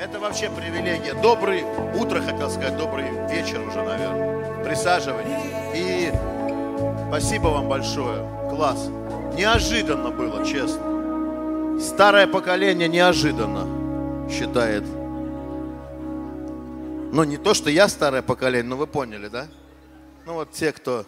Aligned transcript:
Это 0.00 0.18
вообще 0.18 0.48
привилегия. 0.48 1.12
Добрый 1.12 1.62
утро, 1.94 2.22
хотел 2.22 2.48
сказать, 2.48 2.74
добрый 2.78 3.04
вечер 3.28 3.60
уже, 3.60 3.82
наверное. 3.82 4.64
Присаживайтесь. 4.64 5.30
И 5.74 6.10
спасибо 7.08 7.48
вам 7.48 7.68
большое. 7.68 8.26
Класс. 8.48 8.86
Неожиданно 9.34 10.10
было, 10.10 10.42
честно. 10.46 11.78
Старое 11.78 12.26
поколение 12.26 12.88
неожиданно 12.88 14.28
считает. 14.30 14.84
Ну, 17.12 17.22
не 17.24 17.36
то, 17.36 17.52
что 17.52 17.68
я 17.68 17.86
старое 17.86 18.22
поколение, 18.22 18.70
но 18.70 18.78
вы 18.78 18.86
поняли, 18.86 19.28
да? 19.28 19.48
Ну, 20.24 20.32
вот 20.32 20.50
те, 20.52 20.72
кто, 20.72 21.04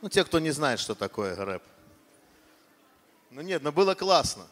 ну, 0.00 0.08
те, 0.08 0.24
кто 0.24 0.38
не 0.38 0.52
знает, 0.52 0.80
что 0.80 0.94
такое 0.94 1.36
рэп. 1.36 1.62
Ну, 3.30 3.42
нет, 3.42 3.62
ну, 3.62 3.72
было 3.72 3.94
классно. 3.94 4.44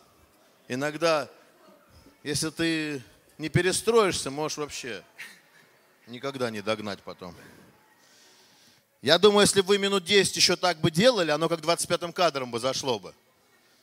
Иногда, 0.69 1.31
если 2.23 2.51
ты 2.51 3.03
не 3.39 3.49
перестроишься, 3.49 4.31
можешь 4.31 4.59
вообще 4.59 5.03
никогда 6.07 6.51
не 6.51 6.61
догнать 6.61 7.01
потом. 7.03 7.35
Я 9.01 9.19
думаю, 9.19 9.43
если 9.43 9.61
бы 9.61 9.69
вы 9.69 9.79
минут 9.79 10.05
10 10.05 10.37
еще 10.37 10.57
так 10.57 10.79
бы 10.79 10.91
делали, 10.91 11.31
оно 11.31 11.49
как 11.49 11.61
25-м 11.61 12.13
кадром 12.13 12.51
бы 12.51 12.59
зашло 12.59 12.99
бы. 12.99 13.15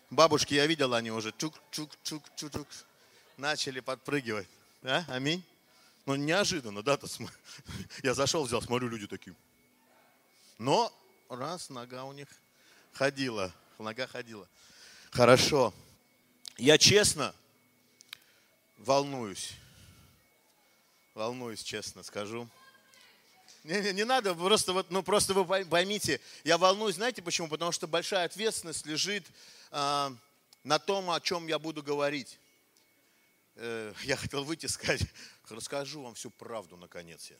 Бабушки, 0.10 0.54
я 0.54 0.68
видел, 0.68 0.94
они 0.94 1.10
уже 1.10 1.30
чук-чук-чук-чук 1.30 2.68
начали 3.38 3.80
подпрыгивать. 3.80 4.48
А? 4.84 5.06
Аминь. 5.08 5.44
Ну, 6.06 6.16
неожиданно, 6.16 6.84
да? 6.84 6.96
-то 6.96 7.08
Я 8.04 8.14
зашел, 8.14 8.44
взял, 8.44 8.62
смотрю, 8.62 8.90
люди 8.90 9.08
такие. 9.08 9.36
Но 10.58 10.94
раз, 11.30 11.70
нога 11.70 12.04
у 12.04 12.14
них 12.14 12.28
ходила, 12.94 13.52
нога 13.80 14.06
ходила. 14.06 14.48
Хорошо. 15.12 15.74
Я 16.58 16.78
честно 16.78 17.34
волнуюсь. 18.78 19.54
Волнуюсь, 21.14 21.64
честно 21.64 22.04
скажу. 22.04 22.50
Не, 23.64 23.82
не, 23.82 23.94
не 23.94 24.06
надо, 24.06 24.36
просто, 24.36 24.74
вот, 24.74 24.92
ну, 24.92 25.02
просто 25.02 25.34
вы 25.34 25.66
поймите, 25.66 26.22
я 26.44 26.58
волнуюсь, 26.58 26.96
знаете 26.96 27.22
почему? 27.22 27.48
Потому 27.48 27.72
что 27.72 27.88
большая 27.88 28.26
ответственность 28.26 28.86
лежит 28.86 29.26
э, 29.72 30.10
на 30.64 30.80
том, 30.80 31.10
о 31.10 31.20
чем 31.20 31.48
я 31.48 31.58
буду 31.58 31.82
говорить. 31.82 32.38
Э, 33.56 33.94
я 34.04 34.18
хотел 34.18 34.44
выйти 34.44 34.68
сказать, 34.68 35.02
расскажу 35.50 36.04
вам 36.04 36.14
всю 36.14 36.30
правду, 36.30 36.78
наконец 36.78 37.32
я. 37.32 37.38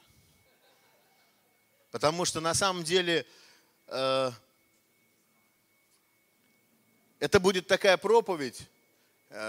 Потому 1.92 2.26
что 2.26 2.42
на 2.42 2.54
самом 2.54 2.84
деле 2.84 3.26
э, 3.88 4.32
это 7.20 7.40
будет 7.40 7.68
такая 7.68 7.98
проповедь, 7.98 8.68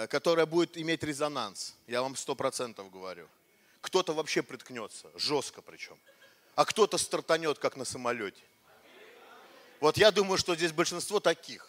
которая 0.09 0.47
будет 0.47 0.77
иметь 0.77 1.03
резонанс. 1.03 1.75
Я 1.87 2.03
вам 2.03 2.17
сто 2.17 2.35
процентов 2.35 2.91
говорю. 2.91 3.29
Кто-то 3.81 4.13
вообще 4.13 4.43
приткнется, 4.43 5.11
жестко 5.17 5.63
причем 5.63 5.97
а 6.57 6.65
кто-то 6.65 6.99
стартанет, 6.99 7.59
как 7.59 7.77
на 7.77 7.85
самолете. 7.85 8.43
Вот 9.79 9.99
я 9.99 10.11
думаю, 10.11 10.39
что 10.39 10.57
здесь 10.57 10.73
большинство 10.73 11.21
таких. 11.21 11.69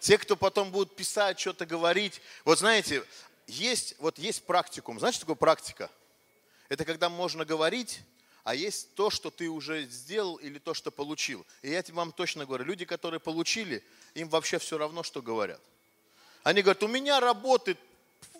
Те, 0.00 0.18
кто 0.18 0.34
потом 0.34 0.72
будут 0.72 0.96
писать, 0.96 1.38
что-то 1.38 1.66
говорить. 1.66 2.20
Вот 2.44 2.58
знаете, 2.58 3.04
есть, 3.46 3.94
вот 3.98 4.18
есть 4.18 4.42
практикум. 4.44 4.98
Знаешь, 4.98 5.14
что 5.14 5.22
такое 5.22 5.36
практика? 5.36 5.88
Это 6.68 6.84
когда 6.84 7.08
можно 7.08 7.44
говорить, 7.44 8.00
а 8.42 8.56
есть 8.56 8.92
то, 8.94 9.08
что 9.08 9.30
ты 9.30 9.48
уже 9.48 9.84
сделал 9.84 10.34
или 10.36 10.58
то, 10.58 10.74
что 10.74 10.90
получил. 10.90 11.46
И 11.62 11.70
я 11.70 11.84
вам 11.90 12.10
точно 12.10 12.46
говорю, 12.46 12.64
люди, 12.64 12.84
которые 12.84 13.20
получили, 13.20 13.84
им 14.14 14.28
вообще 14.28 14.58
все 14.58 14.78
равно, 14.78 15.04
что 15.04 15.22
говорят. 15.22 15.60
Они 16.42 16.62
говорят, 16.62 16.82
у 16.82 16.88
меня 16.88 17.20
работает, 17.20 17.78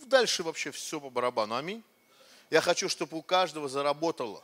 дальше 0.07 0.43
вообще 0.43 0.71
все 0.71 1.01
по 1.01 1.11
барабану. 1.11 1.55
Аминь. 1.55 1.83
Я 2.51 2.61
хочу, 2.61 2.89
чтобы 2.89 3.17
у 3.17 3.23
каждого 3.23 3.69
заработало. 3.69 4.43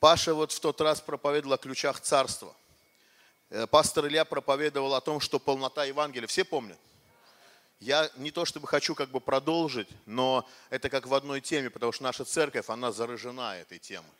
Паша 0.00 0.34
вот 0.34 0.50
в 0.50 0.60
тот 0.60 0.80
раз 0.80 1.00
проповедовал 1.00 1.54
о 1.54 1.58
ключах 1.58 2.00
царства. 2.00 2.54
Э, 3.50 3.66
пастор 3.66 4.06
Илья 4.06 4.24
проповедовал 4.24 4.94
о 4.94 5.00
том, 5.00 5.20
что 5.20 5.38
полнота 5.38 5.84
Евангелия. 5.84 6.26
Все 6.26 6.44
помнят? 6.44 6.78
Я 7.80 8.10
не 8.16 8.30
то 8.30 8.44
чтобы 8.44 8.66
хочу 8.66 8.94
как 8.94 9.10
бы 9.10 9.20
продолжить, 9.20 9.88
но 10.06 10.48
это 10.68 10.90
как 10.90 11.06
в 11.06 11.14
одной 11.14 11.40
теме, 11.40 11.70
потому 11.70 11.92
что 11.92 12.02
наша 12.02 12.24
церковь, 12.24 12.68
она 12.68 12.92
заражена 12.92 13.56
этой 13.56 13.78
темой. 13.78 14.10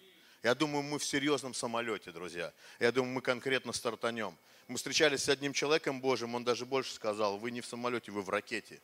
Я 0.42 0.54
думаю, 0.54 0.82
мы 0.82 0.98
в 0.98 1.04
серьезном 1.04 1.52
самолете, 1.52 2.10
друзья. 2.12 2.52
Я 2.78 2.92
думаю, 2.92 3.12
мы 3.12 3.20
конкретно 3.20 3.72
стартанем. 3.72 4.36
Мы 4.70 4.76
встречались 4.76 5.24
с 5.24 5.28
одним 5.28 5.52
человеком 5.52 6.00
Божьим, 6.00 6.36
он 6.36 6.44
даже 6.44 6.64
больше 6.64 6.94
сказал, 6.94 7.38
вы 7.38 7.50
не 7.50 7.60
в 7.60 7.66
самолете, 7.66 8.12
вы 8.12 8.22
в 8.22 8.28
ракете. 8.28 8.80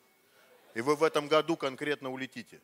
И 0.73 0.81
вы 0.81 0.97
в 0.97 1.03
этом 1.03 1.29
году 1.29 1.55
конкретно 1.55 2.11
улетите. 2.11 2.59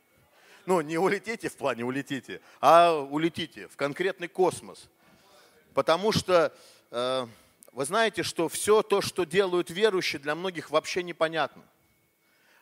Ну, 0.65 0.81
не 0.81 0.97
улетите 0.97 1.47
в 1.47 1.55
плане 1.55 1.85
улетите, 1.85 2.41
а 2.59 2.91
улетите 2.93 3.69
в 3.69 3.77
конкретный 3.77 4.27
космос. 4.27 4.89
Потому 5.73 6.11
что 6.11 6.53
э, 6.91 7.27
вы 7.71 7.85
знаете, 7.85 8.23
что 8.23 8.49
все 8.49 8.81
то, 8.81 8.99
что 8.99 9.23
делают 9.23 9.69
верующие, 9.69 10.19
для 10.19 10.35
многих 10.35 10.69
вообще 10.69 11.01
непонятно. 11.01 11.63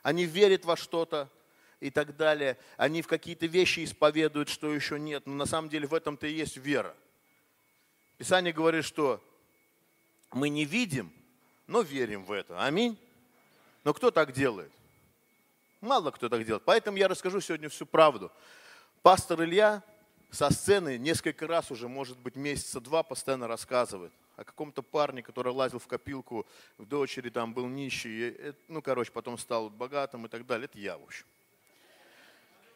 Они 0.03 0.25
верят 0.25 0.63
во 0.63 0.77
что-то 0.77 1.27
и 1.79 1.89
так 1.89 2.15
далее. 2.17 2.55
Они 2.77 3.01
в 3.01 3.07
какие-то 3.07 3.47
вещи 3.47 3.83
исповедуют, 3.83 4.47
что 4.47 4.71
еще 4.71 4.99
нет. 4.99 5.25
Но 5.25 5.33
на 5.33 5.47
самом 5.47 5.69
деле 5.69 5.87
в 5.87 5.95
этом-то 5.95 6.27
и 6.27 6.33
есть 6.33 6.57
вера. 6.57 6.95
Писание 8.19 8.53
говорит, 8.53 8.85
что 8.85 9.23
мы 10.33 10.49
не 10.49 10.65
видим, 10.65 11.11
но 11.67 11.81
верим 11.81 12.23
в 12.23 12.31
это. 12.31 12.63
Аминь. 12.63 12.97
Но 13.83 13.93
кто 13.93 14.11
так 14.11 14.31
делает? 14.33 14.71
Мало 15.81 16.11
кто 16.11 16.29
так 16.29 16.45
делает. 16.45 16.63
Поэтому 16.65 16.97
я 16.97 17.07
расскажу 17.07 17.41
сегодня 17.41 17.69
всю 17.69 17.85
правду. 17.85 18.31
Пастор 19.01 19.43
Илья 19.43 19.83
со 20.29 20.49
сцены 20.51 20.97
несколько 20.97 21.47
раз 21.47 21.71
уже, 21.71 21.87
может 21.87 22.17
быть, 22.19 22.35
месяца 22.35 22.79
два 22.79 23.03
постоянно 23.03 23.47
рассказывает 23.47 24.13
о 24.35 24.43
каком-то 24.43 24.81
парне, 24.81 25.21
который 25.21 25.53
лазил 25.53 25.79
в 25.79 25.87
копилку 25.87 26.47
в 26.77 26.85
дочери, 26.85 27.29
там 27.29 27.53
был 27.53 27.67
нищий, 27.67 28.29
и, 28.29 28.53
ну, 28.67 28.81
короче, 28.81 29.11
потом 29.11 29.37
стал 29.37 29.69
богатым 29.69 30.25
и 30.25 30.29
так 30.29 30.45
далее. 30.45 30.65
Это 30.65 30.79
я, 30.79 30.97
в 30.97 31.03
общем. 31.03 31.25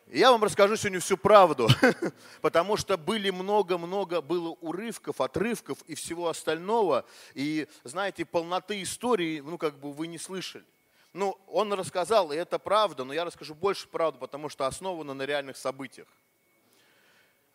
И 0.08 0.20
я 0.20 0.32
вам 0.32 0.44
расскажу 0.44 0.76
сегодня 0.76 1.00
всю 1.00 1.18
правду, 1.18 1.68
потому 2.42 2.78
что 2.78 2.96
были 2.96 3.32
много-много, 3.32 4.22
было 4.22 4.50
урывков, 4.62 5.20
отрывков 5.20 5.82
и 5.88 5.96
всего 5.96 6.30
остального. 6.30 7.06
И, 7.34 7.68
знаете, 7.84 8.24
полноты 8.24 8.84
истории, 8.84 9.40
ну, 9.40 9.58
как 9.58 9.80
бы 9.80 9.92
вы 9.92 10.06
не 10.06 10.20
слышали. 10.20 10.64
Ну, 11.12 11.40
он 11.48 11.74
рассказал, 11.74 12.32
и 12.32 12.36
это 12.36 12.60
правда, 12.60 13.04
но 13.04 13.14
я 13.14 13.26
расскажу 13.26 13.56
больше 13.56 13.88
правду, 13.88 14.20
потому 14.20 14.48
что 14.48 14.68
основано 14.68 15.16
на 15.16 15.24
реальных 15.24 15.58
событиях. 15.58 16.08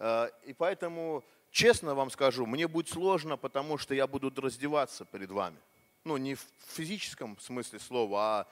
Э, 0.00 0.30
и 0.44 0.52
поэтому, 0.52 1.22
честно 1.52 1.94
вам 1.94 2.10
скажу, 2.10 2.46
мне 2.46 2.66
будет 2.66 2.88
сложно, 2.88 3.36
потому 3.36 3.78
что 3.78 3.94
я 3.94 4.08
буду 4.08 4.32
раздеваться 4.40 5.04
перед 5.04 5.30
вами. 5.30 5.58
Ну, 6.02 6.16
не 6.16 6.34
в 6.34 6.44
физическом 6.66 7.38
смысле 7.38 7.78
слова, 7.78 8.40
а, 8.40 8.46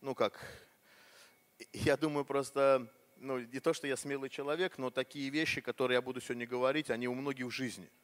ну 0.00 0.14
как, 0.14 0.40
я 1.74 1.98
думаю 1.98 2.24
просто, 2.24 2.88
ну, 3.24 3.38
не 3.40 3.60
то, 3.60 3.72
что 3.72 3.86
я 3.86 3.96
смелый 3.96 4.30
человек, 4.30 4.78
но 4.78 4.90
такие 4.90 5.30
вещи, 5.30 5.60
которые 5.60 5.96
я 5.96 6.02
буду 6.02 6.20
сегодня 6.20 6.46
говорить, 6.46 6.90
они 6.90 7.08
у 7.08 7.14
многих 7.14 7.46
в 7.46 7.50
жизни– 7.50 7.88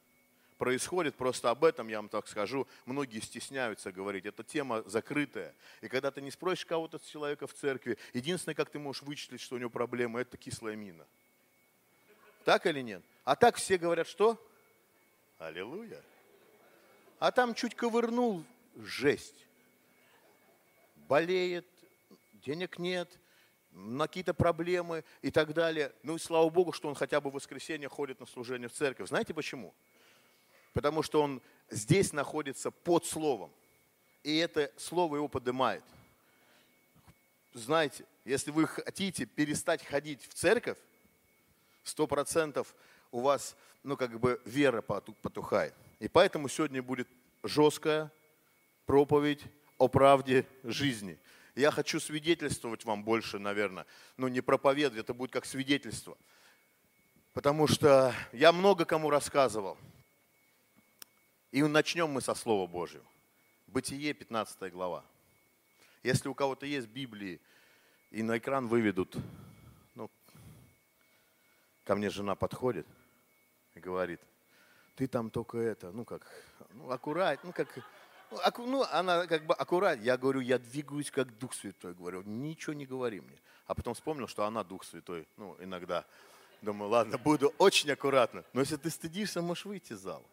происходит, 0.61 1.15
просто 1.15 1.49
об 1.49 1.63
этом, 1.63 1.87
я 1.87 1.97
вам 1.97 2.07
так 2.07 2.27
скажу, 2.27 2.67
многие 2.85 3.19
стесняются 3.19 3.91
говорить. 3.91 4.27
Это 4.27 4.43
тема 4.43 4.83
закрытая. 4.83 5.55
И 5.81 5.87
когда 5.87 6.11
ты 6.11 6.21
не 6.21 6.29
спросишь 6.29 6.67
кого-то 6.67 6.99
с 6.99 7.01
человека 7.01 7.47
в 7.47 7.53
церкви, 7.55 7.97
единственное, 8.13 8.53
как 8.53 8.69
ты 8.69 8.77
можешь 8.77 9.01
вычислить, 9.01 9.41
что 9.41 9.55
у 9.55 9.57
него 9.57 9.71
проблемы, 9.71 10.21
это 10.21 10.37
кислая 10.37 10.75
мина. 10.75 11.03
Так 12.45 12.67
или 12.67 12.81
нет? 12.81 13.01
А 13.23 13.35
так 13.35 13.55
все 13.55 13.79
говорят, 13.79 14.07
что? 14.07 14.37
Аллилуйя. 15.39 15.99
А 17.17 17.31
там 17.31 17.55
чуть 17.55 17.73
ковырнул, 17.73 18.43
жесть. 18.75 19.47
Болеет, 21.09 21.65
денег 22.45 22.77
нет, 22.77 23.09
на 23.71 24.07
какие-то 24.07 24.33
проблемы 24.33 25.03
и 25.21 25.31
так 25.31 25.53
далее. 25.53 25.91
Ну 26.03 26.15
и 26.15 26.19
слава 26.19 26.49
Богу, 26.49 26.71
что 26.71 26.89
он 26.89 26.95
хотя 26.95 27.21
бы 27.21 27.29
в 27.29 27.33
воскресенье 27.33 27.89
ходит 27.89 28.19
на 28.19 28.25
служение 28.25 28.69
в 28.69 28.73
церковь. 28.73 29.09
Знаете 29.09 29.33
почему? 29.33 29.73
потому 30.73 31.03
что 31.03 31.21
он 31.21 31.41
здесь 31.69 32.13
находится 32.13 32.71
под 32.71 33.05
словом. 33.05 33.51
И 34.23 34.37
это 34.37 34.71
слово 34.77 35.17
его 35.17 35.27
поднимает. 35.27 35.83
Знаете, 37.53 38.05
если 38.23 38.51
вы 38.51 38.67
хотите 38.67 39.25
перестать 39.25 39.83
ходить 39.83 40.25
в 40.27 40.33
церковь, 40.33 40.77
сто 41.83 42.07
процентов 42.07 42.73
у 43.11 43.19
вас, 43.19 43.55
ну, 43.83 43.97
как 43.97 44.19
бы 44.19 44.39
вера 44.45 44.81
потухает. 44.81 45.73
И 45.99 46.07
поэтому 46.07 46.47
сегодня 46.47 46.81
будет 46.81 47.07
жесткая 47.43 48.11
проповедь 48.85 49.41
о 49.77 49.87
правде 49.87 50.45
жизни. 50.63 51.17
Я 51.55 51.71
хочу 51.71 51.99
свидетельствовать 51.99 52.85
вам 52.85 53.03
больше, 53.03 53.39
наверное, 53.39 53.85
ну 54.17 54.27
не 54.27 54.41
проповедовать, 54.41 55.03
это 55.03 55.13
будет 55.13 55.31
как 55.31 55.45
свидетельство. 55.45 56.17
Потому 57.33 57.67
что 57.67 58.13
я 58.31 58.51
много 58.51 58.85
кому 58.85 59.09
рассказывал– 59.09 59.77
и 61.51 61.61
начнем 61.63 62.09
мы 62.09 62.21
со 62.21 62.33
Слова 62.33 62.65
Божьего. 62.65 63.03
Бытие, 63.67 64.13
15 64.13 64.71
глава. 64.71 65.03
Если 66.01 66.29
у 66.29 66.33
кого-то 66.33 66.65
есть 66.65 66.87
Библии, 66.87 67.41
и 68.09 68.23
на 68.23 68.37
экран 68.37 68.67
выведут, 68.67 69.17
ну, 69.95 70.09
ко 71.83 71.95
мне 71.95 72.09
жена 72.09 72.35
подходит 72.35 72.87
и 73.75 73.79
говорит, 73.79 74.21
ты 74.95 75.07
там 75.07 75.29
только 75.29 75.57
это, 75.57 75.91
ну 75.91 76.05
как, 76.05 76.25
ну 76.71 76.89
аккурат, 76.89 77.43
ну 77.43 77.51
как, 77.51 77.67
ну, 78.57 78.85
она 78.91 79.27
как 79.27 79.45
бы 79.45 79.53
аккурат. 79.53 79.99
Я 80.01 80.17
говорю, 80.17 80.39
я 80.39 80.57
двигаюсь 80.57 81.11
как 81.11 81.37
Дух 81.37 81.53
Святой. 81.53 81.93
Говорю, 81.93 82.23
ничего 82.23 82.73
не 82.73 82.85
говори 82.85 83.21
мне. 83.21 83.37
А 83.65 83.75
потом 83.75 83.93
вспомнил, 83.93 84.27
что 84.27 84.45
она 84.45 84.63
Дух 84.63 84.83
Святой, 84.83 85.27
ну 85.37 85.55
иногда. 85.59 86.05
Думаю, 86.61 86.89
ладно, 86.89 87.17
буду 87.17 87.53
очень 87.57 87.91
аккуратно. 87.91 88.43
Но 88.53 88.61
если 88.61 88.75
ты 88.75 88.89
стыдишься, 88.89 89.41
можешь 89.41 89.65
выйти 89.65 89.93
из 89.93 89.99
зала. 89.99 90.23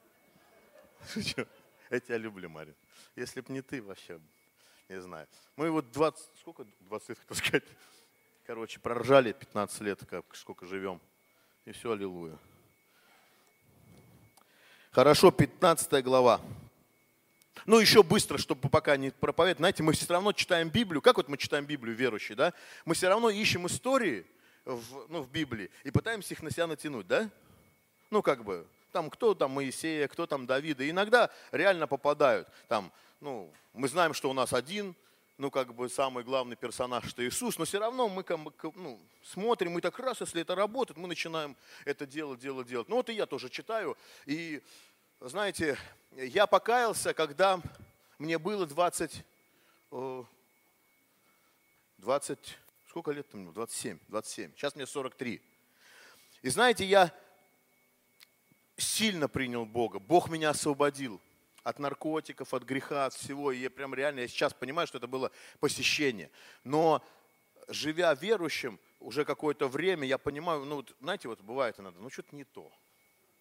Я 1.90 2.00
тебя 2.00 2.18
люблю, 2.18 2.50
Марин. 2.50 2.74
Если 3.16 3.40
бы 3.40 3.52
не 3.52 3.62
ты, 3.62 3.82
вообще, 3.82 4.20
не 4.88 5.00
знаю. 5.00 5.26
Мы 5.56 5.70
вот 5.70 5.90
20, 5.90 6.22
сколько, 6.40 6.66
20 6.80 7.08
лет, 7.08 7.18
хотел 7.18 7.36
сказать, 7.36 7.64
короче, 8.46 8.78
проржали 8.78 9.32
15 9.32 9.80
лет, 9.80 10.04
как, 10.04 10.24
сколько 10.34 10.66
живем. 10.66 11.00
И 11.64 11.72
все, 11.72 11.92
аллилуйя. 11.92 12.36
Хорошо, 14.90 15.30
15 15.30 16.04
глава. 16.04 16.40
Ну, 17.68 17.78
еще 17.80 18.02
быстро, 18.02 18.38
чтобы 18.38 18.70
пока 18.70 18.96
не 18.96 19.10
проповедовать. 19.10 19.58
Знаете, 19.58 19.82
мы 19.82 19.92
все 19.92 20.10
равно 20.10 20.32
читаем 20.32 20.70
Библию. 20.70 21.02
Как 21.02 21.18
вот 21.18 21.28
мы 21.28 21.36
читаем 21.36 21.66
Библию, 21.66 21.94
верующие, 21.94 22.34
да? 22.34 22.54
Мы 22.86 22.94
все 22.94 23.10
равно 23.10 23.28
ищем 23.28 23.66
истории 23.66 24.24
в, 24.64 25.06
ну, 25.10 25.20
в 25.20 25.30
Библии 25.30 25.70
и 25.84 25.90
пытаемся 25.90 26.32
их 26.32 26.42
на 26.42 26.50
себя 26.50 26.66
натянуть, 26.66 27.06
да? 27.06 27.28
Ну, 28.10 28.22
как 28.22 28.42
бы, 28.42 28.66
там 28.90 29.10
кто 29.10 29.34
там 29.34 29.50
Моисея, 29.50 30.08
кто 30.08 30.26
там 30.26 30.46
Давида. 30.46 30.84
И 30.84 30.88
иногда 30.88 31.28
реально 31.52 31.86
попадают. 31.86 32.48
Там, 32.68 32.90
ну, 33.20 33.52
мы 33.74 33.86
знаем, 33.88 34.14
что 34.14 34.30
у 34.30 34.32
нас 34.32 34.54
один, 34.54 34.94
ну, 35.36 35.50
как 35.50 35.74
бы 35.74 35.90
самый 35.90 36.24
главный 36.24 36.56
персонаж, 36.56 37.06
что 37.06 37.22
Иисус, 37.22 37.58
но 37.58 37.66
все 37.66 37.78
равно 37.78 38.08
мы 38.08 38.24
ну, 38.76 38.98
смотрим, 39.22 39.76
и 39.76 39.82
так 39.82 39.98
раз, 39.98 40.22
если 40.22 40.40
это 40.40 40.54
работает, 40.54 40.96
мы 40.96 41.06
начинаем 41.06 41.54
это 41.84 42.06
делать, 42.06 42.40
делать, 42.40 42.66
делать. 42.66 42.88
Ну, 42.88 42.96
вот 42.96 43.10
и 43.10 43.12
я 43.12 43.26
тоже 43.26 43.50
читаю, 43.50 43.94
и, 44.24 44.62
знаете, 45.20 45.76
я 46.12 46.46
покаялся, 46.46 47.12
когда 47.12 47.60
мне 48.18 48.38
было 48.38 48.66
20, 48.66 49.24
20, 51.98 52.58
сколько 52.88 53.10
лет 53.10 53.28
там? 53.28 53.52
27, 53.52 53.98
27, 54.08 54.52
сейчас 54.52 54.76
мне 54.76 54.86
43. 54.86 55.42
И 56.42 56.48
знаете, 56.50 56.84
я 56.84 57.12
сильно 58.76 59.28
принял 59.28 59.66
Бога. 59.66 59.98
Бог 59.98 60.28
меня 60.28 60.50
освободил 60.50 61.20
от 61.64 61.80
наркотиков, 61.80 62.54
от 62.54 62.62
греха, 62.62 63.06
от 63.06 63.14
всего. 63.14 63.50
И 63.50 63.58
я 63.58 63.70
прям 63.70 63.94
реально, 63.94 64.20
я 64.20 64.28
сейчас 64.28 64.54
понимаю, 64.54 64.86
что 64.86 64.98
это 64.98 65.08
было 65.08 65.32
посещение. 65.58 66.30
Но 66.62 67.04
живя 67.66 68.14
верующим 68.14 68.78
уже 69.00 69.24
какое-то 69.24 69.66
время, 69.66 70.06
я 70.06 70.16
понимаю, 70.16 70.64
ну, 70.64 70.76
вот, 70.76 70.94
знаете, 71.00 71.28
вот 71.28 71.40
бывает 71.40 71.78
иногда, 71.80 72.00
ну, 72.00 72.08
что-то 72.08 72.36
не 72.36 72.44
то. 72.44 72.72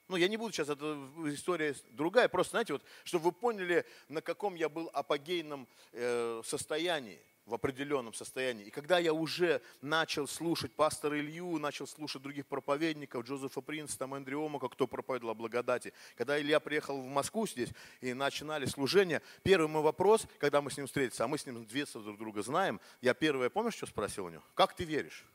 Ну, 0.08 0.16
я 0.16 0.28
не 0.28 0.38
буду 0.38 0.54
сейчас, 0.54 0.70
это 0.70 0.98
история 1.26 1.76
другая, 1.92 2.30
просто, 2.30 2.52
знаете, 2.52 2.74
вот, 2.74 2.84
чтобы 3.04 3.26
вы 3.26 3.32
поняли, 3.34 3.86
на 4.08 4.22
каком 4.22 4.56
я 4.56 4.70
был 4.70 4.90
апогейном 4.94 5.68
э, 5.92 6.42
состоянии 6.46 7.20
в 7.48 7.54
определенном 7.54 8.14
состоянии. 8.14 8.66
И 8.66 8.70
когда 8.70 9.00
я 9.00 9.14
уже 9.14 9.62
начал 9.82 10.28
слушать 10.28 10.74
пастора 10.74 11.20
Илью, 11.20 11.58
начал 11.60 11.88
слушать 11.88 12.22
других 12.22 12.46
проповедников, 12.46 13.26
Джозефа 13.26 13.62
Принца, 13.62 13.98
там 13.98 14.14
Эндрю 14.14 14.46
Омака, 14.46 14.68
кто 14.68 14.86
проповедовал 14.86 15.32
о 15.32 15.36
благодати, 15.36 15.94
когда 16.16 16.40
Илья 16.40 16.60
приехал 16.60 17.02
в 17.02 17.06
Москву 17.06 17.48
здесь 17.48 17.70
и 18.02 18.14
начинали 18.14 18.66
служение, 18.66 19.22
первый 19.44 19.68
мой 19.68 19.82
вопрос, 19.82 20.28
когда 20.40 20.62
мы 20.62 20.72
с 20.72 20.78
ним 20.78 20.88
встретились, 20.88 21.20
а 21.22 21.28
мы 21.28 21.38
с 21.38 21.46
ним 21.46 21.66
детства 21.66 22.02
друг 22.02 22.18
друга 22.18 22.42
знаем, 22.42 22.82
я 23.02 23.14
первое, 23.14 23.50
помнишь, 23.50 23.76
что 23.76 23.88
спросил 23.88 24.26
у 24.26 24.30
него? 24.30 24.44
Как 24.54 24.76
ты 24.76 24.84
веришь? 24.84 25.26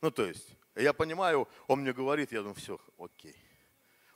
Ну, 0.00 0.10
то 0.10 0.24
есть, 0.24 0.48
я 0.76 0.92
понимаю, 0.92 1.48
он 1.66 1.80
мне 1.80 1.92
говорит, 1.92 2.32
я 2.32 2.38
думаю, 2.40 2.54
все, 2.54 2.78
окей. 2.98 3.36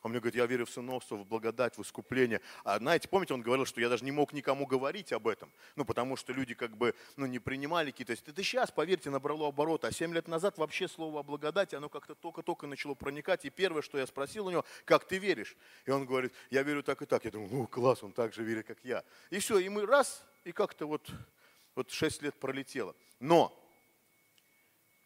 Он 0.03 0.11
мне 0.11 0.19
говорит, 0.19 0.35
я 0.35 0.47
верю 0.47 0.67
в 0.67 0.71
сыновство, 0.71 1.15
в 1.15 1.25
благодать, 1.25 1.79
в 1.79 1.83
искупление. 1.83 2.41
А 2.65 2.79
знаете, 2.79 3.09
помните, 3.09 3.35
он 3.35 3.43
говорил, 3.43 3.65
что 3.65 3.81
я 3.81 3.89
даже 3.89 4.05
не 4.05 4.11
мог 4.11 4.33
никому 4.33 4.67
говорить 4.67 5.13
об 5.13 5.29
этом. 5.29 5.53
Ну, 5.77 5.85
потому 5.85 6.17
что 6.17 6.33
люди 6.33 6.55
как 6.55 6.77
бы 6.77 6.95
ну, 7.17 7.27
не 7.27 7.39
принимали 7.39 7.93
какие-то... 7.93 8.13
Это 8.13 8.43
сейчас, 8.43 8.73
поверьте, 8.73 9.11
набрало 9.11 9.47
обороты. 9.47 9.87
А 9.87 9.93
семь 9.93 10.13
лет 10.13 10.27
назад 10.27 10.59
вообще 10.59 10.89
слово 10.89 11.21
о 11.21 11.23
благодати, 11.23 11.77
оно 11.77 11.89
как-то 11.89 12.17
только-только 12.17 12.67
начало 12.67 12.95
проникать. 12.95 13.45
И 13.45 13.51
первое, 13.51 13.81
что 13.81 13.97
я 13.97 14.07
спросил 14.09 14.47
у 14.47 14.51
него, 14.51 14.65
как 14.85 15.07
ты 15.07 15.19
веришь? 15.19 15.57
И 15.87 15.93
он 15.93 16.05
говорит, 16.05 16.33
я 16.51 16.65
верю 16.65 16.83
так 16.83 17.01
и 17.03 17.07
так. 17.07 17.25
Я 17.25 17.31
думаю, 17.31 17.51
ну, 17.53 17.67
класс, 17.69 18.03
он 18.03 18.13
так 18.13 18.35
же 18.35 18.43
верит, 18.43 18.67
как 18.67 18.79
я. 18.83 19.05
И 19.31 19.39
все, 19.39 19.59
и 19.59 19.69
мы 19.69 19.87
раз, 19.87 20.27
и 20.43 20.51
как-то 20.51 20.87
вот, 20.87 21.09
вот 21.77 21.93
шесть 21.93 22.23
лет 22.23 22.35
пролетело. 22.35 22.97
Но, 23.21 23.57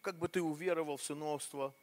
как 0.07 0.19
бы 0.19 0.29
ты 0.29 0.41
уверовал 0.41 0.99
в 0.99 1.03
сыновство, 1.03 1.75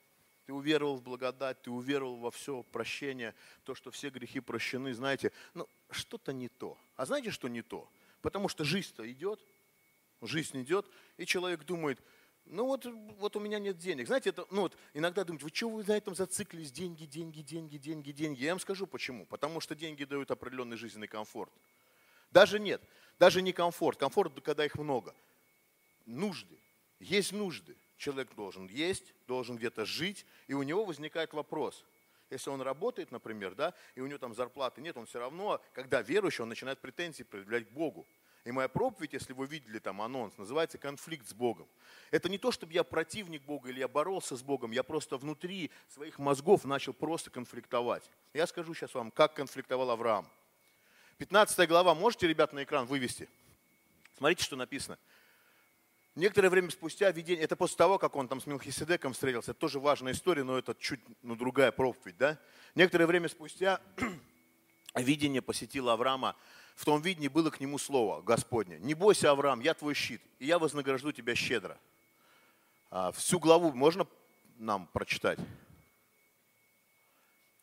ты 0.45 0.53
уверовал 0.53 0.95
в 0.95 1.03
благодать, 1.03 1.61
ты 1.61 1.69
уверовал 1.69 2.15
во 2.15 2.31
все 2.31 2.63
прощение, 2.71 3.35
то, 3.65 3.75
что 3.75 3.91
все 3.91 4.09
грехи 4.11 4.39
прощены, 4.39 4.93
знаете, 4.93 5.33
ну, 5.53 5.67
что-то 5.91 6.31
не 6.31 6.47
то. 6.47 6.77
А 6.95 7.05
знаете, 7.05 7.31
что 7.31 7.49
не 7.49 7.61
то? 7.61 7.85
Потому 8.21 8.47
что 8.47 8.63
жизнь-то 8.63 9.11
идет, 9.11 9.41
жизнь 10.21 10.61
идет, 10.61 10.89
и 11.17 11.25
человек 11.25 11.65
думает, 11.65 11.99
ну 12.45 12.65
вот, 12.65 12.85
вот 13.19 13.35
у 13.35 13.41
меня 13.41 13.59
нет 13.59 13.77
денег. 13.77 14.07
Знаете, 14.07 14.29
это, 14.29 14.47
ну 14.51 14.61
вот, 14.61 14.77
иногда 14.93 15.25
думают, 15.25 15.43
вы 15.43 15.49
что 15.53 15.67
вы 15.67 15.83
на 15.83 15.97
этом 15.97 16.15
зациклились? 16.15 16.71
Деньги, 16.71 17.03
деньги, 17.03 17.41
деньги, 17.41 17.75
деньги, 17.75 18.11
деньги. 18.13 18.41
Я 18.41 18.51
вам 18.51 18.61
скажу 18.61 18.87
почему. 18.87 19.25
Потому 19.25 19.59
что 19.59 19.75
деньги 19.75 20.05
дают 20.05 20.31
определенный 20.31 20.77
жизненный 20.77 21.09
комфорт. 21.09 21.51
Даже 22.31 22.57
нет, 22.57 22.81
даже 23.19 23.41
не 23.41 23.51
комфорт. 23.51 23.99
Комфорт, 23.99 24.39
когда 24.39 24.65
их 24.65 24.75
много. 24.75 25.13
Нужды. 26.05 26.57
Есть 27.01 27.33
нужды. 27.33 27.75
Человек 27.97 28.33
должен 28.35 28.67
есть, 28.67 29.13
должен 29.27 29.57
где-то 29.57 29.85
жить, 29.85 30.25
и 30.47 30.53
у 30.53 30.63
него 30.63 30.85
возникает 30.85 31.33
вопрос. 31.33 31.85
Если 32.29 32.49
он 32.49 32.61
работает, 32.61 33.11
например, 33.11 33.53
да, 33.53 33.73
и 33.95 34.01
у 34.01 34.07
него 34.07 34.17
там 34.17 34.33
зарплаты 34.33 34.81
нет, 34.81 34.97
он 34.97 35.05
все 35.05 35.19
равно, 35.19 35.61
когда 35.73 36.01
верующий, 36.01 36.41
он 36.41 36.49
начинает 36.49 36.79
претензии 36.79 37.23
предъявлять 37.23 37.69
к 37.69 37.71
Богу. 37.71 38.07
И 38.43 38.51
моя 38.51 38.67
проповедь, 38.67 39.13
если 39.13 39.31
вы 39.31 39.47
видели 39.47 39.79
там 39.79 40.01
анонс, 40.01 40.37
называется 40.37 40.77
«Конфликт 40.77 41.27
с 41.27 41.33
Богом». 41.33 41.67
Это 42.11 42.27
не 42.27 42.37
то, 42.37 42.51
чтобы 42.51 42.73
я 42.73 42.83
противник 42.83 43.41
Бога 43.43 43.69
или 43.69 43.79
я 43.79 43.87
боролся 43.87 44.35
с 44.35 44.41
Богом, 44.41 44.71
я 44.71 44.83
просто 44.83 45.17
внутри 45.17 45.71
своих 45.87 46.19
мозгов 46.19 46.65
начал 46.65 46.93
просто 46.93 47.29
конфликтовать. 47.29 48.03
Я 48.33 48.45
скажу 48.45 48.73
сейчас 48.73 48.93
вам, 48.93 49.11
как 49.11 49.33
конфликтовал 49.33 49.91
Авраам. 49.91 50.27
15 51.19 51.69
глава, 51.69 51.95
можете, 51.95 52.27
ребят, 52.27 52.51
на 52.51 52.63
экран 52.63 52.85
вывести? 52.85 53.29
Смотрите, 54.17 54.43
что 54.43 54.57
написано. 54.57 54.97
Некоторое 56.15 56.49
время 56.49 56.69
спустя 56.69 57.09
видение, 57.11 57.43
это 57.43 57.55
после 57.55 57.75
того, 57.75 57.97
как 57.97 58.15
он 58.15 58.27
там 58.27 58.39
с 58.39 58.45
Милхиседеком 58.45 59.13
встретился, 59.13 59.51
это 59.51 59.59
тоже 59.59 59.79
важная 59.79 60.13
история, 60.13 60.43
но 60.43 60.59
это 60.59 60.75
чуть 60.75 60.99
ну, 61.23 61.35
другая 61.35 61.71
проповедь, 61.71 62.17
да? 62.17 62.37
Некоторое 62.75 63.07
время 63.07 63.29
спустя 63.29 63.81
видение 64.95 65.41
посетило 65.41 65.93
Авраама. 65.93 66.35
В 66.75 66.85
том 66.85 67.01
видении 67.01 67.29
было 67.29 67.49
к 67.49 67.59
нему 67.59 67.79
слово 67.79 68.21
Господне. 68.21 68.77
Не 68.79 68.93
бойся, 68.93 69.31
Авраам, 69.31 69.59
я 69.61 69.73
твой 69.73 69.95
щит, 69.95 70.21
и 70.37 70.45
я 70.45 70.59
вознагражду 70.59 71.11
тебя 71.11 71.33
щедро. 71.33 71.79
А, 72.91 73.11
всю 73.11 73.39
главу 73.39 73.71
можно 73.71 74.05
нам 74.57 74.87
прочитать? 74.93 75.39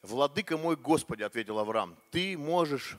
Владыка 0.02 0.58
мой 0.58 0.74
Господи, 0.74 1.22
ответил 1.22 1.60
Авраам, 1.60 1.96
ты 2.10 2.36
можешь, 2.36 2.96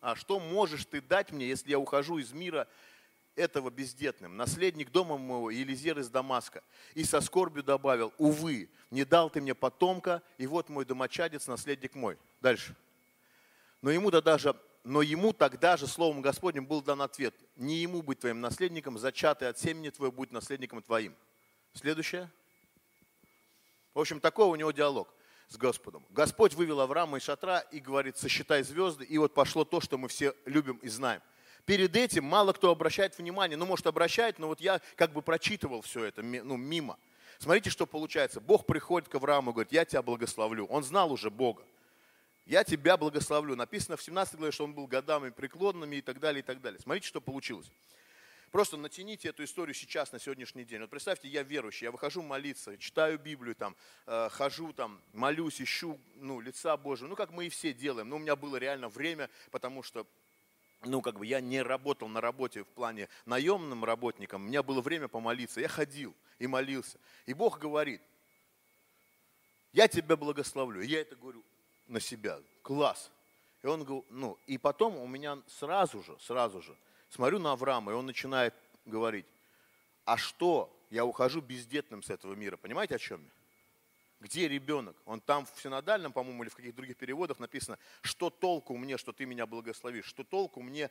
а 0.00 0.14
что 0.14 0.38
можешь 0.38 0.84
ты 0.84 1.00
дать 1.00 1.32
мне, 1.32 1.48
если 1.48 1.70
я 1.70 1.78
ухожу 1.80 2.18
из 2.18 2.32
мира 2.32 2.68
этого 3.36 3.70
бездетным, 3.70 4.36
наследник 4.36 4.90
дома 4.90 5.16
моего, 5.16 5.50
Елизер 5.50 5.98
из 5.98 6.08
Дамаска. 6.08 6.62
И 6.94 7.04
со 7.04 7.20
скорбью 7.20 7.62
добавил, 7.62 8.12
увы, 8.18 8.68
не 8.90 9.04
дал 9.04 9.30
ты 9.30 9.40
мне 9.40 9.54
потомка, 9.54 10.22
и 10.38 10.46
вот 10.46 10.68
мой 10.68 10.84
домочадец, 10.84 11.46
наследник 11.46 11.94
мой. 11.94 12.18
Дальше. 12.40 12.76
Но 13.80 13.90
ему, 13.90 14.10
да 14.10 14.20
даже, 14.20 14.54
но 14.84 15.02
ему 15.02 15.32
тогда 15.32 15.76
же 15.76 15.86
Словом 15.86 16.22
Господним 16.22 16.66
был 16.66 16.82
дан 16.82 17.02
ответ, 17.02 17.34
не 17.56 17.76
ему 17.76 18.02
быть 18.02 18.20
твоим 18.20 18.40
наследником, 18.40 18.98
зачатый 18.98 19.48
от 19.48 19.58
семени 19.58 19.90
твоего 19.90 20.12
будет 20.12 20.32
наследником 20.32 20.82
твоим. 20.82 21.14
Следующее. 21.74 22.30
В 23.94 24.00
общем, 24.00 24.20
такой 24.20 24.46
у 24.46 24.54
него 24.54 24.70
диалог 24.72 25.12
с 25.48 25.56
Господом. 25.56 26.04
Господь 26.10 26.54
вывел 26.54 26.80
Авраама 26.80 27.18
из 27.18 27.22
шатра 27.22 27.60
и 27.60 27.78
говорит, 27.78 28.16
сосчитай 28.16 28.62
звезды, 28.62 29.04
и 29.04 29.18
вот 29.18 29.34
пошло 29.34 29.64
то, 29.64 29.80
что 29.80 29.98
мы 29.98 30.08
все 30.08 30.34
любим 30.46 30.76
и 30.78 30.88
знаем. 30.88 31.22
Перед 31.64 31.94
этим 31.94 32.24
мало 32.24 32.52
кто 32.52 32.70
обращает 32.70 33.16
внимание, 33.18 33.56
ну, 33.56 33.66
может, 33.66 33.86
обращает, 33.86 34.38
но 34.38 34.48
вот 34.48 34.60
я 34.60 34.80
как 34.96 35.12
бы 35.12 35.22
прочитывал 35.22 35.82
все 35.82 36.04
это 36.04 36.22
ну, 36.22 36.56
мимо. 36.56 36.98
Смотрите, 37.38 37.70
что 37.70 37.86
получается. 37.86 38.40
Бог 38.40 38.66
приходит 38.66 39.08
к 39.08 39.14
Аврааму 39.14 39.50
и 39.50 39.54
говорит, 39.54 39.72
я 39.72 39.84
тебя 39.84 40.02
благословлю. 40.02 40.66
Он 40.66 40.82
знал 40.82 41.12
уже 41.12 41.30
Бога. 41.30 41.62
Я 42.46 42.64
тебя 42.64 42.96
благословлю. 42.96 43.54
Написано 43.56 43.96
в 43.96 44.02
17 44.02 44.36
главе, 44.36 44.52
что 44.52 44.64
он 44.64 44.74
был 44.74 44.86
годами 44.86 45.30
преклонными 45.30 45.96
и 45.96 46.02
так 46.02 46.18
далее, 46.18 46.40
и 46.40 46.44
так 46.44 46.60
далее. 46.60 46.80
Смотрите, 46.80 47.06
что 47.06 47.20
получилось. 47.20 47.70
Просто 48.50 48.76
натяните 48.76 49.28
эту 49.28 49.44
историю 49.44 49.74
сейчас, 49.74 50.12
на 50.12 50.18
сегодняшний 50.18 50.64
день. 50.64 50.82
Вот 50.82 50.90
представьте, 50.90 51.26
я 51.26 51.42
верующий, 51.42 51.86
я 51.86 51.90
выхожу 51.90 52.20
молиться, 52.20 52.76
читаю 52.76 53.18
Библию, 53.18 53.54
там, 53.54 53.74
э, 54.06 54.28
хожу, 54.30 54.74
там, 54.74 55.00
молюсь, 55.14 55.62
ищу 55.62 55.98
ну, 56.16 56.38
лица 56.38 56.76
Божьего. 56.76 57.08
Ну, 57.08 57.16
как 57.16 57.30
мы 57.30 57.46
и 57.46 57.48
все 57.48 57.72
делаем. 57.72 58.10
Но 58.10 58.16
у 58.16 58.18
меня 58.18 58.36
было 58.36 58.56
реально 58.56 58.90
время, 58.90 59.30
потому 59.50 59.82
что 59.82 60.06
ну, 60.84 61.00
как 61.00 61.18
бы 61.18 61.26
я 61.26 61.40
не 61.40 61.62
работал 61.62 62.08
на 62.08 62.20
работе 62.20 62.64
в 62.64 62.68
плане 62.68 63.08
наемным 63.26 63.84
работником, 63.84 64.44
у 64.44 64.48
меня 64.48 64.62
было 64.62 64.80
время 64.80 65.08
помолиться, 65.08 65.60
я 65.60 65.68
ходил 65.68 66.14
и 66.38 66.46
молился. 66.46 66.98
И 67.26 67.34
Бог 67.34 67.58
говорит, 67.58 68.00
я 69.72 69.88
тебя 69.88 70.16
благословлю. 70.16 70.82
Я 70.82 71.00
это 71.00 71.16
говорю 71.16 71.42
на 71.88 72.00
себя. 72.00 72.38
Класс. 72.62 73.10
И 73.62 73.66
он 73.66 73.84
говорит, 73.84 74.06
ну, 74.10 74.38
и 74.46 74.58
потом 74.58 74.96
у 74.96 75.06
меня 75.06 75.38
сразу 75.46 76.02
же, 76.02 76.16
сразу 76.20 76.60
же, 76.60 76.76
смотрю 77.10 77.38
на 77.38 77.52
Авраама, 77.52 77.92
и 77.92 77.94
он 77.94 78.06
начинает 78.06 78.54
говорить, 78.84 79.26
а 80.04 80.16
что, 80.16 80.68
я 80.90 81.04
ухожу 81.04 81.40
бездетным 81.40 82.02
с 82.02 82.10
этого 82.10 82.34
мира. 82.34 82.56
Понимаете, 82.56 82.96
о 82.96 82.98
чем 82.98 83.22
я? 83.22 83.30
Где 84.22 84.46
ребенок? 84.46 84.96
Он 85.04 85.20
там 85.20 85.46
в 85.46 85.60
синодальном, 85.60 86.12
по-моему, 86.12 86.44
или 86.44 86.50
в 86.50 86.54
каких-то 86.54 86.76
других 86.76 86.96
переводах 86.96 87.40
написано, 87.40 87.76
что 88.02 88.30
толку 88.30 88.76
мне, 88.76 88.96
что 88.96 89.12
ты 89.12 89.26
меня 89.26 89.46
благословишь, 89.46 90.04
что 90.04 90.22
толку 90.22 90.62
мне 90.62 90.90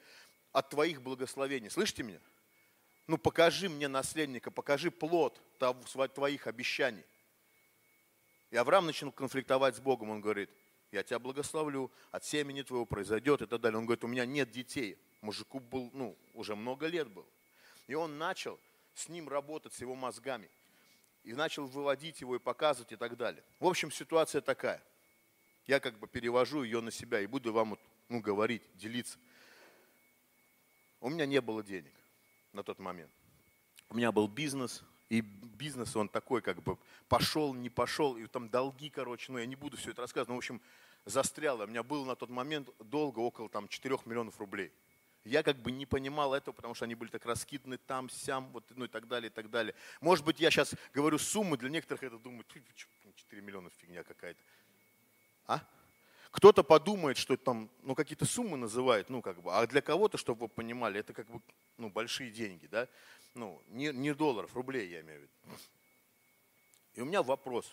от 0.52 0.70
твоих 0.70 1.02
благословений. 1.02 1.70
Слышите 1.70 2.04
меня? 2.04 2.20
Ну 3.08 3.18
покажи 3.18 3.70
мне 3.70 3.88
наследника, 3.88 4.52
покажи 4.52 4.92
плод 4.92 5.42
твоих 6.14 6.46
обещаний. 6.46 7.06
И 8.50 8.58
Авраам 8.58 8.86
начал 8.86 9.14
конфликтовать 9.14 9.78
с 9.78 9.80
Богом. 9.80 10.10
Он 10.10 10.20
говорит, 10.20 10.50
я 10.92 11.02
тебя 11.02 11.18
благословлю, 11.18 11.90
от 12.12 12.26
семени 12.26 12.64
твоего 12.64 12.86
произойдет 12.86 13.42
и 13.42 13.46
так 13.46 13.62
далее. 13.62 13.80
Он 13.80 13.86
говорит, 13.86 14.04
у 14.04 14.10
меня 14.10 14.26
нет 14.26 14.52
детей. 14.52 14.98
Мужику 15.22 15.62
был, 15.62 15.90
ну, 15.94 16.18
уже 16.34 16.58
много 16.58 16.88
лет 16.88 17.08
был. 17.08 17.26
И 17.88 17.94
он 17.94 18.18
начал 18.18 18.60
с 18.94 19.08
ним 19.08 19.30
работать, 19.30 19.74
с 19.74 19.80
его 19.80 19.96
мозгами 19.96 20.50
и 21.24 21.34
начал 21.34 21.66
выводить 21.66 22.22
его 22.22 22.36
и 22.36 22.40
показывать 22.40 22.92
и 22.92 22.96
так 22.96 23.18
далее. 23.18 23.44
В 23.60 23.68
общем, 23.68 23.92
ситуация 23.92 24.42
такая. 24.42 24.82
Я 25.68 25.80
как 25.80 26.00
бы 26.00 26.08
перевожу 26.08 26.64
ее 26.64 26.82
на 26.82 26.92
себя 26.92 27.22
и 27.22 27.28
буду 27.28 27.54
вам 27.54 27.78
ну, 28.10 28.20
говорить, 28.20 28.64
делиться. 28.76 29.20
У 31.00 31.10
меня 31.10 31.26
не 31.26 31.42
было 31.42 31.64
денег 31.64 31.94
на 32.54 32.64
тот 32.64 32.80
момент. 32.80 33.12
У 33.90 33.96
меня 33.96 34.12
был 34.12 34.28
бизнес, 34.28 34.84
и 35.10 35.22
бизнес, 35.22 35.96
он 35.96 36.08
такой 36.08 36.42
как 36.42 36.64
бы 36.64 36.78
пошел, 37.10 37.54
не 37.54 37.70
пошел, 37.70 38.18
и 38.18 38.26
там 38.28 38.50
долги, 38.50 38.90
короче, 38.90 39.32
ну 39.32 39.38
я 39.38 39.46
не 39.46 39.56
буду 39.56 39.78
все 39.78 39.92
это 39.92 40.02
рассказывать, 40.02 40.30
но 40.30 40.36
в 40.36 40.38
общем 40.38 40.62
застряло. 41.06 41.66
У 41.66 41.68
меня 41.68 41.84
было 41.84 42.06
на 42.06 42.16
тот 42.16 42.30
момент 42.30 42.70
долго 42.80 43.20
около 43.20 43.50
там 43.50 43.68
4 43.68 43.98
миллионов 44.06 44.40
рублей. 44.40 44.72
Я 45.24 45.44
как 45.44 45.58
бы 45.58 45.72
не 45.72 45.86
понимал 45.86 46.34
этого, 46.34 46.54
потому 46.54 46.74
что 46.74 46.86
они 46.86 46.96
были 46.96 47.10
так 47.10 47.26
раскиданы 47.26 47.78
там, 47.78 48.10
сям, 48.10 48.52
вот, 48.52 48.64
ну 48.72 48.86
и 48.86 48.88
так 48.88 49.08
далее, 49.08 49.30
и 49.30 49.34
так 49.34 49.52
далее. 49.52 49.76
Может 50.00 50.26
быть, 50.26 50.40
я 50.40 50.50
сейчас 50.50 50.74
говорю 50.94 51.20
суммы, 51.20 51.58
для 51.58 51.70
некоторых 51.70 52.02
это 52.04 52.18
думают, 52.18 52.48
4 53.16 53.42
миллиона 53.42 53.70
фигня 53.78 54.04
какая-то. 54.04 54.40
А? 55.46 55.64
Кто-то 56.32 56.64
подумает, 56.64 57.18
что 57.18 57.38
там, 57.38 57.70
ну, 57.84 57.94
какие-то 57.94 58.26
суммы 58.26 58.58
называют, 58.58 59.10
ну, 59.10 59.22
как 59.22 59.42
бы, 59.42 59.54
а 59.54 59.68
для 59.68 59.82
кого-то, 59.82 60.18
чтобы 60.18 60.42
вы 60.42 60.48
понимали, 60.48 61.00
это 61.00 61.14
как 61.14 61.28
бы, 61.28 61.42
ну, 61.78 61.90
большие 61.90 62.32
деньги, 62.32 62.66
да, 62.68 62.88
ну, 63.36 63.62
не, 63.68 63.92
не 63.92 64.14
долларов, 64.16 64.56
рублей 64.56 64.90
я 64.90 65.02
имею 65.02 65.20
в 65.20 65.22
виду. 65.24 65.60
И 66.96 67.02
у 67.02 67.06
меня 67.06 67.22
вопрос. 67.22 67.72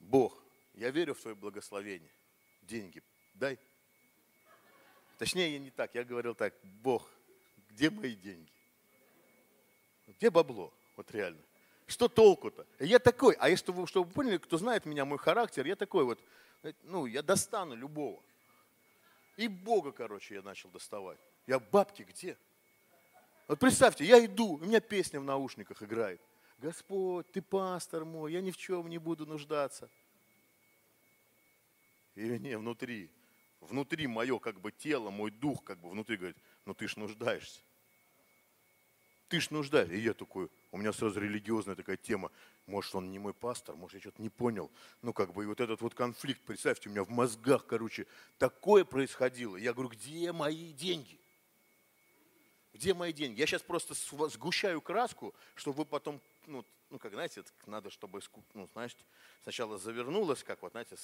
Бог, 0.00 0.42
я 0.74 0.90
верю 0.90 1.14
в 1.14 1.20
Твое 1.20 1.36
благословение. 1.36 2.10
Деньги 2.62 3.02
дай. 3.34 3.58
Точнее, 5.20 5.58
не 5.58 5.70
так. 5.70 5.94
Я 5.94 6.02
говорил 6.02 6.34
так, 6.34 6.54
Бог, 6.62 7.06
где 7.68 7.90
мои 7.90 8.14
деньги? 8.14 8.50
Где 10.06 10.30
бабло? 10.30 10.72
Вот 10.96 11.10
реально. 11.10 11.42
Что 11.86 12.08
толку-то? 12.08 12.66
Я 12.78 12.98
такой, 12.98 13.36
а 13.38 13.50
если 13.50 13.70
вы, 13.70 13.86
чтобы 13.86 14.08
вы 14.08 14.14
поняли, 14.14 14.38
кто 14.38 14.56
знает 14.56 14.86
меня, 14.86 15.04
мой 15.04 15.18
характер, 15.18 15.66
я 15.66 15.76
такой 15.76 16.04
вот, 16.04 16.18
ну, 16.84 17.04
я 17.04 17.20
достану 17.20 17.74
любого. 17.74 18.22
И 19.36 19.46
Бога, 19.46 19.92
короче, 19.92 20.36
я 20.36 20.42
начал 20.42 20.70
доставать. 20.70 21.18
Я, 21.46 21.58
бабки 21.58 22.00
где? 22.00 22.38
Вот 23.46 23.58
представьте, 23.58 24.06
я 24.06 24.24
иду, 24.24 24.54
у 24.54 24.58
меня 24.64 24.80
песня 24.80 25.20
в 25.20 25.24
наушниках 25.24 25.82
играет. 25.82 26.22
Господь, 26.56 27.30
ты 27.30 27.42
пастор 27.42 28.06
мой, 28.06 28.32
я 28.32 28.40
ни 28.40 28.52
в 28.52 28.56
чем 28.56 28.88
не 28.88 28.96
буду 28.96 29.26
нуждаться. 29.26 29.90
И 32.14 32.22
не, 32.38 32.56
внутри, 32.56 33.10
внутри 33.60 34.06
мое 34.06 34.38
как 34.38 34.60
бы 34.60 34.72
тело, 34.72 35.10
мой 35.10 35.30
дух 35.30 35.62
как 35.64 35.78
бы 35.78 35.90
внутри 35.90 36.16
говорит, 36.16 36.36
ну 36.64 36.74
ты 36.74 36.88
ж 36.88 36.96
нуждаешься. 36.96 37.60
Ты 39.28 39.40
ж 39.40 39.50
нуждаешься. 39.50 39.94
И 39.94 40.00
я 40.00 40.12
такой, 40.12 40.50
у 40.72 40.78
меня 40.78 40.92
сразу 40.92 41.20
религиозная 41.20 41.76
такая 41.76 41.96
тема. 41.96 42.32
Может, 42.66 42.94
он 42.94 43.10
не 43.10 43.18
мой 43.18 43.32
пастор, 43.32 43.76
может, 43.76 43.94
я 43.94 44.00
что-то 44.00 44.22
не 44.22 44.28
понял. 44.28 44.70
Ну, 45.02 45.12
как 45.12 45.32
бы, 45.32 45.44
и 45.44 45.46
вот 45.46 45.60
этот 45.60 45.80
вот 45.80 45.94
конфликт, 45.94 46.40
представьте, 46.42 46.88
у 46.88 46.92
меня 46.92 47.04
в 47.04 47.10
мозгах, 47.10 47.66
короче, 47.66 48.06
такое 48.38 48.84
происходило. 48.84 49.56
Я 49.56 49.72
говорю, 49.72 49.90
где 49.90 50.32
мои 50.32 50.72
деньги? 50.72 51.18
Где 52.72 52.94
мои 52.94 53.12
деньги? 53.12 53.40
Я 53.40 53.46
сейчас 53.46 53.62
просто 53.62 53.94
сгущаю 54.28 54.80
краску, 54.80 55.34
чтобы 55.54 55.78
вы 55.78 55.84
потом, 55.84 56.20
ну, 56.46 56.64
ну 56.90 56.98
как, 56.98 57.12
знаете, 57.12 57.44
надо, 57.66 57.90
чтобы, 57.90 58.20
ну, 58.54 58.68
знаешь, 58.72 58.96
сначала 59.42 59.78
завернулось, 59.78 60.42
как 60.42 60.62
вот, 60.62 60.72
знаете, 60.72 60.96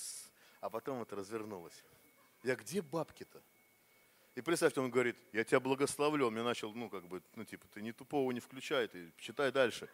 а 0.61 0.71
потом 0.71 1.03
это 1.03 1.17
развернулось. 1.17 1.85
Я 2.47 2.55
где 2.55 2.81
бабки-то? 2.81 3.43
И 4.37 4.41
представьте, 4.41 4.81
он 4.81 4.89
говорит, 4.89 5.17
я 5.33 5.43
тебя 5.43 5.59
благословлю. 5.59 6.29
Он 6.29 6.33
мне 6.33 6.45
начал, 6.45 6.73
ну, 6.73 6.89
как 6.89 7.05
бы, 7.09 7.21
ну, 7.35 7.45
типа, 7.45 7.67
ты 7.75 7.83
ни 7.83 7.91
тупого 7.91 8.31
не 8.31 8.39
включай, 8.39 8.87
ты 8.87 9.11
читай 9.19 9.51
дальше. 9.51 9.89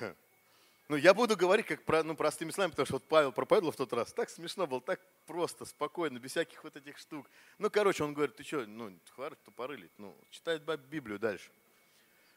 Ну, 0.88 0.94
я 0.94 1.14
буду 1.14 1.36
говорить 1.36 1.66
как 1.66 1.82
про, 1.82 2.04
ну, 2.04 2.14
простыми 2.14 2.52
словами, 2.52 2.70
потому 2.70 2.86
что 2.86 2.94
вот 2.94 3.08
Павел 3.08 3.32
проповедовал 3.32 3.72
в 3.72 3.76
тот 3.76 3.92
раз. 3.92 4.12
Так 4.12 4.30
смешно 4.30 4.68
было, 4.68 4.80
так 4.80 5.00
просто, 5.26 5.64
спокойно, 5.64 6.20
без 6.20 6.30
всяких 6.30 6.62
вот 6.62 6.76
этих 6.76 6.96
штук. 6.98 7.28
Ну, 7.58 7.68
короче, 7.70 8.04
он 8.04 8.14
говорит, 8.14 8.36
ты 8.36 8.44
что, 8.44 8.64
ну, 8.66 8.96
хватит 9.10 9.42
тупорылить, 9.42 9.90
ну, 9.98 10.16
читает 10.30 10.62
Библию 10.88 11.18
дальше. 11.18 11.50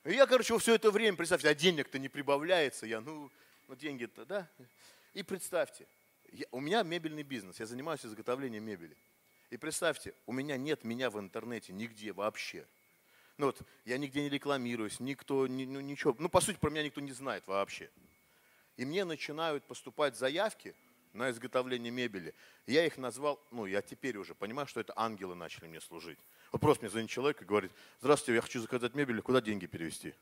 И 0.03 0.13
я, 0.13 0.25
короче, 0.25 0.57
все 0.57 0.73
это 0.73 0.89
время, 0.89 1.15
представьте, 1.15 1.47
а 1.47 1.53
денег-то 1.53 1.99
не 1.99 2.09
прибавляется. 2.09 2.87
Я, 2.87 3.01
ну, 3.01 3.29
ну 3.67 3.75
деньги-то, 3.75 4.25
да. 4.25 4.49
И 5.13 5.21
представьте, 5.21 5.85
я, 6.33 6.45
у 6.51 6.59
меня 6.59 6.83
мебельный 6.83 7.23
бизнес, 7.23 7.59
я 7.59 7.65
занимаюсь 7.65 8.05
изготовлением 8.05 8.63
мебели. 8.63 8.95
И 9.49 9.57
представьте, 9.57 10.13
у 10.25 10.31
меня 10.31 10.57
нет 10.57 10.83
меня 10.83 11.09
в 11.09 11.19
интернете 11.19 11.73
нигде 11.73 12.13
вообще. 12.13 12.65
Ну 13.37 13.47
вот, 13.47 13.61
я 13.85 13.97
нигде 13.97 14.21
не 14.21 14.29
рекламируюсь, 14.29 14.99
никто, 14.99 15.47
ни, 15.47 15.65
ну 15.65 15.79
ничего. 15.79 16.15
Ну, 16.19 16.29
по 16.29 16.41
сути, 16.41 16.57
про 16.57 16.69
меня 16.69 16.83
никто 16.83 17.01
не 17.01 17.13
знает 17.13 17.47
вообще. 17.47 17.89
И 18.77 18.85
мне 18.85 19.05
начинают 19.05 19.63
поступать 19.63 20.17
заявки 20.17 20.75
на 21.13 21.31
изготовление 21.31 21.91
мебели. 21.91 22.33
Я 22.67 22.85
их 22.85 22.97
назвал, 22.97 23.41
ну, 23.51 23.65
я 23.65 23.81
теперь 23.81 24.17
уже 24.17 24.35
понимаю, 24.35 24.67
что 24.67 24.79
это 24.79 24.93
ангелы 24.95 25.35
начали 25.35 25.67
мне 25.67 25.81
служить. 25.81 26.19
Вот 26.51 26.61
просто 26.61 26.83
мне 26.83 26.91
звонит 26.91 27.09
человек 27.09 27.41
и 27.41 27.45
говорит, 27.45 27.71
здравствуйте, 28.01 28.35
я 28.35 28.41
хочу 28.41 28.61
заказать 28.61 28.93
мебель, 28.93 29.21
куда 29.21 29.41
деньги 29.41 29.65
перевести? 29.65 30.13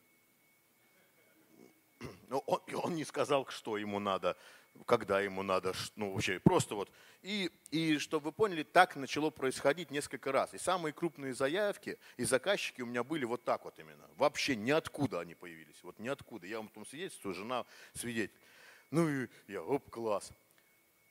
Но 2.28 2.40
он, 2.40 2.62
он 2.74 2.96
не 2.96 3.06
сказал, 3.06 3.48
что 3.48 3.78
ему 3.78 4.00
надо 4.00 4.38
когда 4.86 5.22
ему 5.22 5.44
надо, 5.44 5.74
ну 5.96 6.14
вообще 6.14 6.40
просто 6.40 6.76
вот. 6.76 6.92
И, 7.22 7.50
и 7.72 7.98
чтобы 7.98 8.26
вы 8.26 8.32
поняли, 8.32 8.64
так 8.64 8.96
начало 8.96 9.30
происходить 9.30 9.92
несколько 9.92 10.32
раз. 10.32 10.54
И 10.54 10.58
самые 10.58 10.94
крупные 10.94 11.34
заявки 11.34 11.98
и 12.16 12.24
заказчики 12.24 12.82
у 12.82 12.86
меня 12.86 13.04
были 13.04 13.26
вот 13.26 13.44
так 13.44 13.66
вот 13.66 13.78
именно. 13.80 14.08
Вообще 14.18 14.56
ниоткуда 14.56 15.22
они 15.22 15.36
появились, 15.36 15.78
вот 15.84 16.00
ниоткуда. 16.00 16.48
Я 16.48 16.58
вам 16.58 16.68
потом 16.68 16.86
свидетельствую, 16.86 17.34
жена 17.34 17.66
свидетель. 17.94 18.36
Ну 18.92 19.08
и 19.10 19.28
я, 19.48 19.62
оп, 19.64 19.90
класс. 19.90 20.32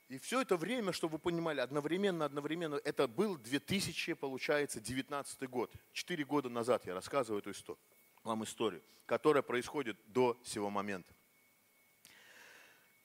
И 0.09 0.17
все 0.19 0.41
это 0.41 0.55
время, 0.55 0.93
чтобы 0.93 1.13
вы 1.13 1.19
понимали, 1.19 1.59
одновременно, 1.59 2.23
одновременно, 2.23 2.79
это 2.85 3.09
был 3.09 3.37
2000, 3.37 4.13
получается, 4.13 4.79
19 4.79 5.49
год. 5.49 5.69
Четыре 5.91 6.23
года 6.23 6.47
назад 6.47 6.85
я 6.85 6.93
рассказываю 6.93 7.41
эту 7.41 7.51
историю, 7.51 7.81
вам 8.27 8.43
историю, 8.43 8.83
которая 9.05 9.41
происходит 9.41 9.97
до 10.07 10.37
сего 10.43 10.69
момента. 10.69 11.11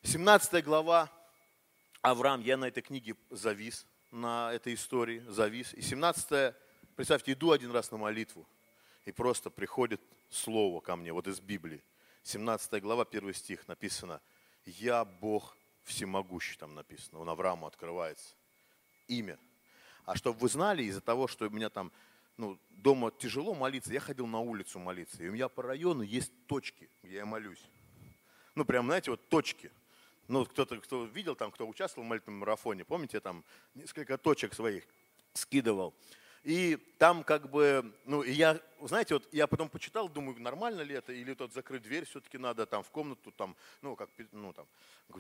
17 0.02 0.64
глава 0.64 1.10
Авраам, 2.02 2.40
я 2.42 2.56
на 2.56 2.66
этой 2.66 2.82
книге 2.82 3.14
завис, 3.30 3.86
на 4.10 4.52
этой 4.52 4.74
истории 4.74 5.20
завис. 5.28 5.72
И 5.74 5.80
17, 5.80 6.54
представьте, 6.96 7.32
иду 7.32 7.52
один 7.52 7.70
раз 7.70 7.92
на 7.92 7.98
молитву, 7.98 8.46
и 9.04 9.12
просто 9.12 9.48
приходит 9.48 10.00
слово 10.28 10.80
ко 10.80 10.96
мне, 10.96 11.12
вот 11.12 11.28
из 11.28 11.40
Библии. 11.40 11.82
17 12.24 12.82
глава, 12.82 13.04
1 13.04 13.32
стих 13.34 13.68
написано, 13.68 14.20
«Я 14.64 15.04
Бог 15.04 15.56
всемогущий», 15.84 16.56
там 16.56 16.74
написано, 16.74 17.20
он 17.20 17.28
Аврааму 17.28 17.66
открывается. 17.66 18.34
Имя. 19.06 19.38
А 20.04 20.16
чтобы 20.16 20.40
вы 20.40 20.48
знали, 20.48 20.82
из-за 20.82 21.00
того, 21.00 21.28
что 21.28 21.46
у 21.46 21.50
меня 21.50 21.70
там 21.70 21.92
ну, 22.36 22.58
дома 22.70 23.10
тяжело 23.10 23.54
молиться, 23.54 23.92
я 23.92 24.00
ходил 24.00 24.26
на 24.26 24.40
улицу 24.40 24.78
молиться. 24.78 25.22
И 25.22 25.28
у 25.28 25.32
меня 25.32 25.48
по 25.48 25.62
району 25.62 26.02
есть 26.02 26.32
точки, 26.46 26.88
где 27.02 27.16
я 27.16 27.26
молюсь. 27.26 27.64
Ну, 28.54 28.64
прям, 28.64 28.86
знаете, 28.86 29.10
вот 29.10 29.28
точки– 29.28 29.70
ну, 30.28 30.46
кто-то, 30.46 30.78
кто 30.80 31.04
видел 31.04 31.34
там, 31.34 31.50
кто 31.50 31.68
участвовал 31.68 32.06
в 32.06 32.08
молитвенном 32.08 32.40
марафоне, 32.40 32.84
помните, 32.84 33.18
я 33.18 33.20
там 33.20 33.44
несколько 33.74 34.16
точек 34.16 34.54
своих 34.54 34.84
скидывал. 35.34 35.94
И 36.44 36.76
там 36.98 37.22
как 37.22 37.48
бы, 37.50 37.94
ну, 38.04 38.24
я, 38.24 38.60
знаете, 38.80 39.14
вот 39.14 39.28
я 39.30 39.46
потом 39.46 39.68
почитал, 39.68 40.08
думаю, 40.08 40.40
нормально 40.40 40.80
ли 40.80 40.96
это, 40.96 41.12
или 41.12 41.34
тот 41.34 41.52
закрыть 41.52 41.82
дверь 41.82 42.04
все-таки 42.04 42.36
надо 42.36 42.66
там 42.66 42.82
в 42.82 42.90
комнату, 42.90 43.30
там, 43.30 43.54
ну, 43.80 43.94
как, 43.94 44.10
ну, 44.32 44.52
там, 44.52 44.66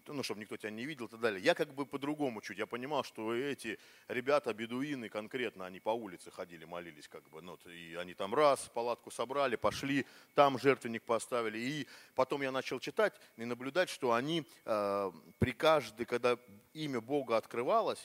ну, 0.08 0.24
чтобы 0.24 0.40
никто 0.40 0.56
тебя 0.56 0.70
не 0.70 0.84
видел 0.84 1.06
и 1.06 1.10
так 1.10 1.20
далее. 1.20 1.40
Я 1.40 1.54
как 1.54 1.72
бы 1.74 1.86
по-другому 1.86 2.40
чуть, 2.40 2.58
я 2.58 2.66
понимал, 2.66 3.04
что 3.04 3.32
эти 3.32 3.78
ребята, 4.08 4.52
бедуины 4.52 5.08
конкретно, 5.08 5.64
они 5.64 5.78
по 5.78 5.90
улице 5.90 6.32
ходили, 6.32 6.64
молились 6.64 7.06
как 7.06 7.22
бы, 7.30 7.40
ну, 7.40 7.56
и 7.66 7.94
они 7.94 8.14
там 8.14 8.34
раз, 8.34 8.68
палатку 8.74 9.12
собрали, 9.12 9.54
пошли, 9.54 10.04
там 10.34 10.58
жертвенник 10.58 11.04
поставили, 11.04 11.58
и 11.58 11.86
потом 12.16 12.42
я 12.42 12.50
начал 12.50 12.80
читать 12.80 13.14
и 13.36 13.44
наблюдать, 13.44 13.90
что 13.90 14.12
они 14.12 14.44
э, 14.64 15.12
при 15.38 15.52
каждой, 15.52 16.04
когда 16.04 16.36
имя 16.74 17.00
Бога 17.00 17.36
открывалось, 17.36 18.04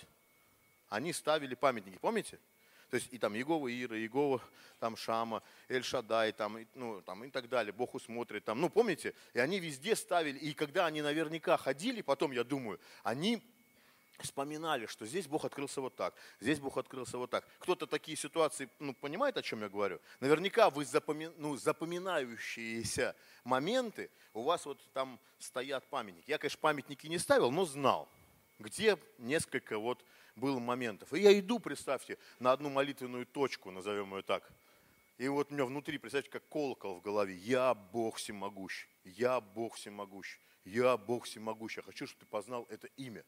они 0.89 1.13
ставили 1.13 1.55
памятники, 1.55 1.97
помните? 1.97 2.39
То 2.89 2.95
есть 2.95 3.11
и 3.11 3.17
там 3.17 3.33
Егова 3.33 3.67
Ира, 3.67 3.97
Егова 3.97 4.41
там 4.79 4.95
Шама, 4.95 5.43
Эль-Шадай, 5.67 6.31
там, 6.31 6.57
ну, 6.75 7.01
там 7.01 7.23
и 7.23 7.29
так 7.29 7.49
далее, 7.49 7.73
Бог 7.73 7.95
усмотрит, 7.95 8.45
там, 8.45 8.61
ну, 8.61 8.69
помните? 8.69 9.13
И 9.33 9.39
они 9.39 9.59
везде 9.59 9.95
ставили, 9.95 10.37
и 10.37 10.53
когда 10.53 10.85
они 10.85 11.01
наверняка 11.01 11.57
ходили, 11.57 12.01
потом, 12.01 12.31
я 12.31 12.43
думаю, 12.43 12.79
они 13.03 13.41
вспоминали, 14.19 14.85
что 14.87 15.05
здесь 15.05 15.27
Бог 15.27 15.45
открылся 15.45 15.81
вот 15.81 15.95
так, 15.95 16.13
здесь 16.39 16.59
Бог 16.59 16.77
открылся 16.77 17.17
вот 17.17 17.29
так. 17.29 17.45
Кто-то 17.59 17.87
такие 17.87 18.17
ситуации, 18.17 18.69
ну, 18.79 18.93
понимает, 18.93 19.37
о 19.37 19.41
чем 19.41 19.61
я 19.61 19.69
говорю? 19.69 19.99
Наверняка 20.19 20.69
вы 20.69 20.85
запоми, 20.85 21.29
ну, 21.37 21.57
запоминающиеся 21.57 23.15
моменты, 23.43 24.09
у 24.33 24.43
вас 24.43 24.65
вот 24.65 24.79
там 24.93 25.19
стоят 25.39 25.85
памятники. 25.89 26.29
Я, 26.29 26.37
конечно, 26.37 26.59
памятники 26.61 27.07
не 27.07 27.17
ставил, 27.17 27.51
но 27.51 27.65
знал, 27.65 28.07
где 28.59 28.97
несколько 29.17 29.77
вот 29.77 30.03
было 30.37 30.59
моментов. 30.59 31.13
И 31.13 31.19
я 31.19 31.37
иду, 31.37 31.59
представьте, 31.59 32.17
на 32.39 32.51
одну 32.51 32.69
молитвенную 32.69 33.25
точку, 33.25 33.71
назовем 33.71 34.15
ее 34.15 34.21
так. 34.21 34.49
И 35.17 35.27
вот 35.27 35.51
у 35.51 35.53
меня 35.53 35.65
внутри, 35.65 35.97
представьте, 35.97 36.29
как 36.29 36.47
колокол 36.47 36.99
в 36.99 37.01
голове. 37.01 37.35
Я 37.35 37.73
Бог 37.73 38.17
всемогущий. 38.17 38.87
Я 39.03 39.41
Бог 39.41 39.75
всемогущий. 39.75 40.39
Я 40.63 40.95
Бог 40.95 41.25
всемогущий. 41.25 41.79
Я 41.79 41.83
хочу, 41.83 42.05
чтобы 42.05 42.19
ты 42.19 42.25
познал 42.27 42.67
это 42.69 42.87
имя. 42.97 43.23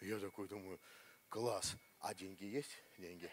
Я 0.00 0.18
такой 0.18 0.48
думаю, 0.48 0.80
класс. 1.28 1.76
А 2.00 2.14
деньги 2.14 2.44
есть? 2.44 2.70
Деньги. 2.96 3.30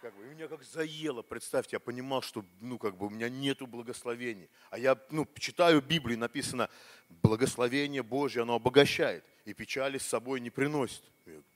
Как 0.00 0.14
бы, 0.14 0.26
и 0.26 0.28
меня 0.28 0.48
как 0.48 0.62
заело, 0.62 1.22
представьте, 1.22 1.76
я 1.76 1.80
понимал, 1.80 2.20
что 2.20 2.44
ну, 2.60 2.78
как 2.78 2.94
бы, 2.98 3.06
у 3.06 3.10
меня 3.10 3.30
нету 3.30 3.66
благословений. 3.66 4.50
А 4.68 4.78
я 4.78 5.00
ну, 5.10 5.26
читаю 5.38 5.80
Библию, 5.80 6.18
написано, 6.18 6.68
благословение 7.08 8.02
Божье, 8.02 8.42
оно 8.42 8.56
обогащает, 8.56 9.24
и 9.46 9.54
печали 9.54 9.96
с 9.96 10.06
собой 10.06 10.40
не 10.40 10.50
приносит. 10.50 11.02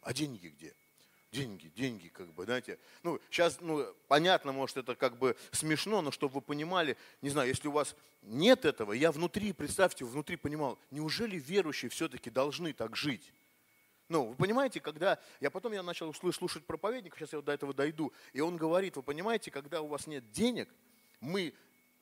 А 0.01 0.15
деньги 0.15 0.49
где? 0.49 0.75
Деньги, 1.33 1.69
деньги, 1.69 2.09
как 2.09 2.33
бы, 2.33 2.45
знаете. 2.45 2.79
Ну, 3.03 3.21
сейчас, 3.31 3.61
ну, 3.61 3.87
понятно, 4.09 4.53
может, 4.53 4.77
это 4.77 4.95
как 4.95 5.19
бы 5.19 5.37
смешно, 5.53 6.01
но 6.01 6.11
чтобы 6.11 6.35
вы 6.35 6.41
понимали, 6.41 6.97
не 7.23 7.31
знаю, 7.31 7.49
если 7.49 7.69
у 7.69 7.73
вас 7.73 7.95
нет 8.23 8.65
этого, 8.65 8.93
я 8.93 9.13
внутри, 9.13 9.53
представьте, 9.53 10.05
внутри 10.05 10.37
понимал, 10.37 10.79
неужели 10.91 11.37
верующие 11.37 11.91
все-таки 11.91 12.31
должны 12.31 12.73
так 12.73 12.97
жить? 12.97 13.33
Ну, 14.09 14.25
вы 14.25 14.37
понимаете, 14.37 14.81
когда, 14.81 15.19
я 15.41 15.51
потом 15.51 15.73
я 15.73 15.83
начал 15.83 16.15
слушать 16.15 16.65
проповедника, 16.65 17.19
сейчас 17.19 17.33
я 17.33 17.39
вот 17.39 17.45
до 17.45 17.53
этого 17.53 17.75
дойду, 17.75 18.13
и 18.33 18.41
он 18.41 18.57
говорит, 18.57 18.97
вы 18.97 19.03
понимаете, 19.03 19.51
когда 19.51 19.83
у 19.83 19.87
вас 19.87 20.07
нет 20.07 20.31
денег, 20.33 20.69
мы 21.21 21.53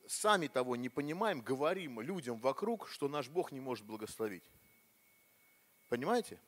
сами 0.07 0.47
того 0.47 0.77
не 0.77 0.87
понимаем, 0.87 1.41
говорим 1.41 1.99
людям 1.99 2.39
вокруг, 2.39 2.87
что 2.87 3.09
наш 3.09 3.27
Бог 3.27 3.51
не 3.51 3.59
может 3.59 3.85
благословить. 3.85 4.43
Понимаете? 5.89 6.39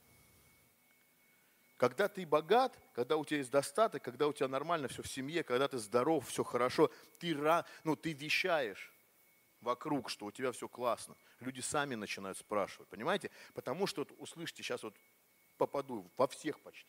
Когда 1.79 2.09
ты 2.09 2.25
богат, 2.25 2.77
когда 2.93 3.15
у 3.15 3.24
тебя 3.24 3.38
есть 3.38 3.51
достаток, 3.51 4.03
когда 4.03 4.27
у 4.27 4.33
тебя 4.33 4.50
нормально 4.50 4.89
все 4.89 5.01
в 5.01 5.07
семье, 5.07 5.45
когда 5.45 5.65
ты 5.69 5.77
здоров, 5.77 6.27
все 6.27 6.43
хорошо, 6.43 6.91
ты, 7.19 7.33
ну, 7.86 7.95
ты 7.95 8.12
вещаешь 8.12 8.91
вокруг, 9.62 10.09
что 10.09 10.25
у 10.25 10.31
тебя 10.31 10.51
все 10.51 10.67
классно. 10.67 11.15
Люди 11.39 11.62
сами 11.62 11.95
начинают 11.95 12.38
спрашивать, 12.38 12.89
понимаете? 12.89 13.31
Потому 13.53 13.88
что, 13.88 14.01
вот, 14.01 14.13
услышьте, 14.17 14.62
сейчас 14.62 14.83
вот 14.83 14.93
попаду 15.57 16.12
во 16.17 16.27
всех 16.27 16.59
почти. 16.59 16.86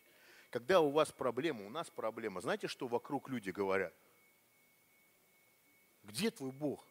Когда 0.51 0.81
у 0.81 0.91
вас 0.91 1.13
проблема, 1.13 1.65
у 1.65 1.71
нас 1.71 1.89
проблема, 1.89 2.41
знаете, 2.41 2.67
что 2.67 2.89
вокруг 2.89 3.29
люди 3.29 3.51
говорят? 3.51 3.95
Где 6.03 6.33
твой 6.33 6.51
Бог? 6.51 6.85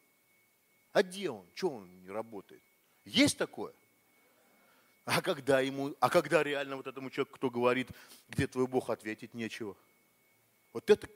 А 0.93 1.03
где 1.03 1.29
он? 1.29 1.45
Чего 1.53 1.75
он 1.75 1.99
не 1.99 2.09
работает? 2.09 2.63
Есть 3.03 3.37
такое? 3.37 3.73
А 5.05 5.21
когда 5.21 5.59
ему, 5.59 5.95
а 5.99 6.09
когда 6.09 6.43
реально 6.43 6.75
вот 6.75 6.87
этому 6.87 7.09
человеку, 7.09 7.35
кто 7.35 7.49
говорит, 7.49 7.89
где 8.29 8.47
твой 8.47 8.67
Бог, 8.67 8.89
ответить 8.89 9.33
нечего. 9.33 9.75
Вот 10.73 10.89
это, 10.89 11.07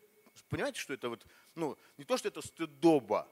понимаете, 0.50 0.80
что 0.80 0.94
это 0.94 1.10
вот, 1.10 1.26
ну, 1.56 1.78
не 1.98 2.04
то, 2.04 2.18
что 2.18 2.28
это 2.28 2.42
стыдоба. 2.42 3.28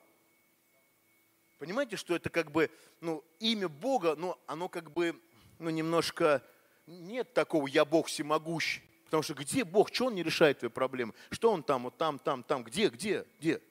Понимаете, 1.58 1.95
что 1.95 2.15
это 2.15 2.30
как 2.30 2.52
бы, 2.52 2.69
ну, 3.02 3.23
имя 3.39 3.69
Бога, 3.69 4.15
но 4.15 4.39
оно 4.47 4.69
как 4.69 4.91
бы, 4.91 5.19
ну, 5.60 5.69
немножко, 5.69 6.43
нет 6.88 7.34
такого 7.34 7.67
«я 7.67 7.86
Бог 7.86 8.08
всемогущий». 8.08 8.82
Потому 9.06 9.23
что 9.23 9.34
где 9.34 9.65
Бог, 9.65 9.93
что 9.93 10.06
Он 10.06 10.15
не 10.15 10.23
решает 10.23 10.60
твои 10.60 10.69
проблемы? 10.69 11.13
Что 11.32 11.52
Он 11.52 11.63
там, 11.63 11.84
вот 11.84 11.97
там, 11.97 12.17
там, 12.17 12.43
там, 12.43 12.63
где, 12.63 12.88
где, 12.88 13.26
где? 13.39 13.62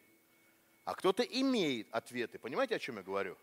А 0.84 0.94
кто-то 0.94 1.22
имеет 1.22 1.88
ответы. 1.92 2.38
Понимаете, 2.38 2.76
о 2.76 2.78
чем 2.78 2.96
я 2.96 3.02
говорю? 3.02 3.36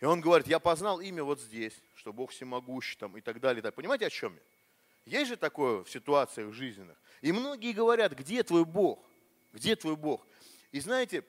И 0.00 0.04
он 0.04 0.20
говорит, 0.20 0.46
я 0.46 0.58
познал 0.58 1.00
имя 1.00 1.24
вот 1.24 1.40
здесь, 1.40 1.74
что 1.94 2.12
Бог 2.12 2.30
всемогущий 2.30 2.96
там 2.96 3.16
и 3.16 3.20
так 3.20 3.40
далее. 3.40 3.62
Понимаете, 3.72 4.06
о 4.06 4.10
чем 4.10 4.34
я? 4.34 5.18
Есть 5.18 5.28
же 5.28 5.36
такое 5.36 5.84
в 5.84 5.90
ситуациях 5.90 6.52
жизненных. 6.52 6.96
И 7.20 7.32
многие 7.32 7.72
говорят, 7.72 8.12
где 8.12 8.42
твой 8.42 8.64
Бог? 8.64 9.04
Где 9.52 9.76
твой 9.76 9.96
Бог? 9.96 10.26
И 10.72 10.80
знаете, 10.80 11.24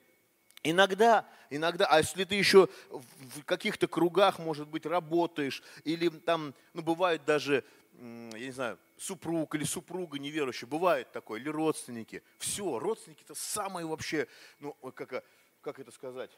иногда, 0.63 1.27
иногда, 1.49 1.85
а 1.85 1.99
если 1.99 2.23
ты 2.23 2.35
еще 2.35 2.69
в 2.89 3.43
каких-то 3.43 3.87
кругах, 3.87 4.39
может 4.39 4.67
быть, 4.67 4.85
работаешь, 4.85 5.61
или 5.83 6.09
там, 6.09 6.53
ну, 6.73 6.81
бывает 6.81 7.23
даже, 7.25 7.63
я 7.93 8.39
не 8.39 8.51
знаю, 8.51 8.79
супруг 8.97 9.55
или 9.55 9.63
супруга 9.63 10.19
неверующая, 10.19 10.67
бывает 10.67 11.11
такое, 11.11 11.39
или 11.39 11.49
родственники. 11.49 12.23
Все, 12.39 12.79
родственники 12.79 13.23
это 13.23 13.35
самые 13.35 13.85
вообще, 13.85 14.27
ну, 14.59 14.73
как, 14.93 15.23
как 15.61 15.79
это 15.79 15.91
сказать? 15.91 16.31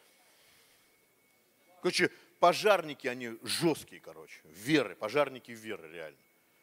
Короче, 1.81 2.11
пожарники, 2.39 3.07
они 3.07 3.37
жесткие, 3.43 4.01
короче, 4.01 4.39
веры, 4.45 4.95
пожарники 4.95 5.51
веры 5.51 5.91
реально. 5.91 6.17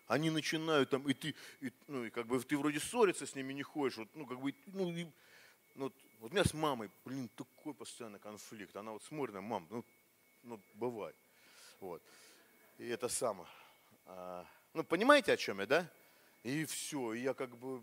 Они 0.06 0.30
начинают 0.30 0.90
там, 0.90 1.08
и 1.08 1.14
ты, 1.14 1.34
и, 1.60 1.72
ну, 1.88 2.04
и 2.04 2.10
как 2.10 2.26
бы 2.26 2.38
ты 2.40 2.58
вроде 2.58 2.78
ссориться 2.78 3.26
с 3.26 3.34
ними 3.34 3.52
не 3.52 3.62
ходишь, 3.62 3.96
вот, 3.96 4.08
ну, 4.14 4.26
как 4.26 4.40
бы, 4.40 4.54
ну, 4.66 4.90
и, 4.90 5.06
ну, 5.74 5.92
вот 6.20 6.30
у 6.30 6.34
меня 6.34 6.44
с 6.44 6.54
мамой, 6.54 6.90
блин, 7.04 7.28
такой 7.36 7.74
постоянный 7.74 8.18
конфликт. 8.18 8.74
Она 8.76 8.92
вот 8.92 9.02
смотрит 9.02 9.34
на 9.34 9.40
мам, 9.40 9.66
ну, 9.70 9.84
ну, 10.42 10.60
бывает. 10.74 11.16
Вот. 11.80 12.02
И 12.78 12.86
это 12.86 13.08
самое. 13.08 13.48
А, 14.06 14.46
ну, 14.72 14.84
понимаете, 14.84 15.32
о 15.32 15.36
чем 15.36 15.60
я, 15.60 15.66
да? 15.66 15.90
И 16.42 16.64
все, 16.64 17.14
и 17.14 17.20
я 17.20 17.34
как 17.34 17.56
бы 17.56 17.82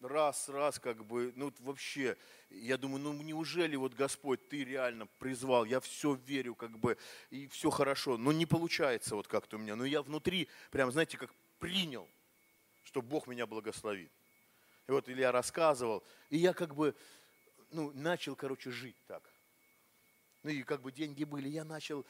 раз, 0.00 0.48
раз, 0.48 0.78
как 0.78 1.04
бы, 1.04 1.32
ну 1.36 1.52
вообще, 1.60 2.16
я 2.50 2.76
думаю, 2.76 3.00
ну 3.00 3.12
неужели 3.22 3.76
вот 3.76 3.94
Господь, 3.94 4.48
ты 4.48 4.64
реально 4.64 5.06
призвал, 5.18 5.64
я 5.64 5.80
все 5.80 6.14
верю, 6.14 6.54
как 6.54 6.78
бы, 6.78 6.96
и 7.30 7.46
все 7.48 7.70
хорошо, 7.70 8.16
но 8.16 8.32
не 8.32 8.46
получается 8.46 9.14
вот 9.14 9.28
как-то 9.28 9.56
у 9.56 9.60
меня, 9.60 9.76
но 9.76 9.84
я 9.84 10.02
внутри, 10.02 10.48
прям, 10.70 10.90
знаете, 10.90 11.18
как 11.18 11.32
принял, 11.58 12.08
что 12.84 13.02
Бог 13.02 13.26
меня 13.26 13.46
благословит. 13.46 14.10
И 14.88 14.92
вот 14.92 15.08
Илья 15.08 15.30
рассказывал, 15.30 16.02
и 16.30 16.38
я 16.38 16.52
как 16.52 16.74
бы, 16.74 16.94
ну, 17.70 17.92
начал, 17.94 18.34
короче, 18.34 18.70
жить 18.70 18.96
так. 19.06 19.22
Ну 20.42 20.50
и 20.50 20.62
как 20.62 20.80
бы 20.80 20.90
деньги 20.90 21.24
были, 21.24 21.48
я 21.48 21.64
начал 21.64 22.06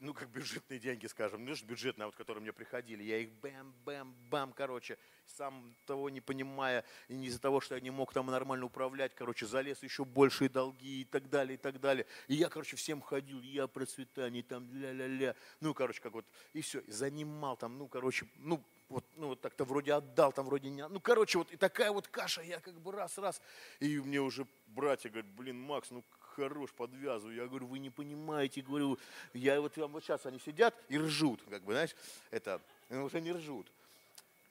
ну, 0.00 0.12
как 0.12 0.28
бюджетные 0.28 0.78
деньги, 0.78 1.06
скажем, 1.06 1.44
ну, 1.44 1.54
бюджетные, 1.64 2.04
а 2.04 2.06
вот, 2.06 2.16
которые 2.16 2.42
мне 2.42 2.52
приходили, 2.52 3.02
я 3.02 3.18
их 3.18 3.30
бэм-бэм-бам, 3.42 4.52
короче, 4.52 4.98
сам 5.24 5.74
того 5.86 6.10
не 6.10 6.20
понимая, 6.20 6.84
и 7.08 7.16
не 7.16 7.28
из-за 7.28 7.40
того, 7.40 7.60
что 7.60 7.74
я 7.74 7.80
не 7.80 7.90
мог 7.90 8.12
там 8.12 8.26
нормально 8.26 8.66
управлять, 8.66 9.14
короче, 9.14 9.46
залез 9.46 9.82
еще 9.82 10.04
большие 10.04 10.48
долги 10.48 11.02
и 11.02 11.04
так 11.04 11.28
далее, 11.30 11.54
и 11.54 11.58
так 11.58 11.80
далее. 11.80 12.06
И 12.28 12.34
я, 12.34 12.48
короче, 12.48 12.76
всем 12.76 13.00
ходил, 13.00 13.40
я 13.40 13.66
процветание, 13.66 14.42
там, 14.42 14.70
ля-ля-ля, 14.72 15.34
ну, 15.60 15.74
короче, 15.74 16.00
как 16.00 16.12
вот, 16.12 16.26
и 16.52 16.60
все, 16.60 16.80
и 16.80 16.90
занимал 16.90 17.56
там, 17.56 17.78
ну, 17.78 17.88
короче, 17.88 18.26
ну, 18.36 18.62
вот, 18.88 19.04
ну, 19.16 19.28
вот 19.28 19.40
так-то 19.40 19.64
вроде 19.64 19.94
отдал, 19.94 20.32
там 20.32 20.46
вроде 20.46 20.70
не... 20.70 20.86
Ну, 20.86 21.00
короче, 21.00 21.38
вот 21.38 21.50
и 21.50 21.56
такая 21.56 21.90
вот 21.90 22.06
каша, 22.06 22.42
я 22.42 22.60
как 22.60 22.74
бы 22.80 22.92
раз-раз, 22.92 23.40
и 23.80 23.98
мне 23.98 24.20
уже 24.20 24.46
братья 24.66 25.08
говорят, 25.08 25.30
блин, 25.32 25.60
Макс, 25.60 25.90
ну, 25.90 26.04
хорош, 26.36 26.72
подвязываю. 26.72 27.34
Я 27.34 27.46
говорю, 27.46 27.66
вы 27.66 27.78
не 27.78 27.90
понимаете, 27.90 28.60
говорю, 28.60 28.98
я 29.32 29.60
вот, 29.60 29.76
вот 29.76 30.04
сейчас 30.04 30.26
они 30.26 30.38
сидят 30.38 30.74
и 30.88 30.98
ржут, 30.98 31.42
как 31.48 31.64
бы, 31.64 31.72
знаешь, 31.72 31.96
это, 32.30 32.60
ну, 32.90 33.04
уже 33.04 33.20
не 33.20 33.32
ржут. 33.32 33.66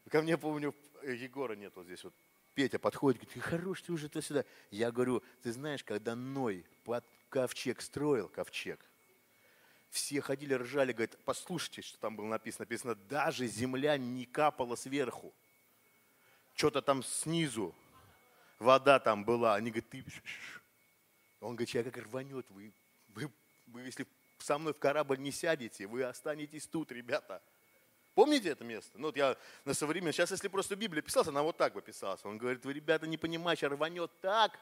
Ко 0.09 0.21
мне, 0.21 0.37
помню, 0.37 0.73
Егора 1.03 1.55
нет 1.55 1.73
вот 1.75 1.85
здесь 1.85 2.03
вот, 2.03 2.13
Петя 2.55 2.79
подходит, 2.79 3.21
говорит, 3.21 3.43
хорош 3.43 3.81
ты 3.81 3.91
уже 3.91 4.09
то 4.09 4.21
сюда. 4.21 4.45
Я 4.71 4.91
говорю, 4.91 5.21
ты 5.43 5.51
знаешь, 5.51 5.83
когда 5.83 6.15
Ной 6.15 6.65
под 6.83 7.03
ковчег 7.29 7.81
строил, 7.81 8.29
ковчег, 8.29 8.79
все 9.89 10.21
ходили, 10.21 10.53
ржали, 10.53 10.93
говорят, 10.93 11.17
послушайте, 11.25 11.81
что 11.81 11.97
там 11.99 12.15
было 12.15 12.25
написано. 12.25 12.63
Написано, 12.63 12.95
даже 12.95 13.47
земля 13.47 13.97
не 13.97 14.25
капала 14.25 14.75
сверху. 14.75 15.33
Что-то 16.55 16.81
там 16.81 17.03
снизу 17.03 17.73
вода 18.59 18.99
там 18.99 19.23
была. 19.23 19.55
Они 19.55 19.71
говорят, 19.71 19.89
ты... 19.89 20.03
Он 21.41 21.55
говорит, 21.55 21.69
человек 21.69 21.93
как 21.93 22.05
рванет, 22.05 22.45
вы, 22.49 22.71
вы, 23.09 23.31
вы, 23.67 23.81
если 23.81 24.07
со 24.39 24.57
мной 24.57 24.73
в 24.73 24.79
корабль 24.79 25.19
не 25.19 25.31
сядете, 25.31 25.87
вы 25.87 26.03
останетесь 26.03 26.67
тут, 26.67 26.91
ребята. 26.91 27.41
Помните 28.13 28.49
это 28.49 28.63
место? 28.63 28.97
Ну, 28.97 29.07
вот 29.07 29.17
я 29.17 29.35
на 29.65 29.73
современном, 29.73 30.13
сейчас 30.13 30.31
если 30.31 30.47
просто 30.47 30.75
Библия 30.75 31.01
писалась, 31.01 31.27
она 31.27 31.43
вот 31.43 31.57
так 31.57 31.73
бы 31.73 31.81
писалась. 31.81 32.23
Он 32.23 32.37
говорит, 32.37 32.63
вы, 32.63 32.73
ребята, 32.73 33.07
не 33.07 33.17
понимаете, 33.17 33.67
рванет 33.67 34.09
так, 34.21 34.57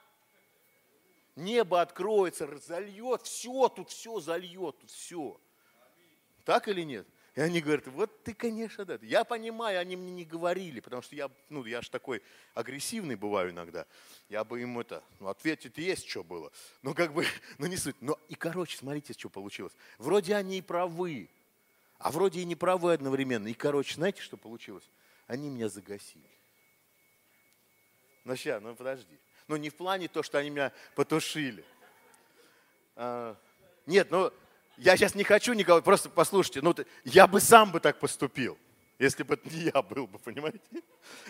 небо 1.36 1.82
откроется, 1.82 2.48
зальет, 2.58 3.22
все, 3.22 3.70
тут 3.70 3.90
все 3.90 4.20
зальет, 4.20 4.80
тут 4.80 4.90
все. 4.90 5.40
Так 6.46 6.68
или 6.68 6.82
нет? 6.82 7.08
И 7.36 7.42
они 7.42 7.62
говорят, 7.62 7.88
вот 7.88 8.24
ты, 8.24 8.36
конечно, 8.36 8.86
да. 8.86 9.00
Я 9.02 9.24
понимаю, 9.24 9.80
они 9.80 9.96
мне 9.96 10.12
не 10.12 10.24
говорили, 10.24 10.80
потому 10.80 11.02
что 11.02 11.16
я, 11.16 11.32
ну, 11.50 11.66
я 11.66 11.82
же 11.82 11.90
такой 11.90 12.22
агрессивный 12.54 13.16
бываю 13.16 13.50
иногда. 13.50 13.88
Я 14.30 14.44
бы 14.44 14.62
им 14.62 14.78
это, 14.78 15.04
ну, 15.20 15.30
ответить 15.30 15.78
есть, 15.78 16.08
что 16.08 16.24
было. 16.24 16.52
Ну, 16.84 16.94
как 16.94 17.12
бы, 17.12 17.26
ну, 17.58 17.66
не 17.66 17.78
суть. 17.78 17.96
Но 18.02 18.20
и, 18.30 18.36
короче, 18.36 18.78
смотрите, 18.78 19.14
что 19.14 19.30
получилось. 19.30 19.74
Вроде 19.98 20.36
они 20.36 20.60
и 20.60 20.62
правы, 20.62 21.28
а 21.98 22.12
вроде 22.12 22.40
и 22.40 22.46
не 22.46 22.56
правы 22.56 22.94
одновременно. 22.94 23.48
И, 23.48 23.54
короче, 23.54 23.96
знаете, 23.96 24.22
что 24.22 24.38
получилось? 24.38 24.88
Они 25.26 25.50
меня 25.50 25.70
загасили. 25.70 26.30
Ну, 28.26 28.36
сейчас, 28.36 28.62
ну, 28.62 28.76
подожди. 28.76 29.18
Ну, 29.48 29.56
не 29.56 29.70
в 29.70 29.76
плане 29.76 30.08
то, 30.08 30.22
что 30.22 30.38
они 30.38 30.52
меня 30.52 30.72
потушили. 30.94 31.66
А, 32.96 33.36
нет, 33.88 34.12
ну, 34.12 34.32
я 34.78 34.98
сейчас 34.98 35.16
не 35.16 35.24
хочу 35.24 35.54
никого, 35.54 35.82
просто 35.82 36.10
послушайте, 36.10 36.62
ну, 36.62 36.76
я 37.04 37.28
бы 37.28 37.40
сам 37.40 37.72
бы 37.72 37.80
так 37.80 38.00
поступил, 38.00 38.58
если 39.00 39.24
бы 39.24 39.40
не 39.46 39.72
я 39.74 39.82
был 39.82 40.08
бы, 40.08 40.20
понимаете? 40.20 40.60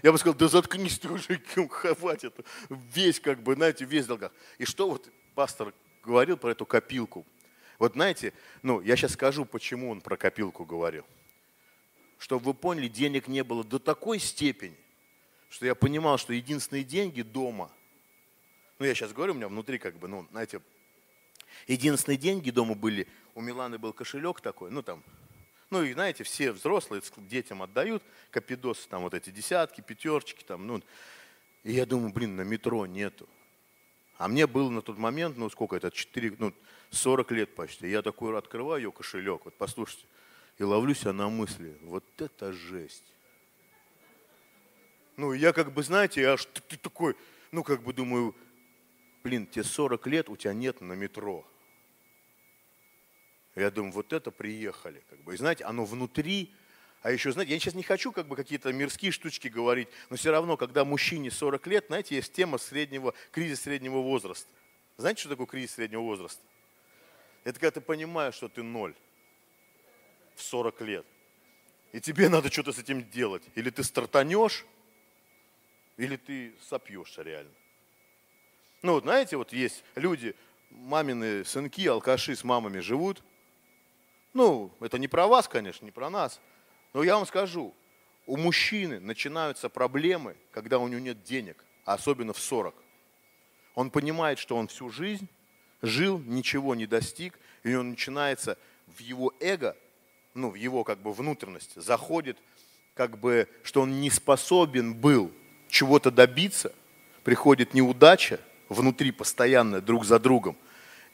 Я 0.01 0.11
бы 0.11 0.17
сказал, 0.17 0.35
да 0.35 0.47
заткнись 0.47 0.99
ты 0.99 1.09
уже, 1.09 1.39
хватит, 1.69 2.33
весь 2.69 3.19
как 3.19 3.41
бы, 3.41 3.55
знаете, 3.55 3.85
весь 3.85 4.05
в 4.05 4.07
долгах. 4.07 4.31
И 4.57 4.65
что 4.65 4.89
вот 4.89 5.09
пастор 5.35 5.73
говорил 6.03 6.37
про 6.37 6.51
эту 6.51 6.65
копилку? 6.65 7.25
Вот 7.79 7.93
знаете, 7.93 8.33
ну, 8.61 8.81
я 8.81 8.95
сейчас 8.95 9.13
скажу, 9.13 9.45
почему 9.45 9.89
он 9.89 10.01
про 10.01 10.15
копилку 10.15 10.63
говорил. 10.65 11.05
Чтобы 12.17 12.45
вы 12.45 12.53
поняли, 12.53 12.87
денег 12.87 13.27
не 13.27 13.43
было 13.43 13.63
до 13.63 13.79
такой 13.79 14.19
степени, 14.19 14.77
что 15.49 15.65
я 15.65 15.75
понимал, 15.75 16.17
что 16.17 16.31
единственные 16.33 16.83
деньги 16.83 17.21
дома, 17.21 17.69
ну, 18.79 18.85
я 18.85 18.95
сейчас 18.95 19.11
говорю, 19.11 19.33
у 19.33 19.35
меня 19.35 19.47
внутри 19.47 19.77
как 19.77 19.97
бы, 19.97 20.07
ну, 20.07 20.25
знаете, 20.31 20.61
единственные 21.67 22.17
деньги 22.17 22.51
дома 22.51 22.75
были 22.75 23.07
у 23.35 23.41
Миланы 23.41 23.77
был 23.77 23.93
кошелек 23.93 24.41
такой, 24.41 24.71
ну 24.71 24.81
там, 24.81 25.03
ну 25.69 25.83
и 25.83 25.93
знаете, 25.93 26.23
все 26.23 26.51
взрослые 26.51 27.01
детям 27.17 27.63
отдают 27.63 28.03
капидосы, 28.31 28.87
там 28.87 29.03
вот 29.03 29.13
эти 29.13 29.31
десятки, 29.31 29.81
пятерочки, 29.81 30.43
там, 30.43 30.67
ну. 30.67 30.81
И 31.63 31.73
я 31.73 31.85
думаю, 31.85 32.13
блин, 32.13 32.35
на 32.35 32.41
метро 32.41 32.85
нету. 32.85 33.27
А 34.17 34.27
мне 34.27 34.45
было 34.45 34.69
на 34.69 34.81
тот 34.81 34.97
момент, 34.97 35.37
ну 35.37 35.49
сколько 35.49 35.75
это, 35.75 35.89
4, 35.89 36.35
ну 36.37 36.53
40 36.91 37.31
лет 37.31 37.55
почти. 37.55 37.89
Я 37.89 38.01
такой 38.01 38.37
открываю 38.37 38.81
ее 38.81 38.91
кошелек, 38.91 39.45
вот 39.45 39.55
послушайте, 39.57 40.05
и 40.59 40.63
ловлю 40.63 40.93
себя 40.93 41.13
на 41.13 41.29
мысли, 41.29 41.75
вот 41.81 42.03
это 42.17 42.53
жесть. 42.53 43.03
Ну, 45.15 45.33
я 45.33 45.53
как 45.53 45.71
бы, 45.71 45.83
знаете, 45.83 46.21
я 46.21 46.33
аж 46.33 46.45
ты, 46.45 46.61
ты 46.61 46.77
такой, 46.77 47.15
ну, 47.51 47.63
как 47.63 47.83
бы 47.83 47.93
думаю, 47.93 48.35
блин, 49.23 49.47
тебе 49.47 49.63
40 49.63 50.07
лет, 50.07 50.29
у 50.29 50.35
тебя 50.35 50.53
нет 50.53 50.81
на 50.81 50.93
метро. 50.93 51.45
Я 53.55 53.71
думаю, 53.71 53.93
вот 53.93 54.13
это 54.13 54.31
приехали. 54.31 55.03
Как 55.09 55.19
бы. 55.23 55.33
И 55.33 55.37
знаете, 55.37 55.63
оно 55.63 55.85
внутри, 55.85 56.53
а 57.01 57.11
еще, 57.11 57.31
знаете, 57.31 57.53
я 57.53 57.59
сейчас 57.59 57.75
не 57.75 57.83
хочу 57.83 58.11
как 58.11 58.27
бы 58.27 58.35
какие-то 58.35 58.73
мирские 58.73 59.11
штучки 59.11 59.47
говорить, 59.47 59.87
но 60.09 60.15
все 60.15 60.31
равно, 60.31 60.57
когда 60.57 60.83
мужчине 60.83 61.31
40 61.31 61.67
лет, 61.67 61.85
знаете, 61.87 62.15
есть 62.15 62.33
тема 62.33 62.57
среднего, 62.57 63.13
кризис 63.31 63.61
среднего 63.61 63.99
возраста. 63.99 64.49
Знаете, 64.97 65.21
что 65.21 65.29
такое 65.29 65.47
кризис 65.47 65.75
среднего 65.75 66.01
возраста? 66.01 66.41
Это 67.43 67.59
когда 67.59 67.71
ты 67.71 67.81
понимаешь, 67.81 68.35
что 68.35 68.47
ты 68.49 68.63
ноль 68.63 68.95
в 70.35 70.41
40 70.41 70.81
лет. 70.81 71.05
И 71.91 72.01
тебе 72.01 72.27
надо 72.29 72.51
что-то 72.51 72.73
с 72.73 72.79
этим 72.79 73.07
делать. 73.09 73.43
Или 73.53 73.69
ты 73.69 73.83
стартанешь, 73.83 74.65
или 75.97 76.15
ты 76.15 76.55
сопьешься 76.61 77.21
реально. 77.21 77.53
Ну, 78.83 78.93
вот 78.93 79.03
знаете, 79.03 79.37
вот 79.37 79.51
есть 79.51 79.83
люди, 79.95 80.35
мамины 80.69 81.43
сынки, 81.43 81.87
алкаши 81.87 82.35
с 82.35 82.43
мамами 82.43 82.79
живут– 82.79 83.23
ну, 84.33 84.71
это 84.79 84.97
не 84.97 85.07
про 85.07 85.27
вас, 85.27 85.47
конечно, 85.47 85.85
не 85.85 85.91
про 85.91 86.09
нас. 86.09 86.41
Но 86.93 87.03
я 87.03 87.15
вам 87.15 87.25
скажу, 87.25 87.73
у 88.25 88.37
мужчины 88.37 88.99
начинаются 88.99 89.69
проблемы, 89.69 90.35
когда 90.51 90.79
у 90.79 90.87
него 90.87 90.99
нет 90.99 91.23
денег, 91.23 91.63
а 91.85 91.93
особенно 91.93 92.33
в 92.33 92.39
40. 92.39 92.73
Он 93.75 93.89
понимает, 93.91 94.39
что 94.39 94.55
он 94.55 94.67
всю 94.67 94.89
жизнь 94.89 95.27
жил, 95.81 96.19
ничего 96.19 96.75
не 96.75 96.87
достиг, 96.87 97.39
и 97.63 97.75
он 97.75 97.91
начинается 97.91 98.57
в 98.87 98.99
его 98.99 99.33
эго, 99.39 99.77
ну, 100.33 100.49
в 100.49 100.55
его 100.55 100.83
как 100.83 100.99
бы 100.99 101.13
внутренность, 101.13 101.75
заходит, 101.75 102.37
как 102.95 103.19
бы, 103.19 103.47
что 103.63 103.81
он 103.81 104.01
не 104.01 104.09
способен 104.09 104.95
был 104.95 105.31
чего-то 105.69 106.09
добиться, 106.11 106.73
приходит 107.23 107.73
неудача 107.73 108.39
внутри 108.69 109.11
постоянно 109.11 109.81
друг 109.81 110.05
за 110.05 110.19
другом, 110.19 110.57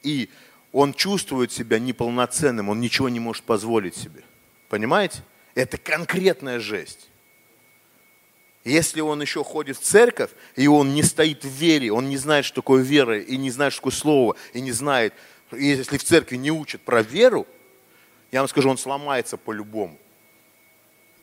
и 0.02 0.30
он 0.72 0.94
чувствует 0.94 1.52
себя 1.52 1.78
неполноценным, 1.78 2.68
он 2.68 2.80
ничего 2.80 3.08
не 3.08 3.20
может 3.20 3.44
позволить 3.44 3.96
себе. 3.96 4.22
Понимаете? 4.68 5.22
Это 5.54 5.78
конкретная 5.78 6.60
жесть. 6.60 7.08
Если 8.62 9.00
он 9.00 9.20
еще 9.20 9.42
ходит 9.42 9.78
в 9.78 9.80
церковь, 9.80 10.30
и 10.54 10.68
он 10.68 10.94
не 10.94 11.02
стоит 11.02 11.44
в 11.44 11.48
вере, 11.48 11.92
он 11.92 12.08
не 12.08 12.18
знает, 12.18 12.44
что 12.44 12.56
такое 12.56 12.82
вера, 12.82 13.18
и 13.18 13.36
не 13.36 13.50
знает, 13.50 13.72
что 13.72 13.80
такое 13.80 13.98
слово, 13.98 14.36
и 14.52 14.60
не 14.60 14.70
знает, 14.70 15.14
если 15.50 15.96
в 15.96 16.04
церкви 16.04 16.36
не 16.36 16.50
учат 16.50 16.82
про 16.82 17.02
веру, 17.02 17.46
я 18.30 18.40
вам 18.40 18.48
скажу, 18.48 18.70
он 18.70 18.78
сломается 18.78 19.36
по-любому. 19.36 19.98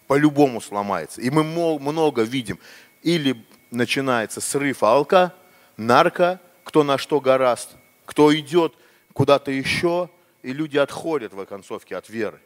По-любому 0.08 0.60
сломается. 0.62 1.22
И 1.22 1.30
мы 1.30 1.44
много 1.44 2.24
видим. 2.24 2.60
Или 3.04 3.46
начинается 3.72 4.42
срыв 4.42 4.84
алка, 4.84 5.34
нарко, 5.78 6.42
кто 6.64 6.84
на 6.84 6.98
что 6.98 7.22
гораст, 7.22 7.76
кто 8.06 8.36
идет– 8.38 8.76
куда-то 9.18 9.50
еще, 9.50 10.12
и 10.44 10.54
люди 10.54 10.78
отходят 10.78 11.34
в 11.34 11.40
оконцовке 11.40 11.96
от 11.96 12.08
веры. 12.08 12.40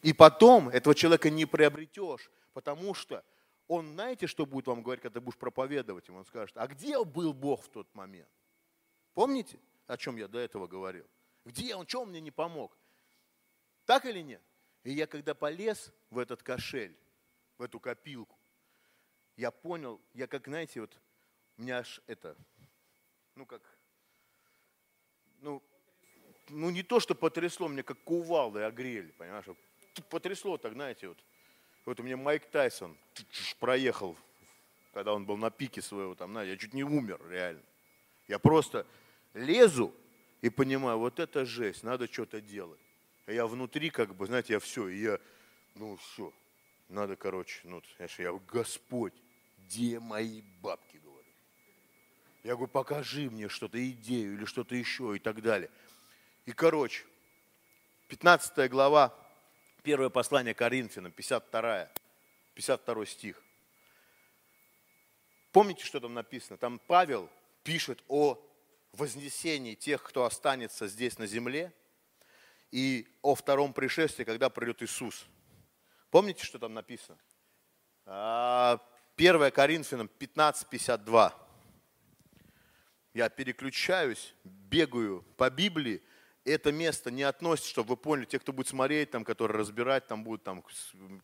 И 0.00 0.14
потом 0.14 0.70
этого 0.70 0.94
человека 0.94 1.28
не 1.28 1.44
приобретешь, 1.44 2.30
потому 2.54 2.94
что 2.94 3.22
он, 3.68 3.92
знаете, 3.92 4.26
что 4.26 4.46
будет 4.46 4.66
вам 4.66 4.82
говорить, 4.82 5.02
когда 5.02 5.20
будешь 5.20 5.36
проповедовать 5.36 6.08
ему? 6.08 6.20
Он 6.20 6.24
скажет, 6.24 6.56
а 6.56 6.66
где 6.66 7.04
был 7.04 7.34
Бог 7.34 7.62
в 7.62 7.68
тот 7.68 7.94
момент? 7.94 8.30
Помните, 9.12 9.58
о 9.86 9.98
чем 9.98 10.16
я 10.16 10.26
до 10.26 10.38
этого 10.38 10.66
говорил? 10.66 11.06
Где 11.44 11.74
он, 11.74 11.84
чем 11.84 12.08
мне 12.08 12.22
не 12.22 12.30
помог? 12.30 12.74
Так 13.84 14.06
или 14.06 14.20
нет? 14.22 14.40
И 14.84 14.94
я 14.94 15.06
когда 15.06 15.34
полез 15.34 15.92
в 16.08 16.18
этот 16.18 16.42
кошель, 16.42 16.96
в 17.58 17.62
эту 17.62 17.78
копилку, 17.78 18.38
я 19.36 19.50
понял, 19.50 20.00
я 20.14 20.26
как, 20.26 20.46
знаете, 20.46 20.80
вот, 20.80 20.98
у 21.58 21.62
меня 21.62 21.80
аж 21.80 22.00
это, 22.06 22.38
ну 23.36 23.46
как, 23.46 23.62
ну, 25.40 25.62
ну 26.48 26.70
не 26.70 26.82
то, 26.82 27.00
что 27.00 27.14
потрясло, 27.14 27.68
мне 27.68 27.82
как 27.82 27.98
кувалдой 28.02 28.66
огрели, 28.66 29.12
понимаешь? 29.12 29.44
Потрясло 30.10 30.56
так, 30.58 30.72
знаете, 30.72 31.08
вот. 31.08 31.18
Вот 31.84 32.00
у 32.00 32.02
меня 32.02 32.16
Майк 32.16 32.46
Тайсон 32.46 32.96
проехал, 33.60 34.16
когда 34.92 35.14
он 35.14 35.24
был 35.24 35.36
на 35.36 35.50
пике 35.50 35.80
своего, 35.80 36.16
там, 36.16 36.32
знаете, 36.32 36.52
я 36.52 36.58
чуть 36.58 36.74
не 36.74 36.82
умер, 36.82 37.20
реально. 37.30 37.62
Я 38.26 38.40
просто 38.40 38.84
лезу 39.34 39.94
и 40.42 40.50
понимаю, 40.50 40.98
вот 40.98 41.20
это 41.20 41.44
жесть, 41.44 41.84
надо 41.84 42.12
что-то 42.12 42.40
делать. 42.40 42.80
А 43.26 43.32
я 43.32 43.46
внутри, 43.46 43.90
как 43.90 44.16
бы, 44.16 44.26
знаете, 44.26 44.54
я 44.54 44.58
все, 44.58 44.88
я, 44.88 45.20
ну 45.76 45.96
все, 45.96 46.32
надо, 46.88 47.16
короче, 47.16 47.60
ну, 47.64 47.82
знаешь, 47.96 48.18
я, 48.18 48.32
Господь, 48.32 49.14
где 49.58 50.00
мои 50.00 50.42
бабки. 50.60 50.85
Я 52.46 52.52
говорю, 52.52 52.68
покажи 52.68 53.28
мне 53.28 53.48
что-то, 53.48 53.84
идею 53.90 54.34
или 54.34 54.44
что-то 54.44 54.76
еще 54.76 55.16
и 55.16 55.18
так 55.18 55.42
далее. 55.42 55.68
И, 56.44 56.52
короче, 56.52 57.04
15 58.06 58.70
глава, 58.70 59.12
первое 59.82 60.10
послание 60.10 60.54
Коринфянам, 60.54 61.10
52, 61.10 61.90
52 62.54 63.06
стих. 63.06 63.42
Помните, 65.50 65.84
что 65.84 65.98
там 65.98 66.14
написано? 66.14 66.56
Там 66.56 66.78
Павел 66.86 67.28
пишет 67.64 68.04
о 68.06 68.40
вознесении 68.92 69.74
тех, 69.74 70.00
кто 70.04 70.24
останется 70.24 70.86
здесь 70.86 71.18
на 71.18 71.26
земле, 71.26 71.72
и 72.70 73.08
о 73.22 73.34
втором 73.34 73.72
пришествии, 73.72 74.22
когда 74.22 74.50
придет 74.50 74.84
Иисус. 74.84 75.26
Помните, 76.12 76.44
что 76.44 76.60
там 76.60 76.74
написано? 76.74 77.18
1 78.04 78.06
а, 78.06 78.78
Коринфянам 79.50 80.08
15.52. 80.20 81.45
Я 83.16 83.30
переключаюсь, 83.30 84.34
бегаю 84.44 85.24
по 85.38 85.48
Библии, 85.48 86.02
это 86.44 86.70
место 86.70 87.10
не 87.10 87.22
относится, 87.22 87.70
чтобы 87.70 87.88
вы 87.88 87.96
поняли, 87.96 88.26
те, 88.26 88.38
кто 88.38 88.52
будет 88.52 88.68
смотреть, 88.68 89.10
там, 89.10 89.24
которые 89.24 89.58
разбирать, 89.58 90.06
там 90.06 90.22
будут 90.22 90.44
там, 90.44 90.62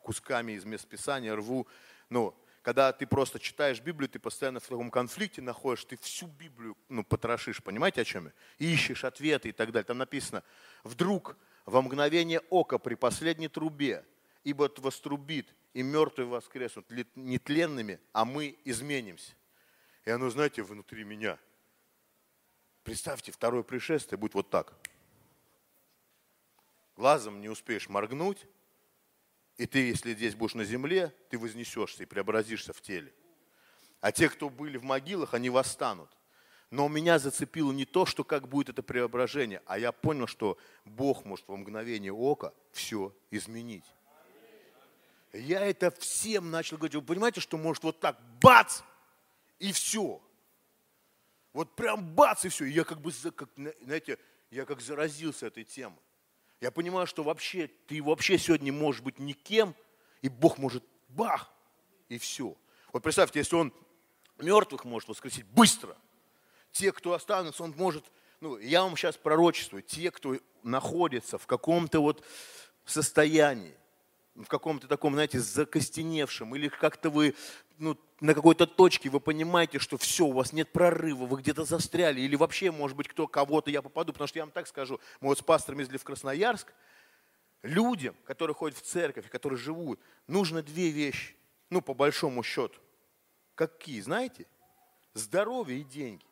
кусками 0.01 0.53
из 0.53 0.65
мест 0.65 0.89
Писания, 0.89 1.37
рву. 1.37 1.69
Но 2.09 2.35
когда 2.63 2.95
ты 2.95 3.07
просто 3.07 3.39
читаешь 3.39 3.79
Библию, 3.83 4.09
ты 4.09 4.19
постоянно 4.19 4.61
в 4.61 4.67
таком 4.67 4.91
конфликте 4.91 5.43
находишь, 5.43 5.85
ты 5.85 5.99
всю 5.99 6.29
Библию 6.29 6.79
ну, 6.89 7.05
потрошишь, 7.05 7.63
понимаете 7.63 8.01
о 8.01 8.05
чем 8.07 8.25
я? 8.25 8.33
ищешь 8.57 9.05
ответы 9.05 9.51
и 9.51 9.53
так 9.53 9.71
далее. 9.71 9.85
Там 9.85 9.99
написано, 9.99 10.43
вдруг 10.85 11.37
во 11.67 11.83
мгновение 11.83 12.41
ока 12.49 12.79
при 12.79 12.95
последней 12.95 13.49
трубе, 13.49 14.03
ибо 14.45 14.71
вострубит, 14.79 15.55
и 15.75 15.83
мертвые 15.83 16.27
воскреснут 16.27 16.87
нетленными, 17.17 18.01
а 18.15 18.25
мы 18.25 18.57
изменимся. 18.65 19.35
И 20.07 20.11
оно, 20.11 20.31
знаете, 20.31 20.63
внутри 20.63 21.05
меня. 21.05 21.39
Представьте, 22.85 23.33
второе 23.33 23.63
пришествие 23.63 24.19
будет 24.19 24.35
вот 24.35 24.51
так. 24.51 24.75
Глазом 26.97 27.41
не 27.41 27.49
успеешь 27.49 27.89
моргнуть, 27.89 28.47
и 29.57 29.67
ты, 29.67 29.89
если 29.89 30.15
здесь 30.15 30.35
будешь 30.35 30.55
на 30.55 30.65
земле, 30.65 31.15
ты 31.31 31.39
вознесешься 31.39 32.03
и 32.03 32.07
преобразишься 32.07 32.73
в 32.73 32.81
теле. 32.81 33.13
А 34.01 34.11
те, 34.11 34.29
кто 34.29 34.51
были 34.51 34.77
в 34.77 34.83
могилах, 34.83 35.35
они 35.35 35.51
восстанут. 35.51 36.11
Но 36.71 36.89
меня 36.89 37.19
зацепило 37.19 37.71
не 37.71 37.85
то, 37.85 38.07
что 38.07 38.25
как 38.25 38.49
будет 38.49 38.71
это 38.71 38.83
преображение, 38.83 39.63
а 39.67 39.79
я 39.79 39.93
понял, 39.93 40.27
что 40.27 40.59
Бог 40.85 41.25
может 41.25 41.47
во 41.47 41.57
мгновение 41.57 42.13
ока 42.13 42.53
все 42.73 43.15
изменить. 43.31 43.85
Я 45.33 45.61
это 45.61 45.91
всем 45.91 46.51
начал 46.51 46.79
говорить. 46.79 46.95
Вы 46.95 47.03
понимаете, 47.03 47.41
что 47.41 47.59
может 47.59 47.85
вот 47.85 48.01
так 48.01 48.19
бац, 48.41 48.81
и 49.59 49.71
все. 49.73 50.21
Вот 51.53 51.77
прям 51.77 52.15
бац, 52.15 52.45
и 52.45 52.49
все. 52.49 52.65
И 52.65 52.71
я 52.71 52.85
как 52.85 53.01
бы, 53.01 53.13
как, 53.13 53.49
знаете, 53.83 54.19
я 54.51 54.65
как 54.65 54.81
заразился 54.81 55.47
этой 55.47 55.65
темой. 55.65 55.99
Я 56.61 56.71
понимаю, 56.71 57.07
что 57.07 57.23
вообще 57.23 57.69
ты 57.87 58.03
вообще 58.03 58.39
сегодня 58.39 58.73
можешь 58.73 59.03
быть 59.03 59.19
никем, 59.19 59.75
и 60.21 60.29
Бог 60.29 60.59
может 60.59 60.85
бах, 61.09 61.51
и 62.09 62.19
все. 62.19 62.57
Вот 62.93 63.03
представьте, 63.03 63.41
если 63.41 63.57
Он 63.57 63.73
мертвых 64.39 64.85
может 64.85 65.09
воскресить 65.09 65.45
быстро, 65.47 65.97
те, 66.71 66.93
кто 66.93 67.15
останутся, 67.15 67.65
Он 67.65 67.75
может, 67.77 68.05
ну, 68.41 68.59
я 68.59 68.83
вам 68.83 68.97
сейчас 68.97 69.17
пророчествую, 69.17 69.83
те, 69.83 70.11
кто 70.11 70.39
находится 70.63 71.37
в 71.37 71.47
каком-то 71.47 72.01
вот 72.01 72.25
состоянии, 72.85 73.77
в 74.35 74.47
каком-то 74.47 74.89
таком, 74.89 75.15
знаете, 75.15 75.41
закостеневшем, 75.41 76.55
или 76.55 76.69
как-то 76.69 77.11
вы 77.11 77.35
ну, 77.79 77.99
на 78.21 78.35
какой-то 78.35 78.67
точке 78.67 79.11
вы 79.11 79.21
понимаете, 79.21 79.79
что 79.79 79.97
все, 79.97 80.25
у 80.25 80.33
вас 80.33 80.53
нет 80.53 80.73
прорыва, 80.73 81.27
вы 81.27 81.41
где-то 81.41 81.65
застряли, 81.65 82.21
или 82.21 82.37
вообще, 82.37 82.71
может 82.71 82.97
быть, 82.97 83.09
кто 83.09 83.27
кого-то 83.27 83.71
я 83.71 83.83
попаду, 83.83 84.13
потому 84.13 84.29
что 84.29 84.39
я 84.39 84.45
вам 84.45 84.53
так 84.53 84.67
скажу, 84.67 85.01
мы 85.21 85.29
вот 85.29 85.39
с 85.39 85.43
пастором 85.43 85.81
ездили 85.81 85.99
в 85.99 86.05
Красноярск, 86.05 86.73
людям, 87.63 88.15
которые 88.25 88.55
ходят 88.55 88.79
в 88.79 88.83
церковь, 88.83 89.29
которые 89.29 89.59
живут, 89.59 90.01
нужно 90.27 90.63
две 90.63 90.91
вещи, 90.91 91.37
ну, 91.71 91.81
по 91.81 91.95
большому 91.95 92.43
счету. 92.43 92.79
Какие, 93.55 94.01
знаете? 94.01 94.47
Здоровье 95.15 95.81
и 95.81 95.85
деньги. 95.85 96.25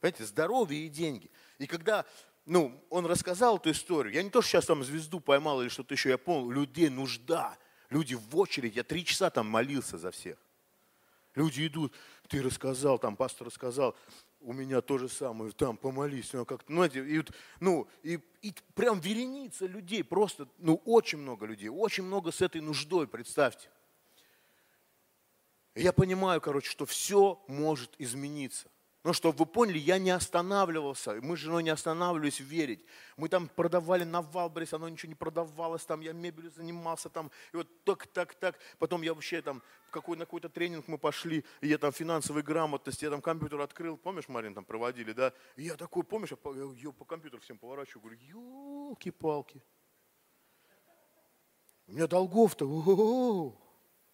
Понимаете, 0.00 0.24
здоровье 0.24 0.86
и 0.86 0.88
деньги. 0.88 1.30
И 1.58 1.66
когда 1.66 2.04
ну, 2.46 2.84
он 2.90 3.06
рассказал 3.06 3.56
эту 3.56 3.70
историю. 3.70 4.12
Я 4.14 4.22
не 4.22 4.30
то, 4.30 4.42
что 4.42 4.50
сейчас 4.50 4.66
там 4.66 4.84
звезду 4.84 5.20
поймал 5.20 5.62
или 5.62 5.68
что-то 5.68 5.94
еще, 5.94 6.10
я 6.10 6.18
понял, 6.18 6.50
людей 6.50 6.88
нужда. 6.88 7.56
Люди 7.94 8.14
в 8.16 8.36
очередь, 8.36 8.74
я 8.74 8.82
три 8.82 9.04
часа 9.04 9.30
там 9.30 9.48
молился 9.48 9.98
за 9.98 10.10
всех. 10.10 10.36
Люди 11.36 11.68
идут, 11.68 11.94
ты 12.28 12.42
рассказал, 12.42 12.98
там 12.98 13.14
пастор 13.14 13.46
рассказал, 13.46 13.94
у 14.40 14.52
меня 14.52 14.80
то 14.80 14.98
же 14.98 15.08
самое, 15.08 15.52
там 15.52 15.76
помолись, 15.76 16.32
ну, 16.32 16.44
как 16.44 16.68
ну, 16.68 16.84
и, 16.86 17.22
ну, 17.60 17.86
и, 18.02 18.18
и 18.42 18.52
прям 18.74 18.98
вереница 18.98 19.66
людей, 19.66 20.02
просто, 20.02 20.48
ну, 20.58 20.82
очень 20.84 21.18
много 21.18 21.46
людей, 21.46 21.68
очень 21.68 22.02
много 22.02 22.32
с 22.32 22.42
этой 22.42 22.60
нуждой, 22.60 23.06
представьте. 23.06 23.70
Я 25.76 25.92
понимаю, 25.92 26.40
короче, 26.40 26.68
что 26.68 26.86
все 26.86 27.40
может 27.46 27.94
измениться. 27.98 28.68
Но 29.04 29.12
чтобы 29.12 29.36
вы 29.36 29.44
поняли, 29.44 29.78
я 29.78 29.98
не 29.98 30.10
останавливался. 30.10 31.20
Мы 31.20 31.36
с 31.36 31.40
женой 31.40 31.62
не 31.62 31.68
останавливались 31.68 32.40
верить. 32.40 32.82
Мы 33.18 33.28
там 33.28 33.48
продавали 33.48 34.04
на 34.04 34.22
Валбрис, 34.22 34.72
оно 34.72 34.88
ничего 34.88 35.10
не 35.10 35.14
продавалось, 35.14 35.84
там 35.84 36.00
я 36.00 36.14
мебелью 36.14 36.50
занимался, 36.50 37.10
там, 37.10 37.30
и 37.52 37.56
вот 37.58 37.84
так, 37.84 38.06
так, 38.06 38.34
так. 38.34 38.58
Потом 38.78 39.02
я 39.02 39.12
вообще 39.12 39.42
там, 39.42 39.62
какой, 39.90 40.16
на 40.16 40.24
какой-то 40.24 40.48
тренинг 40.48 40.88
мы 40.88 40.96
пошли, 40.96 41.44
и 41.60 41.68
я 41.68 41.76
там 41.76 41.92
финансовой 41.92 42.42
грамотности, 42.42 43.04
я 43.04 43.10
там 43.10 43.20
компьютер 43.20 43.60
открыл, 43.60 43.98
помнишь, 43.98 44.26
Марин, 44.28 44.54
там 44.54 44.64
проводили, 44.64 45.12
да? 45.12 45.34
И 45.56 45.64
я 45.64 45.76
такой, 45.76 46.02
помнишь, 46.02 46.30
я 46.30 46.38
по, 46.38 46.54
я 46.54 46.90
по 46.90 47.04
компьютеру 47.04 47.42
всем 47.42 47.58
поворачиваю, 47.58 48.04
говорю, 48.04 48.18
елки-палки. 48.20 49.62
У 51.86 51.92
меня 51.92 52.06
долгов-то, 52.06 53.54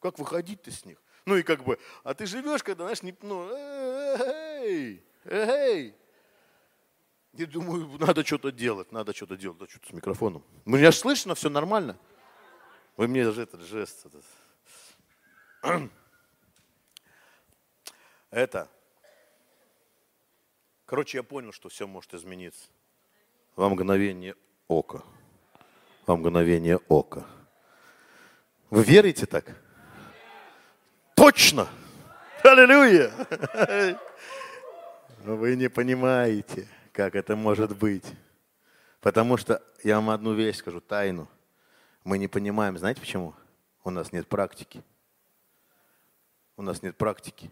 как 0.01 0.19
выходить-то 0.19 0.73
с 0.73 0.85
них? 0.85 1.01
Ну 1.27 1.37
и 1.37 1.43
как 1.43 1.65
бы, 1.65 1.79
а 2.03 2.15
ты 2.15 2.27
живешь, 2.27 2.63
когда, 2.63 2.85
знаешь, 2.85 3.03
не, 3.03 3.15
ну, 3.23 3.49
эй, 3.53 5.05
эй. 5.25 5.95
Я 7.33 7.47
думаю, 7.47 7.87
надо 7.99 8.25
что-то 8.25 8.51
делать, 8.51 8.91
надо 8.91 9.15
что-то 9.15 9.37
делать, 9.37 9.59
да 9.59 9.67
что-то 9.69 9.89
с 9.89 9.93
микрофоном. 9.93 10.43
Меня 10.65 10.91
слышно, 10.91 11.35
все 11.35 11.49
нормально? 11.49 11.97
Вы 12.97 13.07
мне 13.09 13.25
даже 13.25 13.43
этот 13.43 13.61
жест. 13.61 14.07
Этот. 14.07 14.25
Это. 18.31 18.69
Короче, 20.87 21.19
я 21.19 21.23
понял, 21.23 21.53
что 21.53 21.69
все 21.69 21.87
может 21.87 22.13
измениться. 22.15 22.67
Во 23.57 23.69
мгновение 23.69 24.35
ока. 24.67 25.03
Во 26.07 26.17
мгновение 26.17 26.79
ока. 26.89 27.25
Вы 28.71 28.83
верите 28.85 29.27
так? 29.27 29.57
Точно! 31.31 31.69
Аллилуйя! 32.43 33.13
Но 35.23 35.37
вы 35.37 35.55
не 35.55 35.71
понимаете, 35.71 36.67
как 36.93 37.15
это 37.15 37.37
может 37.37 37.79
быть. 37.79 38.05
Потому 39.01 39.37
что 39.37 39.63
я 39.85 39.97
вам 39.97 40.11
одну 40.11 40.35
вещь 40.35 40.57
скажу, 40.57 40.81
тайну. 40.81 41.29
Мы 42.03 42.19
не 42.19 42.27
понимаем, 42.27 42.77
знаете 42.79 43.01
почему? 43.01 43.33
У 43.85 43.91
нас 43.91 44.11
нет 44.11 44.27
практики. 44.27 44.83
У 46.57 46.63
нас 46.63 46.83
нет 46.83 46.97
практики. 46.97 47.49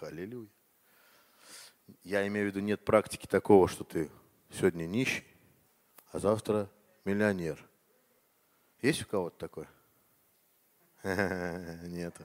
Аллилуйя. 0.00 0.48
Я 2.02 2.26
имею 2.26 2.46
в 2.46 2.48
виду, 2.50 2.58
нет 2.58 2.84
практики 2.84 3.28
такого, 3.28 3.68
что 3.68 3.84
ты 3.84 4.10
сегодня 4.50 4.86
нищий, 4.86 5.24
а 6.10 6.18
завтра 6.18 6.68
миллионер. 7.04 7.64
Есть 8.82 9.02
у 9.02 9.06
кого-то 9.06 9.38
такое? 9.38 9.68
Нету. 11.82 12.24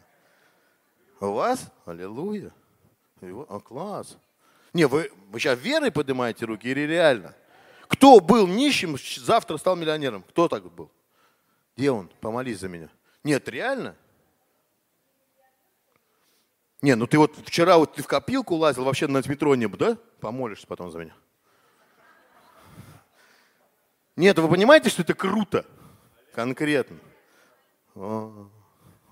У 1.20 1.28
вас? 1.28 1.72
Аллилуйя. 1.86 2.52
А, 3.22 3.60
класс. 3.60 4.18
Не, 4.74 4.86
вы, 4.86 5.12
вы 5.30 5.40
сейчас 5.40 5.58
верой 5.60 5.92
поднимаете 5.92 6.46
руки 6.46 6.68
или 6.68 6.82
реально? 6.82 7.34
Кто 7.88 8.20
был 8.20 8.48
нищим, 8.48 8.98
завтра 9.18 9.58
стал 9.58 9.76
миллионером? 9.76 10.24
Кто 10.24 10.48
так 10.48 10.70
был? 10.72 10.92
Где 11.78 11.92
он? 11.92 12.10
Помолись 12.20 12.60
за 12.60 12.68
меня. 12.68 12.90
Нет, 13.24 13.48
реально? 13.48 13.96
Не, 16.82 16.96
ну 16.96 17.08
ты 17.08 17.18
вот 17.18 17.36
вчера 17.46 17.78
вот 17.78 17.94
ты 17.94 18.04
в 18.04 18.08
копилку 18.08 18.56
лазил, 18.56 18.84
вообще 18.84 19.08
на 19.08 19.18
метро 19.26 19.56
не 19.56 19.68
был, 19.68 19.78
да? 19.78 19.98
Помолишься 20.20 20.68
потом 20.68 20.92
за 20.92 21.00
меня. 21.00 21.16
Нет, 24.16 24.38
вы 24.38 24.48
понимаете, 24.50 24.90
что 24.90 25.02
это 25.02 25.14
круто? 25.14 25.66
Конкретно. 26.34 26.98
О, 27.96 28.50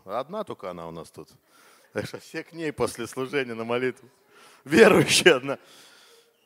одна 0.06 0.44
только 0.44 0.70
она 0.70 0.88
у 0.88 0.92
нас 0.92 1.12
тут. 1.12 1.30
Так 1.94 2.08
что 2.08 2.20
все 2.20 2.44
к 2.44 2.54
ней 2.54 2.72
после 2.72 3.08
служения 3.08 3.54
на 3.54 3.64
молитву. 3.64 4.10
Верующая 4.66 5.36
одна. 5.36 5.60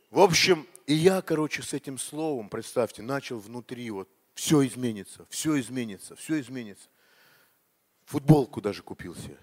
В 0.09 0.19
общем, 0.19 0.67
и 0.85 0.93
я, 0.93 1.21
короче, 1.21 1.61
с 1.63 1.73
этим 1.73 1.97
словом, 1.97 2.49
представьте, 2.49 3.01
начал 3.01 3.39
внутри 3.39 3.89
вот 3.91 4.09
все 4.33 4.65
изменится, 4.65 5.25
все 5.29 5.59
изменится, 5.59 6.15
все 6.15 6.39
изменится. 6.39 6.89
Футболку 8.05 8.61
даже 8.61 8.83
купил 8.83 9.15
себе. 9.15 9.37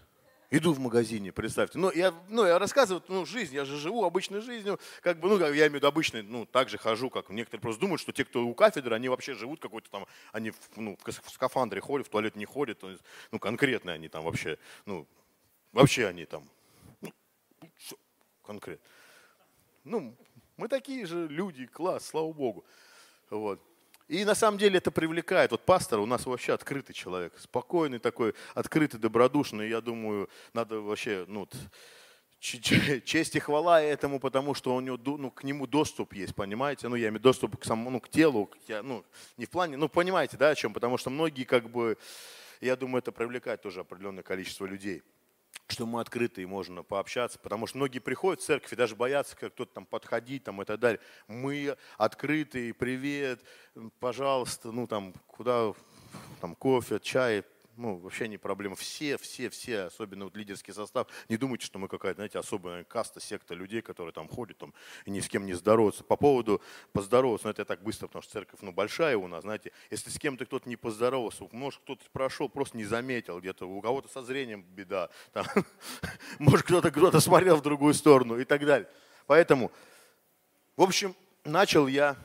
Иду 0.50 0.72
в 0.72 0.78
магазине, 0.78 1.32
представьте. 1.32 1.78
Ну, 1.78 1.90
я, 1.90 2.14
ну, 2.28 2.44
я 2.44 2.58
рассказываю, 2.58 3.02
ну, 3.08 3.24
жизнь, 3.24 3.54
я 3.54 3.64
же 3.64 3.76
живу 3.76 4.04
обычной 4.04 4.40
жизнью, 4.40 4.78
как 5.02 5.18
бы, 5.18 5.28
ну, 5.28 5.38
я 5.38 5.48
имею 5.48 5.70
в 5.72 5.74
виду 5.74 5.86
обычной, 5.86 6.22
ну, 6.22 6.46
так 6.46 6.68
же 6.68 6.78
хожу, 6.78 7.10
как 7.10 7.30
некоторые 7.30 7.62
просто 7.62 7.80
думают, 7.80 8.00
что 8.00 8.12
те, 8.12 8.24
кто 8.24 8.44
у 8.46 8.54
кафедры, 8.54 8.94
они 8.94 9.08
вообще 9.08 9.34
живут 9.34 9.60
какой-то 9.60 9.90
там, 9.90 10.06
они 10.32 10.52
ну, 10.76 10.98
в 11.02 11.30
скафандре 11.30 11.80
ходят, 11.80 12.06
в 12.06 12.10
туалет 12.10 12.36
не 12.36 12.44
ходят, 12.44 12.82
ну, 13.32 13.38
конкретно 13.38 13.92
они 13.92 14.08
там 14.08 14.24
вообще, 14.24 14.58
ну, 14.86 15.08
вообще 15.72 16.06
они 16.06 16.26
там, 16.26 16.48
ну, 17.00 17.12
конкретно. 18.42 18.84
Ну, 19.82 20.14
мы 20.56 20.68
такие 20.68 21.06
же 21.06 21.26
люди, 21.26 21.66
класс, 21.66 22.06
слава 22.06 22.32
Богу. 22.32 22.64
Вот. 23.30 23.60
И 24.08 24.24
на 24.24 24.34
самом 24.34 24.58
деле 24.58 24.78
это 24.78 24.90
привлекает. 24.90 25.50
Вот 25.50 25.64
пастор 25.64 26.00
у 26.00 26.06
нас 26.06 26.26
вообще 26.26 26.52
открытый 26.52 26.94
человек, 26.94 27.32
спокойный 27.38 27.98
такой, 27.98 28.34
открытый, 28.54 29.00
добродушный. 29.00 29.68
Я 29.68 29.80
думаю, 29.80 30.28
надо 30.52 30.80
вообще, 30.80 31.24
ну, 31.26 31.48
честь 32.38 33.34
и 33.36 33.38
хвала 33.38 33.80
этому, 33.80 34.20
потому 34.20 34.52
что 34.52 34.74
у 34.74 34.80
него, 34.80 34.98
ну, 35.16 35.30
к 35.30 35.44
нему 35.44 35.66
доступ 35.66 36.12
есть, 36.12 36.34
понимаете? 36.34 36.88
Ну, 36.88 36.96
я 36.96 37.08
имею 37.08 37.20
доступ 37.20 37.56
к 37.56 37.64
самому, 37.64 37.90
ну, 37.90 38.00
к 38.00 38.10
телу, 38.10 38.46
к, 38.46 38.82
ну, 38.82 39.04
не 39.38 39.46
в 39.46 39.50
плане, 39.50 39.78
ну, 39.78 39.88
понимаете, 39.88 40.36
да, 40.36 40.50
о 40.50 40.54
чем? 40.54 40.74
Потому 40.74 40.98
что 40.98 41.08
многие 41.08 41.44
как 41.44 41.70
бы, 41.70 41.96
я 42.60 42.76
думаю, 42.76 42.98
это 42.98 43.12
привлекает 43.12 43.62
тоже 43.62 43.80
определенное 43.80 44.22
количество 44.22 44.66
людей 44.66 45.02
что 45.66 45.86
мы 45.86 46.00
открыты 46.00 46.42
и 46.42 46.46
можно 46.46 46.82
пообщаться, 46.82 47.38
потому 47.38 47.66
что 47.66 47.78
многие 47.78 47.98
приходят 47.98 48.40
в 48.40 48.44
церковь 48.44 48.72
и 48.72 48.76
даже 48.76 48.96
боятся, 48.96 49.36
как 49.36 49.54
кто-то 49.54 49.74
там 49.74 49.86
подходить 49.86 50.44
там 50.44 50.60
и 50.62 50.64
так 50.64 50.78
далее. 50.78 51.00
Мы 51.26 51.76
открыты, 51.96 52.74
привет, 52.74 53.40
пожалуйста, 53.98 54.72
ну 54.72 54.86
там 54.86 55.14
куда 55.26 55.72
там 56.40 56.54
кофе, 56.54 57.00
чай, 57.00 57.44
ну, 57.76 57.96
вообще 57.96 58.28
не 58.28 58.38
проблема. 58.38 58.76
Все, 58.76 59.16
все, 59.18 59.50
все, 59.50 59.84
особенно 59.84 60.24
вот 60.24 60.36
лидерский 60.36 60.72
состав, 60.72 61.08
не 61.28 61.36
думайте, 61.36 61.66
что 61.66 61.78
мы 61.78 61.88
какая-то, 61.88 62.16
знаете, 62.16 62.38
особая 62.38 62.84
каста, 62.84 63.20
секта 63.20 63.54
людей, 63.54 63.82
которые 63.82 64.12
там 64.12 64.28
ходят 64.28 64.58
там, 64.58 64.72
и 65.04 65.10
ни 65.10 65.20
с 65.20 65.28
кем 65.28 65.46
не 65.46 65.54
здороваются. 65.54 66.04
По 66.04 66.16
поводу 66.16 66.62
поздороваться, 66.92 67.46
ну, 67.46 67.50
это 67.50 67.62
я 67.62 67.64
так 67.66 67.82
быстро, 67.82 68.06
потому 68.06 68.22
что 68.22 68.32
церковь, 68.32 68.60
ну, 68.62 68.72
большая 68.72 69.16
у 69.16 69.26
нас, 69.26 69.42
знаете, 69.42 69.72
если 69.90 70.10
с 70.10 70.18
кем-то 70.18 70.46
кто-то 70.46 70.68
не 70.68 70.76
поздоровался, 70.76 71.48
может, 71.52 71.80
кто-то 71.80 72.04
прошел, 72.12 72.48
просто 72.48 72.76
не 72.76 72.84
заметил 72.84 73.40
где-то, 73.40 73.66
у 73.66 73.80
кого-то 73.80 74.08
со 74.08 74.22
зрением 74.22 74.62
беда, 74.62 75.10
там, 75.32 75.46
может, 76.38 76.66
кто-то 76.66 76.90
кто-то 76.90 77.20
смотрел 77.20 77.56
в 77.56 77.62
другую 77.62 77.94
сторону 77.94 78.38
и 78.38 78.44
так 78.44 78.64
далее. 78.64 78.88
Поэтому, 79.26 79.72
в 80.76 80.82
общем, 80.82 81.14
начал 81.44 81.86
я, 81.86 82.16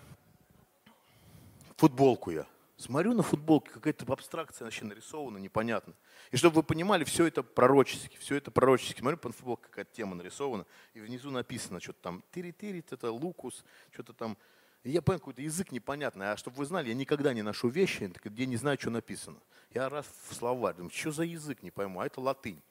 футболку 1.77 2.31
я 2.31 2.45
Смотрю 2.79 3.13
на 3.13 3.23
футболке, 3.23 3.71
какая-то 3.71 4.05
абстракция 4.13 4.63
вообще 4.63 4.85
нарисована, 4.85 5.37
непонятно. 5.37 5.93
И 6.31 6.37
чтобы 6.37 6.55
вы 6.55 6.63
понимали, 6.63 7.03
все 7.03 7.25
это 7.25 7.43
пророчески, 7.43 8.15
все 8.15 8.35
это 8.35 8.51
пророчески. 8.51 9.01
Смотрю, 9.01 9.17
по 9.17 9.33
футболке 9.33 9.63
какая-то 9.63 9.93
тема 9.93 10.15
нарисована, 10.15 10.65
и 10.93 11.01
внизу 11.01 11.29
написано 11.29 11.81
что-то 11.81 11.99
там, 12.01 12.23
тири-тири, 12.31 12.85
это 12.89 13.11
лукус, 13.11 13.65
что-то 13.91 14.13
там. 14.13 14.37
И 14.83 14.91
я 14.91 15.01
понял, 15.01 15.19
какой-то 15.19 15.41
язык 15.41 15.73
непонятный. 15.73 16.31
А 16.31 16.37
чтобы 16.37 16.55
вы 16.55 16.65
знали, 16.65 16.87
я 16.87 16.93
никогда 16.93 17.33
не 17.33 17.41
ношу 17.41 17.67
вещи, 17.67 18.09
где 18.23 18.45
не 18.45 18.55
знаю, 18.55 18.77
что 18.79 18.91
написано. 18.91 19.41
Я 19.71 19.89
раз 19.89 20.05
в 20.29 20.33
словарь, 20.33 20.75
думаю, 20.75 20.91
что 20.91 21.11
за 21.11 21.23
язык, 21.23 21.61
не 21.61 21.71
пойму. 21.71 21.99
А 21.99 22.05
это 22.05 22.21
латынь. 22.21 22.61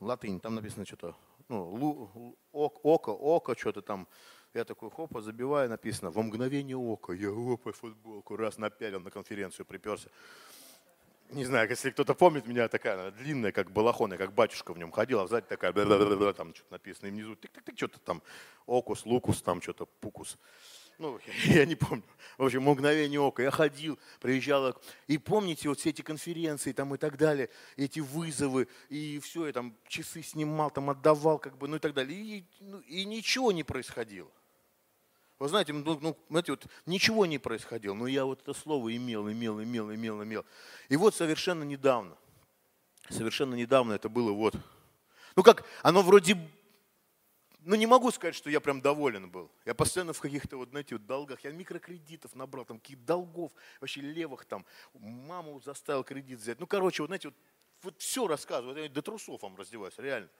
Латынь, 0.00 0.40
там 0.40 0.56
написано 0.56 0.84
что-то, 0.84 1.14
ну, 1.48 1.68
лу, 1.68 2.36
око, 2.50 3.10
око, 3.10 3.56
что-то 3.56 3.80
там, 3.80 4.08
я 4.58 4.64
такой, 4.64 4.90
хопа, 4.90 5.22
забиваю, 5.22 5.68
написано, 5.68 6.10
во 6.10 6.22
мгновение 6.22 6.76
ока, 6.76 7.12
я 7.12 7.30
опа, 7.30 7.72
футболку, 7.72 8.36
раз 8.36 8.58
напялил 8.58 9.00
на 9.00 9.10
конференцию, 9.10 9.66
приперся. 9.66 10.08
Не 11.30 11.44
знаю, 11.44 11.68
если 11.68 11.90
кто-то 11.90 12.14
помнит 12.14 12.46
меня, 12.46 12.68
такая 12.68 13.10
длинная, 13.12 13.52
как 13.52 13.70
балахон, 13.70 14.12
я 14.12 14.18
как 14.18 14.32
батюшка 14.32 14.72
в 14.72 14.78
нем 14.78 14.90
ходил, 14.90 15.20
а 15.20 15.28
сзади 15.28 15.46
такая, 15.46 15.72
там 15.72 16.54
что-то 16.54 16.72
написано, 16.72 17.08
и 17.08 17.10
внизу, 17.10 17.34
тык-тык-тык, 17.34 17.76
что-то 17.76 18.00
там, 18.00 18.22
окус, 18.66 19.04
лукус, 19.04 19.42
там 19.42 19.60
что-то, 19.60 19.86
пукус. 19.86 20.38
Ну, 20.98 21.20
я 21.44 21.64
не 21.64 21.76
помню. 21.76 22.02
В 22.38 22.44
общем, 22.44 22.62
мгновение 22.62 23.20
ока. 23.20 23.42
Я 23.42 23.50
ходил, 23.50 23.98
приезжал. 24.20 24.74
И 25.06 25.18
помните 25.18 25.68
вот 25.68 25.78
все 25.78 25.90
эти 25.90 26.02
конференции 26.02 26.72
там 26.72 26.94
и 26.94 26.98
так 26.98 27.16
далее, 27.16 27.50
эти 27.76 28.00
вызовы, 28.00 28.66
и 28.88 29.20
все, 29.20 29.46
я 29.46 29.52
там 29.52 29.76
часы 29.86 30.22
снимал, 30.22 30.70
там 30.70 30.90
отдавал, 30.90 31.38
как 31.38 31.56
бы, 31.56 31.68
ну 31.68 31.76
и 31.76 31.78
так 31.78 31.94
далее. 31.94 32.18
И, 32.18 32.44
ну, 32.60 32.80
и 32.80 33.04
ничего 33.04 33.52
не 33.52 33.62
происходило. 33.62 34.30
Вы 35.38 35.48
знаете, 35.48 35.72
ну, 35.72 35.98
ну, 36.00 36.16
знаете, 36.28 36.52
вот 36.52 36.66
ничего 36.86 37.24
не 37.24 37.38
происходило, 37.38 37.94
но 37.94 38.08
я 38.08 38.24
вот 38.24 38.42
это 38.42 38.52
слово 38.52 38.96
имел, 38.96 39.30
имел, 39.30 39.62
имел, 39.62 39.92
имел, 39.94 40.22
имел. 40.24 40.44
И 40.88 40.96
вот 40.96 41.14
совершенно 41.14 41.62
недавно, 41.62 42.16
совершенно 43.08 43.54
недавно 43.54 43.92
это 43.92 44.08
было 44.08 44.32
вот, 44.32 44.56
ну 45.36 45.44
как, 45.44 45.64
оно 45.82 46.02
вроде, 46.02 46.36
ну 47.60 47.76
не 47.76 47.86
могу 47.86 48.10
сказать, 48.10 48.34
что 48.34 48.50
я 48.50 48.58
прям 48.58 48.80
доволен 48.80 49.30
был. 49.30 49.48
Я 49.64 49.74
постоянно 49.74 50.12
в 50.12 50.20
каких-то 50.20 50.56
вот, 50.56 50.70
знаете, 50.70 50.96
вот 50.96 51.06
долгах, 51.06 51.44
я 51.44 51.52
микрокредитов 51.52 52.34
набрал, 52.34 52.64
там 52.64 52.80
каких-то 52.80 53.04
долгов, 53.04 53.52
вообще 53.80 54.00
левых 54.00 54.44
там, 54.44 54.66
маму 54.94 55.60
заставил 55.60 56.02
кредит 56.02 56.40
взять. 56.40 56.58
Ну 56.58 56.66
короче, 56.66 57.02
вот 57.02 57.10
знаете, 57.10 57.28
вот, 57.28 57.36
вот 57.82 57.94
все 58.02 58.26
рассказываю, 58.26 58.82
я 58.82 58.88
до 58.88 59.02
трусов 59.02 59.40
вам 59.40 59.54
раздеваюсь, 59.54 59.94
реально. 59.98 60.30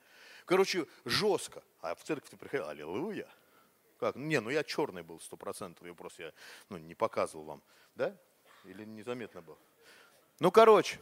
Короче, 0.44 0.86
жестко. 1.04 1.62
А 1.82 1.94
в 1.94 2.02
церковь 2.02 2.30
ты 2.30 2.36
приходил, 2.36 2.68
аллилуйя. 2.68 3.28
Как? 3.98 4.16
Не, 4.16 4.40
ну 4.40 4.50
я 4.50 4.62
черный 4.62 5.02
был 5.02 5.18
сто 5.20 5.36
процентов, 5.36 5.86
я 5.86 5.94
просто 5.94 6.22
я, 6.24 6.32
ну, 6.68 6.78
не 6.78 6.94
показывал 6.94 7.44
вам. 7.44 7.62
Да? 7.94 8.16
Или 8.64 8.84
незаметно 8.84 9.42
был? 9.42 9.58
Ну, 10.38 10.52
короче. 10.52 11.00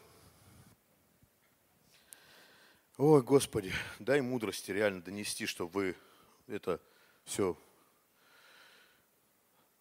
Ой, 2.96 3.22
Господи, 3.22 3.72
дай 3.98 4.22
мудрости 4.22 4.70
реально 4.70 5.02
донести, 5.02 5.44
чтобы 5.44 5.70
вы 5.70 5.96
это 6.46 6.80
все... 7.24 7.56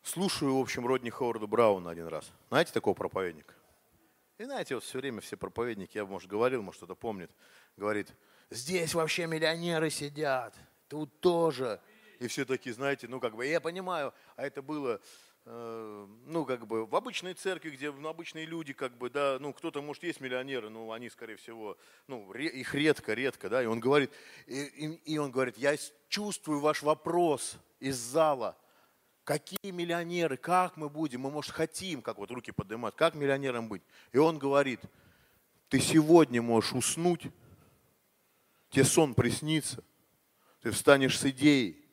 Слушаю, 0.03 0.57
в 0.57 0.61
общем, 0.61 0.85
Родни 0.85 1.09
Ховарда 1.09 1.47
Брауна 1.47 1.89
один 1.89 2.07
раз. 2.07 2.29
Знаете 2.49 2.73
такого 2.73 2.93
проповедника? 2.93 3.53
И 4.37 4.43
знаете, 4.43 4.75
вот 4.75 4.83
все 4.83 4.99
время 4.99 5.21
все 5.21 5.37
проповедники, 5.37 5.97
я, 5.97 6.05
может, 6.05 6.29
говорил, 6.29 6.61
может, 6.61 6.79
кто-то 6.79 6.95
помнит, 6.95 7.31
говорит, 7.77 8.13
здесь 8.49 8.93
вообще 8.93 9.25
миллионеры 9.25 9.89
сидят, 9.89 10.53
тут 10.89 11.21
тоже 11.21 11.79
и 12.25 12.27
все 12.27 12.45
такие, 12.45 12.73
знаете, 12.73 13.07
ну 13.07 13.19
как 13.19 13.35
бы, 13.35 13.45
я 13.45 13.61
понимаю, 13.61 14.13
а 14.35 14.45
это 14.45 14.61
было, 14.61 14.99
э, 15.45 16.07
ну 16.25 16.45
как 16.45 16.67
бы 16.67 16.85
в 16.85 16.95
обычной 16.95 17.33
церкви, 17.35 17.69
где 17.69 17.91
ну, 17.91 18.09
обычные 18.09 18.45
люди, 18.45 18.73
как 18.73 18.97
бы, 18.97 19.09
да, 19.09 19.37
ну 19.39 19.53
кто-то, 19.53 19.81
может, 19.81 20.03
есть 20.03 20.19
миллионеры, 20.19 20.69
но 20.69 20.91
они, 20.91 21.09
скорее 21.09 21.37
всего, 21.37 21.77
ну 22.07 22.33
их 22.33 22.73
редко, 22.73 23.13
редко, 23.13 23.49
да, 23.49 23.63
и 23.63 23.67
он 23.67 23.79
говорит, 23.79 24.11
и, 24.47 24.63
и, 24.63 25.13
и 25.13 25.17
он 25.17 25.31
говорит, 25.31 25.57
я 25.57 25.75
чувствую 26.09 26.59
ваш 26.59 26.81
вопрос 26.81 27.57
из 27.79 27.95
зала, 27.95 28.57
какие 29.23 29.71
миллионеры, 29.71 30.37
как 30.37 30.77
мы 30.77 30.89
будем, 30.89 31.21
мы, 31.21 31.31
может, 31.31 31.51
хотим, 31.51 32.01
как 32.01 32.17
вот 32.17 32.31
руки 32.31 32.51
поднимать, 32.51 32.95
как 32.95 33.15
миллионером 33.15 33.67
быть. 33.67 33.83
И 34.11 34.17
он 34.17 34.39
говорит, 34.39 34.81
ты 35.69 35.79
сегодня 35.79 36.41
можешь 36.41 36.73
уснуть, 36.73 37.27
тебе 38.69 38.83
сон 38.83 39.13
приснится, 39.13 39.83
ты 40.61 40.71
встанешь 40.71 41.19
с 41.19 41.25
идеей, 41.25 41.84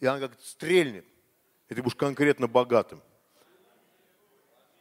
и 0.00 0.06
она 0.06 0.28
как 0.28 0.40
стрельнет, 0.40 1.04
и 1.68 1.74
ты 1.74 1.82
будешь 1.82 1.96
конкретно 1.96 2.46
богатым. 2.46 3.02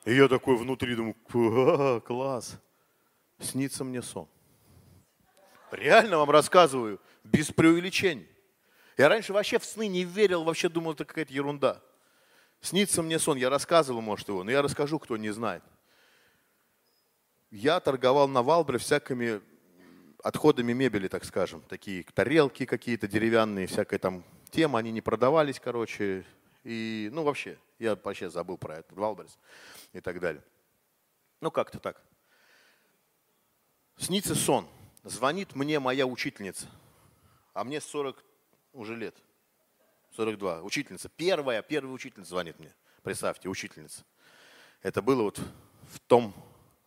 И 0.06 0.15
я 0.15 0.27
такой 0.27 0.56
внутри 0.56 0.95
думаю, 0.95 2.01
класс, 2.01 2.58
снится 3.39 3.84
мне 3.84 4.01
сон. 4.01 4.27
Реально 5.71 6.17
вам 6.17 6.30
рассказываю, 6.30 7.01
без 7.23 7.51
преувеличений. 7.51 8.27
Я 8.95 9.10
раньше 9.10 9.34
вообще 9.34 9.60
в 9.60 9.65
сны 9.65 9.88
не 9.88 10.06
верил, 10.06 10.43
вообще 10.43 10.69
думал, 10.69 10.93
это 10.93 11.03
какая-то 11.06 11.34
ерунда. 11.34 11.82
Снится 12.62 13.03
мне 13.03 13.19
сон, 13.19 13.38
я 13.38 13.49
рассказывал, 13.49 14.01
может, 14.01 14.30
его, 14.30 14.43
но 14.43 14.51
я 14.51 14.62
расскажу, 14.62 14.97
кто 14.97 15.17
не 15.17 15.30
знает. 15.30 15.63
Я 17.51 17.80
торговал 17.80 18.27
на 18.27 18.41
Валбре 18.41 18.77
всякими 18.77 19.41
отходами 20.23 20.73
мебели, 20.73 21.08
так 21.08 21.25
скажем. 21.25 21.62
Такие 21.62 22.03
тарелки 22.03 22.65
какие-то 22.65 23.08
деревянные, 23.08 23.67
всякая 23.67 23.99
там 23.99 24.23
тема, 24.50 24.80
они 24.80 24.92
не 24.92 25.02
продавались, 25.02 25.60
короче. 25.60 26.26
И, 26.64 27.10
ну, 27.12 27.24
вообще, 27.24 27.58
я 27.80 27.96
вообще 27.96 28.30
забыл 28.30 28.58
про 28.58 28.78
этот 28.78 28.98
Wildberries 28.98 29.38
и 29.94 30.02
так 30.02 30.20
далее. 30.20 30.44
Ну, 31.42 31.52
как-то 31.52 31.80
так. 31.80 32.02
Снится 33.98 34.36
сон. 34.36 34.68
Звонит 35.04 35.56
мне 35.56 35.80
моя 35.80 36.06
учительница. 36.06 36.68
А 37.54 37.64
мне 37.64 37.82
40 37.82 38.24
уже 38.74 38.96
лет. 38.96 39.16
42. 40.16 40.62
Учительница. 40.64 41.10
Первая, 41.10 41.62
первая 41.62 41.94
учительница 41.94 42.32
звонит 42.32 42.60
мне. 42.60 42.74
Представьте, 43.04 43.50
учительница. 43.50 44.04
Это 44.82 45.02
было 45.02 45.24
вот 45.24 45.40
в 45.92 46.00
том 46.08 46.34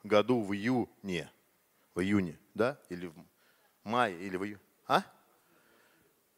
году 0.04 0.42
в 0.42 0.52
июне. 0.54 1.30
В 1.94 2.00
июне, 2.00 2.38
да? 2.54 2.78
Или 2.88 3.06
в 3.06 3.14
мае, 3.84 4.18
или 4.20 4.36
в 4.36 4.44
июне. 4.44 4.60
А? 4.86 5.04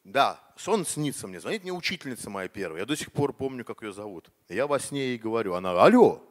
Да, 0.05 0.41
сон 0.57 0.85
снится 0.85 1.29
мне. 1.29 1.41
Звонит 1.41 1.63
мне 1.63 1.73
учительница 1.73 2.29
моя 2.29 2.49
первая. 2.49 2.81
Я 2.81 2.87
до 2.87 2.97
сих 2.97 3.13
пор 3.13 3.33
помню, 3.33 3.65
как 3.65 3.83
ее 3.83 3.93
зовут. 3.93 4.31
Я 4.49 4.67
во 4.67 4.79
сне 4.79 5.11
ей 5.11 5.19
говорю. 5.19 5.55
Она, 5.55 5.71
алло. 5.81 6.29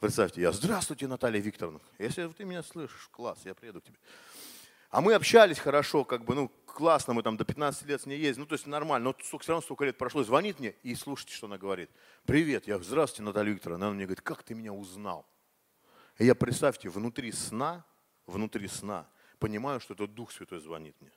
Представьте, 0.00 0.42
я, 0.42 0.52
здравствуйте, 0.52 1.08
Наталья 1.08 1.40
Викторовна. 1.40 1.80
Если 1.98 2.26
ты 2.28 2.44
меня 2.44 2.62
слышишь, 2.62 3.08
класс, 3.10 3.38
я 3.44 3.54
приеду 3.54 3.80
к 3.80 3.84
тебе. 3.84 3.96
А 4.90 5.00
мы 5.00 5.14
общались 5.14 5.58
хорошо, 5.58 6.04
как 6.04 6.24
бы, 6.24 6.34
ну, 6.34 6.48
классно, 6.66 7.14
мы 7.14 7.22
там 7.22 7.36
до 7.36 7.44
15 7.44 7.84
лет 7.86 8.02
с 8.02 8.06
ней 8.06 8.18
ездили, 8.18 8.42
ну, 8.42 8.46
то 8.46 8.52
есть 8.52 8.66
нормально, 8.66 9.06
но 9.10 9.38
все 9.40 9.48
равно 9.48 9.62
столько 9.62 9.84
лет 9.84 9.98
прошло, 9.98 10.22
звонит 10.22 10.60
мне, 10.60 10.74
и 10.82 10.94
слушайте, 10.94 11.34
что 11.34 11.46
она 11.46 11.58
говорит. 11.58 11.90
Привет, 12.26 12.68
я, 12.68 12.78
здравствуйте, 12.78 13.22
Наталья 13.22 13.52
Викторовна. 13.52 13.86
Она 13.86 13.94
мне 13.94 14.04
говорит, 14.04 14.20
как 14.20 14.42
ты 14.42 14.54
меня 14.54 14.72
узнал? 14.72 15.26
И 16.18 16.26
я, 16.26 16.34
представьте, 16.34 16.88
внутри 16.88 17.32
сна, 17.32 17.84
внутри 18.26 18.68
сна, 18.68 19.08
понимаю, 19.38 19.80
что 19.80 19.94
это 19.94 20.06
Дух 20.06 20.30
Святой 20.30 20.60
звонит 20.60 20.94
мне. 21.00 21.12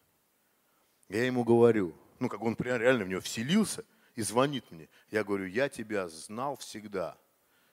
Я 1.09 1.25
ему 1.25 1.43
говорю, 1.43 1.93
ну 2.19 2.29
как 2.29 2.41
он 2.41 2.55
прям 2.55 2.79
реально 2.79 3.05
в 3.05 3.09
него 3.09 3.21
вселился 3.21 3.85
и 4.15 4.21
звонит 4.21 4.69
мне. 4.71 4.89
Я 5.09 5.23
говорю, 5.23 5.45
я 5.45 5.69
тебя 5.69 6.09
знал 6.09 6.57
всегда 6.57 7.17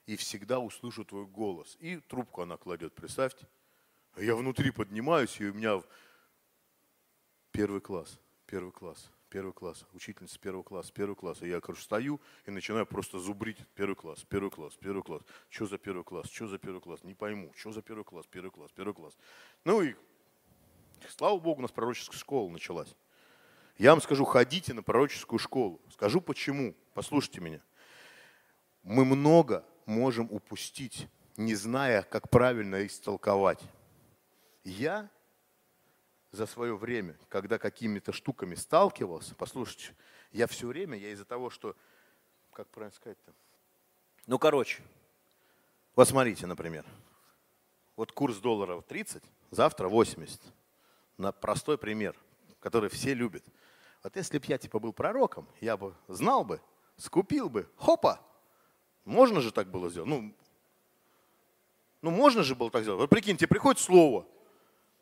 и 0.05 0.15
всегда 0.15 0.59
услышу 0.59 1.03
твой 1.03 1.25
голос. 1.25 1.77
И 1.79 1.97
трубку 1.97 2.41
она 2.41 2.57
кладет, 2.57 2.93
представьте. 2.93 3.47
Я 4.17 4.35
внутри 4.35 4.71
поднимаюсь, 4.71 5.41
и 5.41 5.45
у 5.45 5.53
меня 5.53 5.81
первый 7.51 7.81
класс, 7.81 8.17
первый 8.45 8.71
класс, 8.71 9.09
первый 9.29 9.51
класс, 9.51 9.85
учительница 9.93 10.39
первого 10.39 10.63
класса, 10.63 10.93
первый 10.93 11.15
класс. 11.15 11.41
И 11.41 11.49
я, 11.49 11.59
короче, 11.59 11.81
стою 11.81 12.21
и 12.45 12.51
начинаю 12.51 12.85
просто 12.85 13.19
зубрить 13.19 13.57
первый 13.75 13.95
класс, 13.95 14.23
первый 14.29 14.51
класс, 14.51 14.77
первый 14.79 15.03
класс. 15.03 15.23
Что 15.49 15.65
за 15.65 15.77
первый 15.77 16.05
класс, 16.05 16.29
что 16.29 16.47
за 16.47 16.57
первый 16.57 16.79
класс, 16.79 17.03
не 17.03 17.13
пойму. 17.13 17.51
Что 17.57 17.73
за 17.73 17.81
первый 17.81 18.05
класс, 18.05 18.25
первый 18.29 18.51
класс, 18.51 18.71
первый 18.73 18.93
класс. 18.93 19.17
Ну 19.65 19.81
и, 19.81 19.95
слава 21.09 21.37
богу, 21.37 21.59
у 21.59 21.61
нас 21.63 21.71
пророческая 21.71 22.17
школа 22.17 22.49
началась. 22.49 22.95
Я 23.77 23.91
вам 23.91 24.01
скажу, 24.01 24.23
ходите 24.25 24.73
на 24.73 24.83
пророческую 24.83 25.39
школу. 25.39 25.81
Скажу 25.91 26.21
почему. 26.21 26.75
Послушайте 26.93 27.41
меня. 27.41 27.61
Мы 28.83 29.03
много 29.03 29.65
можем 29.85 30.31
упустить, 30.31 31.07
не 31.37 31.55
зная, 31.55 32.03
как 32.03 32.29
правильно 32.29 32.85
истолковать. 32.85 33.61
Я 34.63 35.09
за 36.31 36.45
свое 36.45 36.75
время, 36.75 37.17
когда 37.29 37.57
какими-то 37.57 38.11
штуками 38.11 38.55
сталкивался, 38.55 39.35
послушайте, 39.35 39.95
я 40.31 40.47
все 40.47 40.67
время, 40.67 40.97
я 40.97 41.11
из-за 41.11 41.25
того, 41.25 41.49
что, 41.49 41.75
как 42.51 42.67
правильно 42.69 42.95
сказать-то, 42.95 43.33
ну, 44.27 44.39
короче, 44.39 44.81
вот 45.95 46.07
смотрите, 46.07 46.47
например, 46.47 46.85
вот 47.95 48.11
курс 48.11 48.37
доллара 48.37 48.81
30, 48.81 49.23
завтра 49.51 49.87
80. 49.87 50.41
На 51.17 51.31
простой 51.31 51.77
пример, 51.77 52.15
который 52.59 52.89
все 52.89 53.13
любят. 53.13 53.45
Вот 54.05 54.15
если 54.15 54.37
бы 54.37 54.45
я 54.49 54.59
типа 54.59 54.77
был 54.77 54.93
пророком, 54.93 55.47
я 55.61 55.77
бы 55.77 55.95
знал 56.07 56.43
бы, 56.43 56.61
скупил 56.95 57.49
бы, 57.49 57.67
хопа, 57.75 58.21
можно 59.03 59.41
же 59.41 59.51
так 59.51 59.71
было 59.71 59.89
сделать? 59.89 60.07
Ну, 60.07 60.31
ну 62.03 62.11
можно 62.11 62.43
же 62.43 62.53
было 62.53 62.69
так 62.69 62.83
сделать. 62.83 62.99
Вот 63.01 63.09
прикиньте, 63.09 63.47
приходит 63.47 63.81
слово, 63.81 64.27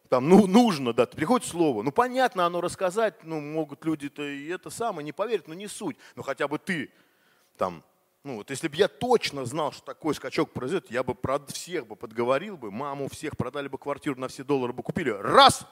там, 0.08 0.30
ну, 0.30 0.48
нужно, 0.48 0.94
да, 0.94 1.06
приходит 1.06 1.46
слово. 1.46 1.84
Ну, 1.84 1.92
понятно, 1.92 2.46
оно 2.46 2.62
рассказать, 2.62 3.26
ну, 3.26 3.42
могут 3.42 3.84
люди-то 3.84 4.24
и 4.24 4.48
это 4.48 4.70
самое, 4.70 5.04
не 5.04 5.12
поверить, 5.12 5.50
но 5.50 5.54
не 5.54 5.68
суть. 5.68 5.98
Ну, 6.16 6.24
хотя 6.24 6.48
бы 6.48 6.58
ты, 6.58 6.90
там, 7.58 7.84
ну, 8.24 8.38
вот 8.38 8.52
если 8.52 8.70
бы 8.70 8.78
я 8.78 8.88
точно 8.88 9.44
знал, 9.44 9.74
что 9.74 9.84
такой 9.84 10.16
скачок 10.16 10.52
произойдет, 10.52 10.90
я 10.90 11.04
бы 11.04 11.14
про 11.14 11.46
всех 11.48 11.88
бы 11.88 11.98
подговорил 11.98 12.56
бы, 12.56 12.72
маму 12.72 13.10
всех 13.10 13.36
продали 13.36 13.68
бы 13.68 13.78
квартиру 13.78 14.18
на 14.18 14.30
все 14.30 14.46
доллары 14.46 14.72
бы 14.72 14.82
купили. 14.82 15.10
Раз! 15.10 15.68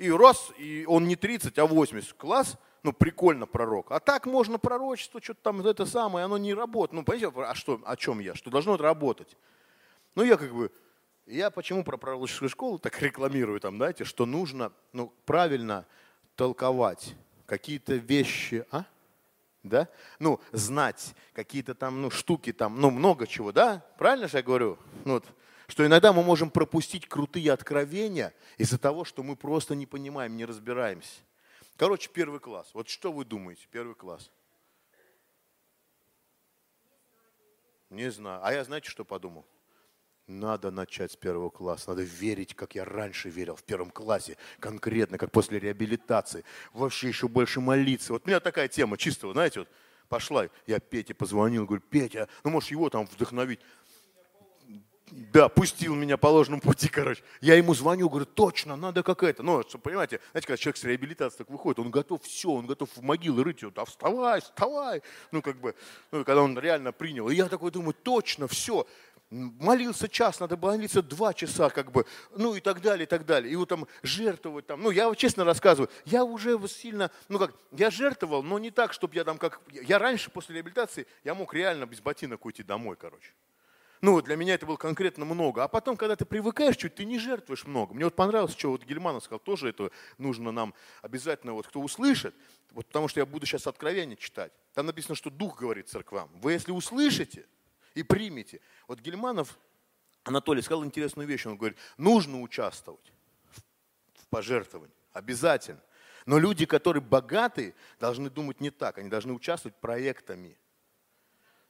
И 0.00 0.10
раз, 0.10 0.50
и 0.56 0.86
он 0.88 1.06
не 1.06 1.14
30, 1.14 1.58
а 1.58 1.66
80. 1.66 2.14
Класс, 2.14 2.56
ну, 2.82 2.94
прикольно 2.94 3.46
пророк. 3.46 3.92
А 3.92 4.00
так 4.00 4.24
можно 4.24 4.58
пророчество, 4.58 5.20
что-то 5.20 5.42
там 5.42 5.60
это 5.60 5.84
самое, 5.84 6.24
оно 6.24 6.38
не 6.38 6.54
работает. 6.54 6.94
Ну, 6.94 7.04
понимаете, 7.04 7.38
а 7.42 7.54
что, 7.54 7.78
о 7.84 7.96
чем 7.96 8.18
я? 8.20 8.34
Что 8.34 8.50
должно 8.50 8.76
это 8.76 8.84
работать? 8.84 9.36
Ну, 10.14 10.22
я 10.22 10.38
как 10.38 10.54
бы, 10.54 10.72
я 11.26 11.50
почему 11.50 11.84
про 11.84 11.98
пророческую 11.98 12.48
школу 12.48 12.78
так 12.78 12.98
рекламирую, 13.02 13.60
там, 13.60 13.76
знаете, 13.76 14.04
что 14.04 14.24
нужно 14.24 14.72
ну, 14.94 15.12
правильно 15.26 15.84
толковать 16.34 17.14
какие-то 17.44 17.92
вещи, 17.92 18.64
а? 18.70 18.86
Да? 19.62 19.86
Ну, 20.18 20.40
знать 20.52 21.14
какие-то 21.34 21.74
там 21.74 22.00
ну, 22.00 22.10
штуки, 22.10 22.54
там, 22.54 22.80
ну, 22.80 22.90
много 22.90 23.26
чего, 23.26 23.52
да? 23.52 23.84
Правильно 23.98 24.28
же 24.28 24.38
я 24.38 24.42
говорю? 24.42 24.78
Ну, 25.04 25.12
вот, 25.12 25.26
что 25.70 25.86
иногда 25.86 26.12
мы 26.12 26.22
можем 26.22 26.50
пропустить 26.50 27.08
крутые 27.08 27.52
откровения 27.52 28.34
из-за 28.58 28.78
того, 28.78 29.04
что 29.04 29.22
мы 29.22 29.36
просто 29.36 29.74
не 29.74 29.86
понимаем, 29.86 30.36
не 30.36 30.44
разбираемся. 30.44 31.20
Короче, 31.76 32.10
первый 32.12 32.40
класс. 32.40 32.70
Вот 32.74 32.88
что 32.88 33.12
вы 33.12 33.24
думаете, 33.24 33.66
первый 33.70 33.94
класс? 33.94 34.30
Не 37.88 38.10
знаю. 38.10 38.40
А 38.44 38.52
я 38.52 38.64
знаете, 38.64 38.90
что 38.90 39.04
подумал? 39.04 39.46
Надо 40.26 40.70
начать 40.70 41.12
с 41.12 41.16
первого 41.16 41.50
класса, 41.50 41.90
надо 41.90 42.02
верить, 42.02 42.54
как 42.54 42.76
я 42.76 42.84
раньше 42.84 43.30
верил, 43.30 43.56
в 43.56 43.64
первом 43.64 43.90
классе, 43.90 44.36
конкретно, 44.60 45.18
как 45.18 45.32
после 45.32 45.58
реабилитации. 45.58 46.44
Вообще 46.72 47.08
еще 47.08 47.26
больше 47.26 47.60
молиться. 47.60 48.12
Вот 48.12 48.26
у 48.26 48.28
меня 48.28 48.38
такая 48.38 48.68
тема 48.68 48.96
чистого, 48.96 49.32
знаете, 49.32 49.60
вот 49.60 49.68
пошла, 50.08 50.48
я 50.68 50.78
Пете 50.78 51.14
позвонил, 51.14 51.66
говорю, 51.66 51.82
Петя, 51.82 52.28
ну 52.44 52.50
можешь 52.50 52.70
его 52.70 52.88
там 52.90 53.06
вдохновить. 53.06 53.58
Да, 55.10 55.48
пустил 55.48 55.94
меня 55.94 56.16
по 56.16 56.28
ложному 56.28 56.60
пути, 56.60 56.88
короче. 56.88 57.22
Я 57.40 57.54
ему 57.54 57.74
звоню, 57.74 58.08
говорю, 58.08 58.26
точно, 58.26 58.76
надо 58.76 59.02
какая-то. 59.02 59.42
Ну, 59.42 59.62
что, 59.62 59.78
понимаете, 59.78 60.20
знаете, 60.30 60.46
когда 60.46 60.56
человек 60.56 60.76
с 60.76 60.84
реабилитации 60.84 61.38
так 61.38 61.50
выходит, 61.50 61.78
он 61.80 61.90
готов 61.90 62.22
все, 62.22 62.50
он 62.50 62.66
готов 62.66 62.88
в 62.94 63.02
могилы 63.02 63.44
рыть, 63.44 63.64
да 63.74 63.84
вставай, 63.84 64.40
вставай. 64.40 65.02
Ну, 65.32 65.42
как 65.42 65.60
бы, 65.60 65.74
ну, 66.10 66.24
когда 66.24 66.42
он 66.42 66.58
реально 66.58 66.92
принял. 66.92 67.28
И 67.28 67.34
я 67.34 67.48
такой 67.48 67.70
думаю, 67.70 67.94
точно, 67.94 68.46
все 68.48 68.86
молился 69.30 70.08
час, 70.08 70.40
надо 70.40 70.56
молиться 70.56 71.02
два 71.02 71.32
часа, 71.32 71.70
как 71.70 71.92
бы, 71.92 72.04
ну 72.34 72.54
и 72.54 72.60
так 72.60 72.80
далее, 72.82 73.04
и 73.04 73.08
так 73.08 73.24
далее. 73.24 73.52
И 73.52 73.56
вот 73.56 73.68
там 73.68 73.86
жертвовать 74.02 74.66
там, 74.66 74.82
ну 74.82 74.90
я 74.90 75.12
честно 75.14 75.44
рассказываю, 75.44 75.88
я 76.04 76.24
уже 76.24 76.58
сильно, 76.68 77.10
ну 77.28 77.38
как, 77.38 77.54
я 77.70 77.90
жертвовал, 77.90 78.42
но 78.42 78.58
не 78.58 78.70
так, 78.70 78.92
чтобы 78.92 79.14
я 79.14 79.24
там 79.24 79.38
как, 79.38 79.60
я 79.70 79.98
раньше 79.98 80.30
после 80.30 80.56
реабилитации, 80.56 81.06
я 81.22 81.34
мог 81.34 81.54
реально 81.54 81.86
без 81.86 82.00
ботинок 82.00 82.44
уйти 82.44 82.62
домой, 82.62 82.96
короче. 82.96 83.30
Ну, 84.00 84.20
для 84.22 84.36
меня 84.36 84.54
это 84.54 84.66
было 84.66 84.76
конкретно 84.76 85.24
много. 85.24 85.62
А 85.62 85.68
потом, 85.68 85.96
когда 85.96 86.16
ты 86.16 86.24
привыкаешь 86.24 86.76
чуть, 86.76 86.94
ты 86.94 87.04
не 87.04 87.18
жертвуешь 87.18 87.66
много. 87.66 87.92
Мне 87.94 88.04
вот 88.04 88.16
понравилось, 88.16 88.56
что 88.56 88.70
вот 88.70 88.84
Гельманов 88.84 89.24
сказал, 89.24 89.40
тоже 89.40 89.68
это 89.68 89.90
нужно 90.16 90.52
нам 90.52 90.74
обязательно, 91.02 91.52
вот 91.52 91.66
кто 91.66 91.80
услышит, 91.80 92.34
вот 92.72 92.86
потому 92.86 93.08
что 93.08 93.20
я 93.20 93.26
буду 93.26 93.44
сейчас 93.44 93.66
откровение 93.66 94.16
читать. 94.16 94.52
Там 94.74 94.86
написано, 94.86 95.14
что 95.14 95.28
Дух 95.30 95.58
говорит 95.58 95.88
церквам. 95.88 96.30
Вы 96.34 96.52
если 96.52 96.72
услышите, 96.72 97.44
и 97.94 98.02
примите. 98.02 98.60
Вот 98.88 99.00
Гельманов 99.00 99.58
Анатолий 100.24 100.62
сказал 100.62 100.84
интересную 100.84 101.26
вещь. 101.26 101.46
Он 101.46 101.56
говорит, 101.56 101.78
нужно 101.96 102.40
участвовать 102.40 103.12
в 104.14 104.26
пожертвовании, 104.28 104.94
обязательно. 105.12 105.82
Но 106.26 106.38
люди, 106.38 106.66
которые 106.66 107.02
богатые, 107.02 107.74
должны 107.98 108.30
думать 108.30 108.60
не 108.60 108.70
так. 108.70 108.98
Они 108.98 109.08
должны 109.08 109.32
участвовать 109.32 109.76
проектами. 109.76 110.56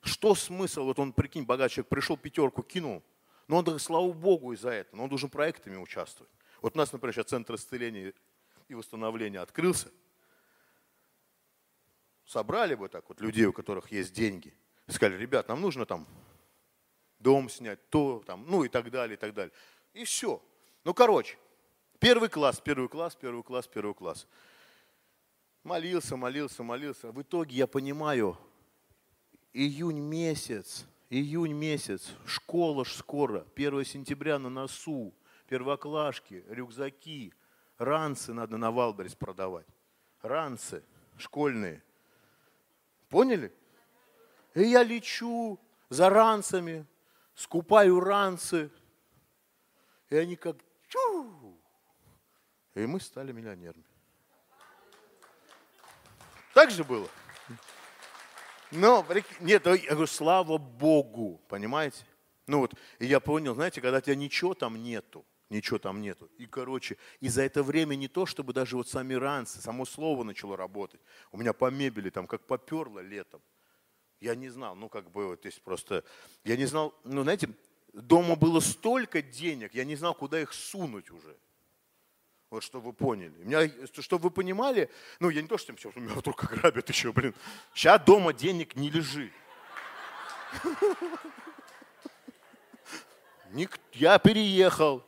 Что 0.02 0.34
смысл? 0.34 0.84
Вот 0.84 0.98
он, 0.98 1.12
прикинь, 1.12 1.44
богатый 1.44 1.74
человек 1.74 1.88
пришел, 1.88 2.16
пятерку 2.16 2.62
кинул. 2.62 3.02
Но 3.48 3.58
он, 3.58 3.78
слава 3.78 4.12
Богу, 4.12 4.52
из-за 4.52 4.70
этого. 4.70 4.96
Но 4.96 5.02
он 5.04 5.08
должен 5.08 5.28
проектами 5.28 5.76
участвовать. 5.76 6.32
Вот 6.62 6.74
у 6.74 6.78
нас, 6.78 6.92
например, 6.92 7.14
сейчас 7.14 7.26
Центр 7.26 7.54
исцеления 7.54 8.14
и 8.68 8.74
восстановления 8.74 9.40
открылся. 9.40 9.90
Собрали 12.24 12.74
бы 12.74 12.88
так 12.88 13.08
вот 13.08 13.20
людей, 13.20 13.46
у 13.46 13.52
которых 13.52 13.90
есть 13.92 14.12
деньги– 14.12 14.54
сказали, 14.92 15.16
ребят, 15.16 15.48
нам 15.48 15.60
нужно 15.60 15.86
там 15.86 16.06
дом 17.18 17.48
снять, 17.48 17.88
то, 17.90 18.22
там, 18.26 18.44
ну 18.48 18.64
и 18.64 18.68
так 18.68 18.90
далее, 18.90 19.16
и 19.16 19.18
так 19.18 19.34
далее. 19.34 19.52
И 19.92 20.04
все. 20.04 20.42
Ну, 20.84 20.94
короче, 20.94 21.36
первый 21.98 22.28
класс, 22.28 22.60
первый 22.60 22.88
класс, 22.88 23.16
первый 23.16 23.42
класс, 23.42 23.66
первый 23.66 23.94
класс. 23.94 24.26
Молился, 25.62 26.16
молился, 26.16 26.62
молился. 26.62 27.12
В 27.12 27.20
итоге 27.20 27.56
я 27.56 27.66
понимаю, 27.66 28.38
июнь 29.52 30.00
месяц, 30.00 30.86
июнь 31.08 31.52
месяц, 31.52 32.12
школа 32.26 32.84
ж 32.84 32.92
скоро, 32.94 33.46
1 33.54 33.84
сентября 33.84 34.38
на 34.38 34.48
носу, 34.48 35.14
первоклашки, 35.48 36.44
рюкзаки, 36.48 37.32
ранцы 37.78 38.32
надо 38.32 38.56
на 38.56 38.70
Wildberries 38.70 39.14
продавать. 39.14 39.66
Ранцы 40.22 40.84
школьные. 41.16 41.82
Поняли? 43.08 43.52
И 44.54 44.62
я 44.62 44.82
лечу 44.82 45.58
за 45.88 46.10
ранцами, 46.10 46.86
скупаю 47.34 48.00
ранцы. 48.00 48.70
И 50.08 50.16
они 50.16 50.36
как 50.36 50.56
чу. 50.88 51.58
И 52.74 52.86
мы 52.86 53.00
стали 53.00 53.32
миллионерами. 53.32 53.84
Так 56.54 56.70
же 56.70 56.84
было. 56.84 57.08
Но, 58.72 59.06
нет, 59.40 59.66
я 59.66 59.78
говорю, 59.78 60.06
слава 60.06 60.58
Богу, 60.58 61.40
понимаете? 61.48 62.04
Ну 62.46 62.60
вот, 62.60 62.74
и 62.98 63.06
я 63.06 63.20
понял, 63.20 63.54
знаете, 63.54 63.80
когда 63.80 64.00
тебя 64.00 64.16
ничего 64.16 64.54
там 64.54 64.82
нету, 64.82 65.24
ничего 65.50 65.78
там 65.78 66.00
нету. 66.00 66.30
И, 66.38 66.46
короче, 66.46 66.96
и 67.20 67.28
за 67.28 67.42
это 67.42 67.62
время 67.62 67.94
не 67.94 68.08
то, 68.08 68.26
чтобы 68.26 68.52
даже 68.52 68.76
вот 68.76 68.88
сами 68.88 69.14
ранцы, 69.14 69.60
само 69.60 69.84
слово 69.84 70.24
начало 70.24 70.56
работать. 70.56 71.00
У 71.32 71.38
меня 71.38 71.52
по 71.52 71.70
мебели 71.70 72.10
там 72.10 72.26
как 72.26 72.46
поперло 72.46 73.00
летом. 73.00 73.40
Я 74.20 74.34
не 74.34 74.48
знал, 74.48 74.76
ну 74.76 74.88
как 74.88 75.10
бы 75.10 75.28
вот 75.28 75.40
здесь 75.40 75.58
просто, 75.58 76.04
я 76.44 76.56
не 76.56 76.66
знал, 76.66 76.94
ну 77.04 77.22
знаете, 77.22 77.48
дома 77.92 78.36
было 78.36 78.60
столько 78.60 79.22
денег, 79.22 79.74
я 79.74 79.84
не 79.84 79.96
знал, 79.96 80.14
куда 80.14 80.40
их 80.40 80.52
сунуть 80.52 81.10
уже. 81.10 81.36
Вот 82.50 82.64
чтобы 82.64 82.86
вы 82.86 82.92
поняли. 82.92 83.32
Меня, 83.38 83.70
чтобы 84.00 84.24
вы 84.24 84.30
понимали, 84.30 84.90
ну 85.20 85.30
я 85.30 85.40
не 85.40 85.48
то, 85.48 85.56
что 85.56 85.74
все, 85.76 85.92
меня 85.94 86.14
вдруг 86.14 86.42
ограбят 86.44 86.88
еще, 86.88 87.12
блин. 87.12 87.34
Сейчас 87.72 88.02
дома 88.04 88.32
денег 88.32 88.74
не 88.74 88.90
лежит. 88.90 89.32
Я 93.92 94.18
переехал. 94.18 95.04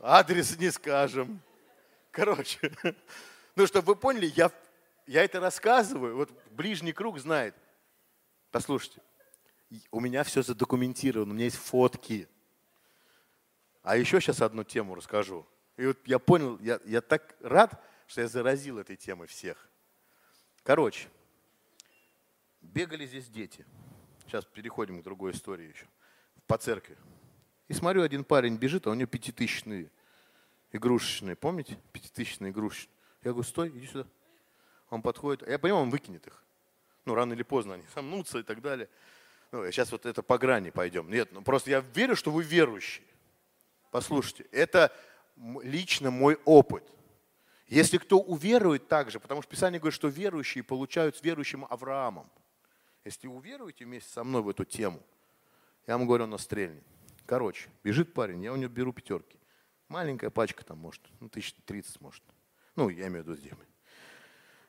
Адрес 0.00 0.58
не 0.58 0.70
скажем. 0.70 1.40
Короче, 2.10 2.72
ну, 3.56 3.66
чтобы 3.66 3.94
вы 3.94 3.96
поняли, 3.96 4.32
я 4.34 4.50
я 5.06 5.24
это 5.24 5.40
рассказываю, 5.40 6.16
вот 6.16 6.30
ближний 6.50 6.92
круг 6.92 7.18
знает. 7.18 7.54
Послушайте, 8.50 9.00
у 9.90 10.00
меня 10.00 10.22
все 10.24 10.42
задокументировано, 10.42 11.32
у 11.32 11.34
меня 11.34 11.46
есть 11.46 11.56
фотки. 11.56 12.28
А 13.82 13.96
еще 13.96 14.20
сейчас 14.20 14.40
одну 14.40 14.64
тему 14.64 14.94
расскажу. 14.94 15.46
И 15.76 15.86
вот 15.86 15.98
я 16.06 16.18
понял, 16.18 16.58
я, 16.60 16.80
я 16.84 17.00
так 17.00 17.34
рад, 17.40 17.82
что 18.06 18.20
я 18.20 18.28
заразил 18.28 18.78
этой 18.78 18.96
темой 18.96 19.26
всех. 19.26 19.68
Короче, 20.62 21.08
бегали 22.60 23.06
здесь 23.06 23.28
дети. 23.28 23.64
Сейчас 24.26 24.44
переходим 24.44 25.00
к 25.00 25.04
другой 25.04 25.32
истории 25.32 25.68
еще. 25.68 25.86
По 26.46 26.58
церкви. 26.58 26.96
И 27.68 27.74
смотрю, 27.74 28.02
один 28.02 28.24
парень 28.24 28.56
бежит, 28.56 28.86
а 28.86 28.90
у 28.90 28.94
него 28.94 29.08
пятитысячные 29.08 29.90
игрушечные. 30.72 31.36
Помните? 31.36 31.78
Пятитысячные 31.92 32.52
игрушечные. 32.52 32.94
Я 33.24 33.32
говорю, 33.32 33.48
стой, 33.48 33.68
иди 33.70 33.86
сюда. 33.86 34.06
Он 34.90 35.02
подходит. 35.02 35.48
Я 35.48 35.58
понимаю, 35.58 35.84
он 35.84 35.90
выкинет 35.90 36.26
их. 36.26 36.44
Ну, 37.04 37.14
рано 37.14 37.32
или 37.32 37.42
поздно 37.42 37.74
они 37.74 37.84
сомнутся 37.94 38.38
и 38.38 38.42
так 38.42 38.60
далее. 38.60 38.88
Ну, 39.50 39.70
сейчас 39.70 39.90
вот 39.90 40.06
это 40.06 40.22
по 40.22 40.38
грани 40.38 40.70
пойдем. 40.70 41.10
Нет, 41.10 41.30
ну 41.32 41.42
просто 41.42 41.70
я 41.70 41.80
верю, 41.80 42.14
что 42.14 42.30
вы 42.30 42.42
верующие. 42.42 43.06
Послушайте, 43.92 44.46
это 44.52 44.90
лично 45.62 46.10
мой 46.10 46.38
опыт. 46.46 46.82
Если 47.68 47.98
кто 47.98 48.18
уверует 48.18 48.88
так 48.88 49.10
же, 49.10 49.20
потому 49.20 49.42
что 49.42 49.50
Писание 49.50 49.78
говорит, 49.78 49.94
что 49.94 50.08
верующие 50.08 50.64
получают 50.64 51.16
с 51.18 51.22
верующим 51.22 51.66
Авраамом. 51.68 52.28
Если 53.04 53.26
уверуете 53.26 53.84
вместе 53.84 54.10
со 54.10 54.24
мной 54.24 54.40
в 54.40 54.48
эту 54.48 54.64
тему, 54.64 55.02
я 55.86 55.98
вам 55.98 56.06
говорю, 56.06 56.24
он 56.24 56.38
стрельнет. 56.38 56.82
Короче, 57.26 57.68
бежит 57.84 58.14
парень, 58.14 58.42
я 58.42 58.54
у 58.54 58.56
него 58.56 58.72
беру 58.72 58.94
пятерки. 58.94 59.38
Маленькая 59.88 60.30
пачка 60.30 60.64
там 60.64 60.78
может, 60.78 61.02
ну, 61.20 61.28
тысяч 61.28 61.54
тридцать 61.66 62.00
может. 62.00 62.22
Ну, 62.76 62.88
я 62.88 63.08
имею 63.08 63.24
в 63.24 63.26
виду 63.28 63.36
здесь. 63.36 63.52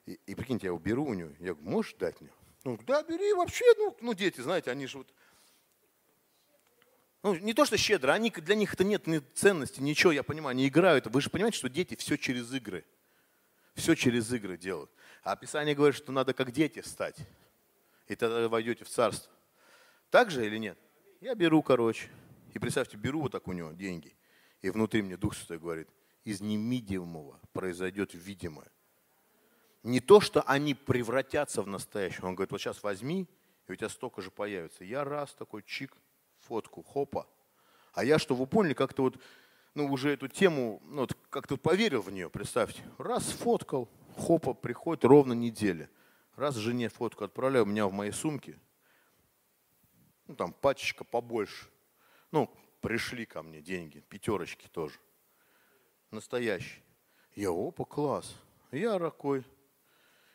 И, 0.05 0.19
и 0.25 0.35
прикиньте, 0.35 0.67
я 0.67 0.71
его 0.71 0.79
беру 0.79 1.05
у 1.05 1.13
него, 1.13 1.29
я 1.39 1.53
говорю, 1.53 1.69
можешь 1.69 1.93
дать 1.93 2.19
мне? 2.19 2.29
Ну, 2.65 2.77
да, 2.85 3.03
бери 3.03 3.31
вообще, 3.33 3.63
ну, 3.77 3.95
ну 4.01 4.13
дети, 4.13 4.41
знаете, 4.41 4.69
они 4.69 4.85
же 4.85 4.97
вот... 4.97 5.13
Ну, 7.23 7.35
не 7.35 7.53
то, 7.53 7.63
что 7.65 7.77
щедро, 7.77 8.11
они, 8.11 8.29
для 8.29 8.53
них 8.53 8.73
это 8.73 8.83
нет 8.83 9.07
ни 9.07 9.19
ценности, 9.33 9.79
ничего, 9.79 10.11
я 10.11 10.23
понимаю, 10.23 10.51
они 10.51 10.67
играют. 10.67 11.07
Вы 11.07 11.21
же 11.21 11.29
понимаете, 11.29 11.57
что 11.57 11.69
дети 11.69 11.95
все 11.95 12.17
через 12.17 12.53
игры. 12.53 12.85
Все 13.75 13.95
через 13.95 14.31
игры 14.33 14.57
делают. 14.57 14.91
А 15.23 15.37
Писание 15.37 15.73
говорит, 15.73 15.95
что 15.95 16.11
надо 16.11 16.33
как 16.33 16.51
дети 16.51 16.81
стать. 16.81 17.15
И 18.07 18.15
тогда 18.15 18.49
войдете 18.49 18.83
в 18.83 18.89
царство. 18.89 19.31
Так 20.09 20.31
же 20.31 20.45
или 20.45 20.57
нет? 20.57 20.77
Я 21.21 21.33
беру, 21.33 21.63
короче. 21.63 22.09
И 22.53 22.59
представьте, 22.59 22.97
беру 22.97 23.21
вот 23.21 23.31
так 23.31 23.47
у 23.47 23.53
него 23.53 23.71
деньги. 23.71 24.13
И 24.61 24.69
внутри 24.69 25.01
мне 25.01 25.15
Дух 25.15 25.33
Святой 25.33 25.59
говорит, 25.59 25.89
из 26.25 26.41
немидимого 26.41 27.39
произойдет 27.53 28.13
видимое. 28.13 28.69
Не 29.81 30.01
то, 30.01 30.19
что 30.19 30.41
они 30.41 30.73
превратятся 30.73 31.61
в 31.61 31.67
настоящее. 31.67 32.25
Он 32.25 32.35
говорит, 32.35 32.51
вот 32.51 32.59
сейчас 32.59 32.83
возьми, 32.83 33.27
и 33.67 33.71
у 33.71 33.75
тебя 33.75 33.89
столько 33.89 34.21
же 34.21 34.29
появится. 34.29 34.83
Я 34.83 35.05
раз 35.05 35.33
такой 35.33 35.63
чик, 35.63 35.95
фотку, 36.47 36.83
хопа. 36.83 37.27
А 37.93 38.03
я, 38.03 38.19
что 38.19 38.35
вы 38.35 38.47
поняли, 38.47 38.73
как-то 38.73 39.03
вот, 39.03 39.19
ну, 39.75 39.91
уже 39.91 40.11
эту 40.11 40.27
тему, 40.27 40.81
ну, 40.85 41.01
вот 41.01 41.17
как-то 41.29 41.57
поверил 41.57 42.01
в 42.01 42.11
нее, 42.11 42.29
представьте. 42.29 42.81
Раз 42.97 43.23
фоткал, 43.31 43.89
хопа, 44.17 44.53
приходит 44.53 45.05
ровно 45.05 45.33
неделя. 45.33 45.89
Раз 46.35 46.55
жене 46.55 46.89
фотку 46.89 47.23
отправляю, 47.25 47.65
у 47.65 47.67
меня 47.67 47.87
в 47.87 47.93
моей 47.93 48.11
сумке, 48.11 48.59
ну, 50.27 50.35
там 50.35 50.53
пачечка 50.53 51.03
побольше. 51.03 51.67
Ну, 52.31 52.49
пришли 52.81 53.25
ко 53.25 53.43
мне 53.43 53.61
деньги, 53.61 53.99
пятерочки 53.99 54.67
тоже. 54.67 54.99
Настоящие. 56.11 56.83
Я, 57.35 57.49
опа, 57.51 57.85
класс. 57.85 58.35
Я 58.71 58.97
ракой, 58.97 59.43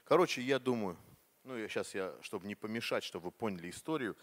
Короче, 0.09 0.41
я 0.41 0.59
думаю, 0.59 0.97
ну 1.45 1.55
я 1.55 1.69
сейчас 1.69 1.95
я, 1.95 2.15
чтобы 2.23 2.47
не 2.47 2.55
помешать, 2.55 3.05
чтобы 3.05 3.27
вы 3.27 3.31
поняли 3.31 3.69
историю, 3.69 4.17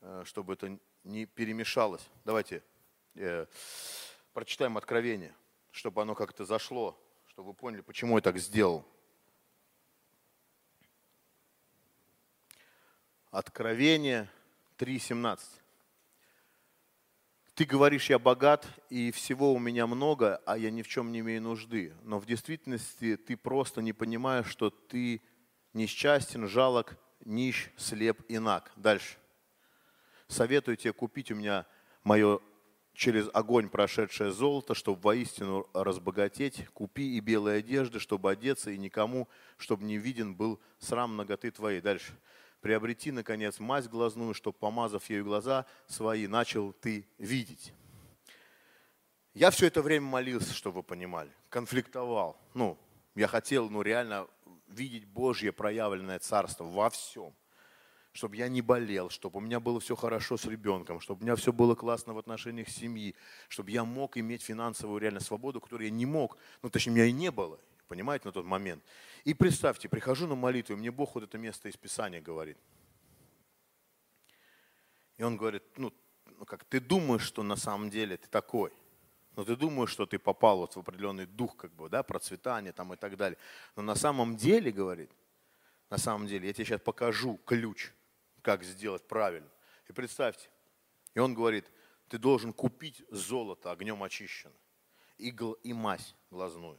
э, 0.00 0.22
чтобы 0.24 0.52
это 0.52 0.78
не 1.04 1.26
перемешалось. 1.26 2.08
Давайте 2.24 2.62
э, 3.14 3.46
прочитаем 4.32 4.76
Откровение, 4.76 5.34
чтобы 5.70 6.02
оно 6.02 6.14
как-то 6.14 6.44
зашло, 6.44 6.98
чтобы 7.28 7.48
вы 7.48 7.54
поняли, 7.54 7.82
почему 7.82 8.16
я 8.16 8.22
так 8.22 8.38
сделал. 8.38 8.84
Откровение 13.30 14.30
3.17. 14.78 15.40
Ты 17.54 17.64
говоришь, 17.64 18.10
я 18.10 18.18
богат, 18.18 18.66
и 18.90 19.12
всего 19.12 19.52
у 19.52 19.60
меня 19.60 19.86
много, 19.86 20.40
а 20.44 20.58
я 20.58 20.70
ни 20.70 20.82
в 20.82 20.88
чем 20.88 21.12
не 21.12 21.20
имею 21.20 21.42
нужды. 21.42 21.94
Но 22.02 22.18
в 22.18 22.26
действительности 22.26 23.16
ты 23.16 23.36
просто 23.36 23.80
не 23.80 23.92
понимаешь, 23.92 24.46
что 24.46 24.70
ты 24.70 25.22
несчастен, 25.72 26.48
жалок, 26.48 26.96
нищ, 27.24 27.70
слеп 27.76 28.22
и 28.28 28.38
наг. 28.38 28.72
Дальше. 28.74 29.18
Советую 30.28 30.76
тебе 30.76 30.92
купить 30.92 31.30
у 31.30 31.34
меня 31.34 31.66
мое 32.02 32.40
через 32.94 33.28
огонь 33.34 33.68
прошедшее 33.68 34.30
золото, 34.30 34.74
чтобы 34.74 35.00
воистину 35.00 35.68
разбогатеть. 35.74 36.66
Купи 36.68 37.16
и 37.16 37.20
белые 37.20 37.58
одежды, 37.58 37.98
чтобы 37.98 38.30
одеться, 38.30 38.70
и 38.70 38.78
никому, 38.78 39.28
чтобы 39.56 39.84
не 39.84 39.98
виден 39.98 40.34
был 40.34 40.60
срам 40.78 41.16
ноготы 41.16 41.50
твоей. 41.50 41.80
Дальше 41.80 42.12
приобрети, 42.60 43.10
наконец, 43.10 43.58
мазь 43.58 43.88
глазную, 43.88 44.32
чтобы, 44.32 44.56
помазав 44.56 45.10
ею 45.10 45.24
глаза 45.24 45.66
свои, 45.86 46.26
начал 46.26 46.72
ты 46.72 47.06
видеть. 47.18 47.74
Я 49.34 49.50
все 49.50 49.66
это 49.66 49.82
время 49.82 50.06
молился, 50.06 50.54
чтобы 50.54 50.76
вы 50.76 50.82
понимали, 50.84 51.30
конфликтовал. 51.50 52.38
Ну, 52.54 52.78
я 53.16 53.26
хотел, 53.26 53.68
ну, 53.68 53.82
реально 53.82 54.28
видеть 54.68 55.04
Божье 55.04 55.52
проявленное 55.52 56.20
царство 56.20 56.64
во 56.64 56.88
всем. 56.88 57.34
Чтобы 58.14 58.36
я 58.36 58.48
не 58.48 58.62
болел, 58.62 59.10
чтобы 59.10 59.38
у 59.38 59.40
меня 59.40 59.60
было 59.60 59.78
все 59.80 59.94
хорошо 59.94 60.38
с 60.38 60.46
ребенком, 60.46 61.00
чтобы 61.00 61.20
у 61.20 61.24
меня 61.24 61.36
все 61.36 61.52
было 61.52 61.74
классно 61.74 62.14
в 62.14 62.18
отношениях 62.18 62.70
семьи, 62.70 63.14
чтобы 63.48 63.70
я 63.70 63.84
мог 63.84 64.16
иметь 64.16 64.42
финансовую 64.42 64.98
реально 65.00 65.20
свободу, 65.20 65.60
которую 65.60 65.88
я 65.88 65.94
не 65.94 66.06
мог, 66.06 66.38
ну, 66.62 66.70
точнее, 66.70 66.92
у 66.92 66.94
меня 66.94 67.04
и 67.06 67.12
не 67.12 67.30
было 67.30 67.60
понимаете, 67.88 68.26
на 68.26 68.32
тот 68.32 68.44
момент. 68.44 68.82
И 69.24 69.34
представьте, 69.34 69.88
прихожу 69.88 70.26
на 70.26 70.34
молитву, 70.34 70.74
и 70.74 70.76
мне 70.76 70.90
Бог 70.90 71.14
вот 71.14 71.24
это 71.24 71.38
место 71.38 71.68
из 71.68 71.76
Писания 71.76 72.20
говорит. 72.20 72.58
И 75.16 75.22
он 75.22 75.36
говорит, 75.36 75.62
ну, 75.76 75.92
ну 76.38 76.44
как, 76.44 76.64
ты 76.64 76.80
думаешь, 76.80 77.22
что 77.22 77.42
на 77.42 77.56
самом 77.56 77.90
деле 77.90 78.16
ты 78.16 78.26
такой, 78.28 78.72
но 79.36 79.44
ты 79.44 79.54
думаешь, 79.56 79.90
что 79.90 80.06
ты 80.06 80.18
попал 80.18 80.58
вот 80.58 80.74
в 80.74 80.78
определенный 80.80 81.26
дух, 81.26 81.56
как 81.56 81.72
бы, 81.72 81.88
да, 81.88 82.02
процветания 82.02 82.72
там 82.72 82.92
и 82.94 82.96
так 82.96 83.16
далее. 83.16 83.38
Но 83.76 83.82
на 83.82 83.94
самом 83.94 84.36
деле, 84.36 84.72
говорит, 84.72 85.10
на 85.90 85.98
самом 85.98 86.26
деле, 86.26 86.48
я 86.48 86.52
тебе 86.52 86.64
сейчас 86.64 86.80
покажу 86.80 87.38
ключ, 87.46 87.92
как 88.44 88.62
сделать 88.62 89.08
правильно. 89.08 89.50
И 89.88 89.92
представьте, 89.92 90.48
и 91.14 91.18
он 91.18 91.34
говорит, 91.34 91.64
ты 92.08 92.18
должен 92.18 92.52
купить 92.52 93.02
золото 93.10 93.72
огнем 93.72 94.04
очищено, 94.04 94.54
игл 95.18 95.54
и 95.64 95.72
мазь 95.72 96.14
глазную 96.30 96.78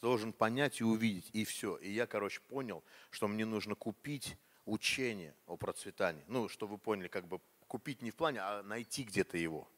должен 0.00 0.32
понять 0.32 0.80
и 0.80 0.84
увидеть, 0.84 1.30
и 1.32 1.44
все. 1.44 1.76
И 1.76 1.90
я, 1.90 2.06
короче, 2.06 2.40
понял, 2.48 2.82
что 3.10 3.28
мне 3.28 3.44
нужно 3.44 3.74
купить 3.74 4.36
учение 4.64 5.34
о 5.46 5.56
процветании. 5.56 6.24
Ну, 6.26 6.48
чтобы 6.48 6.72
вы 6.72 6.78
поняли, 6.78 7.08
как 7.08 7.26
бы 7.26 7.40
купить 7.66 8.02
не 8.02 8.10
в 8.10 8.16
плане, 8.16 8.40
а 8.40 8.62
найти 8.62 9.04
где-то 9.04 9.36
его. 9.36 9.68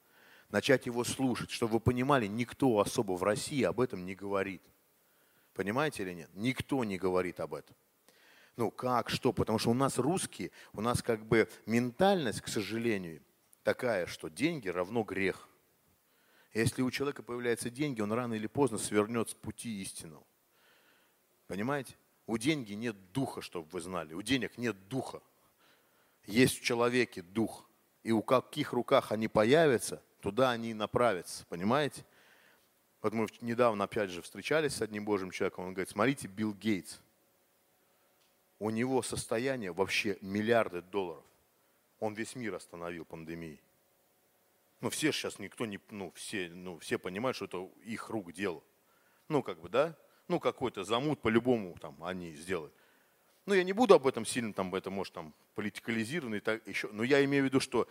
Начать 0.51 0.87
его 0.87 1.05
слушать, 1.05 1.51
чтобы 1.51 1.75
вы 1.75 1.81
понимали, 1.81 2.27
никто 2.27 2.79
особо 2.79 3.13
в 3.13 3.23
России 3.23 3.63
об 3.63 3.81
этом 3.81 4.05
не 4.05 4.15
говорит. 4.15 4.63
Понимаете 5.55 6.03
или 6.03 6.13
нет? 6.13 6.31
Никто 6.35 6.85
не 6.85 6.99
говорит 6.99 7.41
об 7.41 7.55
этом. 7.55 7.75
Ну, 8.57 8.71
как, 8.71 9.09
что? 9.09 9.33
Потому 9.33 9.59
что 9.59 9.71
у 9.71 9.75
нас 9.75 9.99
русские, 9.99 10.51
у 10.73 10.81
нас 10.81 11.03
как 11.03 11.25
бы 11.25 11.49
ментальность, 11.67 12.43
к 12.43 12.49
сожалению, 12.49 13.23
такая, 13.63 14.07
что 14.07 14.29
деньги 14.29 14.69
равно 14.69 15.03
грех. 15.03 15.49
Если 16.53 16.83
у 16.83 16.91
человека 16.91 17.23
появляются 17.23 17.71
деньги, 17.71 18.03
он 18.03 18.13
рано 18.13 18.35
или 18.35 18.47
поздно 18.47 18.77
свернет 18.77 19.31
с 19.31 19.35
пути 19.35 19.81
истинного. 19.81 20.25
Понимаете? 21.47 21.95
У 22.27 22.37
деньги 22.37 22.75
нет 22.75 22.97
духа, 23.13 23.41
чтобы 23.41 23.69
вы 23.71 23.81
знали. 23.81 24.13
У 24.15 24.23
денег 24.23 24.59
нет 24.59 24.89
духа. 24.89 25.23
Есть 26.27 26.59
в 26.59 26.63
человеке 26.63 27.23
дух. 27.23 27.69
И 28.03 28.13
у 28.13 28.23
каких 28.23 28.73
руках 28.73 29.13
они 29.13 29.29
появятся, 29.29 30.03
туда 30.21 30.51
они 30.51 30.73
и 30.73 30.75
направятся. 30.75 31.47
Понимаете? 31.49 32.05
Вот 33.01 33.13
мы 33.15 33.27
недавно 33.41 33.85
опять 33.85 34.11
же 34.11 34.23
встречались 34.23 34.75
с 34.75 34.83
одним 34.83 35.05
Божьим 35.05 35.31
человеком. 35.31 35.65
Он 35.65 35.73
говорит, 35.73 35.91
смотрите, 35.91 36.29
Билл 36.29 36.53
Гейтс. 36.53 36.99
У 38.63 38.71
него 38.71 39.03
состояние 39.03 39.73
вообще 39.73 40.19
миллиарды 40.21 40.83
долларов. 40.83 41.25
Он 41.99 42.15
весь 42.15 42.37
мир 42.37 42.55
остановил 42.55 43.05
пандемией. 43.05 43.61
Ну, 44.81 44.89
все 44.89 45.11
сейчас 45.11 45.41
никто 45.41 45.67
не, 45.67 45.81
ну, 45.91 46.13
все, 46.13 46.49
ну, 46.49 46.79
все 46.79 46.97
понимают, 46.97 47.35
что 47.35 47.47
это 47.47 47.69
их 47.83 48.09
рук 48.09 48.33
дело. 48.33 48.63
Ну, 49.27 49.43
как 49.43 49.61
бы, 49.61 49.69
да? 49.69 49.97
Ну, 50.29 50.39
какой-то 50.39 50.85
замут 50.85 51.21
по-любому 51.21 51.77
там 51.81 52.05
они 52.05 52.37
сделают. 52.37 52.73
Ну, 53.47 53.55
я 53.55 53.65
не 53.65 53.73
буду 53.73 53.95
об 53.95 54.07
этом 54.07 54.25
сильно, 54.25 54.53
там, 54.53 54.73
это 54.77 54.91
может 54.91 55.13
там 55.13 55.35
политикализировано 55.57 56.37
и 56.37 56.41
так 56.41 56.65
еще. 56.65 56.89
Но 56.93 57.03
я 57.03 57.25
имею 57.25 57.43
в 57.43 57.47
виду, 57.47 57.59
что 57.59 57.89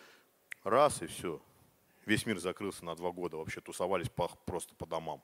раз 0.63 1.01
и 1.01 1.07
все. 1.07 1.41
Весь 2.05 2.25
мир 2.25 2.39
закрылся 2.39 2.85
на 2.85 2.95
два 2.95 3.11
года, 3.11 3.35
вообще 3.35 3.59
тусовались 3.59 4.07
по, 4.07 4.29
просто 4.45 4.73
по 4.75 4.85
домам. 4.85 5.21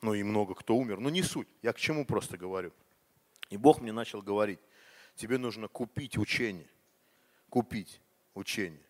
Ну 0.00 0.14
и 0.14 0.22
много 0.22 0.54
кто 0.54 0.76
умер. 0.76 1.00
Но 1.00 1.10
не 1.10 1.24
суть. 1.24 1.48
Я 1.60 1.72
к 1.72 1.78
чему 1.78 2.06
просто 2.06 2.38
говорю. 2.38 2.72
И 3.50 3.56
Бог 3.56 3.80
мне 3.80 3.92
начал 3.92 4.22
говорить, 4.22 4.60
тебе 5.14 5.38
нужно 5.38 5.68
купить 5.68 6.18
учение. 6.18 6.68
Купить 7.48 8.00
учение. 8.34 8.84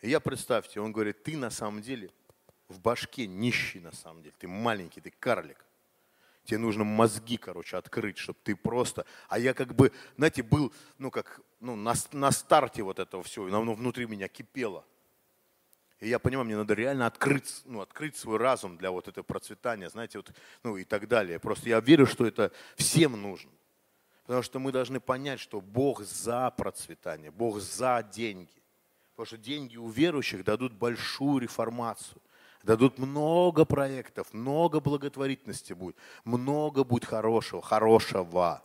И 0.00 0.08
я, 0.08 0.20
представьте, 0.20 0.80
он 0.80 0.92
говорит, 0.92 1.22
ты 1.22 1.36
на 1.36 1.50
самом 1.50 1.82
деле 1.82 2.10
в 2.68 2.80
башке 2.80 3.26
нищий 3.26 3.80
на 3.80 3.92
самом 3.92 4.22
деле, 4.22 4.34
ты 4.38 4.48
маленький, 4.48 5.00
ты 5.00 5.10
карлик. 5.10 5.64
Тебе 6.44 6.58
нужно 6.58 6.84
мозги, 6.84 7.36
короче, 7.36 7.76
открыть, 7.76 8.16
чтобы 8.16 8.38
ты 8.42 8.56
просто... 8.56 9.04
А 9.28 9.38
я 9.38 9.52
как 9.52 9.74
бы, 9.74 9.92
знаете, 10.16 10.42
был, 10.42 10.72
ну, 10.98 11.10
как, 11.10 11.40
ну, 11.60 11.76
на, 11.76 11.94
на 12.12 12.30
старте 12.30 12.82
вот 12.82 12.98
этого 12.98 13.22
всего, 13.22 13.46
и 13.46 13.52
оно 13.52 13.74
внутри 13.74 14.06
меня 14.06 14.26
кипело. 14.26 14.84
И 15.98 16.08
я 16.08 16.18
понимаю, 16.18 16.46
мне 16.46 16.56
надо 16.56 16.72
реально 16.72 17.06
открыть, 17.06 17.60
ну, 17.66 17.82
открыть 17.82 18.16
свой 18.16 18.38
разум 18.38 18.78
для 18.78 18.90
вот 18.90 19.06
этого 19.06 19.22
процветания, 19.22 19.90
знаете, 19.90 20.18
вот, 20.18 20.32
ну 20.62 20.78
и 20.78 20.84
так 20.84 21.08
далее. 21.08 21.38
Просто 21.38 21.68
я 21.68 21.80
верю, 21.80 22.06
что 22.06 22.26
это 22.26 22.52
всем 22.74 23.20
нужно. 23.20 23.50
Потому 24.30 24.44
что 24.44 24.60
мы 24.60 24.70
должны 24.70 25.00
понять, 25.00 25.40
что 25.40 25.60
Бог 25.60 26.02
за 26.02 26.52
процветание, 26.52 27.32
Бог 27.32 27.58
за 27.58 28.08
деньги. 28.12 28.62
Потому 29.10 29.26
что 29.26 29.36
деньги 29.36 29.76
у 29.76 29.88
верующих 29.88 30.44
дадут 30.44 30.72
большую 30.72 31.40
реформацию. 31.40 32.22
Дадут 32.62 32.98
много 32.98 33.64
проектов, 33.64 34.32
много 34.32 34.78
благотворительности 34.78 35.72
будет, 35.72 35.96
много 36.22 36.84
будет 36.84 37.06
хорошего, 37.06 37.60
хорошего, 37.60 38.62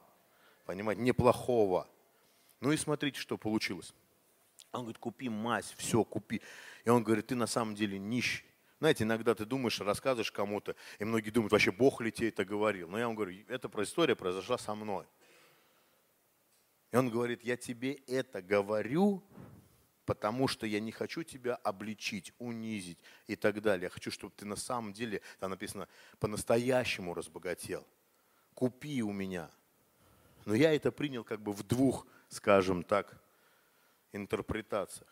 понимаете, 0.65 1.01
неплохого. 1.01 1.87
Ну 2.61 2.71
и 2.71 2.77
смотрите, 2.77 3.19
что 3.19 3.35
получилось. 3.35 3.95
Он 4.71 4.81
говорит, 4.81 4.99
купи 4.99 5.29
мазь, 5.29 5.73
все, 5.77 6.03
купи. 6.03 6.43
И 6.83 6.89
он 6.91 7.03
говорит, 7.03 7.25
ты 7.25 7.33
на 7.33 7.47
самом 7.47 7.73
деле 7.73 7.97
нищий. 7.97 8.45
Знаете, 8.79 9.03
иногда 9.03 9.33
ты 9.33 9.45
думаешь, 9.45 9.81
рассказываешь 9.81 10.31
кому-то, 10.31 10.75
и 10.99 11.05
многие 11.05 11.31
думают, 11.31 11.53
вообще 11.53 11.71
Бог 11.71 12.01
ли 12.01 12.11
тебе 12.11 12.29
это 12.29 12.45
говорил. 12.45 12.87
Но 12.87 12.99
я 12.99 13.07
вам 13.07 13.15
говорю, 13.15 13.35
эта 13.47 13.67
история 13.81 14.15
произошла 14.15 14.59
со 14.59 14.75
мной. 14.75 15.07
И 16.91 16.97
он 16.97 17.09
говорит, 17.09 17.43
я 17.43 17.57
тебе 17.57 17.93
это 18.07 18.41
говорю, 18.41 19.23
потому 20.05 20.47
что 20.47 20.65
я 20.65 20.79
не 20.79 20.91
хочу 20.91 21.23
тебя 21.23 21.55
обличить, 21.55 22.31
унизить 22.39 22.99
и 23.27 23.35
так 23.35 23.61
далее. 23.61 23.85
Я 23.85 23.89
хочу, 23.89 24.11
чтобы 24.11 24.33
ты 24.35 24.45
на 24.45 24.55
самом 24.55 24.93
деле, 24.93 25.21
там 25.39 25.49
написано, 25.49 25.87
по-настоящему 26.19 27.13
разбогател. 27.13 27.85
Купи 28.53 29.01
у 29.03 29.11
меня. 29.11 29.49
Но 30.45 30.53
я 30.53 30.73
это 30.73 30.91
принял 30.91 31.23
как 31.23 31.41
бы 31.41 31.51
в 31.51 31.63
двух, 31.63 32.07
скажем 32.29 32.83
так, 32.83 33.21
интерпретациях. 34.13 35.09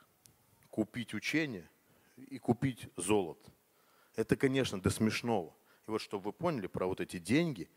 Купить 0.69 1.13
учение 1.13 1.69
и 2.15 2.38
купить 2.38 2.88
золото. 2.95 3.51
Это, 4.15 4.36
конечно, 4.36 4.80
до 4.80 4.89
смешного. 4.89 5.53
И 5.88 5.91
вот 5.91 6.01
чтобы 6.01 6.26
вы 6.26 6.34
поняли 6.34 6.67
про 6.67 6.86
вот 6.86 7.01
эти 7.01 7.19
деньги, 7.19 7.69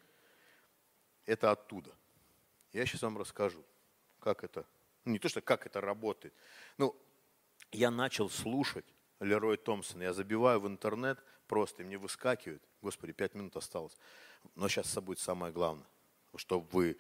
это 1.25 1.51
оттуда. 1.51 1.91
Я 2.73 2.85
сейчас 2.87 3.03
вам 3.03 3.19
расскажу, 3.19 3.65
как 4.27 4.43
это, 4.43 4.67
ну 5.05 5.13
не 5.13 5.21
то, 5.21 5.29
что 5.29 5.41
как 5.41 5.67
это 5.67 5.81
работает. 5.81 6.35
Ну, 6.79 6.97
я 7.71 7.93
начал 7.93 8.29
слушать 8.29 8.85
Лерой 9.21 9.57
Томпсон. 9.57 10.03
Я 10.03 10.13
забиваю 10.13 10.59
в 10.59 10.67
интернет 10.67 11.23
просто, 11.47 11.83
и 11.83 11.87
мне 11.87 11.97
выскакивает. 11.97 12.61
Господи, 12.83 13.13
пять 13.13 13.35
минут 13.35 13.57
осталось. 13.57 13.97
Но 14.57 14.67
сейчас 14.67 14.91
это 14.91 15.01
будет 15.01 15.21
самое 15.21 15.53
главное, 15.53 15.87
чтобы 16.35 16.67
вы 16.73 16.97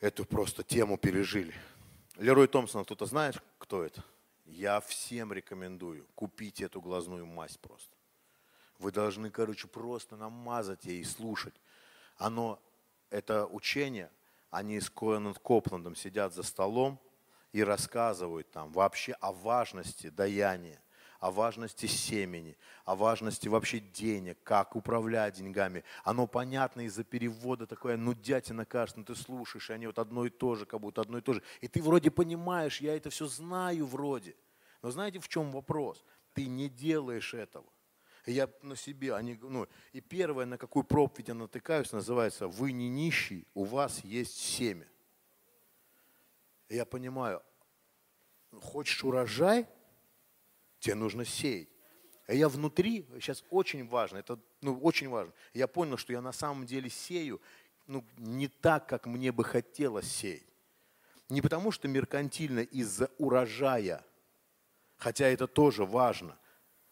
эту 0.00 0.24
просто 0.24 0.62
тему 0.62 0.98
пережили. 0.98 1.52
Лерой 2.14 2.46
Томпсон, 2.46 2.84
кто-то 2.84 3.06
знает, 3.06 3.42
кто 3.58 3.82
это? 3.82 4.04
Я 4.44 4.80
всем 4.80 5.32
рекомендую 5.32 6.06
купить 6.14 6.60
эту 6.60 6.80
глазную 6.80 7.26
мазь 7.26 7.56
просто. 7.56 7.96
Вы 8.78 8.92
должны, 8.92 9.30
короче, 9.30 9.66
просто 9.66 10.16
намазать 10.16 10.84
ей 10.84 11.00
и 11.00 11.04
слушать. 11.04 11.54
Оно, 12.18 12.62
это 13.10 13.46
учение, 13.46 14.12
они 14.50 14.80
с 14.80 14.90
Коэном 14.90 15.34
Копландом 15.34 15.94
сидят 15.94 16.34
за 16.34 16.42
столом, 16.42 17.00
и 17.52 17.62
рассказывают 17.62 18.50
там 18.50 18.70
вообще 18.72 19.12
о 19.20 19.32
важности 19.32 20.10
даяния, 20.10 20.80
о 21.18 21.30
важности 21.30 21.86
семени, 21.86 22.56
о 22.84 22.94
важности 22.94 23.48
вообще 23.48 23.80
денег, 23.80 24.38
как 24.42 24.76
управлять 24.76 25.36
деньгами. 25.36 25.82
Оно 26.04 26.26
понятно 26.26 26.82
из-за 26.82 27.04
перевода 27.04 27.66
такое 27.66 27.96
нудятина 27.96 28.64
кажется, 28.64 29.00
ну 29.00 29.04
ты 29.04 29.14
слушаешь, 29.14 29.70
и 29.70 29.72
они 29.72 29.86
вот 29.86 29.98
одно 29.98 30.26
и 30.26 30.30
то 30.30 30.54
же, 30.54 30.66
как 30.66 30.80
будто 30.80 31.00
одно 31.00 31.18
и 31.18 31.22
то 31.22 31.32
же. 31.32 31.42
И 31.60 31.68
ты 31.68 31.82
вроде 31.82 32.10
понимаешь, 32.10 32.80
я 32.80 32.96
это 32.96 33.10
все 33.10 33.26
знаю 33.26 33.86
вроде. 33.86 34.36
Но 34.82 34.90
знаете, 34.90 35.18
в 35.18 35.28
чем 35.28 35.50
вопрос? 35.50 36.04
Ты 36.34 36.46
не 36.46 36.68
делаешь 36.68 37.34
этого. 37.34 37.66
Я 38.28 38.50
на 38.62 38.76
себе, 38.76 39.14
они, 39.14 39.38
ну, 39.40 39.66
и 39.92 40.02
первое, 40.02 40.44
на 40.44 40.58
какую 40.58 40.84
проповедь 40.84 41.28
я 41.28 41.34
натыкаюсь, 41.34 41.92
называется 41.92 42.46
«Вы 42.46 42.72
не 42.72 42.90
нищий, 42.90 43.46
у 43.54 43.64
вас 43.64 44.04
есть 44.04 44.36
семя». 44.36 44.86
И 46.68 46.76
я 46.76 46.84
понимаю, 46.84 47.42
хочешь 48.60 49.02
урожай, 49.02 49.66
тебе 50.78 50.94
нужно 50.94 51.24
сеять. 51.24 51.70
А 52.26 52.34
я 52.34 52.50
внутри, 52.50 53.06
сейчас 53.14 53.42
очень 53.48 53.88
важно, 53.88 54.18
это 54.18 54.38
ну, 54.60 54.78
очень 54.78 55.08
важно. 55.08 55.32
Я 55.54 55.66
понял, 55.66 55.96
что 55.96 56.12
я 56.12 56.20
на 56.20 56.32
самом 56.32 56.66
деле 56.66 56.90
сею 56.90 57.40
ну, 57.86 58.04
не 58.18 58.48
так, 58.48 58.86
как 58.86 59.06
мне 59.06 59.32
бы 59.32 59.42
хотелось 59.42 60.06
сеять. 60.06 60.44
Не 61.30 61.40
потому, 61.40 61.70
что 61.70 61.88
меркантильно 61.88 62.60
из-за 62.60 63.10
урожая, 63.16 64.04
хотя 64.98 65.28
это 65.28 65.46
тоже 65.46 65.86
важно. 65.86 66.38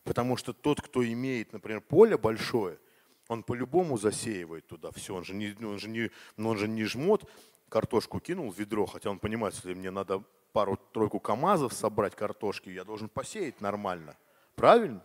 Потому 0.07 0.36
что 0.36 0.52
тот, 0.52 0.80
кто 0.80 1.04
имеет, 1.04 1.52
например, 1.52 1.80
поле 1.80 2.16
большое, 2.16 2.78
он 3.26 3.42
по-любому 3.42 3.98
засеивает 3.98 4.64
туда 4.68 4.92
все. 4.92 5.16
Он 5.16 5.24
же 5.24 5.34
не, 5.34 5.52
он 5.64 5.80
же 5.80 5.88
не, 5.88 6.12
он 6.38 6.57
же 6.57 6.68
не 6.68 6.84
жмот, 6.84 7.28
картошку 7.68 8.20
кинул 8.20 8.52
в 8.52 8.57
ведро, 8.57 8.86
хотя 8.86 9.11
он 9.11 9.18
понимает, 9.18 9.54
если 9.54 9.74
мне 9.74 9.90
надо 9.90 10.22
пару-тройку 10.52 11.18
КАМАЗов 11.18 11.72
собрать 11.72 12.14
картошки, 12.14 12.68
я 12.68 12.84
должен 12.84 13.09
посеять 13.09 13.61
нормально. 13.61 14.16
Правильно? 14.54 15.04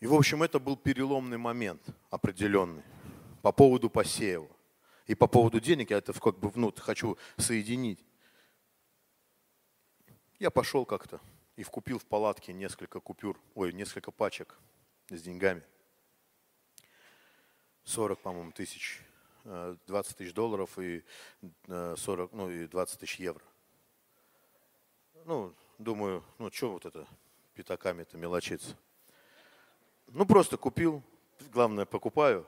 И, 0.00 0.06
в 0.06 0.12
общем, 0.12 0.42
это 0.42 0.58
был 0.60 0.76
переломный 0.76 1.38
момент 1.38 1.80
определенный 2.10 2.82
по 3.40 3.52
поводу 3.52 3.88
посева. 3.88 4.48
И 5.06 5.14
по 5.14 5.28
поводу 5.28 5.60
денег 5.60 5.90
я 5.90 5.96
это 5.96 6.12
как 6.12 6.38
бы 6.38 6.52
ну, 6.54 6.74
хочу 6.76 7.16
соединить. 7.38 8.04
Я 10.38 10.50
пошел 10.50 10.84
как-то 10.84 11.22
и 11.56 11.62
вкупил 11.62 11.98
в 11.98 12.04
палатке 12.04 12.52
несколько 12.52 13.00
купюр, 13.00 13.40
ой, 13.54 13.72
несколько 13.72 14.10
пачек 14.10 14.58
с 15.08 15.22
деньгами. 15.22 15.62
40, 17.84 18.18
по-моему, 18.20 18.52
тысяч 18.52 19.00
20 19.44 20.16
тысяч 20.16 20.32
долларов 20.32 20.78
и 20.78 21.04
40, 21.66 22.32
ну 22.32 22.50
и 22.50 22.66
20 22.66 22.98
тысяч 22.98 23.16
евро. 23.20 23.44
Ну, 25.26 25.54
думаю, 25.78 26.24
ну 26.38 26.50
что 26.50 26.72
вот 26.72 26.86
это 26.86 27.06
пятаками-то 27.54 28.16
мелочиться. 28.16 28.76
Ну, 30.08 30.26
просто 30.26 30.56
купил, 30.56 31.02
главное, 31.52 31.84
покупаю 31.84 32.46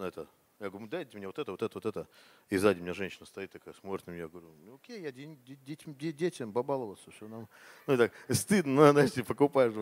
это. 0.00 0.28
Я 0.58 0.70
говорю, 0.70 0.86
дайте 0.86 1.16
мне 1.18 1.26
вот 1.26 1.38
это, 1.38 1.50
вот 1.50 1.62
это, 1.62 1.74
вот 1.74 1.84
это. 1.84 2.08
И 2.48 2.56
сзади 2.56 2.80
меня 2.80 2.94
женщина 2.94 3.26
стоит 3.26 3.52
такая, 3.52 3.74
смотрит 3.74 4.06
на 4.06 4.12
меня. 4.12 4.22
Я 4.22 4.28
говорю, 4.28 4.48
ну 4.64 4.76
окей, 4.76 5.02
я 5.02 5.12
детям, 5.12 5.94
детям 5.94 6.52
побаловаться, 6.52 7.10
все 7.10 7.28
нам. 7.28 7.46
Ну 7.86 7.94
и 7.94 7.96
так, 7.98 8.12
стыдно, 8.30 8.72
ну, 8.86 8.92
знаете, 8.92 9.22
покупаешь. 9.22 9.74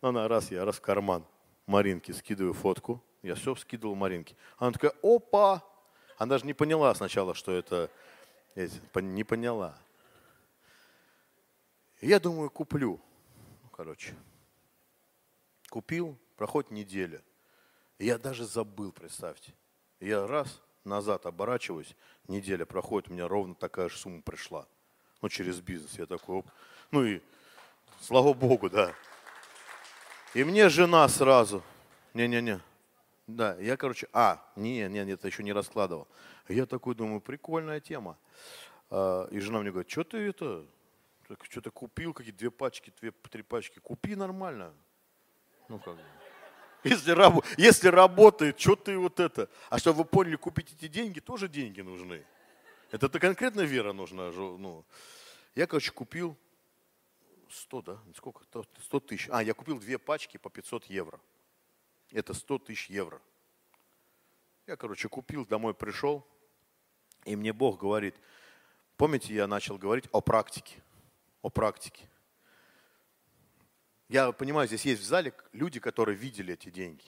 Она 0.00 0.28
раз, 0.28 0.52
я 0.52 0.64
раз 0.64 0.76
в 0.76 0.80
карман. 0.80 1.24
Маринке 1.66 2.14
скидываю 2.14 2.54
фотку. 2.54 3.02
Я 3.22 3.34
все 3.34 3.56
скидывал 3.56 3.96
Маринке. 3.96 4.36
Она 4.58 4.70
такая, 4.70 4.92
опа! 5.02 5.64
Она 6.18 6.30
даже 6.30 6.46
не 6.46 6.54
поняла 6.54 6.94
сначала, 6.94 7.34
что 7.34 7.50
это... 7.52 7.90
Не 8.94 9.24
поняла. 9.24 9.76
Я 12.00 12.20
думаю, 12.20 12.48
куплю. 12.48 13.00
Ну, 13.62 13.68
короче. 13.70 14.14
Купил, 15.68 16.16
проходит 16.36 16.70
неделя. 16.70 17.22
Я 17.98 18.18
даже 18.18 18.46
забыл, 18.46 18.92
представьте. 18.92 19.52
Я 20.00 20.26
раз 20.26 20.60
назад 20.84 21.26
оборачиваюсь, 21.26 21.96
неделя 22.28 22.64
проходит, 22.64 23.10
у 23.10 23.14
меня 23.14 23.28
ровно 23.28 23.54
такая 23.54 23.88
же 23.88 23.96
сумма 23.96 24.22
пришла. 24.22 24.66
Ну, 25.22 25.28
через 25.28 25.60
бизнес. 25.60 25.98
Я 25.98 26.06
такой, 26.06 26.36
оп. 26.36 26.46
ну 26.90 27.04
и 27.04 27.20
слава 28.00 28.32
богу, 28.34 28.70
да. 28.70 28.94
И 30.34 30.44
мне 30.44 30.68
жена 30.68 31.08
сразу, 31.08 31.62
не-не-не, 32.14 32.60
да, 33.26 33.56
я, 33.58 33.76
короче, 33.76 34.08
а, 34.12 34.40
не, 34.54 34.88
не, 34.88 34.98
это 35.10 35.26
еще 35.26 35.42
не 35.42 35.52
раскладывал. 35.52 36.06
Я 36.48 36.64
такой 36.64 36.94
думаю, 36.94 37.20
прикольная 37.20 37.80
тема. 37.80 38.16
А, 38.88 39.26
и 39.30 39.40
жена 39.40 39.60
мне 39.60 39.70
говорит, 39.70 39.90
что 39.90 40.04
ты 40.04 40.18
это, 40.18 40.64
что-то 41.42 41.72
купил, 41.72 42.14
какие 42.14 42.32
две 42.32 42.52
пачки, 42.52 42.92
две, 43.00 43.10
три 43.10 43.42
пачки, 43.42 43.80
купи 43.80 44.14
нормально. 44.14 44.72
Ну 45.68 45.80
как 45.80 45.96
бы. 45.96 46.02
Если, 46.84 47.10
раб, 47.10 47.44
если 47.56 47.88
работает, 47.88 48.60
что 48.60 48.76
ты 48.76 48.96
вот 48.96 49.18
это? 49.20 49.48
А 49.70 49.78
чтобы 49.78 49.98
вы 49.98 50.04
поняли, 50.04 50.36
купить 50.36 50.72
эти 50.72 50.88
деньги, 50.88 51.20
тоже 51.20 51.48
деньги 51.48 51.80
нужны. 51.80 52.24
Это-то 52.90 53.18
конкретно 53.18 53.62
вера 53.62 53.92
нужна. 53.92 54.30
Ну. 54.30 54.84
Я, 55.54 55.66
короче, 55.66 55.90
купил 55.90 56.36
100, 57.50 57.82
да? 57.82 57.98
Сколько? 58.14 58.44
100 58.44 59.00
тысяч. 59.00 59.28
А, 59.30 59.42
я 59.42 59.54
купил 59.54 59.78
две 59.78 59.98
пачки 59.98 60.36
по 60.36 60.50
500 60.50 60.84
евро. 60.86 61.18
Это 62.12 62.34
100 62.34 62.58
тысяч 62.60 62.88
евро. 62.88 63.20
Я, 64.66 64.76
короче, 64.76 65.08
купил, 65.08 65.46
домой 65.46 65.74
пришел, 65.74 66.26
и 67.24 67.36
мне 67.36 67.52
Бог 67.52 67.80
говорит, 67.80 68.16
помните, 68.96 69.32
я 69.32 69.46
начал 69.46 69.78
говорить 69.78 70.06
о 70.10 70.20
практике, 70.20 70.82
о 71.42 71.50
практике. 71.50 72.08
Я 74.08 74.30
понимаю, 74.32 74.68
здесь 74.68 74.84
есть 74.84 75.02
в 75.02 75.04
зале 75.04 75.34
люди, 75.52 75.80
которые 75.80 76.16
видели 76.16 76.54
эти 76.54 76.70
деньги. 76.70 77.04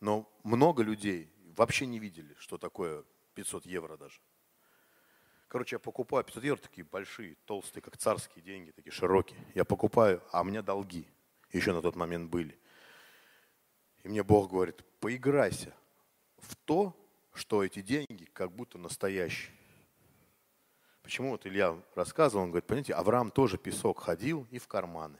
Но 0.00 0.30
много 0.42 0.82
людей 0.82 1.30
вообще 1.56 1.86
не 1.86 1.98
видели, 1.98 2.34
что 2.38 2.56
такое 2.56 3.04
500 3.34 3.66
евро 3.66 3.96
даже. 3.96 4.20
Короче, 5.48 5.76
я 5.76 5.80
покупаю 5.80 6.24
500 6.24 6.44
евро, 6.44 6.60
такие 6.60 6.84
большие, 6.84 7.36
толстые, 7.44 7.82
как 7.82 7.96
царские 7.96 8.42
деньги, 8.42 8.70
такие 8.70 8.92
широкие. 8.92 9.38
Я 9.54 9.64
покупаю, 9.64 10.22
а 10.32 10.40
у 10.40 10.44
меня 10.44 10.62
долги 10.62 11.06
еще 11.52 11.72
на 11.72 11.82
тот 11.82 11.96
момент 11.96 12.30
были. 12.30 12.58
И 14.02 14.08
мне 14.08 14.22
Бог 14.22 14.50
говорит, 14.50 14.82
поиграйся 15.00 15.74
в 16.38 16.54
то, 16.56 16.96
что 17.34 17.62
эти 17.62 17.82
деньги 17.82 18.24
как 18.32 18.52
будто 18.52 18.78
настоящие. 18.78 19.52
Почему 21.02 21.30
вот 21.30 21.46
Илья 21.46 21.76
рассказывал, 21.94 22.44
он 22.44 22.50
говорит, 22.50 22.66
понимаете, 22.66 22.94
Авраам 22.94 23.30
тоже 23.30 23.58
песок 23.58 24.00
ходил 24.00 24.46
и 24.50 24.58
в 24.58 24.68
карманы. 24.68 25.18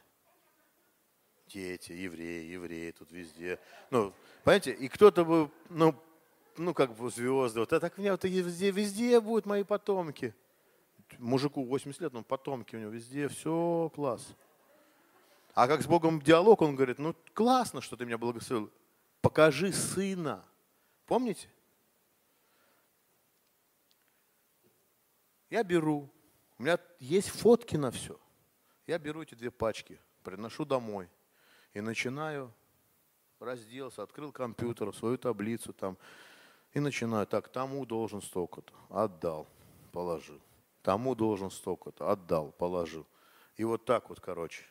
Дети, 1.53 1.90
евреи, 1.90 2.53
евреи 2.53 2.92
тут 2.92 3.11
везде. 3.11 3.59
Ну, 3.90 4.12
понимаете, 4.44 4.70
и 4.70 4.88
кто-то 4.88 5.24
бы, 5.24 5.51
ну, 5.68 5.96
ну, 6.57 6.72
как 6.74 6.94
бы 6.94 7.11
звезды, 7.11 7.59
вот 7.59 7.72
а 7.72 7.80
так 7.80 7.98
у 7.98 8.01
меня 8.01 8.12
вот 8.12 8.22
везде, 8.22 8.70
везде 8.70 9.20
будут 9.20 9.46
мои 9.46 9.64
потомки. 9.64 10.32
Мужику 11.18 11.64
80 11.64 12.03
лет, 12.03 12.12
но 12.12 12.22
потомки 12.22 12.76
у 12.76 12.78
него 12.78 12.92
везде, 12.92 13.26
все 13.26 13.90
класс. 13.92 14.36
А 15.55 15.66
как 15.66 15.82
с 15.82 15.86
Богом 15.86 16.22
диалог, 16.22 16.62
он 16.62 16.76
говорит, 16.76 17.01
ну 17.01 17.16
классно, 17.34 17.80
что 17.80 17.96
ты 17.96 18.07
меня 18.07 18.16
благословил. 18.16 18.70
Покажи 19.20 19.72
сына. 19.72 20.44
Помните? 21.07 21.48
Я 25.51 25.64
беру, 25.64 26.09
у 26.59 26.62
меня 26.62 26.78
есть 27.01 27.30
фотки 27.30 27.74
на 27.74 27.90
все. 27.90 28.20
Я 28.86 29.01
беру 29.01 29.22
эти 29.22 29.34
две 29.34 29.51
пачки, 29.51 29.98
приношу 30.22 30.64
домой 30.64 31.09
и 31.75 31.81
начинаю 31.81 32.53
разделся, 33.39 34.03
открыл 34.03 34.33
компьютер, 34.33 34.95
свою 34.95 35.18
таблицу 35.18 35.73
там, 35.73 35.97
и 36.73 36.81
начинаю, 36.81 37.27
так, 37.27 37.49
тому 37.49 37.87
должен 37.87 38.23
столько-то, 38.23 38.73
отдал, 38.89 39.47
положил. 39.93 40.41
Тому 40.83 41.14
должен 41.14 41.51
столько-то, 41.51 42.11
отдал, 42.11 42.53
положил. 42.53 43.07
И 43.57 43.64
вот 43.64 43.85
так 43.85 44.09
вот, 44.09 44.21
короче. 44.21 44.64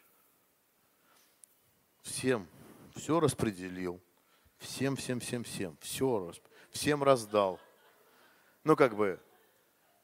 Всем 2.01 2.47
все 2.99 3.19
распределил. 3.19 3.99
Всем, 4.57 4.95
всем, 4.95 5.19
всем, 5.19 5.43
всем. 5.43 5.77
Все, 5.81 6.31
всем 6.69 7.03
раздал. 7.03 7.59
Ну, 8.63 8.75
как 8.75 8.95
бы, 8.95 9.19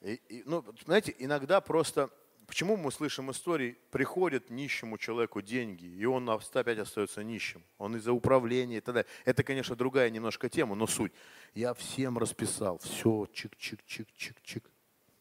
и, 0.02 0.14
и, 0.30 0.44
ну, 0.46 0.64
знаете, 0.86 1.14
иногда 1.20 1.60
просто, 1.60 2.10
почему 2.46 2.78
мы 2.78 2.92
слышим 2.92 3.32
истории, 3.32 3.78
приходят 3.92 4.50
нищему 4.50 4.98
человеку 4.98 5.42
деньги, 5.42 5.86
и 5.86 6.06
он 6.06 6.30
опять 6.30 6.80
остается 6.80 7.24
нищим. 7.24 7.64
Он 7.78 7.96
из-за 7.98 8.14
управления 8.14 8.78
и 8.78 8.82
так 8.82 8.96
далее. 8.96 9.10
Это, 9.26 9.44
конечно, 9.44 9.76
другая 9.76 10.10
немножко 10.10 10.50
тема, 10.50 10.76
но 10.76 10.88
суть. 10.88 11.14
Я 11.54 11.74
всем 11.74 12.18
расписал, 12.18 12.78
все, 12.80 13.28
чик-чик-чик-чик-чик, 13.34 14.64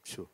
все. 0.03 0.31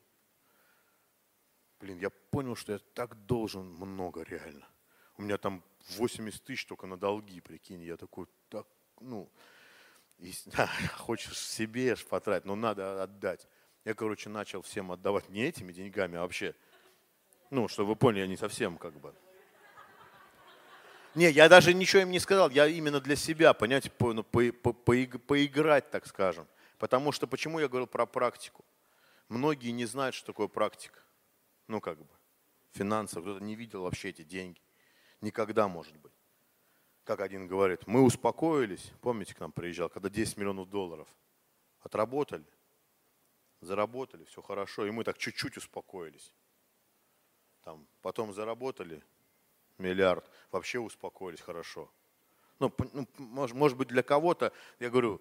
Блин, 1.80 1.98
я 1.98 2.10
понял, 2.10 2.56
что 2.56 2.72
я 2.72 2.78
так 2.94 3.14
должен 3.26 3.66
много 3.66 4.22
реально. 4.22 4.68
У 5.16 5.22
меня 5.22 5.38
там 5.38 5.62
80 5.96 6.42
тысяч 6.42 6.66
только 6.66 6.86
на 6.86 6.96
долги, 6.96 7.40
прикинь. 7.40 7.82
Я 7.82 7.96
такой, 7.96 8.26
так, 8.48 8.66
ну, 9.00 9.30
хочешь 10.98 11.38
себе 11.38 11.96
потратить, 12.08 12.46
но 12.46 12.54
надо 12.54 13.02
отдать. 13.02 13.46
Я, 13.84 13.94
короче, 13.94 14.28
начал 14.28 14.60
всем 14.62 14.92
отдавать 14.92 15.28
не 15.30 15.42
этими 15.42 15.72
деньгами, 15.72 16.18
а 16.18 16.22
вообще, 16.22 16.54
ну, 17.50 17.68
чтобы 17.68 17.90
вы 17.90 17.96
поняли, 17.96 18.20
я 18.20 18.26
не 18.26 18.36
совсем 18.36 18.78
как 18.78 18.94
бы. 18.94 19.14
Не, 21.16 21.30
я 21.30 21.48
даже 21.48 21.74
ничего 21.74 22.02
им 22.02 22.10
не 22.10 22.20
сказал, 22.20 22.50
я 22.50 22.66
именно 22.66 23.00
для 23.00 23.16
себя, 23.16 23.52
понять, 23.52 23.92
по, 23.92 24.12
ну, 24.12 24.22
по, 24.22 24.52
по, 24.52 24.72
по, 24.72 24.92
поиграть, 25.18 25.90
так 25.90 26.06
скажем. 26.06 26.46
Потому 26.78 27.10
что, 27.10 27.26
почему 27.26 27.58
я 27.58 27.68
говорил 27.68 27.88
про 27.88 28.06
практику? 28.06 28.64
Многие 29.28 29.70
не 29.70 29.86
знают, 29.86 30.14
что 30.14 30.26
такое 30.26 30.46
практика. 30.46 31.00
Ну, 31.66 31.80
как 31.80 31.98
бы, 31.98 32.08
финансов, 32.72 33.22
кто-то 33.22 33.42
не 33.42 33.56
видел 33.56 33.82
вообще 33.82 34.10
эти 34.10 34.22
деньги. 34.22 34.60
Никогда, 35.20 35.66
может 35.66 35.96
быть. 35.96 36.12
Как 37.04 37.20
один 37.20 37.48
говорит, 37.48 37.86
мы 37.88 38.02
успокоились, 38.02 38.92
помните, 39.00 39.34
к 39.34 39.40
нам 39.40 39.50
приезжал, 39.50 39.88
когда 39.88 40.08
10 40.08 40.36
миллионов 40.36 40.70
долларов 40.70 41.08
отработали, 41.80 42.46
заработали, 43.60 44.24
все 44.24 44.40
хорошо, 44.42 44.86
и 44.86 44.90
мы 44.90 45.02
так 45.02 45.18
чуть-чуть 45.18 45.56
успокоились. 45.56 46.32
Там, 47.64 47.86
потом 48.02 48.32
заработали 48.32 49.02
миллиард, 49.78 50.28
вообще 50.50 50.78
успокоились 50.78 51.40
хорошо. 51.40 51.90
Ну, 52.58 52.72
ну 52.92 53.08
может, 53.18 53.56
может 53.56 53.78
быть, 53.78 53.88
для 53.88 54.02
кого-то, 54.02 54.52
я 54.78 54.90
говорю, 54.90 55.20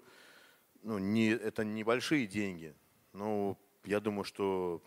ну, 0.82 0.98
не, 0.98 1.30
это 1.30 1.64
небольшие 1.64 2.28
деньги, 2.28 2.76
но 3.14 3.58
я 3.86 4.00
думаю, 4.00 4.24
что 4.24 4.82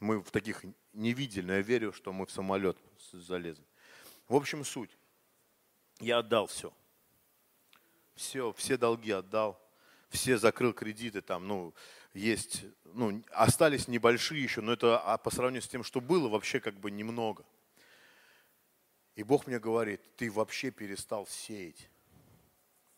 мы 0.00 0.20
в 0.22 0.30
таких 0.30 0.64
не 0.92 1.12
видели, 1.12 1.46
но 1.46 1.54
я 1.54 1.62
верю, 1.62 1.92
что 1.92 2.12
мы 2.12 2.26
в 2.26 2.30
самолет 2.30 2.78
залезем. 3.12 3.64
В 4.28 4.34
общем, 4.34 4.64
суть. 4.64 4.96
Я 6.00 6.18
отдал 6.18 6.46
все. 6.46 6.72
Все, 8.14 8.52
все 8.52 8.76
долги 8.76 9.10
отдал, 9.12 9.60
все 10.08 10.38
закрыл 10.38 10.72
кредиты 10.72 11.20
там, 11.20 11.46
ну, 11.46 11.74
есть, 12.14 12.64
ну, 12.84 13.22
остались 13.30 13.88
небольшие 13.88 14.42
еще, 14.42 14.60
но 14.60 14.72
это 14.72 14.98
а 14.98 15.18
по 15.18 15.30
сравнению 15.30 15.62
с 15.62 15.68
тем, 15.68 15.82
что 15.82 16.00
было, 16.00 16.28
вообще 16.28 16.60
как 16.60 16.78
бы 16.78 16.90
немного. 16.90 17.44
И 19.14 19.22
Бог 19.22 19.46
мне 19.46 19.58
говорит, 19.58 20.00
ты 20.16 20.30
вообще 20.30 20.70
перестал 20.70 21.26
сеять. 21.26 21.90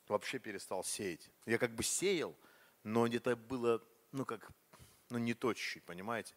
Вообще 0.07 0.39
перестал 0.39 0.85
сеять. 0.85 1.31
Я 1.47 1.59
как 1.59 1.75
бы 1.75 1.83
сеял, 1.83 2.37
но 2.83 3.07
это 3.07 3.37
было, 3.37 3.83
ну, 4.13 4.25
как, 4.25 4.51
ну, 5.09 5.19
не 5.19 5.35
то 5.35 5.55
чуть-чуть, 5.55 5.85
понимаете? 5.85 6.35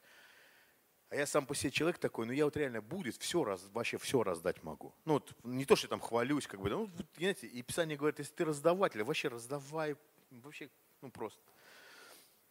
А 1.13 1.15
я 1.15 1.27
сам 1.27 1.45
по 1.45 1.53
себе 1.53 1.69
человек 1.69 1.99
такой, 1.99 2.25
ну 2.25 2.31
я 2.31 2.45
вот 2.45 2.57
реально 2.57 2.81
будет 2.81 3.17
все 3.17 3.43
раз, 3.43 3.63
вообще 3.71 3.99
все 3.99 4.23
раздать 4.23 4.63
могу. 4.63 4.95
Ну 5.05 5.13
вот 5.13 5.31
не 5.43 5.63
то, 5.63 5.75
что 5.75 5.85
я 5.85 5.89
там 5.89 5.99
хвалюсь, 5.99 6.47
как 6.47 6.59
бы, 6.59 6.71
ну, 6.71 6.89
знаете, 7.17 7.45
и 7.45 7.61
Писание 7.61 7.95
говорит, 7.95 8.17
если 8.17 8.33
ты 8.33 8.45
раздаватель, 8.45 9.03
вообще 9.03 9.27
раздавай, 9.27 9.95
вообще, 10.31 10.71
ну 11.01 11.11
просто. 11.11 11.39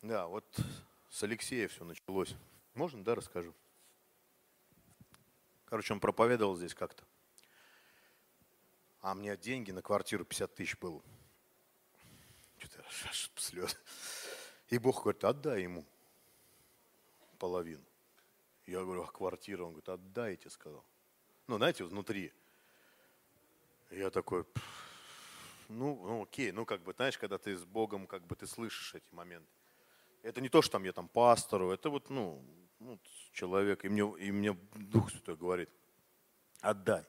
Да, 0.03 0.27
вот 0.27 0.45
с 1.11 1.23
Алексея 1.23 1.69
все 1.69 1.85
началось. 1.85 2.35
Можно, 2.75 3.05
да, 3.05 3.15
расскажу? 3.15 3.55
Короче, 5.67 5.93
он 5.93 6.01
проповедовал 6.01 6.57
здесь 6.57 6.75
как-то. 6.75 7.05
А 9.01 9.15
мне 9.15 9.37
деньги 9.37 9.71
на 9.71 9.81
квартиру 9.81 10.25
50 10.25 10.55
тысяч 10.55 10.77
было. 10.77 11.01
Что-то 12.59 12.85
аж 13.09 13.31
слез. 13.37 13.79
И 14.71 14.79
Бог 14.79 15.03
говорит, 15.03 15.23
отдай 15.23 15.63
ему 15.63 15.85
половину. 17.39 17.85
Я 18.67 18.81
говорю, 18.81 19.05
а 19.05 19.07
квартира? 19.07 19.63
Он 19.63 19.71
говорит, 19.71 19.89
отдайте, 19.89 20.51
сказал. 20.51 20.85
Ну, 21.47 21.59
знаете, 21.59 21.85
внутри. 21.85 22.33
Я 23.91 24.11
такой, 24.11 24.47
ну, 25.69 25.95
ну, 26.07 26.23
окей, 26.23 26.51
ну, 26.51 26.65
как 26.65 26.83
бы, 26.83 26.93
знаешь, 26.93 27.19
когда 27.19 27.39
ты 27.39 27.57
с 27.57 27.65
Богом, 27.65 28.07
как 28.07 28.27
бы, 28.27 28.35
ты 28.35 28.47
слышишь 28.47 28.95
эти 28.95 29.13
моменты. 29.13 29.51
Это 30.23 30.41
не 30.41 30.49
то, 30.49 30.63
что 30.63 30.73
там 30.73 30.85
я 30.85 30.93
там 30.93 31.09
пастору, 31.09 31.71
это 31.71 31.91
вот, 31.91 32.09
ну, 32.11 32.45
ну 32.79 32.99
человек, 33.33 33.85
и 33.85 33.89
мне, 33.89 34.03
и 34.19 34.31
мне 34.31 34.57
Дух 34.75 35.11
Святой 35.11 35.37
говорит, 35.37 35.69
отдай. 36.61 37.05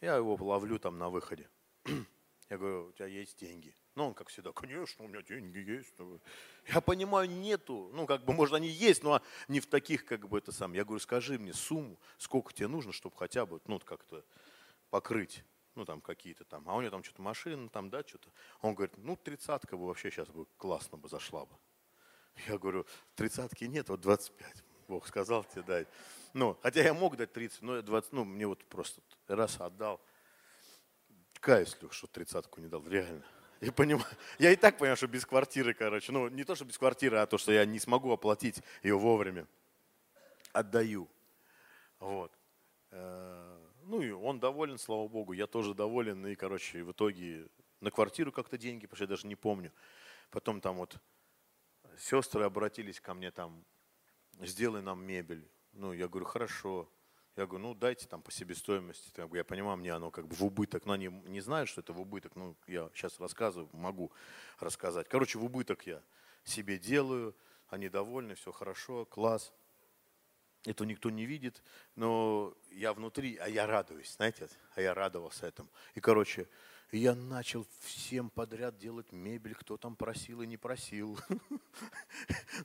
Я 0.00 0.16
его 0.16 0.34
ловлю 0.34 0.78
там 0.78 0.98
на 0.98 1.08
выходе. 1.08 1.48
Я 2.48 2.58
говорю, 2.58 2.88
у 2.88 2.92
тебя 2.92 3.06
есть 3.06 3.38
деньги? 3.38 3.74
Ну, 3.94 4.08
он 4.08 4.14
как 4.14 4.28
всегда, 4.28 4.52
конечно, 4.52 5.04
у 5.04 5.08
меня 5.08 5.22
деньги 5.22 5.58
есть. 5.58 5.94
Я 6.66 6.80
понимаю, 6.80 7.30
нету. 7.30 7.90
Ну, 7.94 8.06
как 8.06 8.24
бы, 8.24 8.32
может, 8.32 8.54
они 8.54 8.68
есть, 8.68 9.02
но 9.02 9.22
не 9.48 9.60
в 9.60 9.66
таких, 9.66 10.04
как 10.04 10.28
бы, 10.28 10.38
это 10.38 10.52
сам. 10.52 10.72
Я 10.72 10.84
говорю, 10.84 11.00
скажи 11.00 11.38
мне 11.38 11.54
сумму, 11.54 11.98
сколько 12.18 12.52
тебе 12.52 12.68
нужно, 12.68 12.92
чтобы 12.92 13.16
хотя 13.16 13.46
бы, 13.46 13.60
ну, 13.66 13.78
как-то 13.78 14.24
покрыть 14.90 15.44
ну, 15.74 15.84
там 15.84 16.00
какие-то 16.00 16.44
там, 16.44 16.68
а 16.68 16.74
у 16.74 16.80
него 16.80 16.90
там 16.90 17.02
что-то 17.02 17.22
машина, 17.22 17.68
там, 17.68 17.90
да, 17.90 18.02
что-то. 18.06 18.28
Он 18.60 18.74
говорит, 18.74 18.96
ну, 18.98 19.16
тридцатка 19.16 19.76
бы 19.76 19.86
вообще 19.86 20.10
сейчас 20.10 20.28
бы 20.28 20.46
классно 20.56 20.98
бы 20.98 21.08
зашла 21.08 21.46
бы. 21.46 21.56
Я 22.46 22.58
говорю, 22.58 22.86
тридцатки 23.14 23.64
нет, 23.64 23.88
вот 23.88 24.00
25. 24.00 24.64
Бог 24.88 25.06
сказал 25.06 25.44
тебе 25.44 25.62
дай. 25.62 25.86
Ну, 26.34 26.58
хотя 26.62 26.82
я 26.82 26.94
мог 26.94 27.16
дать 27.16 27.32
30, 27.32 27.62
но 27.62 27.76
я 27.76 27.82
20, 27.82 28.12
ну, 28.12 28.24
мне 28.24 28.46
вот 28.46 28.64
просто 28.64 29.00
раз 29.28 29.60
отдал. 29.60 30.00
Каюсь, 31.40 31.76
Лех, 31.80 31.92
что 31.92 32.06
тридцатку 32.06 32.60
не 32.60 32.68
дал, 32.68 32.86
реально. 32.86 33.24
Я, 33.60 33.72
понимаю, 33.72 34.06
я 34.38 34.50
и 34.50 34.56
так 34.56 34.78
понимаю, 34.78 34.96
что 34.96 35.06
без 35.06 35.24
квартиры, 35.24 35.72
короче. 35.72 36.10
Ну, 36.10 36.28
не 36.28 36.44
то, 36.44 36.54
что 36.54 36.64
без 36.64 36.78
квартиры, 36.78 37.18
а 37.18 37.26
то, 37.26 37.38
что 37.38 37.52
я 37.52 37.64
не 37.64 37.78
смогу 37.78 38.10
оплатить 38.10 38.60
ее 38.82 38.98
вовремя. 38.98 39.46
Отдаю. 40.52 41.08
Вот. 42.00 42.32
Э, 42.90 43.58
ну 43.84 44.02
и 44.02 44.10
он 44.10 44.40
доволен, 44.40 44.78
слава 44.78 45.06
богу. 45.06 45.32
Я 45.32 45.46
тоже 45.46 45.74
доволен. 45.74 46.26
И, 46.26 46.34
короче, 46.34 46.82
в 46.82 46.92
итоге 46.92 47.46
на 47.80 47.90
квартиру 47.90 48.32
как-то 48.32 48.58
деньги, 48.58 48.88
что 48.92 49.04
я 49.04 49.08
даже 49.08 49.26
не 49.26 49.36
помню. 49.36 49.72
Потом 50.30 50.60
там 50.60 50.76
вот 50.76 50.96
сестры 51.98 52.44
обратились 52.44 53.00
ко 53.00 53.14
мне 53.14 53.30
там, 53.30 53.64
сделай 54.40 54.82
нам 54.82 55.04
мебель. 55.04 55.48
Ну, 55.72 55.92
я 55.92 56.08
говорю, 56.08 56.26
хорошо. 56.26 56.88
Я 57.36 57.46
говорю, 57.46 57.68
ну 57.68 57.74
дайте 57.74 58.06
там 58.06 58.22
по 58.22 58.30
себестоимости. 58.30 59.10
Я 59.34 59.44
понимаю, 59.44 59.78
мне 59.78 59.92
оно 59.92 60.10
как 60.10 60.26
бы 60.26 60.34
в 60.34 60.44
убыток. 60.44 60.84
Но 60.84 60.92
они 60.92 61.08
не 61.08 61.40
знают, 61.40 61.68
что 61.68 61.80
это 61.80 61.92
в 61.92 62.00
убыток. 62.00 62.36
Ну, 62.36 62.56
я 62.66 62.90
сейчас 62.94 63.18
рассказываю, 63.18 63.70
могу 63.72 64.12
рассказать. 64.58 65.08
Короче, 65.08 65.38
в 65.38 65.44
убыток 65.44 65.86
я 65.86 66.02
себе 66.44 66.78
делаю. 66.78 67.34
Они 67.68 67.88
довольны, 67.88 68.34
все 68.34 68.52
хорошо, 68.52 69.06
класс. 69.06 69.52
Это 70.64 70.84
никто 70.84 71.10
не 71.10 71.24
видит, 71.24 71.62
но 71.96 72.54
я 72.70 72.92
внутри, 72.92 73.36
а 73.38 73.48
я 73.48 73.66
радуюсь, 73.66 74.14
знаете, 74.14 74.48
а 74.76 74.80
я 74.80 74.94
радовался 74.94 75.46
этому. 75.46 75.68
И, 75.94 76.00
короче, 76.00 76.46
я 76.98 77.14
начал 77.14 77.66
всем 77.80 78.28
подряд 78.30 78.76
делать 78.78 79.12
мебель, 79.12 79.54
кто 79.54 79.76
там 79.76 79.96
просил 79.96 80.42
и 80.42 80.46
не 80.46 80.56
просил. 80.56 81.18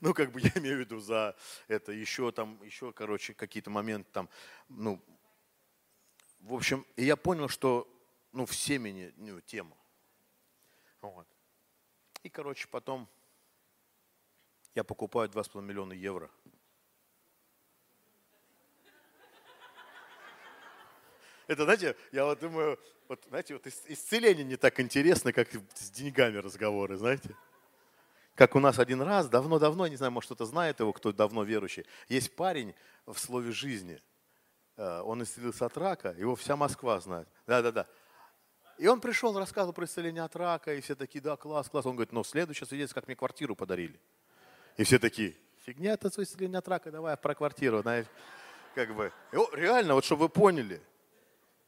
Ну, 0.01 0.13
как 0.13 0.31
бы 0.31 0.41
я 0.41 0.51
имею 0.55 0.77
в 0.77 0.79
виду 0.81 0.99
за 0.99 1.35
это 1.67 1.91
еще 1.91 2.31
там, 2.31 2.61
еще, 2.61 2.91
короче, 2.91 3.33
какие-то 3.33 3.69
моменты 3.69 4.09
там, 4.11 4.29
ну, 4.67 5.01
в 6.41 6.53
общем, 6.53 6.85
и 6.97 7.05
я 7.05 7.15
понял, 7.15 7.47
что, 7.47 7.87
ну, 8.33 8.45
в 8.45 8.53
семени, 8.53 9.13
ну, 9.15 9.41
тема. 9.41 9.75
Вот. 11.01 11.27
И, 12.21 12.29
короче, 12.29 12.67
потом 12.67 13.07
я 14.75 14.83
покупаю 14.83 15.29
2,5 15.29 15.61
миллиона 15.61 15.93
евро– 15.93 16.29
Это, 21.47 21.63
знаете, 21.63 21.95
я 22.11 22.25
вот 22.25 22.39
думаю, 22.39 22.77
вот, 23.07 23.23
знаете, 23.29 23.53
вот 23.53 23.65
исцеление 23.65 24.43
не 24.43 24.57
так 24.57 24.79
интересно, 24.79 25.31
как 25.31 25.47
с 25.75 25.89
деньгами 25.89 26.37
разговоры, 26.37 26.97
знаете. 26.97 27.35
Как 28.35 28.55
у 28.55 28.59
нас 28.59 28.77
один 28.77 29.01
раз, 29.01 29.29
давно-давно, 29.29 29.87
не 29.87 29.95
знаю, 29.95 30.11
может 30.11 30.27
кто-то 30.27 30.45
знает 30.45 30.79
его, 30.79 30.93
кто 30.93 31.11
давно 31.11 31.43
верующий, 31.43 31.85
есть 32.09 32.35
парень 32.35 32.75
в 33.05 33.17
слове 33.17 33.51
жизни. 33.51 33.99
Э, 34.75 35.01
он 35.01 35.23
исцелился 35.23 35.65
от 35.65 35.75
рака, 35.77 36.13
его 36.17 36.35
вся 36.35 36.55
Москва 36.55 36.99
знает. 36.99 37.27
Да-да-да. 37.47 37.87
И 38.77 38.85
он 38.87 39.01
пришел, 39.01 39.35
рассказывал 39.39 39.73
про 39.73 39.85
исцеление 39.85 40.23
от 40.23 40.35
рака, 40.35 40.75
и 40.75 40.81
все 40.81 40.95
такие, 40.95 41.19
да, 41.19 41.35
класс, 41.35 41.67
класс. 41.67 41.85
Он 41.87 41.95
говорит, 41.95 42.11
ну, 42.11 42.23
следующее 42.23 42.67
свидетельство, 42.67 42.99
как 42.99 43.07
мне 43.07 43.15
квартиру 43.15 43.55
подарили. 43.55 43.99
И 44.75 44.83
все 44.83 44.99
такие, 44.99 45.35
фигня 45.65 45.93
это 45.93 46.09
исцеление 46.09 46.59
от 46.59 46.67
рака, 46.67 46.91
давай 46.91 47.17
про 47.17 47.33
квартиру. 47.33 47.81
Знаешь, 47.81 48.05
как 48.75 48.93
бы. 48.93 49.11
И, 49.31 49.37
реально, 49.55 49.95
вот 49.95 50.05
чтобы 50.05 50.23
вы 50.23 50.29
поняли, 50.29 50.79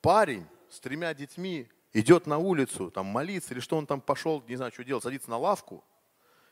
парень 0.01 0.47
с 0.69 0.79
тремя 0.79 1.13
детьми 1.13 1.69
идет 1.93 2.27
на 2.27 2.37
улицу, 2.37 2.91
там 2.91 3.05
молиться, 3.07 3.53
или 3.53 3.61
что 3.61 3.77
он 3.77 3.85
там 3.87 4.01
пошел, 4.01 4.43
не 4.47 4.55
знаю, 4.55 4.71
что 4.71 4.83
делать, 4.83 5.03
садится 5.03 5.29
на 5.29 5.37
лавку, 5.37 5.83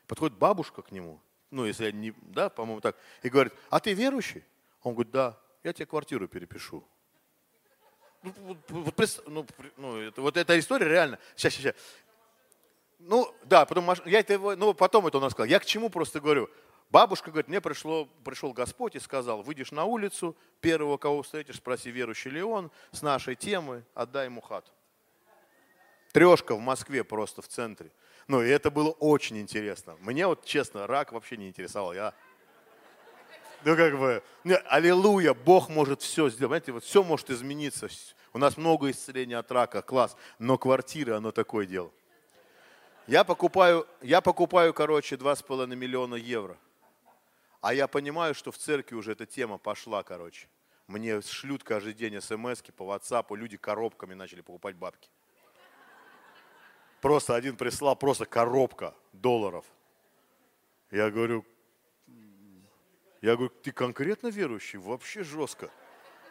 подходит 0.06 0.36
бабушка 0.36 0.82
к 0.82 0.90
нему, 0.90 1.20
ну, 1.50 1.64
если 1.64 1.86
я 1.86 1.92
не, 1.92 2.12
да, 2.22 2.50
по-моему, 2.50 2.80
так, 2.80 2.96
и 3.22 3.28
говорит, 3.28 3.52
а 3.70 3.80
ты 3.80 3.94
верующий? 3.94 4.44
Он 4.82 4.94
говорит, 4.94 5.12
да, 5.12 5.38
я 5.62 5.72
тебе 5.72 5.86
квартиру 5.86 6.28
перепишу. 6.28 6.84
Ну, 8.22 8.32
вот, 8.68 9.22
ну, 9.26 9.46
ну, 9.76 9.96
это, 9.96 10.20
вот 10.20 10.36
эта 10.36 10.58
история 10.58 10.88
реально. 10.88 11.18
Сейчас, 11.36 11.54
сейчас, 11.54 11.62
сейчас. 11.62 11.74
Ну, 12.98 13.32
да, 13.44 13.64
потом, 13.64 13.88
я 14.06 14.20
это, 14.20 14.38
ну, 14.38 14.74
потом 14.74 15.06
это 15.06 15.18
он 15.18 15.30
сказал. 15.30 15.48
Я 15.48 15.60
к 15.60 15.64
чему 15.64 15.88
просто 15.88 16.20
говорю. 16.20 16.50
Бабушка 16.90 17.30
говорит, 17.30 17.48
мне 17.48 17.60
пришло, 17.60 18.06
пришел 18.24 18.52
Господь 18.52 18.96
и 18.96 19.00
сказал, 19.00 19.42
выйдешь 19.42 19.72
на 19.72 19.84
улицу, 19.84 20.36
первого, 20.60 20.96
кого 20.96 21.22
встретишь, 21.22 21.56
спроси, 21.56 21.90
верующий 21.90 22.30
ли 22.30 22.42
он, 22.42 22.70
с 22.92 23.02
нашей 23.02 23.34
темы, 23.34 23.84
отдай 23.94 24.26
ему 24.26 24.40
хату. 24.40 24.70
Трешка 26.12 26.54
в 26.54 26.60
Москве 26.60 27.04
просто 27.04 27.42
в 27.42 27.48
центре. 27.48 27.90
Ну, 28.26 28.42
и 28.42 28.48
это 28.48 28.70
было 28.70 28.90
очень 28.90 29.38
интересно. 29.38 29.96
Мне 30.00 30.26
вот, 30.26 30.44
честно, 30.44 30.86
рак 30.86 31.12
вообще 31.12 31.36
не 31.36 31.48
интересовал. 31.48 31.92
Я 31.92 32.14
ну, 33.64 33.76
как 33.76 33.98
бы, 33.98 34.22
не, 34.44 34.54
аллилуйя, 34.54 35.34
Бог 35.34 35.68
может 35.68 36.02
все 36.02 36.28
сделать. 36.28 36.38
Понимаете, 36.38 36.72
вот 36.72 36.84
все 36.84 37.02
может 37.02 37.28
измениться. 37.30 37.88
У 38.32 38.38
нас 38.38 38.56
много 38.56 38.90
исцеления 38.90 39.38
от 39.38 39.50
рака, 39.50 39.82
класс. 39.82 40.16
Но 40.38 40.58
квартира, 40.58 41.16
оно 41.16 41.32
такое 41.32 41.66
дело. 41.66 41.90
Я 43.06 43.24
покупаю, 43.24 43.86
я 44.00 44.20
покупаю, 44.20 44.72
короче, 44.72 45.16
2,5 45.16 45.74
миллиона 45.74 46.14
евро. 46.14 46.56
А 47.60 47.74
я 47.74 47.88
понимаю, 47.88 48.34
что 48.34 48.52
в 48.52 48.58
церкви 48.58 48.94
уже 48.94 49.12
эта 49.12 49.26
тема 49.26 49.58
пошла, 49.58 50.02
короче. 50.02 50.48
Мне 50.86 51.20
шлют 51.20 51.64
каждый 51.64 51.92
день 51.92 52.20
смс 52.20 52.62
по 52.76 52.84
WhatsApp, 52.84 53.36
люди 53.36 53.56
коробками 53.56 54.14
начали 54.14 54.40
покупать 54.40 54.76
бабки. 54.76 55.10
Просто 57.00 57.34
один 57.34 57.56
прислал, 57.56 57.94
просто 57.96 58.26
коробка 58.26 58.94
долларов. 59.12 59.64
Я 60.90 61.10
говорю, 61.10 61.44
я 63.20 63.34
говорю, 63.36 63.52
ты 63.62 63.72
конкретно 63.72 64.28
верующий? 64.28 64.78
Вообще 64.78 65.22
жестко. 65.22 65.70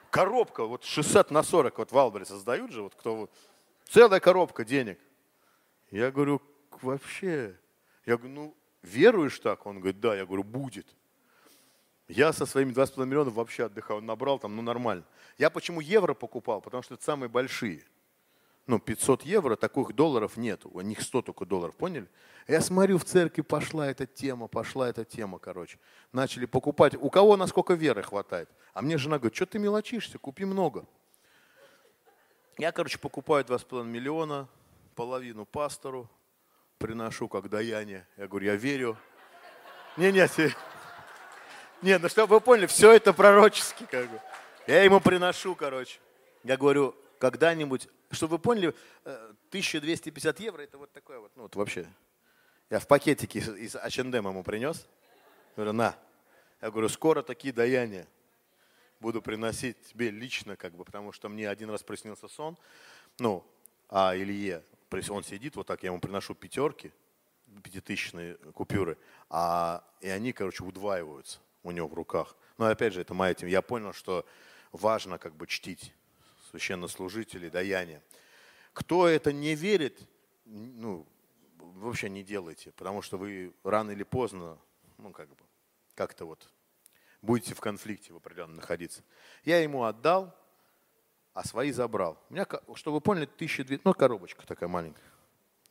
Коробка, 0.09 0.65
вот 0.65 0.83
60 0.83 1.31
на 1.31 1.43
40, 1.43 1.77
вот 1.77 1.91
в 1.91 1.97
Албере 1.97 2.25
создают 2.25 2.71
же, 2.71 2.81
вот 2.81 2.95
кто, 2.95 3.29
целая 3.85 4.19
коробка 4.19 4.63
денег. 4.65 4.99
Я 5.91 6.11
говорю, 6.11 6.41
вообще, 6.81 7.57
я 8.05 8.17
говорю, 8.17 8.33
ну, 8.33 8.57
веруешь 8.81 9.39
так? 9.39 9.65
Он 9.65 9.79
говорит, 9.79 9.99
да. 9.99 10.15
Я 10.15 10.25
говорю, 10.25 10.43
будет. 10.43 10.96
Я 12.07 12.31
со 12.31 12.45
своими 12.45 12.71
2,5 12.71 13.05
миллиона 13.05 13.29
вообще 13.29 13.65
отдыхал, 13.65 14.01
набрал 14.01 14.39
там, 14.39 14.55
ну 14.55 14.61
нормально. 14.61 15.03
Я 15.37 15.49
почему 15.49 15.81
евро 15.81 16.13
покупал? 16.13 16.61
Потому 16.61 16.83
что 16.83 16.93
это 16.93 17.03
самые 17.03 17.29
большие. 17.29 17.83
Ну, 18.65 18.79
500 18.79 19.23
евро, 19.23 19.55
таких 19.55 19.93
долларов 19.93 20.35
нет. 20.35 20.65
У 20.65 20.81
них 20.81 21.01
100 21.01 21.21
только 21.21 21.45
долларов, 21.45 21.75
поняли? 21.75 22.07
Я 22.47 22.61
смотрю, 22.61 22.97
в 22.97 23.05
церкви 23.05 23.41
пошла 23.41 23.87
эта 23.87 24.05
тема, 24.05 24.47
пошла 24.47 24.89
эта 24.89 25.05
тема, 25.05 25.39
короче. 25.39 25.79
Начали 26.11 26.45
покупать. 26.45 26.95
У 26.95 27.09
кого 27.09 27.37
насколько 27.37 27.73
веры 27.73 28.03
хватает? 28.03 28.49
А 28.73 28.81
мне 28.81 28.97
жена 28.97 29.19
говорит, 29.19 29.35
что 29.35 29.45
ты 29.45 29.59
мелочишься, 29.59 30.17
купи 30.17 30.43
много. 30.43 30.85
Я, 32.57 32.71
короче, 32.71 32.99
покупаю 32.99 33.45
2,5 33.45 33.85
миллиона, 33.85 34.49
половину 34.95 35.45
пастору, 35.45 36.09
приношу 36.77 37.29
как 37.29 37.49
даяние. 37.49 38.07
Я 38.17 38.27
говорю, 38.27 38.47
я 38.47 38.55
верю. 38.55 38.97
Не-не, 39.95 40.27
нет, 41.81 42.01
ну 42.01 42.09
чтобы 42.09 42.35
вы 42.35 42.41
поняли, 42.41 42.65
все 42.65 42.93
это 42.93 43.13
пророчески 43.13 43.85
как 43.85 44.09
бы. 44.09 44.19
Я 44.65 44.83
ему 44.83 44.99
приношу, 44.99 45.55
короче. 45.55 45.99
Я 46.43 46.57
говорю, 46.57 46.95
когда-нибудь, 47.19 47.87
чтобы 48.11 48.37
вы 48.37 48.39
поняли, 48.39 48.75
1250 49.03 50.39
э, 50.39 50.43
евро 50.43 50.61
это 50.61 50.77
вот 50.77 50.91
такое 50.91 51.19
вот, 51.19 51.31
ну 51.35 51.43
вот 51.43 51.55
вообще. 51.55 51.87
Я 52.69 52.79
в 52.79 52.87
пакетике 52.87 53.39
из 53.39 53.75
H&M 53.75 54.13
ему 54.13 54.43
принес. 54.43 54.87
Говорю, 55.55 55.73
на. 55.73 55.95
Я 56.61 56.71
говорю, 56.71 56.89
скоро 56.89 57.21
такие 57.21 57.53
даяния 57.53 58.07
буду 58.99 59.21
приносить 59.21 59.81
тебе 59.83 60.09
лично, 60.09 60.55
как 60.55 60.73
бы, 60.73 60.83
потому 60.83 61.11
что 61.11 61.29
мне 61.29 61.47
один 61.47 61.69
раз 61.69 61.83
приснился 61.83 62.27
сон. 62.27 62.57
Ну, 63.19 63.45
а 63.89 64.15
Илье, 64.17 64.63
он 65.09 65.23
сидит 65.23 65.55
вот 65.55 65.67
так, 65.67 65.83
я 65.83 65.89
ему 65.89 65.99
приношу 65.99 66.33
пятерки, 66.33 66.91
пятитысячные 67.63 68.35
купюры, 68.53 68.97
а, 69.29 69.83
и 70.01 70.09
они, 70.09 70.33
короче, 70.33 70.63
удваиваются 70.63 71.39
у 71.67 71.71
него 71.71 71.87
в 71.87 71.93
руках. 71.93 72.35
Но 72.57 72.65
опять 72.65 72.93
же, 72.93 73.01
это 73.01 73.13
моя 73.13 73.33
тема. 73.33 73.51
Я 73.51 73.61
понял, 73.61 73.93
что 73.93 74.25
важно 74.71 75.17
как 75.17 75.35
бы 75.35 75.47
чтить 75.47 75.93
священнослужителей, 76.49 77.49
даяние. 77.49 78.01
Кто 78.73 79.07
это 79.07 79.33
не 79.33 79.55
верит, 79.55 79.99
ну, 80.45 81.05
вообще 81.57 82.09
не 82.09 82.23
делайте, 82.23 82.71
потому 82.71 83.01
что 83.01 83.17
вы 83.17 83.53
рано 83.63 83.91
или 83.91 84.03
поздно, 84.03 84.57
ну, 84.97 85.11
как 85.11 85.29
бы, 85.29 85.35
как-то 85.95 86.25
вот 86.25 86.49
будете 87.21 87.53
в 87.53 87.59
конфликте 87.59 88.13
в 88.13 88.17
определенном 88.17 88.55
находиться. 88.55 89.03
Я 89.43 89.59
ему 89.59 89.83
отдал, 89.83 90.33
а 91.33 91.43
свои 91.43 91.71
забрал. 91.71 92.23
У 92.29 92.33
меня, 92.33 92.47
чтобы 92.75 92.95
вы 92.95 93.01
поняли, 93.01 93.25
1200, 93.25 93.81
ну, 93.83 93.93
коробочка 93.93 94.45
такая 94.47 94.69
маленькая. 94.69 95.03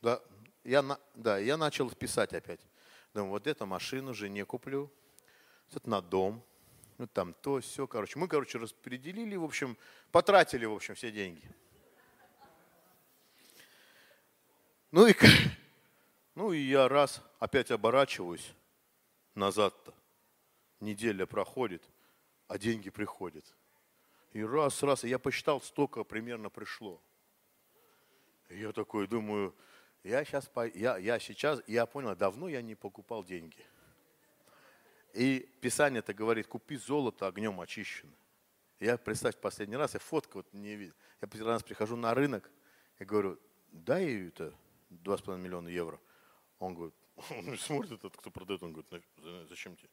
Да, 0.01 0.21
я, 0.63 0.83
да, 1.15 1.37
я 1.39 1.57
начал 1.57 1.89
писать 1.89 2.33
опять. 2.33 2.61
Думаю, 3.13 3.31
вот 3.31 3.47
эту 3.47 3.65
машину 3.65 4.13
жене 4.13 4.45
куплю, 4.45 4.91
это 5.75 5.89
на 5.89 6.01
дом, 6.01 6.43
ну 6.97 7.07
там 7.07 7.33
то, 7.33 7.59
все, 7.59 7.87
короче. 7.87 8.17
Мы, 8.17 8.27
короче, 8.27 8.57
распределили, 8.57 9.35
в 9.35 9.43
общем, 9.43 9.77
потратили, 10.11 10.65
в 10.65 10.73
общем, 10.73 10.95
все 10.95 11.11
деньги. 11.11 11.43
Ну 14.91 15.05
и, 15.05 15.13
ну 16.35 16.53
и 16.53 16.59
я 16.59 16.87
раз 16.87 17.21
опять 17.39 17.71
оборачиваюсь 17.71 18.53
назад-то. 19.35 19.93
Неделя 20.79 21.25
проходит, 21.25 21.83
а 22.47 22.57
деньги 22.57 22.89
приходят. 22.89 23.45
И 24.33 24.43
раз, 24.43 24.83
раз, 24.83 25.03
и 25.03 25.09
я 25.09 25.19
посчитал, 25.19 25.61
столько 25.61 26.03
примерно 26.03 26.49
пришло. 26.49 27.01
И 28.49 28.59
я 28.59 28.71
такой 28.71 29.07
думаю, 29.07 29.55
я 30.03 30.23
сейчас, 30.23 30.49
я, 30.75 30.97
я 30.97 31.19
сейчас, 31.19 31.61
я 31.67 31.85
понял, 31.85 32.15
давно 32.15 32.47
я 32.47 32.61
не 32.61 32.75
покупал 32.75 33.23
деньги– 33.23 33.65
и 35.17 35.49
Писание 35.61 35.99
это 35.99 36.13
говорит, 36.13 36.45
купи 36.45 36.77
золото 36.77 37.25
огнем 37.25 37.59
очищенное. 37.59 38.17
Я, 38.79 38.97
представь, 38.97 39.35
последний 39.37 39.75
раз, 39.75 39.95
я 39.95 39.99
фотку 39.99 40.39
вот 40.39 40.53
не 40.53 40.75
видел. 40.75 40.93
Я 41.21 41.27
последний 41.27 41.53
раз 41.53 41.63
прихожу 41.63 41.95
на 41.95 42.13
рынок 42.13 42.51
и 42.99 43.03
говорю, 43.03 43.39
дай 43.71 44.27
это 44.27 44.53
2,5 44.91 45.39
миллиона 45.39 45.69
евро. 45.69 45.99
Он 46.59 46.75
говорит, 46.75 46.93
он 47.31 47.57
смотрит 47.57 47.93
этот, 47.93 48.15
кто 48.15 48.29
продает, 48.29 48.61
он 48.61 48.73
говорит, 48.73 49.03
зачем 49.49 49.75
тебе? 49.75 49.89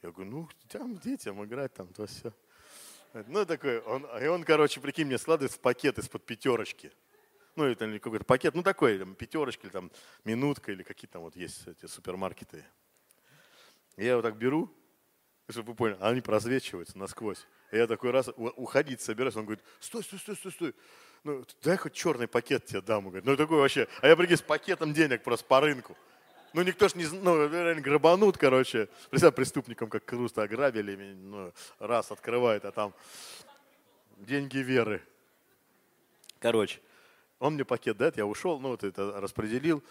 Я 0.00 0.10
говорю, 0.10 0.30
ну, 0.30 0.48
там 0.68 0.96
детям 0.96 1.44
играть, 1.44 1.74
там 1.74 1.88
то 1.88 2.06
все. 2.06 2.32
Ну, 3.26 3.44
такой, 3.44 3.80
он, 3.80 4.06
и 4.22 4.26
он, 4.26 4.42
короче, 4.42 4.80
прикинь, 4.80 5.06
мне 5.06 5.18
складывает 5.18 5.52
в 5.52 5.60
пакет 5.60 5.98
из-под 5.98 6.24
пятерочки. 6.24 6.92
Ну, 7.56 7.64
это 7.64 7.86
какой-то 7.98 8.24
пакет, 8.24 8.54
ну, 8.54 8.62
такой, 8.62 8.98
там, 8.98 9.14
пятерочки, 9.14 9.64
или 9.64 9.70
там, 9.70 9.90
минутка, 10.24 10.72
или 10.72 10.82
какие 10.82 11.08
там 11.10 11.22
вот 11.22 11.36
есть 11.36 11.66
эти 11.66 11.84
супермаркеты. 11.86 12.64
Я 13.96 14.12
его 14.12 14.22
так 14.22 14.36
беру, 14.36 14.70
чтобы 15.48 15.72
вы 15.72 15.76
поняли, 15.76 15.98
они 16.00 16.20
просвечиваются 16.20 16.98
насквозь. 16.98 17.46
И 17.72 17.76
я 17.76 17.86
такой 17.86 18.10
раз 18.10 18.28
уходить 18.36 19.00
собираюсь, 19.00 19.36
он 19.36 19.44
говорит, 19.44 19.64
стой, 19.80 20.02
стой, 20.02 20.18
стой, 20.18 20.36
стой, 20.36 20.52
стой. 20.52 20.74
Ну, 21.24 21.44
дай 21.62 21.76
хоть 21.76 21.92
черный 21.92 22.28
пакет 22.28 22.66
тебе 22.66 22.80
дам. 22.80 22.98
Он 22.98 23.10
говорит, 23.10 23.24
ну, 23.24 23.36
такой 23.36 23.58
вообще. 23.58 23.88
А 24.00 24.06
я, 24.06 24.16
прикинь, 24.16 24.36
с 24.36 24.42
пакетом 24.42 24.92
денег 24.92 25.22
просто 25.24 25.44
по 25.46 25.60
рынку. 25.60 25.96
Ну, 26.52 26.62
никто 26.62 26.88
ж 26.88 26.94
не, 26.94 27.06
ну, 27.06 27.48
реально 27.48 27.82
грабанут, 27.82 28.38
короче. 28.38 28.88
Представь, 29.10 29.34
преступникам, 29.34 29.88
как 29.88 30.04
Круста 30.04 30.42
ограбили, 30.42 30.94
ну, 31.14 31.52
раз 31.78 32.12
открывает, 32.12 32.64
а 32.64 32.72
там 32.72 32.94
деньги 34.18 34.58
веры. 34.58 35.02
Короче, 36.38 36.80
он 37.38 37.54
мне 37.54 37.64
пакет 37.64 37.96
дает, 37.96 38.16
я 38.16 38.26
ушел, 38.26 38.60
ну, 38.60 38.68
вот 38.70 38.84
это 38.84 39.20
распределил, 39.20 39.82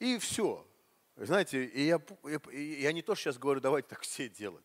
и 0.00 0.18
все. 0.18 0.66
Знаете, 1.16 1.64
и 1.64 1.82
я, 1.82 2.00
и 2.50 2.82
я 2.82 2.92
не 2.92 3.02
то 3.02 3.14
сейчас 3.14 3.38
говорю, 3.38 3.60
давайте 3.60 3.88
так 3.88 4.00
все 4.00 4.28
делать. 4.28 4.64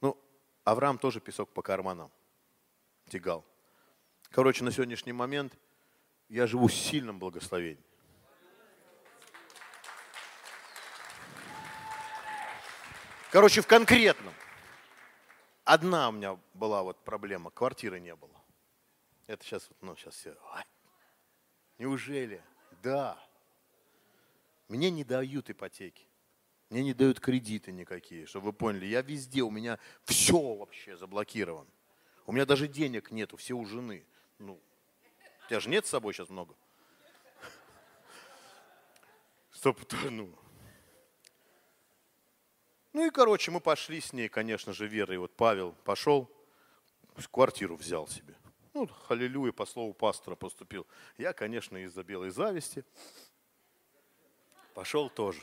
Ну, 0.00 0.16
Авраам 0.64 0.98
тоже 0.98 1.20
песок 1.20 1.52
по 1.52 1.62
карманам 1.62 2.10
тягал. 3.08 3.44
Короче, 4.30 4.64
на 4.64 4.70
сегодняшний 4.70 5.12
момент 5.12 5.58
я 6.28 6.46
живу 6.46 6.68
в 6.68 6.72
сильном 6.72 7.18
благословении. 7.18 7.84
Короче, 13.30 13.60
в 13.60 13.66
конкретном. 13.66 14.34
Одна 15.64 16.08
у 16.08 16.12
меня 16.12 16.38
была 16.54 16.82
вот 16.82 17.04
проблема, 17.04 17.50
квартиры 17.50 18.00
не 18.00 18.14
было. 18.16 18.42
Это 19.28 19.44
сейчас, 19.44 19.68
ну, 19.80 19.94
сейчас 19.94 20.14
все. 20.14 20.36
Неужели? 21.78 22.42
Да. 22.82 23.16
Мне 24.70 24.92
не 24.92 25.02
дают 25.02 25.50
ипотеки. 25.50 26.06
Мне 26.68 26.84
не 26.84 26.94
дают 26.94 27.18
кредиты 27.18 27.72
никакие, 27.72 28.26
чтобы 28.26 28.46
вы 28.46 28.52
поняли. 28.52 28.86
Я 28.86 29.02
везде, 29.02 29.42
у 29.42 29.50
меня 29.50 29.80
все 30.04 30.40
вообще 30.54 30.96
заблокировано. 30.96 31.68
У 32.24 32.30
меня 32.30 32.46
даже 32.46 32.68
денег 32.68 33.10
нету, 33.10 33.36
все 33.36 33.54
у 33.54 33.66
жены. 33.66 34.06
Ну, 34.38 34.52
у 34.52 35.48
тебя 35.48 35.58
же 35.58 35.68
нет 35.68 35.86
с 35.86 35.90
собой 35.90 36.14
сейчас 36.14 36.28
много. 36.28 36.54
Стоп, 39.50 39.80
ну, 40.08 40.32
ну 42.92 43.06
и, 43.08 43.10
короче, 43.10 43.50
мы 43.50 43.58
пошли 43.58 44.00
с 44.00 44.12
ней, 44.12 44.28
конечно 44.28 44.72
же, 44.72 44.86
Верой. 44.86 45.18
Вот 45.18 45.34
Павел 45.34 45.72
пошел, 45.82 46.30
квартиру 47.32 47.74
взял 47.74 48.06
себе. 48.06 48.36
Ну, 48.72 48.86
халилюя, 48.86 49.50
по 49.50 49.66
слову 49.66 49.94
пастора 49.94 50.36
поступил. 50.36 50.86
Я, 51.18 51.32
конечно, 51.32 51.76
из-за 51.78 52.04
белой 52.04 52.30
зависти. 52.30 52.84
Пошел 54.80 55.10
тоже. 55.10 55.42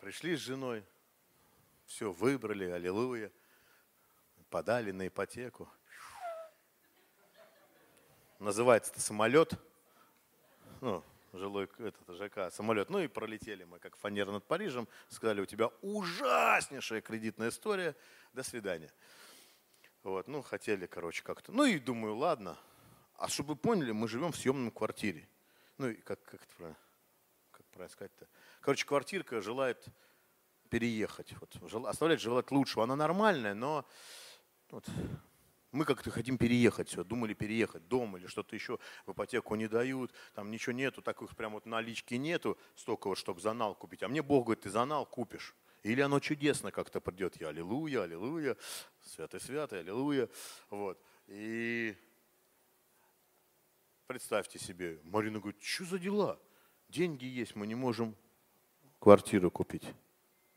Пришли 0.00 0.34
с 0.34 0.40
женой, 0.40 0.82
все 1.84 2.10
выбрали, 2.10 2.64
аллилуйя. 2.64 3.30
Подали 4.48 4.92
на 4.92 5.08
ипотеку. 5.08 5.68
Называется 8.38 8.92
это 8.92 9.02
самолет. 9.02 9.52
Ну, 10.80 11.04
жилой 11.34 11.68
этот 11.76 12.16
ЖК, 12.16 12.50
самолет. 12.50 12.88
Ну 12.88 12.98
и 12.98 13.08
пролетели 13.08 13.64
мы, 13.64 13.78
как 13.78 13.94
фанера 13.94 14.30
над 14.30 14.46
Парижем. 14.46 14.88
Сказали, 15.10 15.42
у 15.42 15.46
тебя 15.46 15.66
ужаснейшая 15.82 17.02
кредитная 17.02 17.50
история. 17.50 17.94
До 18.32 18.42
свидания. 18.42 18.90
Вот, 20.02 20.28
ну, 20.28 20.40
хотели, 20.40 20.86
короче, 20.86 21.22
как-то. 21.22 21.52
Ну 21.52 21.66
и 21.66 21.78
думаю, 21.78 22.16
ладно. 22.16 22.56
А 23.18 23.28
чтобы 23.28 23.50
вы 23.50 23.56
поняли, 23.56 23.92
мы 23.92 24.08
живем 24.08 24.32
в 24.32 24.36
съемном 24.38 24.70
квартире. 24.70 25.28
Ну 25.76 25.88
и 25.90 25.94
как, 25.96 26.22
как 26.24 26.42
это 26.42 26.56
правильно, 26.56 26.78
правильно 27.80 27.92
сказать-то? 27.94 28.28
Короче, 28.60 28.84
квартирка 28.84 29.40
желает 29.40 29.86
переехать. 30.68 31.32
Вот, 31.40 31.86
оставлять 31.86 32.20
желать 32.20 32.50
лучшего. 32.50 32.84
Она 32.84 32.94
нормальная, 32.94 33.54
но 33.54 33.86
вот, 34.70 34.86
мы 35.72 35.86
как-то 35.86 36.10
хотим 36.10 36.36
переехать 36.36 36.88
все, 36.88 37.04
думали 37.04 37.32
переехать, 37.32 37.88
дом 37.88 38.18
или 38.18 38.26
что-то 38.26 38.54
еще, 38.54 38.78
в 39.06 39.12
ипотеку 39.12 39.54
не 39.54 39.66
дают, 39.66 40.12
там 40.34 40.50
ничего 40.50 40.72
нету, 40.72 41.00
таких 41.00 41.34
прям 41.36 41.52
вот 41.52 41.64
налички 41.64 42.14
нету, 42.14 42.58
столько 42.76 43.08
вот, 43.08 43.16
чтобы 43.16 43.40
за 43.40 43.54
нал 43.54 43.74
купить. 43.74 44.02
А 44.02 44.08
мне 44.08 44.22
Бог 44.22 44.44
говорит, 44.44 44.64
ты 44.64 44.70
за 44.70 44.84
нал 44.84 45.06
купишь. 45.06 45.56
Или 45.82 46.02
оно 46.02 46.20
чудесно 46.20 46.70
как-то 46.70 47.00
придет. 47.00 47.40
Я 47.40 47.48
аллилуйя, 47.48 48.02
аллилуйя, 48.02 48.58
святый 49.02 49.40
святый, 49.40 49.80
аллилуйя. 49.80 50.28
Вот. 50.68 51.02
И 51.28 51.96
представьте 54.06 54.58
себе, 54.58 55.00
Марина 55.04 55.40
говорит, 55.40 55.62
что 55.62 55.86
за 55.86 55.98
дела? 55.98 56.38
Деньги 56.90 57.24
есть, 57.24 57.54
мы 57.54 57.68
не 57.68 57.76
можем 57.76 58.16
квартиру 58.98 59.50
купить. 59.50 59.84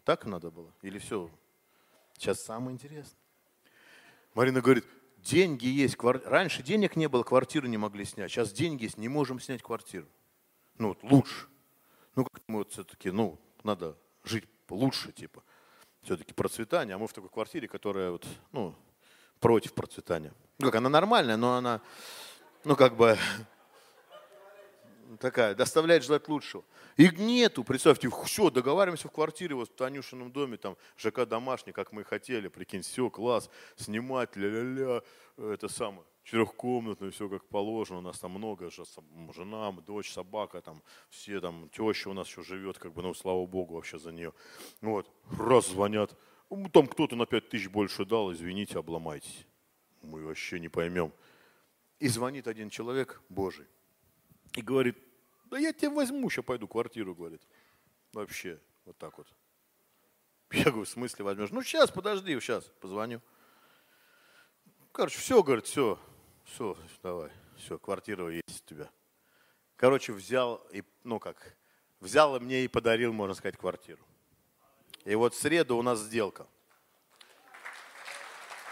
Так 0.04 0.26
надо 0.26 0.50
было? 0.50 0.74
Или 0.82 0.98
все? 0.98 1.30
Сейчас 2.18 2.44
самое 2.44 2.74
интересное. 2.74 3.18
Марина 4.34 4.62
говорит, 4.62 4.86
деньги 5.18 5.68
есть, 5.68 5.96
квар... 5.96 6.22
раньше 6.26 6.64
денег 6.64 6.96
не 6.96 7.08
было, 7.08 7.22
квартиру 7.24 7.68
не 7.68 7.78
могли 7.78 8.04
снять, 8.04 8.32
сейчас 8.32 8.52
деньги 8.52 8.84
есть, 8.84 8.98
не 8.98 9.10
можем 9.10 9.40
снять 9.40 9.62
квартиру. 9.62 10.08
Ну 10.80 10.90
вот 10.90 11.04
лучше. 11.04 11.48
Ну 12.16 12.26
как 12.26 12.42
мы 12.48 12.60
вот 12.60 12.72
все-таки, 12.72 13.12
ну 13.12 13.40
надо 13.64 13.96
жить 14.24 14.46
лучше, 14.70 15.12
типа. 15.12 15.44
Все-таки 16.02 16.34
процветание, 16.34 16.96
а 16.96 16.98
мы 16.98 17.08
в 17.08 17.14
такой 17.14 17.30
квартире, 17.30 17.68
которая 17.68 18.10
вот, 18.10 18.28
ну, 18.52 18.76
против 19.40 19.74
процветания. 19.74 20.34
Ну 20.58 20.66
как, 20.66 20.76
она 20.76 20.90
нормальная, 20.90 21.38
но 21.38 21.58
она, 21.58 21.80
ну 22.64 22.76
как 22.76 22.98
бы, 22.98 23.18
такая, 25.18 25.56
доставляет 25.56 26.04
желать 26.04 26.28
лучшего. 26.28 26.64
И 26.98 27.10
нету, 27.10 27.64
представьте, 27.64 28.10
все, 28.26 28.50
договариваемся 28.50 29.08
в 29.08 29.12
квартире, 29.12 29.56
вот 29.56 29.70
в 29.70 29.74
Танюшином 29.74 30.32
доме, 30.32 30.58
там, 30.58 30.78
ЖК 30.98 31.26
домашний, 31.26 31.74
как 31.74 31.92
мы 31.92 32.02
и 32.02 32.04
хотели, 32.04 32.48
прикинь, 32.48 32.82
все, 32.82 33.10
класс, 33.10 33.50
снимать, 33.76 34.36
ля-ля-ля, 34.36 35.02
это 35.38 35.68
самое, 35.68 36.04
четырехкомнатную, 36.24 37.12
все 37.12 37.30
как 37.30 37.46
положено, 37.46 38.00
у 38.00 38.02
нас 38.02 38.20
там 38.20 38.32
много, 38.32 38.70
жена, 39.34 39.72
дочь, 39.72 40.12
собака, 40.12 40.62
там, 40.62 40.82
все 41.10 41.40
там, 41.40 41.70
теща 41.70 42.10
у 42.10 42.14
нас 42.14 42.28
еще 42.28 42.44
живет, 42.44 42.78
как 42.78 42.94
бы, 42.94 43.02
ну, 43.02 43.14
слава 43.14 43.46
богу, 43.46 43.76
вообще 43.76 43.98
за 43.98 44.12
нее. 44.12 44.34
Вот, 44.82 45.10
раз 45.40 45.68
звонят, 45.68 46.16
ну, 46.50 46.70
там 46.70 46.88
кто-то 46.88 47.16
на 47.16 47.26
пять 47.26 47.50
тысяч 47.50 47.70
больше 47.70 48.06
дал, 48.06 48.32
извините, 48.32 48.78
обломайтесь. 48.78 49.46
Мы 50.02 50.24
вообще 50.24 50.60
не 50.60 50.70
поймем. 50.70 51.12
И 52.00 52.10
звонит 52.10 52.48
один 52.48 52.70
человек, 52.70 53.22
Божий, 53.30 53.66
и 54.56 54.62
говорит, 54.62 54.98
да 55.46 55.58
я 55.58 55.74
тебе 55.74 55.90
возьму, 55.90 56.30
сейчас 56.30 56.46
пойду 56.46 56.68
квартиру, 56.68 57.16
говорит. 57.16 57.42
Вообще, 58.12 58.60
вот 58.86 58.98
так 58.98 59.18
вот. 59.18 59.28
Я 60.52 60.66
говорю, 60.66 60.86
в 60.86 60.90
смысле 60.90 61.26
возьмешь? 61.26 61.50
Ну, 61.50 61.64
сейчас, 61.64 61.90
подожди, 61.90 62.40
сейчас, 62.40 62.66
позвоню. 62.80 63.22
Короче, 64.92 65.18
все, 65.18 65.42
говорит, 65.42 65.66
все, 65.66 65.98
все, 66.46 66.78
давай, 67.02 67.32
все, 67.58 67.80
квартира 67.80 68.30
есть 68.30 68.64
у 68.66 68.70
тебя. 68.70 68.90
Короче, 69.76 70.14
взял, 70.14 70.58
и, 70.72 70.84
ну 71.04 71.20
как, 71.20 71.56
взял 72.00 72.36
и 72.36 72.40
мне 72.40 72.64
и 72.64 72.68
подарил, 72.68 73.12
можно 73.12 73.34
сказать, 73.34 73.58
квартиру. 73.58 74.06
И 75.06 75.16
вот 75.16 75.34
в 75.34 75.40
среду 75.42 75.78
у 75.78 75.82
нас 75.82 76.00
сделка. 76.00 76.46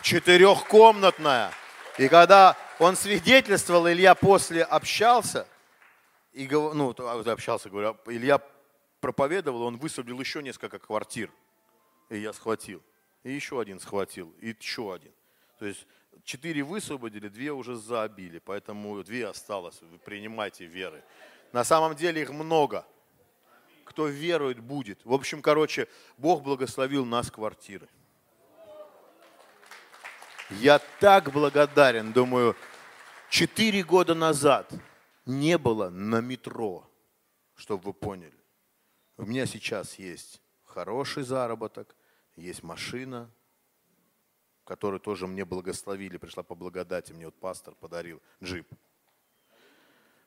Четырехкомнатная. 0.04 1.52
И 1.98 2.08
когда 2.08 2.56
он 2.80 2.96
свидетельствовал, 2.96 3.90
Илья 3.90 4.16
после 4.16 4.64
общался, 4.64 5.48
и 6.34 6.48
ну, 6.50 6.96
а, 6.98 7.32
общался, 7.32 7.70
говорю, 7.70 7.98
а 8.06 8.12
Илья 8.12 8.42
проповедовал, 9.02 9.64
он 9.64 9.78
высвободил 9.78 10.20
еще 10.20 10.42
несколько 10.42 10.80
квартир. 10.80 11.30
И 12.10 12.18
я 12.20 12.32
схватил. 12.34 12.82
И 13.24 13.32
еще 13.32 13.60
один 13.60 13.80
схватил. 13.80 14.34
И 14.40 14.56
еще 14.58 14.94
один. 14.94 15.12
То 15.60 15.66
есть 15.66 15.86
четыре 16.24 16.64
высвободили, 16.64 17.28
две 17.28 17.52
уже 17.52 17.76
забили. 17.76 18.40
Поэтому 18.40 19.04
две 19.04 19.28
осталось. 19.28 19.82
Вы 19.82 19.98
принимайте 19.98 20.66
веры. 20.66 21.04
На 21.52 21.64
самом 21.64 21.96
деле 21.96 22.22
их 22.22 22.30
много. 22.30 22.86
Кто 23.84 24.08
верует, 24.08 24.60
будет. 24.62 25.04
В 25.04 25.14
общем, 25.14 25.42
короче, 25.42 25.88
Бог 26.18 26.44
благословил 26.44 27.06
нас 27.06 27.30
квартиры. 27.30 27.90
Я 30.50 30.80
так 31.00 31.32
благодарен, 31.32 32.14
думаю, 32.14 32.56
четыре 33.30 33.84
года 33.84 34.16
назад– 34.16 34.72
не 35.26 35.58
было 35.58 35.90
на 35.90 36.22
метро, 36.22 36.90
чтобы 37.56 37.84
вы 37.84 37.94
поняли. 37.94 38.38
У 39.18 39.26
меня 39.26 39.46
сейчас 39.46 40.00
есть 40.00 40.42
хороший 40.64 41.24
заработок, 41.24 41.96
есть 42.36 42.64
машина, 42.64 43.30
которую 44.64 45.00
тоже 45.00 45.28
мне 45.28 45.46
благословили, 45.46 46.18
пришла 46.18 46.44
по 46.44 46.56
благодати, 46.56 47.12
мне 47.14 47.26
вот 47.26 47.36
пастор 47.36 47.76
подарил 47.76 48.22
джип. 48.42 48.68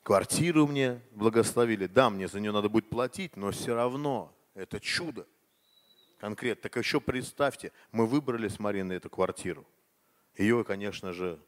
Квартиру 0.03 0.67
мне 0.67 1.01
благословили. 1.13 1.87
Да, 1.87 2.11
мне 2.11 2.29
за 2.29 2.39
нее 2.39 2.53
надо 2.53 2.69
будет 2.69 2.91
платить, 2.91 3.37
но 3.37 3.51
все 3.53 3.75
равно 3.75 4.37
это 4.53 4.79
чудо. 4.79 5.27
Конкретно. 6.19 6.63
Так 6.63 6.77
еще 6.77 7.01
представьте, 7.01 7.73
мы 7.91 8.07
выбрали 8.07 8.49
с 8.49 8.59
Мариной 8.59 8.97
эту 8.97 9.09
квартиру. 9.09 9.67
Ее, 10.37 10.63
конечно 10.63 11.13
же, 11.13 11.41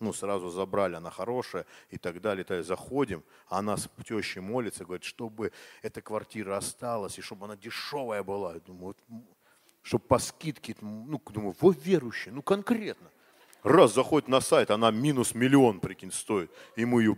ну, 0.00 0.12
сразу 0.12 0.50
забрали, 0.50 0.94
она 0.94 1.10
хорошая 1.10 1.66
и 1.90 1.98
так 1.98 2.20
далее. 2.20 2.42
И 2.42 2.44
так 2.44 2.48
далее. 2.48 2.64
Заходим, 2.64 3.22
а 3.48 3.58
она 3.58 3.76
с 3.76 3.88
тещей 4.04 4.40
молится, 4.40 4.84
говорит, 4.84 5.04
чтобы 5.04 5.52
эта 5.82 6.00
квартира 6.02 6.56
осталась, 6.56 7.18
и 7.18 7.22
чтобы 7.22 7.44
она 7.44 7.56
дешевая 7.56 8.22
была. 8.22 8.54
Я 8.54 8.60
думаю, 8.60 8.96
вот, 9.08 9.22
чтобы 9.82 10.04
по 10.06 10.18
скидке, 10.18 10.74
ну, 10.80 11.20
думаю, 11.30 11.54
вот 11.60 11.76
верующие, 11.84 12.32
ну, 12.32 12.42
конкретно. 12.42 13.10
Раз 13.62 13.94
заходит 13.94 14.28
на 14.28 14.40
сайт, 14.40 14.70
она 14.70 14.90
минус 14.90 15.34
миллион, 15.34 15.80
прикинь, 15.80 16.12
стоит. 16.12 16.50
Ему 16.76 16.98
ее, 17.00 17.16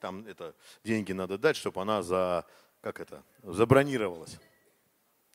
там 0.00 0.26
это, 0.26 0.54
деньги 0.84 1.12
надо 1.12 1.36
дать, 1.36 1.56
чтобы 1.56 1.82
она 1.82 2.02
за, 2.02 2.46
как 2.80 2.98
это, 3.00 3.22
забронировалась. 3.42 4.38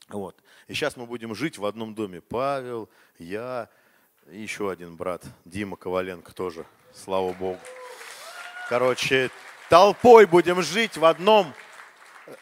Вот. 0.09 0.35
И 0.67 0.73
сейчас 0.73 0.97
мы 0.97 1.05
будем 1.05 1.35
жить 1.35 1.57
в 1.57 1.65
одном 1.65 1.95
доме. 1.95 2.21
Павел, 2.21 2.89
я, 3.17 3.69
еще 4.31 4.71
один 4.71 4.95
брат, 4.95 5.23
Дима 5.45 5.77
Коваленко 5.77 6.33
тоже, 6.33 6.65
слава 6.93 7.31
Богу. 7.33 7.59
Короче, 8.69 9.29
толпой 9.69 10.25
будем 10.25 10.61
жить 10.61 10.97
в 10.97 11.05
одном 11.05 11.53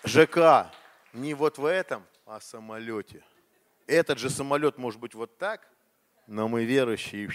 ЖК. 0.06 0.72
Не 1.12 1.34
вот 1.34 1.58
в 1.58 1.66
этом, 1.66 2.06
а 2.26 2.40
самолете. 2.40 3.24
Этот 3.86 4.18
же 4.18 4.30
самолет 4.30 4.78
может 4.78 5.00
быть 5.00 5.14
вот 5.14 5.38
так, 5.38 5.68
но 6.26 6.48
мы 6.48 6.64
верующие. 6.64 7.30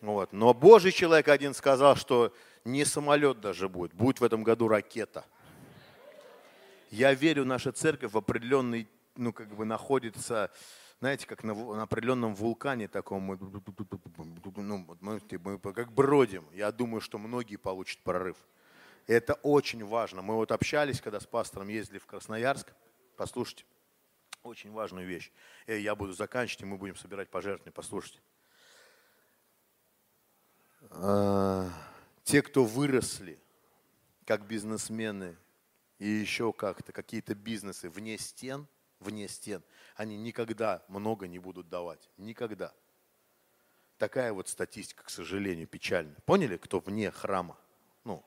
Вот. 0.00 0.32
Но 0.32 0.52
Божий 0.52 0.92
человек 0.92 1.28
один 1.28 1.54
сказал, 1.54 1.96
что 1.96 2.34
не 2.64 2.84
самолет 2.84 3.40
даже 3.40 3.68
будет, 3.68 3.94
будет 3.94 4.20
в 4.20 4.24
этом 4.24 4.42
году 4.42 4.68
ракета. 4.68 5.24
Я 6.90 7.14
верю, 7.14 7.44
наша 7.44 7.72
церковь 7.72 8.12
в 8.12 8.18
определенный, 8.18 8.88
ну, 9.14 9.32
как 9.32 9.54
бы 9.54 9.64
находится 9.64 10.50
знаете, 11.00 11.26
как 11.26 11.44
на, 11.44 11.54
на 11.54 11.82
определенном 11.82 12.34
вулкане 12.34 12.88
таком, 12.88 13.22
мы, 13.22 13.38
ну, 14.56 14.86
мы, 15.00 15.20
мы 15.30 15.58
как 15.72 15.92
бродим. 15.92 16.44
Я 16.52 16.72
думаю, 16.72 17.00
что 17.00 17.18
многие 17.18 17.56
получат 17.56 18.00
прорыв. 18.02 18.36
Это 19.06 19.34
очень 19.34 19.84
важно. 19.84 20.22
Мы 20.22 20.34
вот 20.34 20.50
общались, 20.50 21.00
когда 21.00 21.20
с 21.20 21.26
пастором 21.26 21.68
ездили 21.68 21.98
в 21.98 22.06
Красноярск. 22.06 22.72
Послушайте, 23.16 23.64
очень 24.42 24.72
важную 24.72 25.06
вещь. 25.06 25.30
И 25.66 25.76
я 25.78 25.94
буду 25.94 26.12
заканчивать, 26.14 26.62
и 26.62 26.66
мы 26.66 26.76
будем 26.76 26.96
собирать 26.96 27.30
пожертвования. 27.30 27.72
Послушайте. 27.72 28.20
А, 30.90 31.70
те, 32.24 32.42
кто 32.42 32.64
выросли 32.64 33.38
как 34.26 34.46
бизнесмены 34.46 35.36
и 35.98 36.08
еще 36.08 36.52
как-то, 36.52 36.92
какие-то 36.92 37.36
бизнесы 37.36 37.88
вне 37.88 38.18
стен– 38.18 38.66
вне 39.00 39.28
стен, 39.28 39.62
они 39.98 40.16
никогда 40.16 40.84
много 40.86 41.26
не 41.26 41.40
будут 41.40 41.68
давать. 41.68 42.08
Никогда. 42.18 42.72
Такая 43.98 44.32
вот 44.32 44.48
статистика, 44.48 45.02
к 45.02 45.10
сожалению, 45.10 45.66
печальная. 45.66 46.14
Поняли, 46.24 46.56
кто 46.56 46.78
вне 46.78 47.10
храма? 47.10 47.58
Ну, 48.04 48.24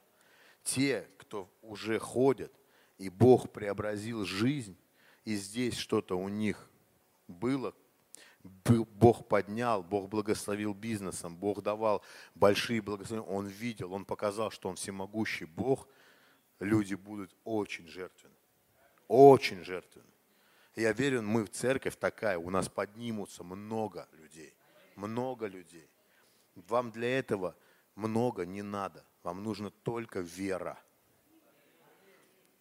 те, 0.63 1.07
кто 1.17 1.49
уже 1.61 1.97
ходят, 1.97 2.51
и 2.97 3.07
Бог 3.07 3.53
преобразил 3.53 4.25
жизнь, 4.25 4.77
и 5.23 5.35
здесь 5.35 5.77
что-то 5.77 6.19
у 6.19 6.27
них 6.27 6.69
было, 7.29 7.73
Бог 8.43 9.29
поднял, 9.29 9.81
Бог 9.81 10.09
благословил 10.09 10.73
бизнесом, 10.73 11.37
Бог 11.37 11.61
давал 11.61 12.03
большие 12.35 12.81
благословения. 12.81 13.31
Он 13.31 13.47
видел, 13.47 13.93
Он 13.93 14.03
показал, 14.03 14.51
что 14.51 14.67
Он 14.67 14.75
всемогущий 14.75 15.45
Бог. 15.45 15.87
Люди 16.59 16.95
будут 16.95 17.33
очень 17.45 17.87
жертвенны. 17.87 18.35
Очень 19.07 19.63
жертвенны. 19.63 20.10
Я 20.75 20.93
верю, 20.93 21.21
мы 21.21 21.43
в 21.43 21.49
церковь 21.49 21.97
такая, 21.97 22.37
у 22.37 22.49
нас 22.49 22.69
поднимутся 22.69 23.43
много 23.43 24.07
людей. 24.13 24.55
Много 24.95 25.47
людей. 25.47 25.89
Вам 26.55 26.91
для 26.91 27.19
этого 27.19 27.55
много 27.95 28.45
не 28.45 28.61
надо. 28.61 29.05
Вам 29.23 29.43
нужна 29.43 29.69
только 29.69 30.21
вера. 30.21 30.81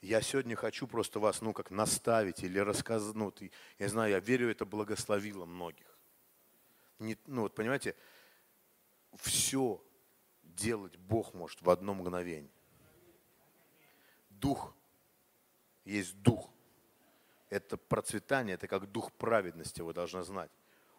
Я 0.00 0.22
сегодня 0.22 0.56
хочу 0.56 0.86
просто 0.86 1.20
вас, 1.20 1.40
ну, 1.42 1.52
как 1.52 1.70
наставить 1.70 2.42
или 2.42 2.58
рассказать, 2.58 3.14
ну, 3.14 3.32
я 3.78 3.88
знаю, 3.88 4.12
я 4.12 4.20
верю, 4.20 4.50
это 4.50 4.64
благословило 4.64 5.44
многих. 5.44 5.86
Не, 6.98 7.18
ну, 7.26 7.42
вот 7.42 7.54
понимаете, 7.54 7.94
все 9.16 9.82
делать 10.42 10.96
Бог 10.96 11.34
может 11.34 11.61
в 11.61 11.68
одно 11.68 11.94
мгновение. 11.94 12.50
Дух, 14.30 14.74
есть 15.84 16.16
дух 16.22 16.50
это 17.51 17.76
процветание, 17.76 18.55
это 18.55 18.68
как 18.68 18.90
дух 18.90 19.12
праведности, 19.12 19.82
вы 19.82 19.92
должны 19.92 20.22
знать. 20.22 20.51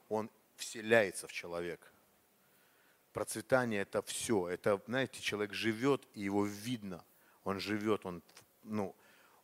Он 0.10 0.30
вселяется 0.56 1.28
в 1.28 1.32
человека. 1.32 1.88
Процветание 3.14 3.82
это 3.82 4.02
все. 4.02 4.50
Это, 4.50 4.82
знаете, 4.86 5.22
человек 5.22 5.54
живет, 5.54 6.06
и 6.14 6.22
его 6.22 6.46
видно. 6.46 7.04
Он 7.46 7.60
живет, 7.60 8.06
он, 8.06 8.22
ну, 8.64 8.96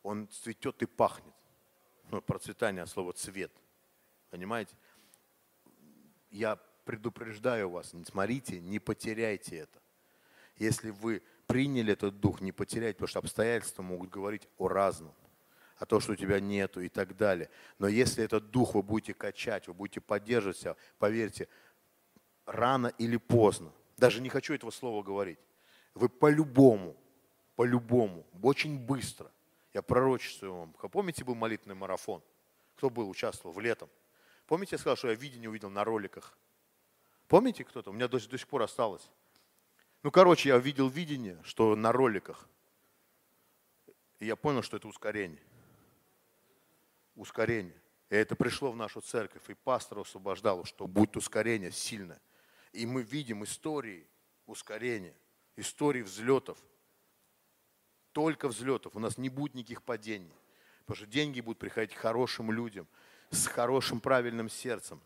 он 0.02 0.28
цветет 0.28 0.82
и 0.82 0.86
пахнет. 0.86 1.34
Ну, 2.10 2.20
процветание 2.22 2.82
от 2.82 2.90
слова 2.90 3.12
цвет. 3.12 3.52
Понимаете? 4.30 4.74
Я 6.30 6.56
предупреждаю 6.84 7.70
вас, 7.70 7.92
не 7.94 8.04
смотрите, 8.04 8.60
не 8.60 8.78
потеряйте 8.78 9.56
это. 9.56 9.78
Если 10.56 10.90
вы 10.90 11.22
приняли 11.46 11.92
этот 11.94 12.20
дух, 12.20 12.40
не 12.40 12.52
потеряйте, 12.52 12.94
потому 12.94 13.08
что 13.08 13.18
обстоятельства 13.20 13.82
могут 13.82 14.10
говорить 14.10 14.46
о 14.58 14.68
разном 14.68 15.14
а 15.78 15.86
то, 15.86 16.00
что 16.00 16.12
у 16.12 16.16
тебя 16.16 16.40
нету 16.40 16.80
и 16.80 16.88
так 16.88 17.16
далее. 17.16 17.48
Но 17.78 17.88
если 17.88 18.24
этот 18.24 18.50
дух 18.50 18.74
вы 18.74 18.82
будете 18.82 19.14
качать, 19.14 19.68
вы 19.68 19.74
будете 19.74 20.00
поддерживать 20.00 20.58
себя, 20.58 20.76
поверьте, 20.98 21.48
рано 22.46 22.88
или 22.98 23.16
поздно, 23.16 23.72
даже 23.96 24.20
не 24.20 24.28
хочу 24.28 24.54
этого 24.54 24.70
слова 24.70 25.02
говорить, 25.02 25.38
вы 25.94 26.08
по-любому, 26.08 26.96
по-любому, 27.54 28.26
очень 28.42 28.78
быстро, 28.78 29.30
я 29.72 29.82
пророчествую 29.82 30.54
вам. 30.54 30.72
Помните, 30.72 31.24
был 31.24 31.34
молитвенный 31.34 31.76
марафон? 31.76 32.22
Кто 32.76 32.90
был, 32.90 33.08
участвовал 33.08 33.54
в 33.54 33.60
летом? 33.60 33.88
Помните, 34.46 34.74
я 34.74 34.78
сказал, 34.78 34.96
что 34.96 35.08
я 35.08 35.14
видение 35.14 35.48
увидел 35.48 35.70
на 35.70 35.84
роликах? 35.84 36.36
Помните 37.28 37.64
кто-то? 37.64 37.90
У 37.90 37.92
меня 37.92 38.08
до, 38.08 38.18
до 38.26 38.38
сих 38.38 38.48
пор 38.48 38.62
осталось. 38.62 39.08
Ну, 40.02 40.10
короче, 40.10 40.48
я 40.48 40.56
увидел 40.56 40.88
видение, 40.88 41.38
что 41.44 41.76
на 41.76 41.92
роликах. 41.92 42.48
И 44.20 44.26
я 44.26 44.36
понял, 44.36 44.62
что 44.62 44.76
это 44.76 44.88
ускорение 44.88 45.42
ускорение. 47.18 47.80
И 48.10 48.14
это 48.14 48.36
пришло 48.36 48.70
в 48.70 48.76
нашу 48.76 49.00
церковь, 49.00 49.42
и 49.48 49.54
пастор 49.54 49.98
освобождал, 49.98 50.64
что 50.64 50.86
будет 50.86 51.16
ускорение 51.16 51.70
сильное. 51.70 52.20
И 52.72 52.86
мы 52.86 53.02
видим 53.02 53.44
истории 53.44 54.06
ускорения, 54.46 55.14
истории 55.56 56.02
взлетов. 56.02 56.58
Только 58.12 58.48
взлетов. 58.48 58.96
У 58.96 58.98
нас 58.98 59.18
не 59.18 59.28
будет 59.28 59.54
никаких 59.54 59.82
падений. 59.82 60.32
Потому 60.80 60.96
что 60.96 61.06
деньги 61.06 61.40
будут 61.40 61.58
приходить 61.58 61.94
хорошим 61.94 62.50
людям, 62.50 62.88
с 63.30 63.46
хорошим 63.46 64.00
правильным 64.00 64.48
сердцем, 64.48 65.02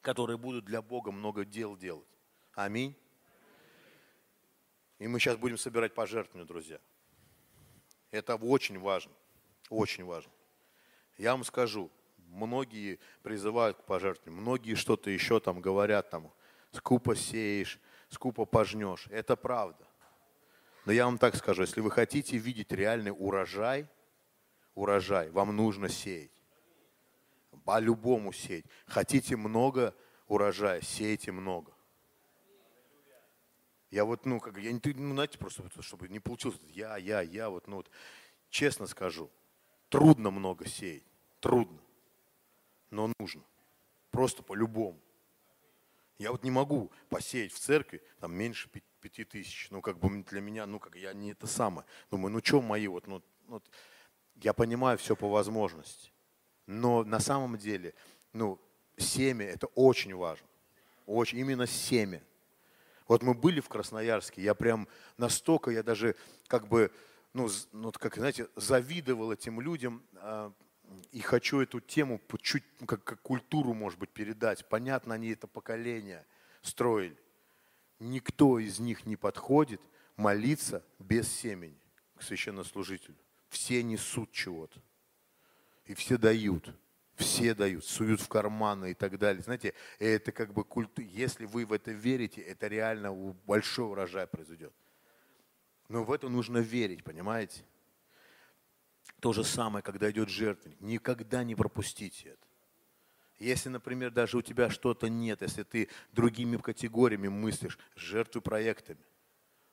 которые 0.00 0.38
будут 0.38 0.64
для 0.64 0.80
Бога 0.80 1.10
много 1.10 1.44
дел 1.44 1.76
делать. 1.76 2.06
Аминь. 2.54 2.96
И 4.98 5.08
мы 5.08 5.18
сейчас 5.18 5.36
будем 5.36 5.58
собирать 5.58 5.94
пожертвования, 5.94 6.46
друзья. 6.46 6.80
Это 8.12 8.36
очень 8.36 8.78
важно. 8.78 9.12
Очень 9.68 10.04
важно. 10.04 10.30
Я 11.18 11.32
вам 11.32 11.44
скажу, 11.44 11.90
многие 12.28 12.98
призывают 13.22 13.78
к 13.78 13.84
пожертвованию, 13.84 14.40
многие 14.40 14.74
что-то 14.74 15.10
еще 15.10 15.40
там 15.40 15.60
говорят, 15.60 16.10
там, 16.10 16.32
скупо 16.72 17.16
сеешь, 17.16 17.80
скупо 18.08 18.44
пожнешь. 18.44 19.06
Это 19.10 19.36
правда. 19.36 19.86
Но 20.84 20.92
я 20.92 21.06
вам 21.06 21.18
так 21.18 21.34
скажу, 21.36 21.62
если 21.62 21.80
вы 21.80 21.90
хотите 21.90 22.36
видеть 22.36 22.70
реальный 22.72 23.10
урожай, 23.10 23.88
урожай, 24.74 25.30
вам 25.30 25.56
нужно 25.56 25.88
сеять. 25.88 26.30
По-любому 27.64 28.32
сеять. 28.32 28.66
Хотите 28.86 29.36
много 29.36 29.94
урожая, 30.28 30.80
сейте 30.82 31.32
много. 31.32 31.72
Я 33.90 34.04
вот, 34.04 34.26
ну, 34.26 34.40
как, 34.40 34.58
я 34.58 34.72
ну, 34.72 35.14
знаете, 35.14 35.38
просто, 35.38 35.64
чтобы 35.80 36.08
не 36.08 36.20
получилось, 36.20 36.58
я, 36.68 36.96
я, 36.96 37.22
я, 37.22 37.48
вот, 37.48 37.66
ну, 37.66 37.76
вот, 37.76 37.90
честно 38.50 38.86
скажу, 38.86 39.30
Трудно 39.88 40.30
много 40.30 40.66
сеять, 40.66 41.04
трудно, 41.40 41.78
но 42.90 43.12
нужно. 43.18 43.42
Просто 44.10 44.42
по-любому. 44.42 44.98
Я 46.18 46.32
вот 46.32 46.42
не 46.42 46.50
могу 46.50 46.90
посеять 47.08 47.52
в 47.52 47.58
церкви 47.58 48.02
там 48.20 48.34
меньше 48.34 48.68
пяти 49.00 49.24
тысяч. 49.24 49.68
Ну, 49.70 49.82
как 49.82 49.98
бы 49.98 50.22
для 50.24 50.40
меня, 50.40 50.66
ну, 50.66 50.78
как 50.78 50.96
я 50.96 51.12
не 51.12 51.32
это 51.32 51.46
самое. 51.46 51.86
Думаю, 52.10 52.32
ну, 52.32 52.40
что 52.42 52.62
мои 52.62 52.86
вот, 52.88 53.06
ну, 53.06 53.22
ну, 53.46 53.62
я 54.36 54.52
понимаю 54.52 54.98
все 54.98 55.14
по 55.14 55.28
возможности. 55.28 56.10
Но 56.66 57.04
на 57.04 57.20
самом 57.20 57.58
деле, 57.58 57.94
ну, 58.32 58.58
семя 58.96 59.46
это 59.46 59.66
очень 59.68 60.14
важно. 60.14 60.46
Очень, 61.06 61.38
именно 61.38 61.66
семя. 61.66 62.22
Вот 63.06 63.22
мы 63.22 63.34
были 63.34 63.60
в 63.60 63.68
Красноярске, 63.68 64.42
я 64.42 64.54
прям 64.54 64.88
настолько, 65.16 65.70
я 65.70 65.84
даже 65.84 66.16
как 66.48 66.66
бы 66.66 66.90
ну, 67.36 67.48
ну 67.72 67.92
как, 67.92 68.16
знаете, 68.16 68.48
завидовал 68.56 69.30
этим 69.30 69.60
людям 69.60 70.02
э, 70.14 70.50
и 71.12 71.20
хочу 71.20 71.60
эту 71.60 71.80
тему 71.80 72.18
чуть, 72.40 72.64
ну, 72.80 72.86
как, 72.86 73.04
как 73.04 73.20
культуру, 73.20 73.74
может 73.74 73.98
быть, 73.98 74.10
передать. 74.10 74.66
Понятно, 74.68 75.14
они 75.14 75.28
это 75.28 75.46
поколение, 75.46 76.24
строили. 76.62 77.16
Никто 77.98 78.58
из 78.58 78.78
них 78.78 79.04
не 79.04 79.16
подходит 79.16 79.82
молиться 80.16 80.82
без 80.98 81.28
семени 81.28 81.78
к 82.16 82.22
священнослужителю. 82.22 83.16
Все 83.50 83.82
несут 83.82 84.32
чего-то. 84.32 84.80
И 85.84 85.94
все 85.94 86.16
дают. 86.16 86.74
Все 87.16 87.54
дают, 87.54 87.84
суют 87.84 88.20
в 88.20 88.28
карманы 88.28 88.90
и 88.90 88.94
так 88.94 89.18
далее. 89.18 89.42
Знаете, 89.42 89.74
это 89.98 90.32
как 90.32 90.52
бы 90.52 90.64
культ. 90.64 90.98
Если 90.98 91.46
вы 91.46 91.66
в 91.66 91.72
это 91.72 91.90
верите, 91.90 92.40
это 92.40 92.66
реально 92.66 93.12
большой 93.46 93.90
урожай 93.90 94.26
произойдет. 94.26 94.72
Но 95.88 96.04
в 96.04 96.12
это 96.12 96.28
нужно 96.28 96.58
верить, 96.58 97.04
понимаете? 97.04 97.64
То 99.20 99.32
же 99.32 99.44
самое, 99.44 99.82
когда 99.82 100.10
идет 100.10 100.28
жертвенник. 100.28 100.80
Никогда 100.80 101.44
не 101.44 101.54
пропустите 101.54 102.30
это. 102.30 102.46
Если, 103.38 103.68
например, 103.68 104.10
даже 104.10 104.38
у 104.38 104.42
тебя 104.42 104.70
что-то 104.70 105.08
нет, 105.08 105.42
если 105.42 105.62
ты 105.62 105.88
другими 106.12 106.56
категориями 106.56 107.28
мыслишь, 107.28 107.78
жертвуй 107.94 108.42
проектами. 108.42 109.04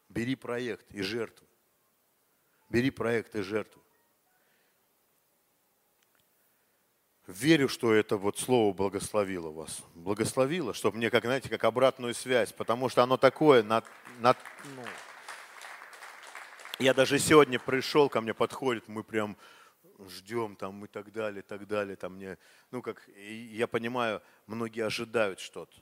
Бери 0.10 0.35
проект 0.35 0.94
и 0.94 1.02
жертвуй. 1.02 1.48
Бери 2.69 2.91
проект 2.91 3.35
и 3.35 3.41
жертвуй. 3.41 3.84
Верю, 7.26 7.69
что 7.69 7.94
это 7.94 8.18
вот 8.18 8.38
слово 8.38 8.73
благословило 8.73 9.49
вас. 9.49 9.81
Благословило, 9.95 10.73
чтобы 10.73 10.98
мне, 10.98 11.10
как, 11.10 11.23
знаете, 11.23 11.49
как 11.49 11.64
обратную 11.64 12.14
связь, 12.14 12.52
потому 12.52 12.90
что 12.90 13.02
оно 13.02 13.15
такое, 13.15 13.64
на, 13.64 13.81
на, 14.19 14.35
ну, 14.76 14.84
я 16.84 16.93
даже 16.93 17.18
сегодня 17.18 17.60
пришел, 17.60 18.10
ко 18.10 18.19
мне 18.19 18.34
подходит, 18.34 18.89
мы 18.89 19.05
прям 19.05 19.38
ждем 20.10 20.57
там 20.57 20.84
и 20.84 20.88
так 20.89 21.14
далее, 21.14 21.39
и 21.39 21.45
так 21.45 21.65
далее. 21.65 21.95
Там 21.95 22.15
мне, 22.15 22.38
ну 22.72 22.81
как, 22.81 23.07
я 23.15 23.68
понимаю, 23.68 24.22
многие 24.47 24.85
ожидают 24.85 25.39
что-то. 25.39 25.73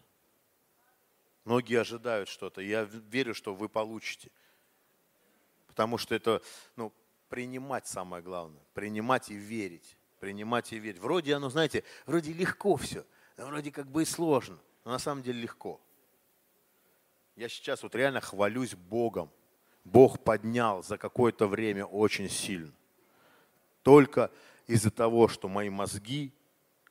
Многие 1.44 1.80
ожидают 1.80 2.30
что-то. 2.30 2.62
Я 2.62 2.84
верю, 2.84 3.34
что 3.34 3.56
вы 3.56 3.68
получите. 3.68 4.30
Потому 5.66 5.98
что 5.98 6.14
это, 6.14 6.44
ну, 6.76 6.94
принимать 7.30 7.88
самое 7.88 8.22
главное. 8.22 8.62
Принимать 8.76 9.32
и 9.32 9.36
верить. 9.36 9.98
Принимать 10.20 10.72
и 10.72 10.78
верить. 10.78 11.00
Вроде 11.00 11.34
оно, 11.34 11.50
знаете, 11.50 11.84
вроде 12.06 12.32
легко 12.32 12.76
все. 12.76 13.04
Вроде 13.38 13.72
как 13.72 13.88
бы 13.88 14.04
и 14.04 14.06
сложно. 14.06 14.60
Но 14.86 14.92
на 14.92 15.00
самом 15.00 15.24
деле 15.24 15.42
легко. 15.42 15.82
Я 17.36 17.50
сейчас 17.50 17.82
вот 17.82 17.96
реально 17.96 18.22
хвалюсь 18.22 18.76
Богом 18.76 19.32
Бог 19.84 20.24
поднял 20.24 20.84
за 20.84 20.98
какое-то 20.98 21.48
время 21.48 21.86
очень 21.86 22.30
сильно. 22.30 22.72
Только 23.84 24.32
из-за 24.68 24.92
того, 24.92 25.28
что 25.28 25.48
мои 25.48 25.70
мозги, 25.70 26.34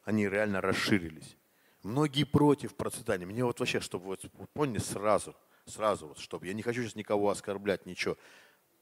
они 0.04 0.28
реально 0.28 0.60
расширились. 0.60 1.36
Многие 1.82 2.24
против 2.24 2.74
процветания. 2.74 3.26
Мне 3.26 3.44
вот 3.44 3.60
вообще, 3.60 3.80
чтобы 3.80 4.06
вот, 4.06 4.24
поняли, 4.52 4.78
сразу, 4.78 5.34
сразу, 5.64 6.08
вот, 6.08 6.18
чтобы, 6.18 6.46
я 6.46 6.52
не 6.52 6.62
хочу 6.62 6.82
сейчас 6.82 6.96
никого 6.96 7.30
оскорблять, 7.30 7.86
ничего. 7.86 8.16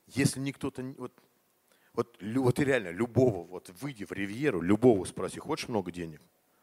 Если 0.06 0.40
никто-то, 0.40 0.82
вот, 0.96 1.12
вот, 1.92 2.18
вот 2.20 2.58
реально 2.58 2.88
любого, 2.88 3.44
вот 3.44 3.70
выйди 3.80 4.04
в 4.04 4.12
ривьеру, 4.12 4.62
любого 4.62 5.04
спроси, 5.04 5.38
хочешь 5.38 5.68
много 5.68 5.92
денег? 5.92 6.20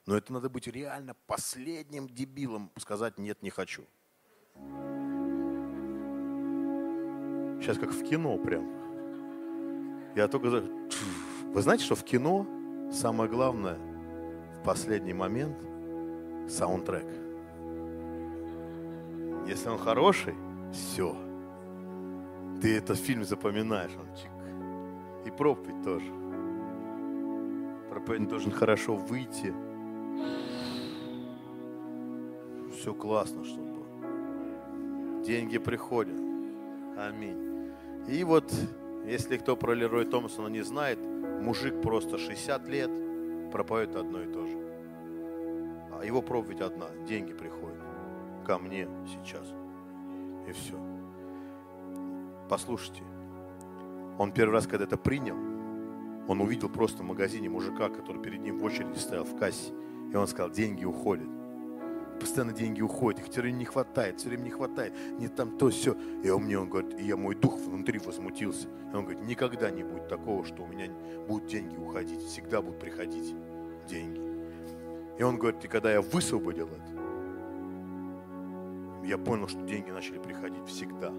Но 0.08 0.18
это 0.18 0.34
надо 0.34 0.50
быть 0.50 0.68
реально 0.68 1.16
последним 1.26 2.08
дебилом, 2.08 2.72
сказать 2.78 3.18
нет, 3.18 3.42
не 3.42 3.50
хочу. 3.50 3.86
Сейчас 7.60 7.78
как 7.78 7.92
в 7.92 8.04
кино 8.04 8.38
прям. 8.38 8.70
Я 10.16 10.28
только... 10.28 10.64
Вы 11.54 11.62
знаете, 11.62 11.84
что 11.84 11.96
в 11.96 12.04
кино 12.04 12.46
самое 12.92 13.30
главное 13.30 13.78
в 14.60 14.64
последний 14.64 15.14
момент 15.14 15.58
саундтрек. 16.48 17.06
Если 19.48 19.70
он 19.70 19.78
хороший, 19.78 20.36
все. 20.72 21.16
Ты 22.62 22.78
этот 22.78 22.98
фильм 22.98 23.24
запоминаешь. 23.24 23.92
Он 24.00 24.16
чик. 24.16 24.32
И 25.26 25.32
проповедь 25.32 25.84
тоже. 25.84 26.12
Проповедь 27.90 28.28
должен 28.28 28.52
хорошо 28.52 28.96
выйти. 28.96 29.54
Все 32.74 32.94
классно, 32.94 33.44
чтобы 33.44 33.76
деньги 35.24 35.58
приходят. 35.58 36.20
Аминь. 36.98 37.45
И 38.08 38.24
вот, 38.24 38.54
если 39.06 39.38
кто 39.38 39.56
про 39.56 39.74
Лерой 39.74 40.06
Томпсона 40.06 40.48
не 40.48 40.62
знает, 40.62 41.00
мужик 41.42 41.82
просто 41.82 42.18
60 42.18 42.68
лет 42.68 42.92
проповедует 43.52 43.98
одно 43.98 44.22
и 44.22 44.28
то 44.32 44.46
же. 44.46 44.58
А 46.00 46.06
его 46.06 46.22
проповедь 46.22 46.62
одна, 46.62 46.88
деньги 47.08 47.34
приходят 47.34 47.82
ко 48.46 48.60
мне 48.60 48.88
сейчас. 49.08 49.48
И 50.48 50.52
все. 50.52 50.76
Послушайте, 52.48 53.02
он 54.20 54.32
первый 54.32 54.54
раз, 54.54 54.68
когда 54.68 54.86
это 54.86 54.98
принял, 54.98 55.38
он 56.28 56.42
увидел 56.42 56.70
просто 56.70 57.02
в 57.02 57.06
магазине 57.06 57.50
мужика, 57.50 57.90
который 57.90 58.22
перед 58.22 58.42
ним 58.42 58.60
в 58.60 58.64
очереди 58.64 58.98
стоял 58.98 59.24
в 59.24 59.36
кассе. 59.36 59.74
И 60.12 60.16
он 60.16 60.28
сказал, 60.28 60.52
деньги 60.52 60.86
уходят 60.86 61.28
постоянно 62.20 62.54
деньги 62.54 62.82
уходят, 62.82 63.22
их 63.22 63.30
все 63.30 63.42
время 63.42 63.58
не 63.58 63.66
хватает, 63.66 64.20
все 64.20 64.30
время 64.30 64.44
не 64.44 64.50
хватает, 64.52 64.94
не 65.20 65.28
там 65.28 65.58
то, 65.58 65.70
все. 65.70 65.96
И 66.24 66.30
он 66.30 66.44
мне, 66.44 66.60
он 66.60 66.70
говорит, 66.70 67.00
и 67.00 67.04
я, 67.04 67.18
мой 67.18 67.36
дух 67.36 67.58
внутри 67.58 68.00
возмутился. 68.00 68.68
И 68.92 68.96
он 68.96 69.04
говорит, 69.06 69.24
никогда 69.24 69.70
не 69.70 69.84
будет 69.84 70.08
такого, 70.08 70.46
что 70.46 70.64
у 70.64 70.68
меня 70.68 70.92
будут 71.28 71.48
деньги 71.48 71.76
уходить, 71.76 72.22
всегда 72.22 72.62
будут 72.62 72.80
приходить 72.80 73.36
деньги. 73.88 74.22
И 75.18 75.24
он 75.24 75.38
говорит, 75.38 75.64
и 75.64 75.68
когда 75.68 75.92
я 75.92 76.02
высвободил 76.02 76.68
это, 76.68 77.06
я 79.06 79.18
понял, 79.18 79.48
что 79.48 79.62
деньги 79.62 79.92
начали 79.92 80.18
приходить 80.18 80.66
всегда. 80.68 81.14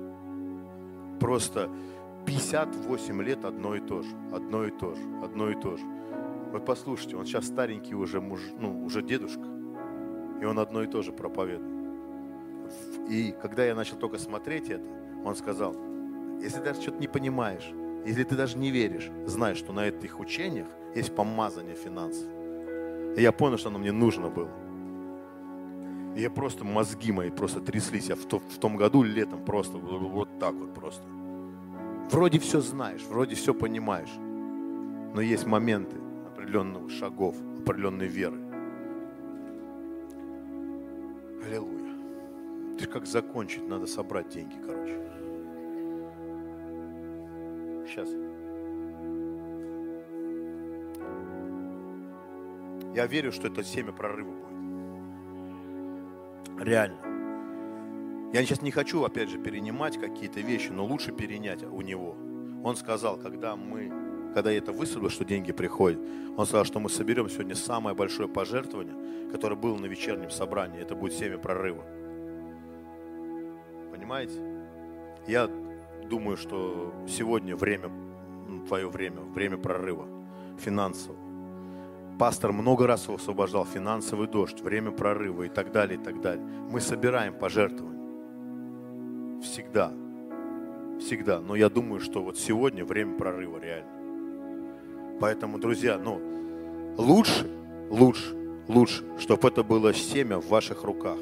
Просто 1.20 1.70
58 2.26 3.22
лет 3.22 3.44
одно 3.44 3.76
и 3.76 3.80
то 3.80 4.02
же, 4.02 4.10
одно 4.32 4.64
и 4.64 4.70
то 4.70 4.94
же, 4.94 5.02
одно 5.22 5.50
и 5.50 5.54
то 5.54 5.76
же. 5.76 5.84
Вот 6.52 6.64
послушайте, 6.64 7.16
он 7.16 7.24
сейчас 7.24 7.46
старенький 7.46 7.94
уже 7.94 8.20
муж, 8.20 8.40
ну, 8.58 8.84
уже 8.84 9.02
дедушка. 9.02 9.45
И 10.40 10.44
он 10.44 10.58
одно 10.58 10.82
и 10.82 10.86
то 10.86 11.02
же 11.02 11.12
проповедует. 11.12 11.76
И 13.08 13.34
когда 13.40 13.64
я 13.64 13.74
начал 13.74 13.96
только 13.96 14.18
смотреть 14.18 14.70
это, 14.70 14.84
он 15.24 15.36
сказал, 15.36 15.74
если 16.40 16.60
даже 16.60 16.82
что-то 16.82 16.98
не 16.98 17.08
понимаешь, 17.08 17.70
если 18.04 18.24
ты 18.24 18.36
даже 18.36 18.58
не 18.58 18.70
веришь, 18.70 19.10
знай, 19.26 19.54
что 19.54 19.72
на 19.72 19.86
этих 19.88 20.20
учениях 20.20 20.68
есть 20.94 21.14
помазание 21.14 21.74
финансов. 21.74 22.28
И 23.16 23.22
я 23.22 23.32
понял, 23.32 23.58
что 23.58 23.68
оно 23.68 23.78
мне 23.78 23.92
нужно 23.92 24.28
было. 24.28 24.50
И 26.16 26.20
я 26.20 26.30
просто, 26.30 26.64
мозги 26.64 27.12
мои 27.12 27.30
просто 27.30 27.60
тряслись. 27.60 28.08
Я 28.08 28.16
в, 28.16 28.24
то, 28.24 28.38
в 28.38 28.58
том 28.58 28.76
году 28.76 29.02
летом 29.02 29.44
просто 29.44 29.76
вот 29.78 30.38
так 30.38 30.54
вот 30.54 30.72
просто. 30.74 31.02
Вроде 32.10 32.38
все 32.38 32.60
знаешь, 32.60 33.02
вроде 33.02 33.34
все 33.34 33.52
понимаешь. 33.52 34.12
Но 35.14 35.20
есть 35.20 35.46
моменты 35.46 35.96
определенных 36.26 36.90
шагов, 36.90 37.34
определенной 37.58 38.06
веры. 38.06 38.45
Аллилуйя. 41.46 41.94
Ты 42.76 42.86
как 42.86 43.06
закончить? 43.06 43.68
Надо 43.68 43.86
собрать 43.86 44.28
деньги, 44.28 44.56
короче. 44.66 45.00
Сейчас. 47.86 48.08
Я 52.94 53.06
верю, 53.06 53.30
что 53.30 53.46
это 53.46 53.62
семя 53.62 53.92
прорыва 53.92 54.32
будет. 54.32 54.46
Реально. 56.66 56.98
Я 58.32 58.44
сейчас 58.44 58.60
не 58.60 58.72
хочу, 58.72 59.04
опять 59.04 59.30
же, 59.30 59.38
перенимать 59.38 59.98
какие-то 59.98 60.40
вещи, 60.40 60.70
но 60.70 60.84
лучше 60.84 61.12
перенять 61.12 61.62
у 61.62 61.80
него. 61.80 62.16
Он 62.64 62.74
сказал, 62.74 63.18
когда 63.18 63.54
мы 63.54 64.05
когда 64.36 64.50
я 64.50 64.58
это 64.58 64.70
высадил, 64.70 65.08
что 65.08 65.24
деньги 65.24 65.50
приходят, 65.50 65.98
он 66.36 66.44
сказал, 66.44 66.66
что 66.66 66.78
мы 66.78 66.90
соберем 66.90 67.30
сегодня 67.30 67.54
самое 67.54 67.96
большое 67.96 68.28
пожертвование, 68.28 69.32
которое 69.32 69.56
было 69.56 69.78
на 69.78 69.86
вечернем 69.86 70.28
собрании. 70.28 70.78
Это 70.78 70.94
будет 70.94 71.14
семя 71.14 71.38
прорыва. 71.38 71.82
Понимаете? 73.90 74.34
Я 75.26 75.48
думаю, 76.10 76.36
что 76.36 76.92
сегодня 77.08 77.56
время, 77.56 77.90
твое 78.68 78.90
время, 78.90 79.22
время 79.22 79.56
прорыва 79.56 80.06
финансового. 80.58 81.18
Пастор 82.18 82.52
много 82.52 82.86
раз 82.86 83.08
освобождал 83.08 83.64
финансовый 83.64 84.28
дождь, 84.28 84.60
время 84.60 84.90
прорыва 84.90 85.44
и 85.44 85.48
так 85.48 85.72
далее, 85.72 85.98
и 85.98 86.04
так 86.04 86.20
далее. 86.20 86.44
Мы 86.70 86.82
собираем 86.82 87.38
пожертвования. 87.38 89.40
Всегда. 89.40 89.94
Всегда. 91.00 91.40
Но 91.40 91.56
я 91.56 91.70
думаю, 91.70 92.00
что 92.00 92.22
вот 92.22 92.36
сегодня 92.36 92.84
время 92.84 93.16
прорыва 93.16 93.58
реально. 93.58 93.95
Поэтому, 95.20 95.58
друзья, 95.58 95.98
ну, 95.98 96.20
лучше, 96.98 97.50
лучше, 97.90 98.36
лучше, 98.68 99.04
чтобы 99.18 99.48
это 99.48 99.62
было 99.62 99.94
семя 99.94 100.38
в 100.38 100.48
ваших 100.48 100.84
руках. 100.84 101.18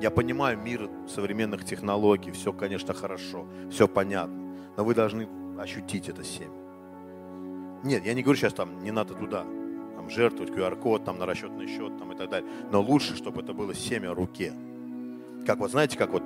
Я 0.00 0.10
понимаю 0.10 0.58
мир 0.58 0.90
современных 1.08 1.64
технологий, 1.64 2.30
все, 2.32 2.52
конечно, 2.52 2.92
хорошо, 2.92 3.46
все 3.70 3.88
понятно, 3.88 4.56
но 4.76 4.84
вы 4.84 4.94
должны 4.94 5.28
ощутить 5.58 6.08
это 6.08 6.24
семя. 6.24 6.50
Нет, 7.82 8.04
я 8.04 8.14
не 8.14 8.22
говорю 8.22 8.38
сейчас 8.38 8.54
там, 8.54 8.82
не 8.82 8.90
надо 8.90 9.14
туда, 9.14 9.44
там, 9.94 10.10
жертвовать 10.10 10.50
QR-код, 10.50 11.04
там, 11.04 11.18
на 11.18 11.26
расчетный 11.26 11.66
счет, 11.66 11.96
там, 11.98 12.12
и 12.12 12.16
так 12.16 12.30
далее. 12.30 12.50
Но 12.70 12.82
лучше, 12.82 13.16
чтобы 13.16 13.42
это 13.42 13.52
было 13.52 13.74
семя 13.74 14.10
в 14.10 14.14
руке. 14.14 14.52
Как 15.46 15.58
вот, 15.58 15.70
знаете, 15.70 15.96
как 15.96 16.10
вот 16.10 16.24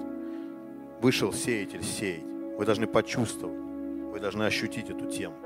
вышел 1.00 1.32
сеятель 1.32 1.82
сеять. 1.82 2.24
Вы 2.56 2.64
должны 2.64 2.86
почувствовать, 2.86 3.58
вы 4.12 4.18
должны 4.20 4.44
ощутить 4.44 4.90
эту 4.90 5.06
тему. 5.06 5.36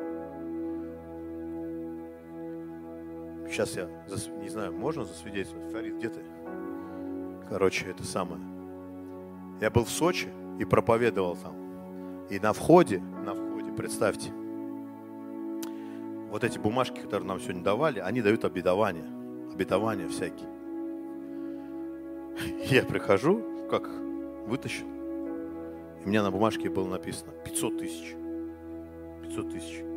Сейчас 3.53 3.77
я, 3.77 3.87
не 4.41 4.49
знаю, 4.49 4.73
можно 4.73 5.05
засвидетельствовать? 5.05 5.71
Фарид, 5.73 5.97
где 5.99 6.09
ты? 6.09 6.21
Короче, 7.51 7.85
это 7.85 8.03
самое. 8.03 8.41
Я 9.61 9.71
был 9.71 9.85
в 9.85 9.91
Сочи 9.91 10.29
и 10.59 10.65
проповедовал 10.65 11.37
там. 11.37 11.55
И 12.31 12.41
на 12.41 12.55
входе, 12.55 12.99
на 12.99 13.35
входе, 13.35 13.71
представьте, 13.73 14.33
вот 16.31 16.45
эти 16.45 16.59
бумажки, 16.59 16.99
которые 16.99 17.29
нам 17.29 17.41
сегодня 17.41 17.63
давали, 17.63 17.99
они 17.99 18.23
дают 18.23 18.47
обетования. 18.47 19.05
Обетования 19.53 20.09
всякие. 20.09 20.49
Я 22.71 22.85
прихожу, 22.85 23.45
как 23.69 23.87
вытащил. 24.47 24.87
И 26.01 26.07
у 26.07 26.09
меня 26.09 26.23
на 26.23 26.31
бумажке 26.31 26.71
было 26.71 26.89
написано 26.89 27.33
500 27.45 27.79
тысяч. 27.79 28.15
500 29.25 29.51
тысяч. 29.51 29.92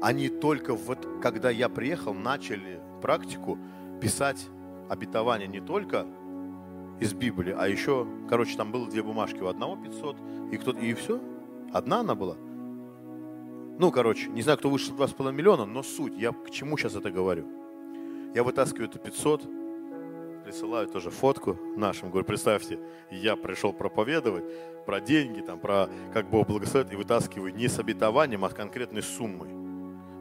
Они 0.00 0.28
только 0.28 0.74
вот, 0.74 1.06
когда 1.20 1.50
я 1.50 1.68
приехал, 1.68 2.14
начали 2.14 2.80
практику 3.02 3.58
писать 4.00 4.46
обетования 4.88 5.46
не 5.46 5.60
только 5.60 6.06
из 7.00 7.14
Библии, 7.14 7.54
а 7.56 7.68
еще, 7.68 8.06
короче, 8.28 8.56
там 8.56 8.72
было 8.72 8.88
две 8.88 9.02
бумажки, 9.02 9.38
у 9.38 9.46
одного 9.46 9.76
500, 9.76 10.16
и 10.52 10.56
кто-то, 10.56 10.78
и 10.80 10.94
все. 10.94 11.20
Одна 11.72 12.00
она 12.00 12.14
была. 12.14 12.36
Ну, 13.78 13.92
короче, 13.92 14.28
не 14.28 14.42
знаю, 14.42 14.58
кто 14.58 14.70
вышел 14.70 14.96
2,5 14.96 15.32
миллиона, 15.32 15.64
но 15.64 15.82
суть, 15.82 16.16
я 16.16 16.32
к 16.32 16.50
чему 16.50 16.76
сейчас 16.76 16.96
это 16.96 17.10
говорю. 17.10 17.46
Я 18.34 18.42
вытаскиваю 18.42 18.88
это 18.88 18.98
500, 18.98 19.42
присылаю 20.44 20.88
тоже 20.88 21.10
фотку 21.10 21.56
нашим, 21.76 22.10
говорю, 22.10 22.26
представьте, 22.26 22.80
я 23.10 23.36
пришел 23.36 23.72
проповедовать 23.72 24.44
про 24.86 25.00
деньги, 25.00 25.40
там, 25.40 25.60
про 25.60 25.88
как 26.12 26.28
Бог 26.30 26.48
благословит, 26.48 26.92
и 26.92 26.96
вытаскиваю 26.96 27.54
не 27.54 27.68
с 27.68 27.78
обетованием, 27.78 28.44
а 28.44 28.50
с 28.50 28.54
конкретной 28.54 29.02
суммой. 29.02 29.67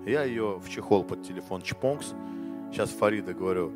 Я 0.08 0.24
ее 0.24 0.58
в 0.58 0.70
чехол 0.70 1.04
под 1.04 1.24
телефон 1.24 1.62
чпонкс. 1.62 2.14
Сейчас 2.72 2.92
Фарида 2.92 3.34
говорю, 3.34 3.74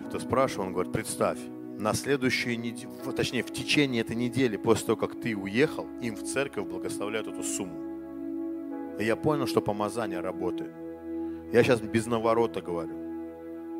что-то 0.00 0.18
спрашиваю, 0.18 0.66
он 0.66 0.72
говорит, 0.72 0.92
представь, 0.92 1.38
на 1.78 1.94
следующей 1.94 2.56
неделе, 2.56 2.90
точнее, 3.14 3.44
в 3.44 3.52
течение 3.52 4.00
этой 4.00 4.16
недели, 4.16 4.56
после 4.56 4.86
того, 4.86 4.96
как 4.96 5.20
ты 5.20 5.36
уехал, 5.36 5.86
им 6.00 6.16
в 6.16 6.24
церковь 6.24 6.66
благословляют 6.66 7.28
эту 7.28 7.44
сумму. 7.44 8.98
И 8.98 9.04
я 9.04 9.14
понял, 9.14 9.46
что 9.46 9.60
помазание 9.60 10.18
работает. 10.18 10.74
Я 11.52 11.62
сейчас 11.62 11.80
без 11.80 12.06
наворота 12.06 12.60
говорю. 12.60 12.96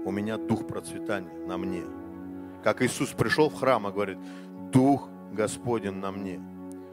У 0.05 0.13
меня 0.13 0.39
дух 0.39 0.69
процветания 0.69 1.45
на 1.45 1.59
мне. 1.59 1.83
Как 2.63 2.83
Иисус 2.83 3.11
пришел 3.11 3.51
в 3.51 3.55
храм 3.55 3.89
и 3.89 3.93
говорит, 3.93 4.19
Дух 4.73 5.09
Господень 5.33 5.97
на 5.97 6.13
мне. 6.13 6.41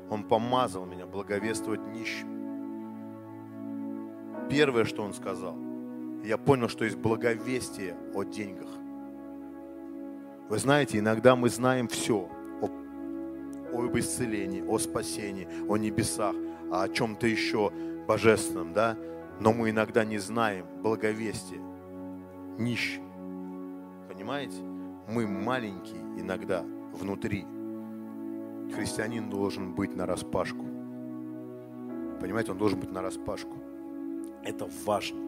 Он 0.10 0.24
помазал 0.24 0.88
меня 0.88 1.06
благовествовать 1.06 1.86
нищим. 1.94 2.37
Первое, 4.50 4.86
что 4.86 5.04
Он 5.04 5.14
сказал, 5.14 5.56
я 6.24 6.38
понял, 6.38 6.70
что 6.70 6.86
есть 6.86 6.98
благовестие 6.98 7.96
о 8.14 8.24
деньгах. 8.24 8.70
Вы 10.50 10.58
знаете, 10.58 11.00
иногда 11.00 11.36
мы 11.36 11.50
знаем 11.50 11.88
все 11.88 12.30
о, 12.62 12.66
об 13.74 13.98
исцелении, 13.98 14.62
о 14.62 14.78
спасении, 14.78 15.48
о 15.68 15.78
небесах, 15.78 16.36
а 16.72 16.84
о 16.84 16.90
чем-то 16.90 17.28
еще 17.28 17.72
божественном, 18.08 18.74
да, 18.74 18.98
но 19.40 19.52
мы 19.54 19.70
иногда 19.70 20.06
не 20.06 20.18
знаем 20.18 20.66
благовестие, 20.82 21.62
нищие. 22.58 23.04
Понимаете? 24.08 24.62
Мы 25.10 25.28
маленькие 25.28 26.02
иногда 26.18 26.64
внутри. 26.94 27.46
Христианин 28.74 29.30
должен 29.30 29.74
быть 29.74 29.96
на 29.96 30.06
распашку. 30.06 30.66
Понимаете, 32.20 32.52
он 32.52 32.58
должен 32.58 32.80
быть 32.80 32.92
на 32.92 33.02
распашку. 33.02 33.56
Это 34.48 34.70
важно. 34.86 35.20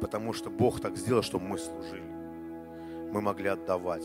Потому 0.00 0.32
что 0.32 0.50
Бог 0.50 0.80
так 0.80 0.96
сделал, 0.96 1.22
чтобы 1.22 1.46
мы 1.46 1.58
служили. 1.58 2.10
Мы 3.12 3.20
могли 3.20 3.48
отдавать. 3.48 4.04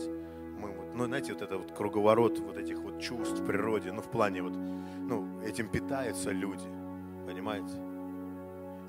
Мы 0.60 0.68
вот, 0.68 0.94
ну, 0.94 1.06
знаете, 1.06 1.32
вот 1.32 1.42
это 1.42 1.58
вот 1.58 1.72
круговорот 1.72 2.38
вот 2.40 2.56
этих 2.56 2.80
вот 2.80 3.00
чувств 3.00 3.40
в 3.40 3.46
природе, 3.46 3.92
ну, 3.92 4.00
в 4.00 4.10
плане 4.10 4.42
вот, 4.42 4.54
ну, 4.98 5.40
этим 5.42 5.68
питаются 5.68 6.30
люди– 6.30 6.68
Понимаете? 7.26 7.74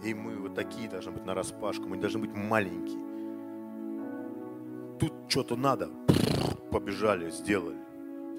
И 0.04 0.14
мы 0.14 0.38
вот 0.38 0.56
такие 0.56 0.90
должны 0.90 1.12
быть 1.12 1.26
на 1.26 1.34
распашку, 1.34 1.88
мы 1.88 1.98
должны 1.98 2.20
быть 2.20 2.34
маленькие. 2.34 3.00
Тут 5.00 5.14
что-то 5.30 5.56
надо, 5.56 5.90
побежали, 6.72 7.30
сделали. 7.30 7.78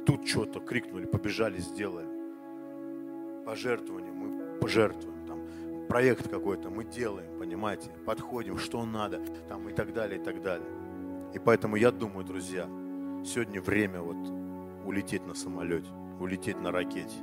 Тут 0.04 0.28
что-то 0.28 0.60
крикнули, 0.60 1.06
побежали, 1.06 1.58
сделали. 1.58 2.06
Пожертвование, 3.44 4.12
мы 4.12 4.58
пожертвуем. 4.60 5.15
Проект 5.88 6.28
какой-то 6.28 6.68
мы 6.68 6.84
делаем, 6.84 7.38
понимаете? 7.38 7.90
Подходим, 8.04 8.58
что 8.58 8.84
надо, 8.84 9.20
там 9.48 9.68
и 9.68 9.72
так 9.72 9.92
далее, 9.92 10.20
и 10.20 10.22
так 10.22 10.42
далее. 10.42 10.68
И 11.32 11.38
поэтому 11.38 11.76
я 11.76 11.90
думаю, 11.90 12.24
друзья, 12.24 12.66
сегодня 13.24 13.60
время 13.60 14.00
вот 14.00 14.16
улететь 14.84 15.24
на 15.26 15.34
самолете, 15.34 15.88
улететь 16.20 16.60
на 16.60 16.72
ракете. 16.72 17.16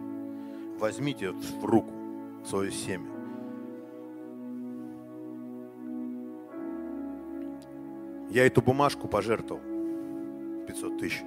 Возьмите 0.80 1.32
вот 1.32 1.44
в 1.44 1.66
руку 1.66 1.94
свое 2.46 2.72
семя. 2.72 3.10
Я 8.30 8.48
эту 8.48 8.62
бумажку 8.62 9.08
пожертвовал 9.08 9.62
500 10.68 10.98
тысяч. 10.98 11.22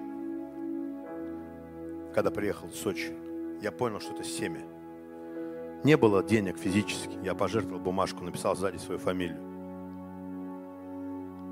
Когда 2.14 2.30
приехал 2.30 2.68
в 2.68 2.74
Сочи, 2.74 3.12
я 3.60 3.70
понял, 3.70 4.00
что 4.00 4.12
это 4.12 4.24
семя. 4.24 4.60
Не 5.84 5.96
было 5.96 6.22
денег 6.22 6.58
физически. 6.58 7.18
Я 7.22 7.34
пожертвовал 7.34 7.80
бумажку, 7.80 8.24
написал 8.24 8.56
сзади 8.56 8.78
свою 8.78 8.98
фамилию. 8.98 9.40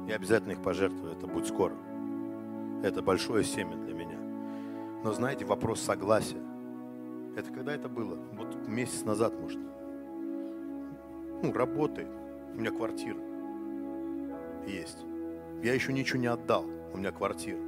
Я 0.08 0.16
обязательно 0.16 0.52
их 0.52 0.62
пожертвую, 0.62 1.12
это 1.12 1.26
будет 1.26 1.46
скоро. 1.46 1.74
Это 2.82 3.02
большое 3.02 3.44
семя 3.44 3.76
для 3.76 3.94
меня. 3.94 4.18
Но 5.02 5.12
знаете, 5.12 5.44
вопрос 5.44 5.80
согласия. 5.80 6.42
Это 7.36 7.50
когда 7.52 7.74
это 7.74 7.88
было? 7.88 8.16
Вот 8.32 8.68
месяц 8.68 9.04
назад, 9.04 9.38
может. 9.40 9.60
Ну, 11.42 11.52
работает. 11.52 12.08
У 12.54 12.58
меня 12.58 12.70
квартира 12.70 13.18
есть. 14.66 15.04
Я 15.62 15.74
еще 15.74 15.92
ничего 15.92 16.20
не 16.20 16.26
отдал. 16.26 16.66
У 16.92 16.98
меня 16.98 17.10
квартира 17.10 17.58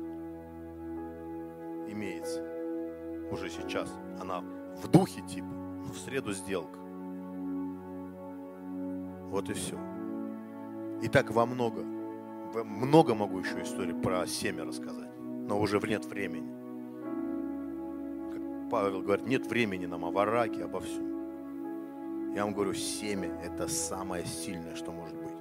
имеется 1.89 2.43
уже 3.31 3.49
сейчас. 3.49 3.93
Она 4.21 4.41
в 4.83 4.89
духе 4.89 5.23
типа. 5.23 5.56
В 5.97 5.99
среду 5.99 6.33
сделка. 6.33 6.79
Вот 9.31 9.49
и 9.49 9.55
все. 9.55 9.77
И 11.03 11.09
так 11.09 11.31
во 11.31 11.47
много. 11.47 11.83
Много 12.65 13.15
могу 13.15 13.39
еще 13.39 13.63
историй 13.63 13.95
про 13.95 14.27
семя 14.27 14.67
рассказать. 14.67 15.11
Но 15.19 15.59
уже 15.59 15.81
нет 15.81 16.05
времени. 16.05 16.55
Павел 18.71 19.01
говорит, 19.01 19.27
нет 19.27 19.47
времени 19.47 19.87
нам 19.87 20.05
о 20.05 20.11
вараке, 20.11 20.65
обо 20.65 20.81
всем. 20.81 22.35
Я 22.35 22.45
вам 22.45 22.53
говорю, 22.53 22.75
семя– 22.75 23.29
это 23.45 23.67
самое 23.67 24.27
сильное, 24.27 24.77
что 24.77 24.93
может 24.93 25.17
быть. 25.17 25.33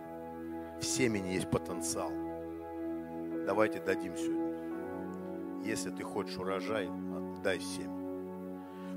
В 0.79 0.85
семени 0.85 1.33
есть 1.33 1.49
потенциал. 1.49 2.11
Давайте 3.45 3.81
дадим 3.81 4.15
сегодня. 4.15 5.65
Если 5.65 5.89
ты 5.89 6.03
хочешь 6.03 6.37
урожай, 6.37 6.89
дай 7.43 7.59
семя. 7.59 7.94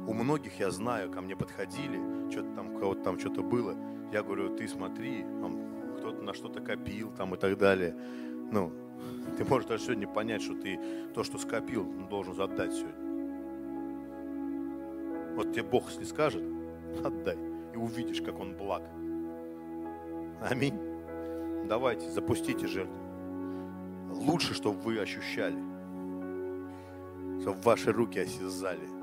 У 0.09 0.15
многих, 0.15 0.59
я 0.59 0.71
знаю, 0.71 1.11
ко 1.11 1.21
мне 1.21 1.37
подходили, 1.37 2.01
что-то 2.31 2.55
там, 2.55 2.75
у 2.75 2.79
кого-то 2.79 3.03
там 3.03 3.19
что-то 3.19 3.43
было. 3.43 3.77
Я 4.11 4.23
говорю, 4.23 4.57
ты 4.57 4.67
смотри, 4.67 5.21
там, 5.23 5.99
кто-то 5.99 6.23
на 6.23 6.33
что-то 6.33 6.63
копил 6.63 7.13
там 7.15 7.35
и 7.35 7.37
так 7.37 7.59
далее. 7.59 7.95
Ну, 8.51 8.73
ты 9.37 9.45
можешь 9.45 9.69
даже 9.69 9.85
сегодня 9.85 10.09
понять, 10.09 10.41
что 10.41 10.55
ты 10.55 10.81
то, 11.15 11.25
что 11.25 11.37
скопил, 11.37 11.85
должен 12.09 12.41
отдать 12.41 12.73
сегодня. 12.73 13.09
Вот 15.35 15.53
тебе 15.53 15.63
Бог, 15.65 15.91
если 15.91 16.05
скажет, 16.05 16.43
отдай. 17.05 17.37
И 17.75 17.77
увидишь, 17.77 18.23
как 18.23 18.41
Он 18.41 18.57
благ. 18.57 18.85
Аминь. 20.41 20.81
Давайте, 21.69 22.09
запустите 22.09 22.67
жертву. 22.67 22.97
Лучше, 24.11 24.55
чтобы 24.55 24.81
вы 24.81 25.01
ощущали. 25.01 25.59
Чтобы 27.43 27.61
ваши 27.61 27.93
руки 27.93 28.19
осязали. 28.19 28.98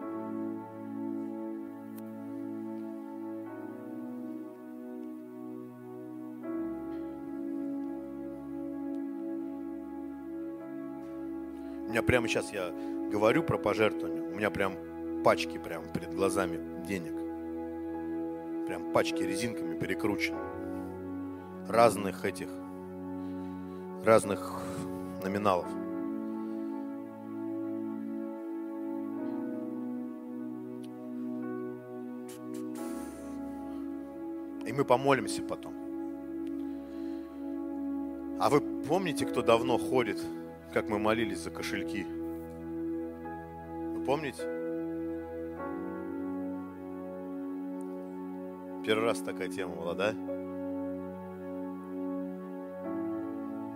меня 11.96 12.04
прямо 12.04 12.28
сейчас 12.28 12.52
я 12.52 12.74
говорю 13.10 13.42
про 13.42 13.58
пожертвования, 13.58 14.22
у 14.22 14.36
меня 14.36 14.50
прям 14.50 14.76
пачки 15.24 15.58
прямо 15.58 15.86
перед 15.94 16.14
глазами 16.14 16.60
денег. 16.86 17.14
Прям 18.68 18.92
пачки 18.92 19.24
резинками 19.24 19.80
перекручены. 19.80 20.38
Разных 21.70 22.26
этих, 22.26 22.50
разных 24.04 24.62
номиналов. 25.24 25.68
И 34.68 34.74
мы 34.74 34.84
помолимся 34.84 35.42
потом. 35.44 35.74
А 38.42 38.50
вы 38.50 38.60
помните, 38.60 39.26
кто 39.26 39.42
давно 39.42 39.78
ходит 39.78 40.22
как 40.76 40.90
мы 40.90 41.00
молились 41.00 41.40
за 41.40 41.52
кошельки? 41.52 42.06
Вы 43.94 44.04
помните? 44.06 44.44
Первый 48.86 49.06
раз 49.06 49.20
такая 49.20 49.48
тема 49.48 49.74
была, 49.74 49.94
да? 49.94 50.12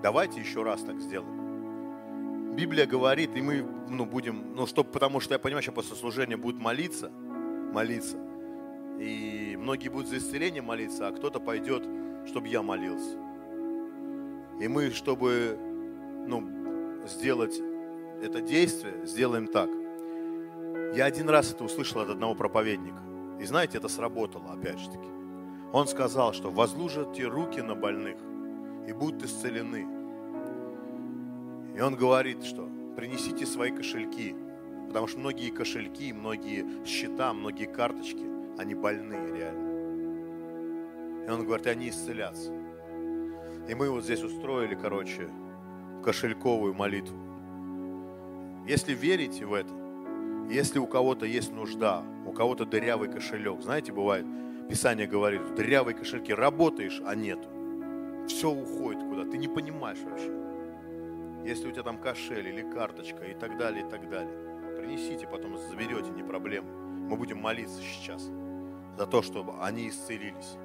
Давайте 0.04 0.42
еще 0.42 0.64
раз 0.64 0.82
так 0.82 1.00
сделаем. 1.00 2.54
Библия 2.58 2.86
говорит, 2.86 3.34
и 3.34 3.42
мы 3.42 3.66
ну, 3.88 4.06
будем, 4.06 4.54
ну, 4.54 4.66
чтобы, 4.66 4.92
потому 4.92 5.22
что 5.22 5.36
я 5.36 5.40
понимаю, 5.40 5.64
что 5.64 5.72
после 5.72 5.96
служения 5.96 6.36
будут 6.36 6.60
молиться, 6.60 7.10
молиться. 7.10 8.18
И 9.00 9.56
многие 9.58 9.88
будут 9.88 10.10
за 10.10 10.18
исцеление 10.18 10.62
молиться, 10.62 11.08
а 11.08 11.14
кто-то 11.14 11.40
пойдет, 11.40 11.88
чтобы 12.28 12.50
я 12.50 12.62
молился. 12.62 13.18
И 14.60 14.68
мы, 14.68 14.92
чтобы 14.92 15.58
ну, 16.28 16.59
сделать 17.10 17.60
это 18.22 18.42
действие, 18.42 19.06
сделаем 19.06 19.48
так. 19.48 19.70
Я 20.96 21.06
один 21.06 21.30
раз 21.30 21.52
это 21.54 21.64
услышал 21.64 22.02
от 22.02 22.10
одного 22.10 22.36
проповедника. 22.36 23.02
И 23.40 23.46
знаете, 23.46 23.78
это 23.78 23.88
сработало, 23.88 24.54
опять 24.54 24.80
же 24.80 24.88
таки. 24.88 25.08
Он 25.72 25.88
сказал, 25.88 26.34
что 26.34 26.50
возложите 26.50 27.26
руки 27.26 27.62
на 27.62 27.76
больных, 27.76 28.18
и 28.88 28.94
будут 28.94 29.24
исцелены. 29.24 29.88
И 31.76 31.82
он 31.82 31.96
говорит, 31.96 32.44
что 32.44 32.68
принесите 32.98 33.46
свои 33.46 33.72
кошельки, 33.72 34.36
потому 34.88 35.08
что 35.08 35.20
многие 35.20 35.52
кошельки, 35.52 36.12
многие 36.12 36.66
счета, 36.86 37.34
многие 37.34 37.66
карточки, 37.66 38.26
они 38.58 38.74
больные 38.74 39.34
реально. 39.34 39.70
И 41.26 41.30
он 41.30 41.46
говорит, 41.46 41.68
они 41.68 41.90
исцелятся. 41.90 42.52
И 43.70 43.76
мы 43.76 43.92
вот 43.92 44.04
здесь 44.04 44.24
устроили, 44.24 44.74
короче, 44.74 45.30
кошельковую 46.00 46.74
молитву. 46.74 47.18
Если 48.68 48.94
верите 48.94 49.46
в 49.46 49.54
это, 49.54 49.74
если 50.50 50.80
у 50.80 50.88
кого-то 50.88 51.26
есть 51.26 51.52
нужда, 51.52 52.04
у 52.26 52.32
кого-то 52.32 52.66
дырявый 52.66 53.12
кошелек, 53.12 53.62
знаете, 53.62 53.92
бывает, 53.92 54.26
Писание 54.70 55.08
говорит, 55.08 55.56
дырявые 55.56 55.96
кошельки, 55.96 56.32
работаешь, 56.32 57.02
а 57.06 57.16
нету 57.16 57.50
все 58.30 58.52
уходит 58.52 59.04
куда, 59.04 59.26
ты 59.26 59.38
не 59.38 59.48
понимаешь 59.48 60.00
вообще. 60.04 60.32
Если 61.44 61.68
у 61.68 61.72
тебя 61.72 61.84
там 61.84 61.98
кошель 61.98 62.48
или 62.48 62.62
карточка 62.62 63.26
и 63.26 63.34
так 63.34 63.58
далее, 63.58 63.86
и 63.86 63.90
так 63.90 64.10
далее, 64.10 64.32
принесите, 64.78 65.28
потом 65.28 65.58
заберете, 65.58 66.12
не 66.12 66.24
проблема. 66.24 66.70
Мы 66.70 67.18
будем 67.18 67.40
молиться 67.40 67.82
сейчас 67.82 68.30
за 68.98 69.08
то, 69.08 69.22
чтобы 69.22 69.54
они 69.62 69.90
исцелились. 69.90 70.58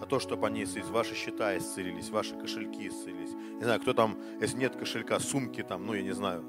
За 0.00 0.06
то, 0.06 0.20
чтобы 0.20 0.46
они 0.46 0.62
исцелились, 0.62 0.90
ваши 0.90 1.14
счета 1.14 1.58
исцелились, 1.58 2.10
ваши 2.10 2.36
кошельки 2.36 2.86
исцелились. 2.88 3.32
Не 3.58 3.64
знаю, 3.64 3.80
кто 3.80 3.94
там, 3.94 4.16
если 4.40 4.58
нет 4.58 4.76
кошелька, 4.76 5.18
сумки 5.18 5.62
там, 5.62 5.84
ну 5.86 5.94
я 5.94 6.02
не 6.02 6.12
знаю. 6.12 6.44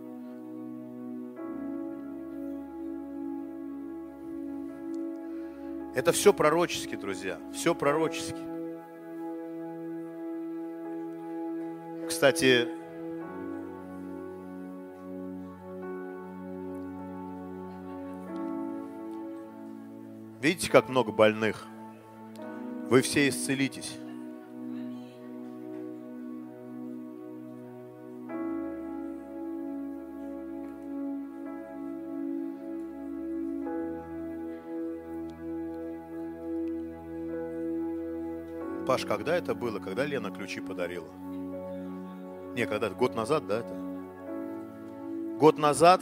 Это 5.96 6.12
все 6.12 6.32
пророчески, 6.32 6.96
друзья, 6.96 7.40
все 7.52 7.74
пророчески. 7.74 8.38
Кстати, 12.08 12.68
видите, 20.42 20.72
как 20.72 20.90
много 20.90 21.12
больных? 21.12 21.68
Вы 22.90 23.04
все 23.04 23.30
исцелитесь. 23.30 23.98
Паш, 38.88 39.06
когда 39.06 39.36
это 39.36 39.54
было? 39.54 39.78
Когда 39.78 40.04
Лена 40.04 40.32
ключи 40.32 40.60
подарила? 40.60 41.06
Не, 42.56 42.66
когда 42.66 42.90
год 42.90 43.14
назад, 43.14 43.46
да, 43.46 43.60
это? 43.60 43.76
Год 45.38 45.60
назад 45.60 46.02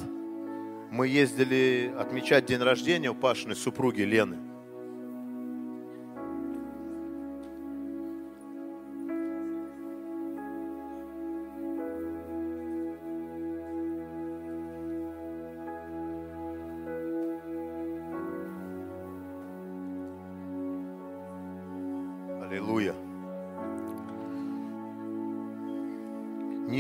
мы 0.89 1.09
ездили 1.09 1.93
отмечать 1.99 2.45
день 2.45 2.61
рождения 2.61 3.11
у 3.11 3.15
Пашиной 3.15 3.57
супруги 3.57 4.03
Лены. 4.03 4.47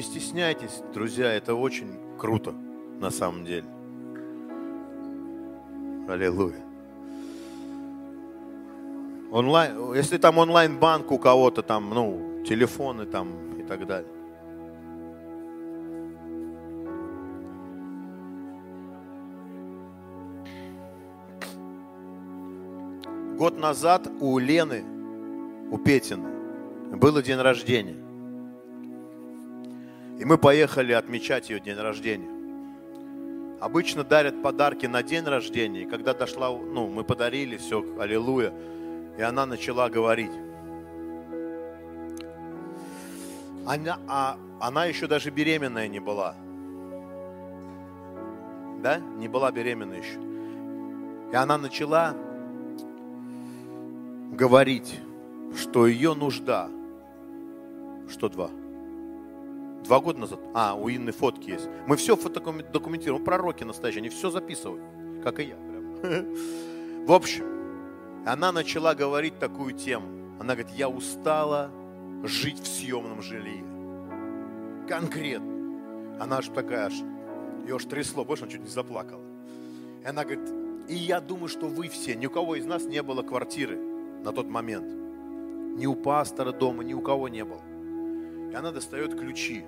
Стесняйтесь, 0.01 0.81
друзья, 0.93 1.31
это 1.31 1.55
очень 1.55 2.17
круто 2.17 2.53
на 2.99 3.09
самом 3.09 3.45
деле. 3.45 3.65
Аллилуйя. 6.09 6.61
Онлайн, 9.31 9.93
если 9.93 10.17
там 10.17 10.37
онлайн-банк 10.37 11.11
у 11.11 11.17
кого-то 11.17 11.61
там, 11.61 11.89
ну, 11.89 12.43
телефоны 12.45 13.05
там 13.05 13.59
и 13.59 13.63
так 13.63 13.85
далее. 13.85 14.11
Год 23.37 23.57
назад 23.59 24.09
у 24.19 24.39
Лены, 24.39 24.83
у 25.71 25.77
Петины, 25.77 26.27
было 26.95 27.21
день 27.21 27.37
рождения. 27.37 28.06
И 30.19 30.25
мы 30.25 30.37
поехали 30.37 30.93
отмечать 30.93 31.49
ее 31.49 31.59
день 31.59 31.77
рождения. 31.77 32.29
Обычно 33.59 34.03
дарят 34.03 34.41
подарки 34.41 34.87
на 34.87 35.03
день 35.03 35.23
рождения. 35.23 35.83
И 35.83 35.85
когда 35.85 36.13
дошла, 36.13 36.49
ну, 36.49 36.87
мы 36.87 37.03
подарили 37.03 37.57
все, 37.57 37.83
аллилуйя. 37.99 38.51
И 39.17 39.21
она 39.21 39.45
начала 39.45 39.89
говорить. 39.89 40.31
Она, 43.65 43.99
а, 44.07 44.37
она 44.59 44.85
еще 44.85 45.07
даже 45.07 45.29
беременная 45.29 45.87
не 45.87 45.99
была. 45.99 46.35
Да? 48.81 48.97
Не 48.97 49.27
была 49.27 49.51
беременна 49.51 49.93
еще. 49.93 50.19
И 51.31 51.35
она 51.35 51.57
начала 51.57 52.15
говорить, 54.31 54.99
что 55.55 55.85
ее 55.85 56.13
нужда, 56.15 56.69
что 58.09 58.29
два– 58.29 58.49
Два 59.83 59.99
года 59.99 60.19
назад. 60.19 60.39
А, 60.53 60.75
у 60.75 60.89
Инны 60.89 61.11
фотки 61.11 61.51
есть. 61.51 61.67
Мы 61.87 61.95
все 61.97 62.15
документируем. 62.15 63.23
Пророки 63.23 63.63
настоящие, 63.63 63.99
они 63.99 64.09
все 64.09 64.29
записывают. 64.29 64.83
Как 65.23 65.39
и 65.39 65.43
я. 65.43 65.55
Прям. 66.01 66.35
В 67.05 67.11
общем, 67.11 67.45
она 68.25 68.51
начала 68.51 68.93
говорить 68.93 69.39
такую 69.39 69.73
тему. 69.73 70.37
Она 70.39 70.55
говорит, 70.55 70.73
я 70.75 70.89
устала 70.89 71.71
жить 72.23 72.59
в 72.59 72.67
съемном 72.67 73.21
жилье. 73.21 73.63
Конкретно. 74.87 75.57
Она 76.19 76.37
аж 76.37 76.47
такая, 76.47 76.87
аж, 76.87 76.93
ее 77.65 77.75
аж 77.75 77.85
трясло, 77.85 78.25
больше 78.25 78.43
она 78.43 78.51
чуть 78.51 78.61
не 78.61 78.69
заплакала. 78.69 79.21
И 80.03 80.07
она 80.07 80.23
говорит, 80.23 80.49
и 80.87 80.95
я 80.95 81.19
думаю, 81.19 81.47
что 81.47 81.67
вы 81.67 81.89
все, 81.89 82.15
ни 82.15 82.25
у 82.25 82.29
кого 82.29 82.55
из 82.55 82.65
нас 82.65 82.83
не 82.85 83.01
было 83.03 83.21
квартиры 83.21 83.77
на 84.23 84.31
тот 84.31 84.47
момент. 84.47 84.87
Ни 85.77 85.85
у 85.85 85.95
пастора 85.95 86.51
дома, 86.51 86.83
ни 86.83 86.93
у 86.93 87.01
кого 87.01 87.27
не 87.27 87.43
было. 87.43 87.61
И 88.51 88.55
она 88.55 88.71
достает 88.71 89.17
ключи 89.19 89.63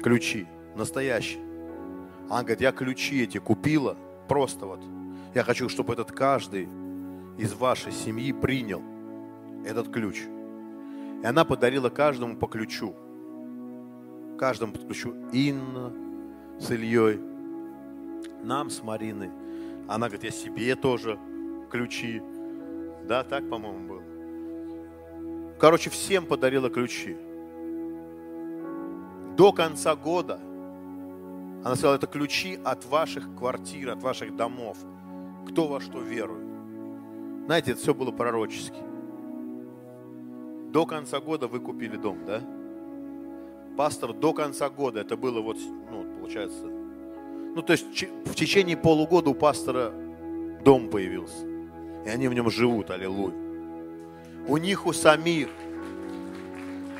ключи, 0.00 0.46
настоящие. 0.74 1.42
Она 2.28 2.40
говорит, 2.40 2.60
я 2.60 2.72
ключи 2.72 3.22
эти 3.22 3.38
купила, 3.38 3.96
просто 4.28 4.66
вот. 4.66 4.80
Я 5.34 5.44
хочу, 5.44 5.68
чтобы 5.68 5.92
этот 5.92 6.12
каждый 6.12 6.68
из 7.38 7.52
вашей 7.54 7.92
семьи 7.92 8.32
принял 8.32 8.82
этот 9.64 9.88
ключ. 9.92 10.22
И 11.22 11.26
она 11.26 11.44
подарила 11.44 11.90
каждому 11.90 12.36
по 12.36 12.46
ключу. 12.46 12.94
Каждому 14.38 14.72
по 14.72 14.78
ключу. 14.78 15.14
Инна 15.32 15.92
с 16.58 16.70
Ильей, 16.70 17.20
нам 18.42 18.70
с 18.70 18.82
Мариной. 18.82 19.30
Она 19.88 20.06
говорит, 20.08 20.24
я 20.24 20.30
себе 20.30 20.74
тоже 20.76 21.18
ключи. 21.70 22.22
Да, 23.06 23.24
так, 23.24 23.48
по-моему, 23.48 23.88
было. 23.88 24.02
Короче, 25.58 25.90
всем 25.90 26.26
подарила 26.26 26.70
ключи 26.70 27.16
до 29.36 29.52
конца 29.52 29.96
года. 29.96 30.38
Она 31.64 31.74
сказала, 31.74 31.96
это 31.96 32.06
ключи 32.06 32.58
от 32.64 32.84
ваших 32.86 33.34
квартир, 33.36 33.90
от 33.90 34.02
ваших 34.02 34.36
домов. 34.36 34.78
Кто 35.48 35.66
во 35.66 35.80
что 35.80 36.00
верует. 36.00 36.46
Знаете, 37.46 37.72
это 37.72 37.80
все 37.80 37.94
было 37.94 38.12
пророчески. 38.12 38.80
до 40.72 40.86
конца 40.86 41.20
года 41.20 41.48
вы 41.48 41.60
купили 41.60 41.96
дом, 41.96 42.18
да? 42.26 42.40
Пастор, 43.76 44.12
до 44.12 44.32
конца 44.32 44.70
года, 44.70 45.00
это 45.00 45.16
было 45.16 45.40
вот, 45.40 45.56
ну, 45.90 46.04
получается, 46.18 46.64
ну, 47.54 47.62
то 47.62 47.72
есть 47.72 47.86
в 48.24 48.34
течение 48.34 48.76
полугода 48.76 49.30
у 49.30 49.34
пастора 49.34 49.92
дом 50.64 50.88
появился. 50.88 51.46
И 52.06 52.08
они 52.08 52.28
в 52.28 52.34
нем 52.34 52.50
живут, 52.50 52.90
аллилуйя. 52.90 53.34
У 54.46 54.56
них 54.56 54.86
у 54.86 54.92
самих, 54.92 55.48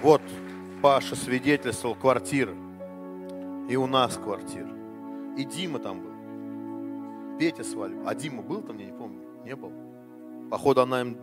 вот 0.03 0.23
Паша 0.83 1.15
свидетельствовал, 1.15 1.95
квартира. 1.95 2.55
И 3.69 3.77
у 3.77 3.87
нас 3.87 4.17
квартира. 4.17 4.69
И 5.37 5.45
Дима 5.45 5.79
там 5.79 6.01
был. 6.01 7.39
Петя 7.39 7.65
свалил. 7.65 8.07
А 8.07 8.15
Дима 8.15 8.43
был 8.43 8.63
там, 8.63 8.79
я 8.79 8.87
не 8.87 8.93
помню. 8.93 9.21
Не 9.45 9.55
был. 9.55 9.73
Походу, 10.51 10.83
она 10.83 11.03
им 11.03 11.17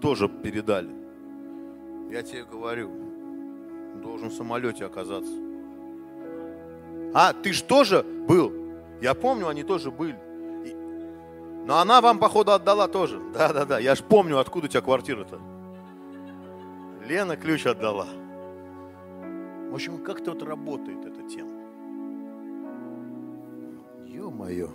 тоже 0.00 0.28
передали. 0.28 0.90
Я 2.10 2.22
тебе 2.22 2.44
говорю, 2.44 2.90
должен 4.02 4.30
в 4.30 4.34
самолете 4.34 4.86
оказаться. 4.86 5.32
А, 7.12 7.32
ты 7.32 7.52
ж 7.52 7.62
тоже 7.62 8.02
был? 8.02 8.52
Я 9.00 9.14
помню, 9.14 9.48
они 9.48 9.62
тоже 9.62 9.90
были. 9.90 10.18
Но 11.66 11.78
она 11.78 12.00
вам, 12.00 12.18
походу, 12.18 12.52
отдала 12.52 12.88
тоже. 12.88 13.20
Да-да-да, 13.34 13.78
я 13.78 13.94
ж 13.94 14.02
помню, 14.02 14.38
откуда 14.38 14.66
у 14.66 14.68
тебя 14.68 14.80
квартира-то. 14.80 15.38
Лена 17.06 17.36
ключ 17.36 17.66
отдала. 17.66 18.06
В 19.70 19.74
общем, 19.74 20.02
как-то 20.02 20.32
вот 20.32 20.42
работает 20.42 21.04
эта 21.04 21.22
тема. 21.28 21.50
Ё-моё. 24.06 24.68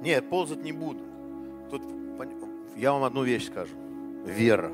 Нет, 0.00 0.28
ползать 0.30 0.62
не 0.62 0.72
буду. 0.72 1.00
Тут 1.70 1.82
я 2.76 2.92
вам 2.92 3.04
одну 3.04 3.24
вещь 3.24 3.46
скажу. 3.46 3.74
Вера 4.24 4.70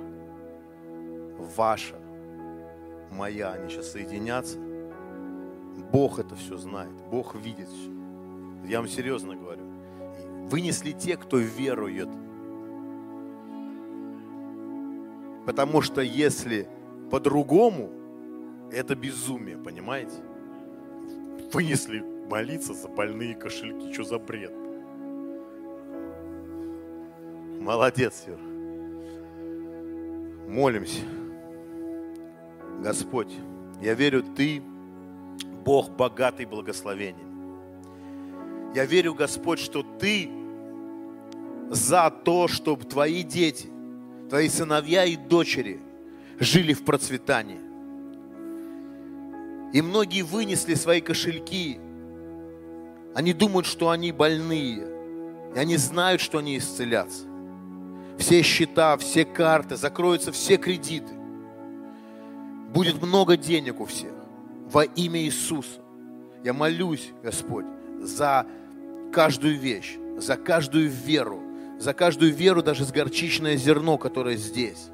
ваша, 1.57 1.97
моя, 3.11 3.53
они 3.53 3.71
сейчас 3.71 3.93
соединятся. 3.93 4.59
Бог 5.93 6.19
это 6.19 6.35
все 6.37 6.57
знает, 6.57 6.93
Бог 7.11 7.35
видит 7.35 7.69
все. 7.69 7.91
Я 8.67 8.79
вам 8.79 8.89
серьезно 8.89 9.35
говорю. 9.35 9.65
Вынесли 10.49 10.93
те, 10.93 11.17
кто 11.17 11.39
верует. 11.39 12.09
Потому 15.47 15.83
что 15.83 16.01
если 16.01 16.69
по-другому, 17.11 17.91
это 18.71 18.95
безумие, 18.95 19.59
понимаете? 19.59 20.17
Вынесли 21.53 22.03
молиться 22.31 22.73
за 22.73 22.89
больные 22.89 23.35
кошельки. 23.35 23.93
Что 23.93 24.05
за 24.05 24.19
бред? 24.19 24.53
Молодец, 27.61 28.25
Юр. 28.27 28.39
Молимся. 30.49 31.03
Господь, 32.83 33.33
я 33.81 33.95
верю, 33.95 34.23
Ты 34.23 34.63
Бог 35.65 35.91
богатый 35.91 36.47
благословением. 36.47 37.33
Я 38.75 38.85
верю, 38.85 39.15
Господь, 39.15 39.59
что 39.59 39.83
Ты 39.83 40.31
за 41.71 42.11
то, 42.11 42.49
чтобы 42.49 42.85
Твои 42.85 43.23
дети, 43.23 43.72
Твои 44.33 44.49
сыновья 44.49 45.05
и 45.05 45.17
дочери 45.17 45.79
жили 46.41 46.73
в 46.73 46.87
процветании. 46.87 47.61
И 49.75 49.83
многие 49.83 50.23
вынесли 50.23 50.73
свои 50.73 51.03
кошельки. 51.03 51.79
Они 53.15 53.35
думают, 53.35 53.67
что 53.67 53.91
они 53.91 54.11
больные. 54.11 54.89
И 55.55 55.59
они 55.59 55.77
знают, 55.77 56.23
что 56.23 56.39
они 56.39 56.57
исцелятся 56.57 57.27
все 58.17 58.41
счета, 58.41 58.97
все 58.97 59.27
карты, 59.27 59.77
закроются 59.77 60.33
все 60.33 60.57
кредиты. 60.57 61.13
Будет 62.73 63.03
много 63.03 63.37
денег 63.37 63.81
у 63.81 63.85
всех 63.85 64.15
во 64.71 64.85
имя 64.85 65.21
Иисуса. 65.21 65.83
Я 66.43 66.55
молюсь, 66.55 67.11
Господь, 67.23 67.67
за 68.01 68.47
каждую 69.13 69.59
вещь, 69.59 69.99
за 70.17 70.39
каждую 70.39 70.89
веру, 70.89 71.42
за 71.83 71.95
каждую 71.95 72.33
веру, 72.33 72.63
даже 72.63 72.85
с 72.85 72.93
горчичное 72.93 73.57
зерно, 73.57 73.99
которое 73.99 74.37
здесь. 74.37 74.91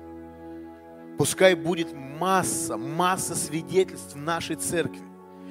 Пускай 1.19 1.55
будет 1.55 1.93
масса, 1.93 2.79
масса 2.79 3.35
свидетельств 3.35 4.15
в 4.15 4.19
нашей 4.19 4.57
церкви, 4.57 5.03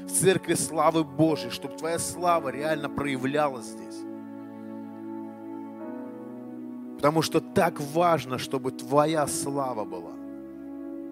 в 0.08 0.12
церкви 0.12 0.56
славы 0.56 1.04
Божьей, 1.04 1.52
чтобы 1.52 1.78
Твоя 1.78 2.00
слава 2.00 2.50
реально 2.50 2.90
проявлялась 2.90 3.66
здесь. 3.66 4.00
Потому 6.96 7.22
что 7.22 7.40
так 7.40 7.80
важно, 7.80 8.40
чтобы 8.40 8.72
Твоя 8.72 9.28
слава 9.28 9.86
была. 9.86 10.14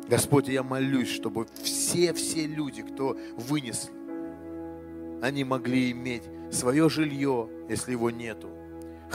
Господь, 0.10 0.48
я 0.48 0.64
молюсь, 0.64 1.10
чтобы 1.10 1.46
все-все 1.62 2.48
люди, 2.48 2.82
кто 2.82 3.16
вынесли, 3.38 3.92
они 5.22 5.44
могли 5.44 5.92
иметь 5.92 6.24
свое 6.52 6.90
жилье, 6.90 7.48
если 7.70 7.92
его 7.92 8.10
нету, 8.10 8.50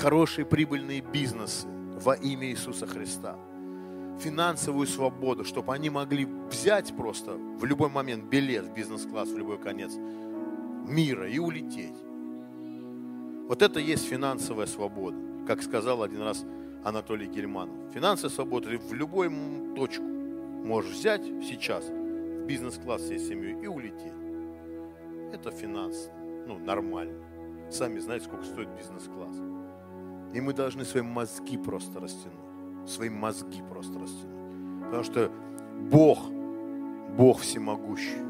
хорошие 0.00 0.46
прибыльные 0.46 1.02
бизнесы 1.02 1.66
во 1.68 2.14
имя 2.14 2.48
Иисуса 2.50 2.86
Христа, 2.86 3.36
финансовую 4.18 4.86
свободу, 4.86 5.44
чтобы 5.44 5.74
они 5.74 5.90
могли 5.90 6.24
взять 6.24 6.96
просто 6.96 7.34
в 7.34 7.64
любой 7.66 7.90
момент 7.90 8.24
билет 8.24 8.64
в 8.64 8.72
бизнес-класс, 8.72 9.28
в 9.28 9.36
любой 9.36 9.58
конец 9.58 9.92
мира 10.86 11.28
и 11.28 11.38
улететь. 11.38 11.96
Вот 13.46 13.60
это 13.60 13.78
есть 13.78 14.06
финансовая 14.06 14.66
свобода, 14.66 15.18
как 15.46 15.62
сказал 15.62 16.02
один 16.02 16.22
раз 16.22 16.46
Анатолий 16.82 17.26
Гельманов. 17.26 17.92
Финансовая 17.92 18.34
свобода 18.34 18.70
в 18.70 18.94
любую 18.94 19.74
точку 19.74 20.04
можешь 20.04 20.94
взять 20.94 21.24
сейчас 21.42 21.84
в 21.84 22.46
бизнес-класс 22.46 23.02
всей 23.02 23.18
семьей 23.18 23.62
и 23.62 23.66
улететь. 23.66 24.14
Это 25.34 25.50
финанс, 25.50 26.08
ну, 26.46 26.58
нормально. 26.58 27.18
Сами 27.70 27.98
знаете, 27.98 28.24
сколько 28.24 28.44
стоит 28.44 28.68
бизнес-класс. 28.76 29.49
И 30.32 30.40
мы 30.40 30.52
должны 30.52 30.84
свои 30.84 31.02
мозги 31.02 31.58
просто 31.58 32.00
растянуть. 32.00 32.34
Свои 32.86 33.08
мозги 33.08 33.62
просто 33.68 33.98
растянуть. 33.98 34.84
Потому 34.84 35.04
что 35.04 35.30
Бог, 35.90 36.18
Бог 37.16 37.40
всемогущий. 37.40 38.20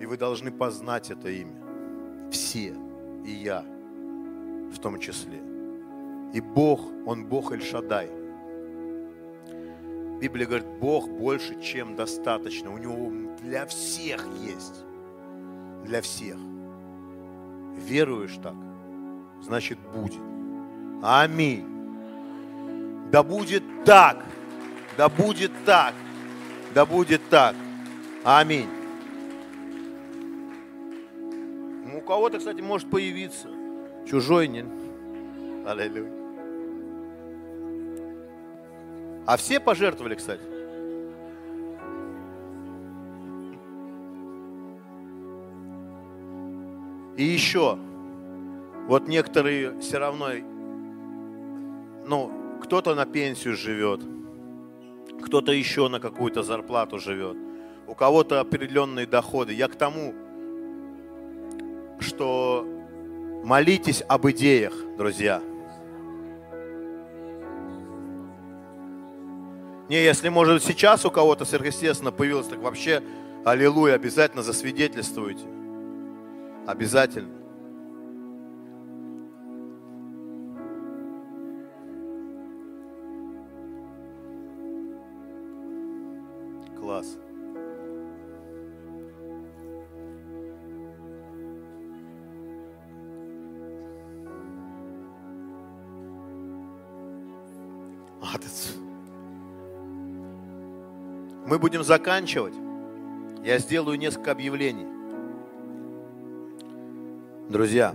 И 0.00 0.06
вы 0.06 0.16
должны 0.16 0.50
познать 0.50 1.10
это 1.10 1.28
имя. 1.28 2.30
Все. 2.30 2.74
И 3.24 3.30
я 3.30 3.64
в 4.72 4.78
том 4.78 4.98
числе. 4.98 5.40
И 6.32 6.40
Бог, 6.40 6.80
Он 7.06 7.26
Бог 7.26 7.52
Эль-Шадай. 7.52 8.10
Библия 10.20 10.46
говорит, 10.46 10.66
Бог 10.80 11.08
больше, 11.08 11.60
чем 11.60 11.96
достаточно. 11.96 12.72
У 12.72 12.78
Него 12.78 13.10
для 13.42 13.66
всех 13.66 14.26
есть. 14.42 14.84
Для 15.84 16.00
всех. 16.00 16.36
Веруешь 17.86 18.38
так, 18.42 18.54
значит 19.42 19.78
будет. 19.94 20.33
Аминь. 21.06 21.66
Да 23.12 23.22
будет 23.22 23.62
так. 23.84 24.24
Да 24.96 25.10
будет 25.10 25.52
так. 25.66 25.92
Да 26.72 26.86
будет 26.86 27.20
так. 27.28 27.54
Аминь. 28.24 28.70
У 31.94 32.00
кого-то, 32.00 32.38
кстати, 32.38 32.62
может 32.62 32.88
появиться. 32.88 33.48
Чужой 34.06 34.48
не. 34.48 34.64
Аллилуйя. 35.66 36.10
А 39.26 39.36
все 39.36 39.60
пожертвовали, 39.60 40.14
кстати. 40.14 40.42
И 47.18 47.24
еще, 47.24 47.78
вот 48.88 49.06
некоторые 49.06 49.78
все 49.80 49.98
равно, 49.98 50.30
ну, 52.06 52.58
кто-то 52.62 52.94
на 52.94 53.06
пенсию 53.06 53.56
живет, 53.56 54.00
кто-то 55.22 55.52
еще 55.52 55.88
на 55.88 56.00
какую-то 56.00 56.42
зарплату 56.42 56.98
живет, 56.98 57.36
у 57.86 57.94
кого-то 57.94 58.40
определенные 58.40 59.06
доходы. 59.06 59.52
Я 59.52 59.68
к 59.68 59.76
тому, 59.76 60.14
что 62.00 62.66
молитесь 63.44 64.02
об 64.08 64.28
идеях, 64.28 64.74
друзья– 64.96 65.42
Не, 69.88 70.02
если, 70.02 70.30
может, 70.30 70.62
сейчас 70.64 71.04
у 71.04 71.10
кого-то 71.10 71.44
сверхъестественно 71.44 72.10
появилось, 72.10 72.46
так 72.46 72.58
вообще, 72.60 73.02
аллилуйя, 73.44 73.94
обязательно 73.94 74.42
засвидетельствуйте. 74.42 75.44
Обязательно. 76.66 77.43
Заканчивать. 101.84 102.54
Я 103.44 103.58
сделаю 103.58 103.98
несколько 103.98 104.32
объявлений. 104.32 104.86
Друзья, 107.48 107.94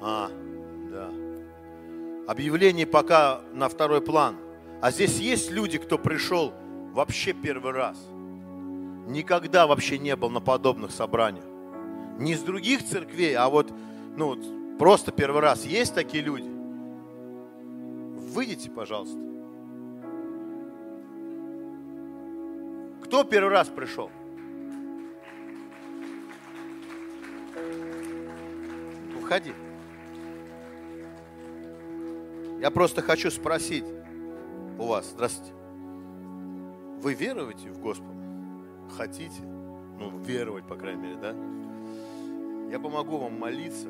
а, 0.00 0.30
да. 0.90 1.10
Объявление 2.26 2.86
пока 2.86 3.42
на 3.52 3.68
второй 3.68 4.00
план. 4.00 4.36
А 4.80 4.90
здесь 4.90 5.18
есть 5.18 5.50
люди, 5.50 5.78
кто 5.78 5.98
пришел 5.98 6.52
вообще 6.92 7.34
первый 7.34 7.72
раз. 7.72 7.98
Никогда 9.06 9.66
вообще 9.66 9.98
не 9.98 10.16
был 10.16 10.30
на 10.30 10.40
подобных 10.40 10.90
собраниях. 10.90 11.44
Не 12.18 12.32
из 12.32 12.40
других 12.40 12.84
церквей, 12.84 13.34
а 13.34 13.48
вот, 13.48 13.70
ну, 14.16 14.38
просто 14.78 15.12
первый 15.12 15.42
раз. 15.42 15.64
Есть 15.64 15.94
такие 15.94 16.22
люди? 16.22 16.51
Выйдите, 18.32 18.70
пожалуйста. 18.70 19.18
Кто 23.04 23.24
первый 23.24 23.50
раз 23.50 23.68
пришел? 23.68 24.10
Уходи. 29.20 29.52
Я 32.58 32.70
просто 32.70 33.02
хочу 33.02 33.30
спросить 33.30 33.84
у 34.78 34.86
вас, 34.86 35.10
здравствуйте, 35.10 35.52
вы 37.02 37.12
веруете 37.12 37.68
в 37.70 37.80
Господа? 37.80 38.14
Хотите? 38.96 39.42
Ну, 39.42 40.18
веровать, 40.20 40.66
по 40.66 40.76
крайней 40.76 41.02
мере, 41.02 41.16
да? 41.16 41.34
Я 42.70 42.80
помогу 42.80 43.18
вам 43.18 43.38
молиться, 43.38 43.88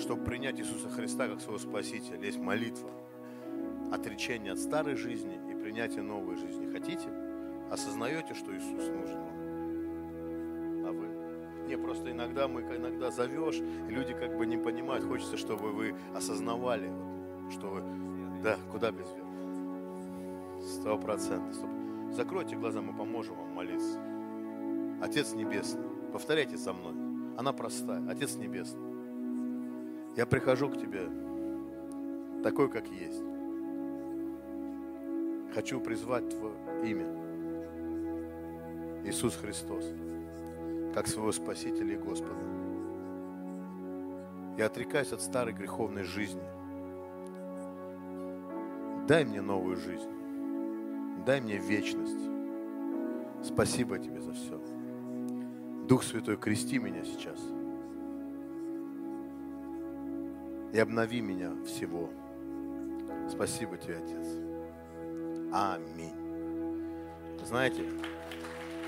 чтобы 0.00 0.24
принять 0.24 0.58
Иисуса 0.58 0.90
Христа 0.90 1.28
как 1.28 1.40
своего 1.40 1.60
Спасителя. 1.60 2.18
Есть 2.18 2.38
молитва. 2.38 2.90
Отречение 3.92 4.52
от 4.52 4.58
старой 4.58 4.96
жизни 4.96 5.40
и 5.50 5.54
принятие 5.54 6.02
новой 6.02 6.36
жизни. 6.36 6.70
Хотите? 6.70 7.08
Осознаете, 7.70 8.34
что 8.34 8.54
Иисус 8.54 8.88
нужен 8.88 9.18
вам? 9.18 10.86
А 10.86 10.92
вы? 10.92 11.66
Не, 11.68 11.76
просто 11.76 12.10
иногда 12.10 12.48
мы, 12.48 12.62
иногда 12.62 13.10
зовешь, 13.10 13.56
и 13.56 13.90
люди 13.90 14.12
как 14.14 14.36
бы 14.36 14.46
не 14.46 14.56
понимают. 14.56 15.04
Хочется, 15.04 15.36
чтобы 15.36 15.70
вы 15.72 15.94
осознавали, 16.14 16.90
что 17.50 17.68
вы, 17.68 17.82
да, 18.42 18.56
куда 18.70 18.90
без 18.90 19.06
веры? 19.12 20.62
Сто 20.62 20.98
процентов. 20.98 21.56
Закройте 22.10 22.56
глаза, 22.56 22.80
мы 22.80 22.96
поможем 22.96 23.36
вам 23.36 23.54
молиться. 23.54 23.98
Отец 25.02 25.32
Небесный, 25.32 25.88
повторяйте 26.12 26.56
за 26.56 26.72
мной. 26.72 26.94
Она 27.38 27.52
простая. 27.52 28.02
Отец 28.08 28.36
Небесный, 28.36 28.88
я 30.16 30.26
прихожу 30.26 30.68
к 30.68 30.76
Тебе 30.76 31.08
такой, 32.42 32.70
как 32.70 32.88
есть. 32.88 33.22
Хочу 35.58 35.80
призвать 35.80 36.28
Твое 36.28 36.54
имя. 36.88 37.04
Иисус 39.04 39.34
Христос, 39.34 39.84
как 40.94 41.08
своего 41.08 41.32
Спасителя 41.32 41.94
и 41.94 41.98
Господа. 41.98 42.44
Я 44.56 44.66
отрекаюсь 44.66 45.10
от 45.10 45.20
старой 45.20 45.52
греховной 45.52 46.04
жизни. 46.04 46.44
Дай 49.08 49.24
мне 49.24 49.40
новую 49.40 49.74
жизнь. 49.74 50.12
Дай 51.26 51.40
мне 51.40 51.56
вечность. 51.56 52.22
Спасибо 53.42 53.98
тебе 53.98 54.20
за 54.20 54.34
все. 54.34 54.62
Дух 55.88 56.04
Святой, 56.04 56.36
крести 56.36 56.78
меня 56.78 57.02
сейчас. 57.02 57.40
И 60.72 60.78
обнови 60.78 61.20
меня 61.20 61.50
всего. 61.64 62.10
Спасибо 63.28 63.76
тебе, 63.76 63.96
Отец. 63.96 64.47
Аминь. 65.52 66.12
Знаете, 67.44 67.84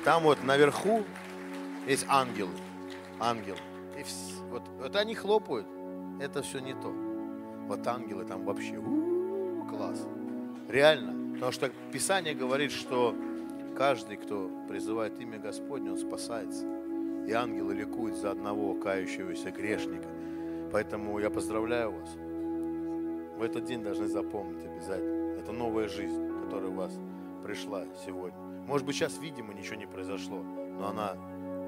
там 0.05 0.23
вот 0.23 0.43
наверху 0.45 1.03
есть 1.87 2.05
ангелы. 2.09 2.53
Ангелы. 3.19 3.59
И 3.99 4.05
вот, 4.51 4.63
вот 4.79 4.97
они 4.97 5.15
хлопают. 5.15 5.67
Это 6.21 6.43
все 6.43 6.59
не 6.59 6.75
то. 6.75 6.93
Вот 7.67 7.87
ангелы 7.87 8.25
там 8.25 8.45
вообще 8.45 8.77
у-у-у, 8.77 9.65
класс. 9.67 10.07
Реально. 10.69 11.35
Потому 11.35 11.53
что 11.53 11.71
Писание 11.93 12.35
говорит, 12.35 12.73
что 12.73 13.15
каждый, 13.77 14.17
кто 14.17 14.51
призывает 14.69 15.19
имя 15.21 15.39
Господне, 15.39 15.91
он 15.93 15.99
спасается. 15.99 16.67
И 17.27 17.33
ангелы 17.33 17.75
ликуют 17.75 18.17
за 18.17 18.33
одного 18.33 18.75
кающегося 18.75 19.51
грешника. 19.51 20.09
Поэтому 20.73 21.19
я 21.19 21.31
поздравляю 21.31 21.93
вас. 21.93 22.11
В 23.39 23.43
этот 23.43 23.65
день 23.65 23.83
должны 23.83 24.07
запомнить 24.07 24.65
обязательно. 24.65 25.41
Это 25.41 25.53
новая 25.53 25.89
жизнь, 25.89 26.20
которая 26.51 26.71
у 26.71 26.75
вас 26.75 26.93
пришла 27.45 27.85
сегодня. 28.05 28.37
Может 28.67 28.85
быть, 28.85 28.97
сейчас, 28.97 29.19
видимо, 29.21 29.55
ничего 29.55 29.77
не 29.77 29.87
произошло, 29.87 30.43
но 30.43 30.89
она 30.89 31.17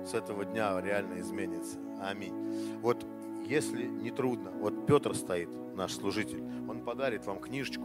с 0.05 0.13
этого 0.13 0.45
дня 0.45 0.81
реально 0.81 1.21
изменится. 1.21 1.79
Аминь. 2.01 2.35
Вот 2.81 3.07
если 3.47 3.87
не 3.87 4.11
трудно, 4.11 4.51
вот 4.51 4.85
Петр 4.87 5.15
стоит, 5.15 5.51
наш 5.77 5.93
служитель, 5.93 6.43
он 6.69 6.81
подарит 6.81 7.27
вам 7.27 7.39
книжечку, 7.39 7.85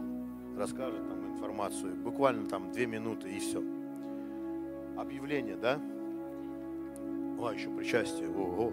расскажет 0.56 1.06
нам 1.08 1.34
информацию, 1.34 1.94
буквально 1.94 2.48
там 2.48 2.72
две 2.72 2.86
минуты 2.86 3.30
и 3.30 3.38
все. 3.38 3.62
Объявление, 4.96 5.56
да? 5.56 5.80
А, 7.40 7.52
еще 7.54 7.70
причастие. 7.70 8.28
Ого. 8.28 8.72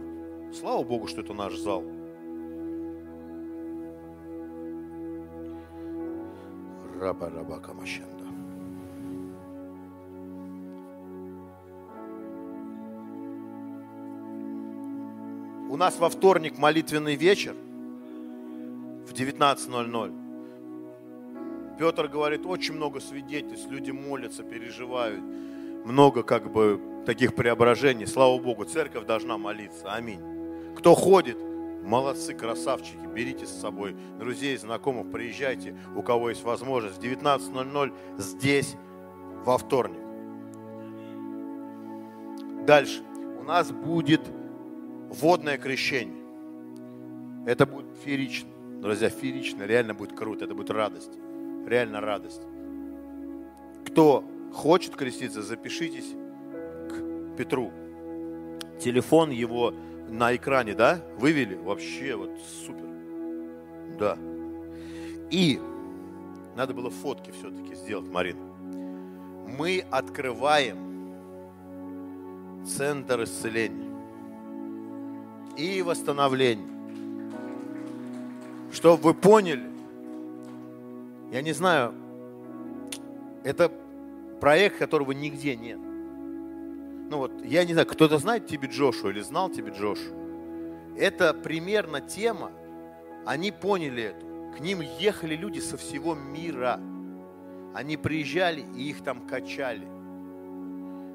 Слава 0.52 0.84
Богу, 0.84 1.06
что 1.06 1.22
это 1.22 1.34
наш 1.36 1.56
зал. 1.56 1.84
Раба 7.00 7.30
У 15.76 15.78
нас 15.78 16.00
во 16.00 16.08
вторник 16.08 16.58
молитвенный 16.58 17.18
вечер 17.18 17.54
в 17.54 19.12
19.00. 19.12 21.76
Петр 21.78 22.08
говорит, 22.08 22.46
очень 22.46 22.76
много 22.76 23.02
свидетельств, 23.02 23.70
люди 23.70 23.92
молятся, 23.92 24.44
переживают. 24.44 25.22
Много 25.84 26.24
как 26.24 26.50
бы 26.50 26.80
таких 27.06 27.36
преображений. 27.36 28.08
Слава 28.08 28.40
Богу, 28.40 28.64
церковь 28.64 29.06
должна 29.06 29.38
молиться. 29.38 29.94
Аминь. 29.94 30.22
Кто 30.78 30.96
ходит, 30.96 31.38
молодцы, 31.84 32.34
красавчики, 32.34 33.06
берите 33.14 33.46
с 33.46 33.52
собой 33.52 33.98
друзей, 34.18 34.56
знакомых, 34.56 35.12
приезжайте, 35.12 35.76
у 35.94 36.02
кого 36.02 36.30
есть 36.30 36.44
возможность. 36.44 37.00
В 37.00 37.04
19.00 37.04 37.94
здесь, 38.18 38.78
во 39.44 39.58
вторник. 39.58 40.00
Дальше. 42.66 43.04
У 43.42 43.44
нас 43.44 43.74
будет 43.74 44.22
водное 45.10 45.58
крещение. 45.58 46.24
Это 47.46 47.66
будет 47.66 47.86
феерично. 48.04 48.50
Друзья, 48.82 49.10
феерично, 49.10 49.64
реально 49.64 49.94
будет 49.94 50.14
круто, 50.14 50.46
это 50.46 50.54
будет 50.54 50.70
радость. 50.70 51.12
Реально 51.66 52.02
радость. 52.02 52.42
Кто 53.88 54.24
хочет 54.54 54.96
креститься, 54.96 55.42
запишитесь 55.42 56.14
к 56.90 57.36
Петру. 57.38 57.72
Телефон 58.80 59.32
его 59.32 59.74
на 60.10 60.36
экране, 60.36 60.74
да, 60.76 61.02
вывели? 61.18 61.56
Вообще, 61.56 62.16
вот 62.16 62.32
супер. 62.66 62.86
Да. 63.98 64.18
И 65.32 65.60
надо 66.56 66.74
было 66.74 66.90
фотки 66.90 67.32
все-таки 67.32 67.76
сделать, 67.76 68.08
Марина. 68.08 68.40
Мы 69.58 69.86
открываем 69.92 70.78
центр 72.66 73.24
исцеления 73.24 73.85
и 75.58 75.82
восстановления. 75.82 76.68
Чтобы 78.72 79.02
вы 79.02 79.14
поняли, 79.14 79.70
я 81.32 81.42
не 81.42 81.54
знаю, 81.54 81.94
это 83.44 83.72
проект, 84.42 84.78
которого 84.78 85.12
нигде 85.12 85.56
нет. 85.56 85.80
Ну 87.10 87.18
вот, 87.18 87.32
я 87.46 87.64
не 87.64 87.74
знаю, 87.74 87.88
кто-то 87.88 88.18
знает 88.18 88.48
тебе 88.48 88.68
Джошу 88.68 89.10
или 89.10 89.22
знал 89.22 89.50
тебе 89.50 89.72
Джошу. 89.72 90.14
Это 90.98 91.34
примерно 91.34 92.02
тема, 92.02 92.52
они 93.26 93.52
поняли 93.52 94.04
это. 94.04 94.26
К 94.58 94.60
ним 94.60 94.82
ехали 94.82 95.36
люди 95.36 95.60
со 95.60 95.78
всего 95.78 96.16
мира. 96.16 96.80
Они 97.74 97.98
приезжали 97.98 98.66
и 98.76 98.90
их 98.90 99.04
там 99.04 99.28
качали. 99.28 99.88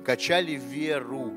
Качали 0.04 0.52
веру. 0.52 1.32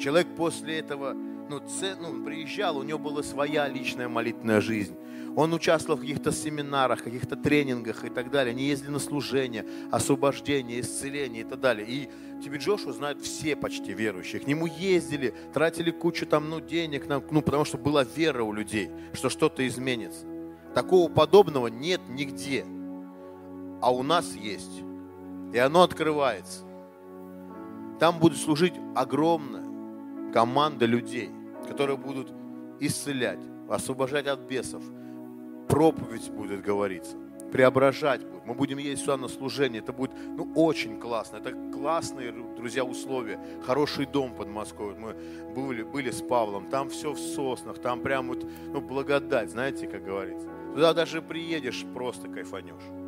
Человек 0.00 0.28
после 0.36 0.78
этого 0.80 1.14
ну, 1.50 1.58
ц... 1.58 1.96
ну, 2.00 2.24
приезжал, 2.24 2.78
у 2.78 2.84
него 2.84 3.00
была 3.00 3.24
своя 3.24 3.66
личная 3.66 4.08
молитвенная 4.08 4.60
жизнь. 4.60 4.96
Он 5.36 5.52
участвовал 5.52 5.98
в 5.98 6.00
каких-то 6.00 6.30
семинарах, 6.30 7.02
каких-то 7.02 7.34
тренингах 7.34 8.04
и 8.04 8.08
так 8.08 8.30
далее. 8.30 8.52
Они 8.52 8.64
ездили 8.64 8.90
на 8.90 9.00
служение, 9.00 9.66
освобождение, 9.90 10.80
исцеление 10.80 11.42
и 11.42 11.44
так 11.44 11.60
далее. 11.60 11.86
И 11.88 12.08
тебе 12.42 12.58
Джошуа 12.58 12.92
знают 12.92 13.20
все 13.20 13.56
почти 13.56 13.92
верующие. 13.92 14.40
К 14.40 14.46
нему 14.46 14.66
ездили, 14.66 15.34
тратили 15.52 15.90
кучу 15.90 16.24
там, 16.24 16.48
ну, 16.48 16.60
денег, 16.60 17.06
ну, 17.08 17.42
потому 17.42 17.64
что 17.64 17.78
была 17.78 18.04
вера 18.04 18.44
у 18.44 18.52
людей, 18.52 18.90
что 19.12 19.28
что-то 19.28 19.66
изменится. 19.66 20.26
Такого 20.74 21.10
подобного 21.10 21.66
нет 21.66 22.00
нигде. 22.08 22.64
А 23.82 23.92
у 23.92 24.04
нас 24.04 24.34
есть. 24.34 24.82
И 25.52 25.58
оно 25.58 25.82
открывается. 25.82 26.62
Там 27.98 28.20
будет 28.20 28.38
служить 28.38 28.74
огромная 28.94 30.32
команда 30.32 30.86
людей, 30.86 31.30
которые 31.70 31.96
будут 31.96 32.32
исцелять, 32.80 33.38
освобождать 33.68 34.26
от 34.26 34.40
бесов. 34.40 34.82
Проповедь 35.68 36.28
будет 36.30 36.62
говориться, 36.62 37.16
преображать 37.52 38.24
будет. 38.24 38.44
Мы 38.44 38.54
будем 38.54 38.78
ездить 38.78 39.00
сюда 39.00 39.16
на 39.16 39.28
служение. 39.28 39.80
Это 39.80 39.92
будет 39.92 40.10
ну, 40.14 40.52
очень 40.56 40.98
классно. 40.98 41.36
Это 41.36 41.52
классные, 41.72 42.32
друзья, 42.32 42.84
условия. 42.84 43.38
Хороший 43.64 44.06
дом 44.06 44.34
под 44.34 44.48
Москвой. 44.48 44.96
Мы 44.96 45.14
были, 45.54 45.84
были 45.84 46.10
с 46.10 46.20
Павлом. 46.20 46.68
Там 46.68 46.90
все 46.90 47.12
в 47.12 47.18
соснах. 47.18 47.78
Там 47.78 48.00
прям 48.00 48.28
вот, 48.28 48.44
ну, 48.72 48.80
благодать, 48.80 49.50
знаете, 49.50 49.86
как 49.86 50.04
говорится. 50.04 50.48
Туда 50.74 50.92
даже 50.92 51.22
приедешь, 51.22 51.84
просто 51.94 52.28
кайфанешь. 52.28 52.99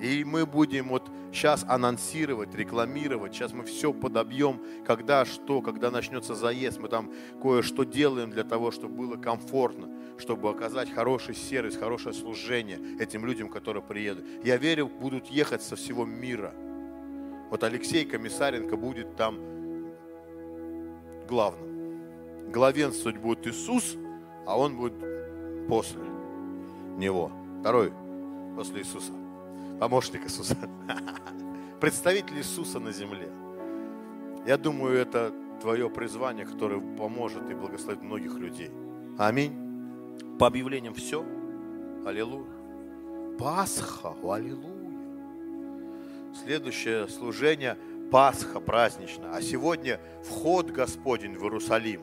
И 0.00 0.24
мы 0.24 0.44
будем 0.44 0.88
вот 0.88 1.10
сейчас 1.32 1.64
анонсировать, 1.66 2.54
рекламировать. 2.54 3.34
Сейчас 3.34 3.52
мы 3.52 3.64
все 3.64 3.92
подобьем, 3.92 4.60
когда 4.86 5.24
что, 5.24 5.62
когда 5.62 5.90
начнется 5.90 6.34
заезд. 6.34 6.78
Мы 6.78 6.88
там 6.88 7.10
кое-что 7.40 7.84
делаем 7.84 8.30
для 8.30 8.44
того, 8.44 8.70
чтобы 8.70 8.94
было 8.94 9.16
комфортно, 9.16 9.88
чтобы 10.18 10.50
оказать 10.50 10.92
хороший 10.92 11.34
сервис, 11.34 11.76
хорошее 11.76 12.14
служение 12.14 12.78
этим 12.98 13.24
людям, 13.24 13.48
которые 13.48 13.82
приедут. 13.82 14.24
Я 14.44 14.58
верю, 14.58 14.88
будут 14.88 15.28
ехать 15.28 15.62
со 15.62 15.76
всего 15.76 16.04
мира. 16.04 16.52
Вот 17.50 17.62
Алексей 17.62 18.04
Комиссаренко 18.04 18.76
будет 18.76 19.16
там 19.16 19.38
главным. 21.28 22.52
Главенствовать 22.52 23.18
будет 23.18 23.46
Иисус, 23.46 23.96
а 24.46 24.58
он 24.58 24.76
будет 24.76 24.94
после 25.68 26.02
него. 26.98 27.32
Второй 27.60 27.92
после 28.56 28.80
Иисуса 28.80 29.25
помощник 29.78 30.24
Иисуса, 30.24 30.56
представитель 31.80 32.38
Иисуса 32.38 32.80
на 32.80 32.92
земле. 32.92 33.28
Я 34.46 34.56
думаю, 34.56 34.96
это 34.96 35.32
твое 35.60 35.90
призвание, 35.90 36.46
которое 36.46 36.80
поможет 36.96 37.50
и 37.50 37.54
благословит 37.54 38.02
многих 38.02 38.34
людей. 38.34 38.70
Аминь. 39.18 39.54
По 40.38 40.46
объявлениям 40.46 40.94
все. 40.94 41.24
Аллилуйя. 42.06 42.46
Пасха. 43.38 44.14
Аллилуйя. 44.22 44.76
Следующее 46.44 47.08
служение 47.08 47.76
Пасха 48.10 48.60
праздничная. 48.60 49.32
А 49.32 49.42
сегодня 49.42 50.00
вход 50.22 50.70
Господень 50.70 51.36
в 51.36 51.42
Иерусалим. 51.42 52.02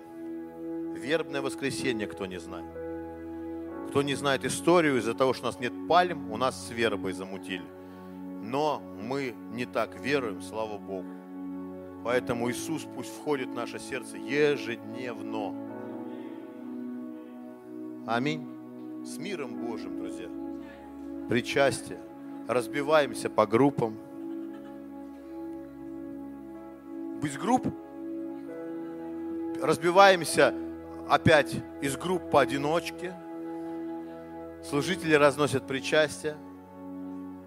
Вербное 0.95 1.41
воскресенье, 1.41 2.07
кто 2.07 2.25
не 2.25 2.39
знает. 2.39 2.82
Кто 3.93 4.01
не 4.01 4.15
знает 4.15 4.43
историю, 4.43 4.97
из-за 4.97 5.13
того, 5.13 5.33
что 5.33 5.43
у 5.43 5.45
нас 5.51 5.59
нет 5.59 5.71
пальм, 5.87 6.31
у 6.31 6.37
нас 6.37 6.67
с 6.67 6.71
вербой 6.71 7.13
замутили. 7.13 7.61
Но 8.41 8.81
мы 8.99 9.35
не 9.51 9.67
так 9.67 9.99
веруем, 9.99 10.41
слава 10.41 10.79
Богу. 10.79 11.05
Поэтому 12.03 12.49
Иисус 12.49 12.87
пусть 12.95 13.15
входит 13.15 13.49
в 13.49 13.53
наше 13.53 13.77
сердце 13.77 14.17
ежедневно. 14.17 15.53
Аминь. 18.07 18.47
С 19.05 19.19
миром 19.19 19.63
Божьим, 19.63 19.99
друзья. 19.99 20.27
Причастие. 21.29 21.99
Разбиваемся 22.47 23.29
по 23.29 23.45
группам. 23.45 23.95
Без 27.21 27.37
групп 27.37 27.67
разбиваемся 29.61 30.51
опять 31.07 31.55
из 31.79 31.95
групп 31.95 32.31
поодиночке– 32.31 33.13
Служители 34.63 35.13
разносят 35.13 35.67
причастие, 35.67 36.37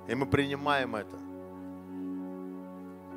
и 0.06 0.14
мы 0.14 0.26
принимаем 0.26 0.94
это. 0.97 1.16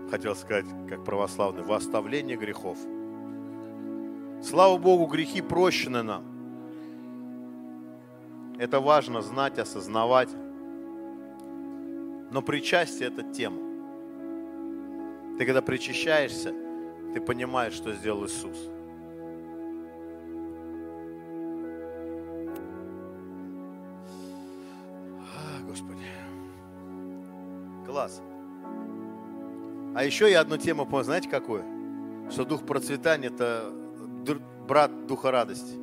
Хотел 0.09 0.35
сказать, 0.35 0.65
как 0.87 1.03
православный, 1.03 1.63
во 1.63 1.75
оставление 1.75 2.37
грехов. 2.37 2.77
Слава 4.41 4.77
Богу, 4.77 5.05
грехи 5.05 5.41
прощены 5.41 6.01
нам. 6.01 6.23
Это 8.57 8.79
важно 8.79 9.21
знать, 9.21 9.59
осознавать. 9.59 10.29
Но 12.31 12.41
причастие– 12.41 13.07
это 13.09 13.23
тема. 13.23 13.59
Ты 15.37 15.45
когда 15.45 15.61
причащаешься, 15.61 16.53
ты 17.13 17.19
понимаешь, 17.19 17.73
что 17.73 17.93
сделал 17.93 18.25
Иисус– 18.25 18.57
Класс. 27.89 28.21
А 29.95 30.03
еще 30.03 30.29
я 30.29 30.41
одну 30.41 30.57
тему 30.57 30.85
понял, 30.85 31.05
знаете 31.05 31.27
какую? 31.27 31.63
Что 32.29 32.45
дух 32.45 32.63
процветания– 32.63 33.27
это 33.29 33.71
брат 34.67 35.07
духа 35.07 35.31
радости. 35.31 35.75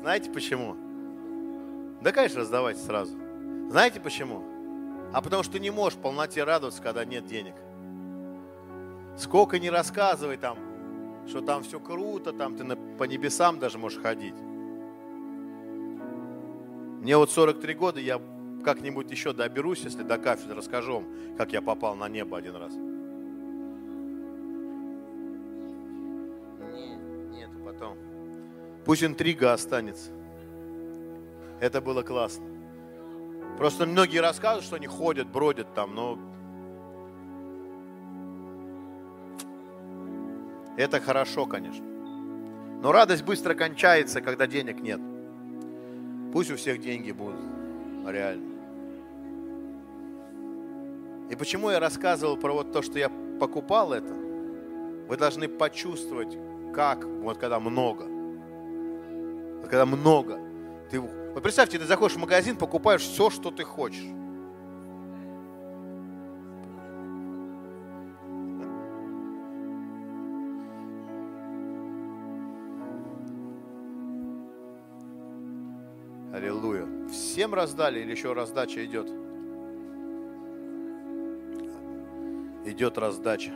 Знаете 0.00 0.32
почему? 0.32 0.74
Да, 2.02 2.10
конечно, 2.10 2.40
раздавайте 2.40 2.80
сразу. 2.80 3.16
Знаете 3.70 4.00
почему? 4.00 4.42
А 5.12 5.22
потому 5.22 5.44
что 5.44 5.60
не 5.60 5.70
можешь 5.70 5.96
полноте 5.96 6.42
радоваться, 6.42 6.82
когда 6.82 7.04
нет 7.04 7.26
денег. 7.26 7.54
Сколько 9.16 9.60
не 9.60 9.70
рассказывай 9.70 10.38
там, 10.38 10.58
что 11.28 11.40
там 11.40 11.62
все 11.62 11.78
круто, 11.78 12.32
там 12.32 12.56
ты 12.56 12.64
по 12.98 13.04
небесам 13.04 13.60
даже 13.60 13.78
можешь 13.78 14.02
ходить. 14.02 14.34
Мне 17.00 17.16
вот 17.16 17.30
43 17.30 17.74
года, 17.74 18.00
я 18.00 18.20
как-нибудь 18.66 19.08
еще 19.12 19.32
доберусь, 19.32 19.84
если 19.84 20.02
до 20.02 20.18
кафедры 20.18 20.56
расскажу 20.56 20.94
вам, 20.94 21.06
как 21.38 21.52
я 21.52 21.62
попал 21.62 21.94
на 21.94 22.08
небо 22.08 22.36
один 22.36 22.56
раз. 22.56 22.72
Нет, 26.74 26.98
нет, 27.30 27.50
потом. 27.64 27.96
Пусть 28.84 29.04
интрига 29.04 29.52
останется. 29.52 30.10
Это 31.60 31.80
было 31.80 32.02
классно. 32.02 32.44
Просто 33.56 33.86
многие 33.86 34.18
рассказывают, 34.18 34.64
что 34.64 34.74
они 34.74 34.88
ходят, 34.88 35.28
бродят 35.28 35.72
там, 35.72 35.94
но 35.94 36.18
это 40.76 40.98
хорошо, 40.98 41.46
конечно. 41.46 41.86
Но 42.82 42.90
радость 42.90 43.22
быстро 43.22 43.54
кончается, 43.54 44.20
когда 44.20 44.48
денег 44.48 44.80
нет. 44.80 45.00
Пусть 46.32 46.50
у 46.50 46.56
всех 46.56 46.80
деньги 46.80 47.12
будут, 47.12 47.38
реально. 48.04 48.55
И 51.30 51.34
почему 51.34 51.70
я 51.70 51.80
рассказывал 51.80 52.36
про 52.36 52.52
вот 52.52 52.72
то, 52.72 52.82
что 52.82 52.98
я 52.98 53.10
покупал 53.40 53.92
это? 53.92 54.12
Вы 55.08 55.16
должны 55.16 55.48
почувствовать, 55.48 56.36
как, 56.72 57.04
вот 57.04 57.38
когда 57.38 57.58
много. 57.58 58.04
Вот 59.60 59.68
когда 59.68 59.86
много. 59.86 60.38
Ты, 60.90 61.00
вот 61.00 61.42
представьте, 61.42 61.78
ты 61.78 61.84
заходишь 61.84 62.16
в 62.16 62.20
магазин, 62.20 62.56
покупаешь 62.56 63.02
все, 63.02 63.30
что 63.30 63.50
ты 63.50 63.64
хочешь. 63.64 64.06
Аллилуйя. 76.32 76.86
Всем 77.10 77.54
раздали 77.54 78.00
или 78.00 78.12
еще 78.12 78.32
раздача 78.32 78.84
идет? 78.84 79.25
Идет 82.66 82.98
раздача. 82.98 83.52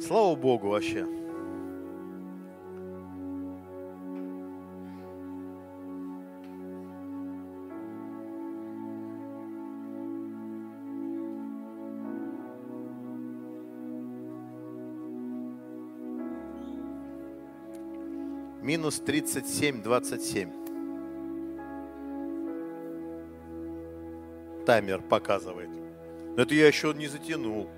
Слава 0.00 0.34
Богу 0.34 0.68
вообще. 0.68 1.06
Минус 18.62 19.00
37, 19.00 19.82
27. 19.82 20.69
Таймер 24.70 25.02
показывает. 25.02 25.68
Но 26.36 26.42
это 26.42 26.54
я 26.54 26.68
еще 26.68 26.94
не 26.94 27.08
затянул. 27.08 27.68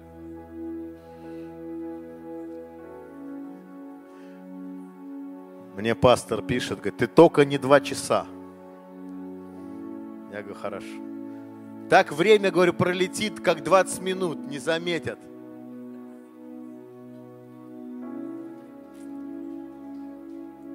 Мне 5.74 5.94
пастор 5.94 6.42
пишет, 6.42 6.80
говорит, 6.80 6.98
ты 6.98 7.06
только 7.06 7.46
не 7.46 7.56
два 7.56 7.80
часа. 7.80 8.26
Я 10.32 10.42
говорю, 10.42 10.54
хорошо. 10.54 10.86
Так 11.88 12.12
время, 12.12 12.50
говорю, 12.50 12.74
пролетит, 12.74 13.40
как 13.40 13.62
20 13.62 14.02
минут, 14.02 14.38
не 14.50 14.58
заметят. 14.58 15.18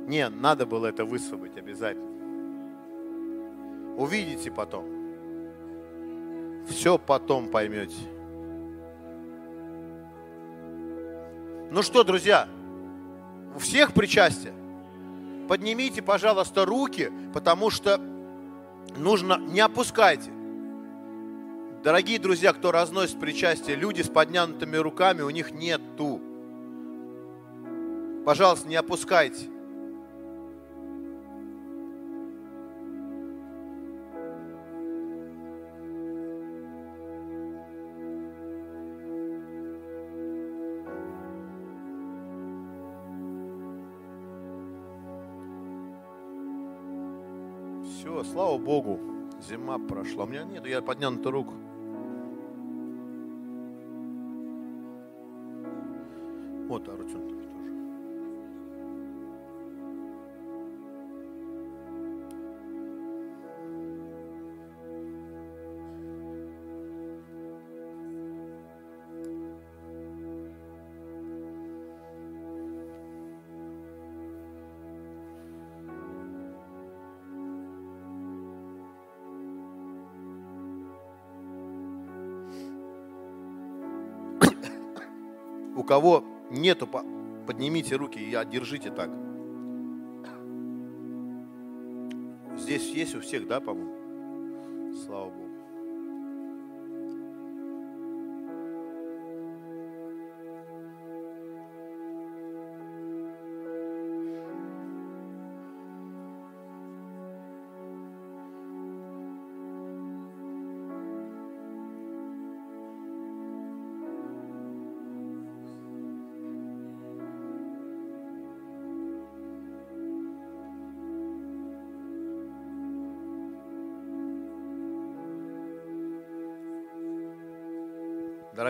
Не, 0.08 0.30
надо 0.30 0.66
было 0.66 0.88
это 0.88 1.06
высвободить 1.06 1.58
обязательно. 1.58 2.08
Увидите 3.98 4.50
потом. 4.50 4.97
Все 6.70 6.98
потом 6.98 7.50
поймете. 7.50 7.96
Ну 11.72 11.82
что, 11.82 12.04
друзья, 12.04 12.48
у 13.56 13.60
всех 13.60 13.94
причастие? 13.94 14.54
Поднимите, 15.48 16.02
пожалуйста, 16.02 16.66
руки, 16.66 17.12
потому 17.34 17.70
что 17.70 18.00
нужно, 18.96 19.38
не 19.38 19.60
опускайте. 19.60 20.32
Дорогие 21.84 22.20
друзья, 22.20 22.54
кто 22.54 22.72
разносит 22.72 23.20
причастие, 23.20 23.76
люди 23.76 24.02
с 24.02 24.10
поднятыми 24.10 24.78
руками, 24.78 25.22
у 25.22 25.30
них 25.30 25.52
нету. 25.52 26.22
Пожалуйста, 28.26 28.68
не 28.68 28.76
опускайте. 28.76 29.46
Слава 48.58 48.66
Богу, 48.66 49.00
зима 49.40 49.78
прошла. 49.80 50.24
У 50.24 50.28
меня 50.28 50.44
нет, 50.44 50.66
я 50.66 50.82
поднял 50.82 51.12
на 51.12 51.32
руку. 51.32 51.54
Вот 56.68 56.90
Арутюн. 56.90 57.27
Кого 85.98 86.24
нету, 86.52 86.88
поднимите 87.48 87.96
руки 87.96 88.20
и 88.20 88.30
держите 88.52 88.92
так. 88.92 89.10
Здесь 92.56 92.92
есть 92.92 93.16
у 93.16 93.22
всех, 93.22 93.48
да, 93.48 93.60
по-моему? 93.60 93.96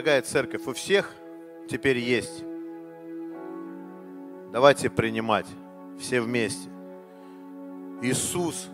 Дорогая 0.08 0.22
церковь, 0.22 0.66
у 0.68 0.72
всех 0.72 1.14
теперь 1.70 1.98
есть. 1.98 2.46
Давайте 4.54 4.90
принимать 4.90 5.46
все 6.00 6.22
вместе. 6.22 6.70
Иисус 8.02 8.70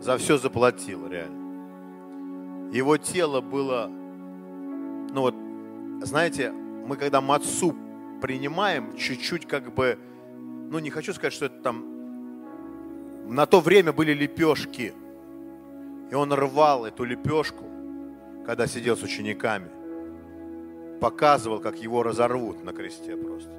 за 0.00 0.18
все 0.18 0.38
заплатил, 0.38 1.06
реально. 1.06 2.72
Его 2.72 2.96
тело 2.96 3.40
было, 3.40 3.86
ну 3.86 5.20
вот, 5.20 5.36
знаете, 6.04 6.50
мы 6.50 6.96
когда 6.96 7.20
мацу 7.20 7.72
принимаем, 8.20 8.96
чуть-чуть 8.96 9.46
как 9.46 9.72
бы, 9.72 10.00
ну 10.68 10.80
не 10.80 10.90
хочу 10.90 11.12
сказать, 11.12 11.32
что 11.32 11.46
это 11.46 11.62
там, 11.62 11.84
на 13.28 13.46
то 13.46 13.60
время 13.60 13.92
были 13.92 14.12
лепешки. 14.12 14.94
И 16.10 16.14
он 16.16 16.32
рвал 16.32 16.86
эту 16.86 17.04
лепешку, 17.04 17.66
когда 18.44 18.66
сидел 18.66 18.96
с 18.96 19.02
учениками, 19.04 19.70
показывал, 21.02 21.58
как 21.58 21.82
его 21.82 22.04
разорвут 22.04 22.62
на 22.62 22.72
кресте 22.72 23.16
просто. 23.16 23.50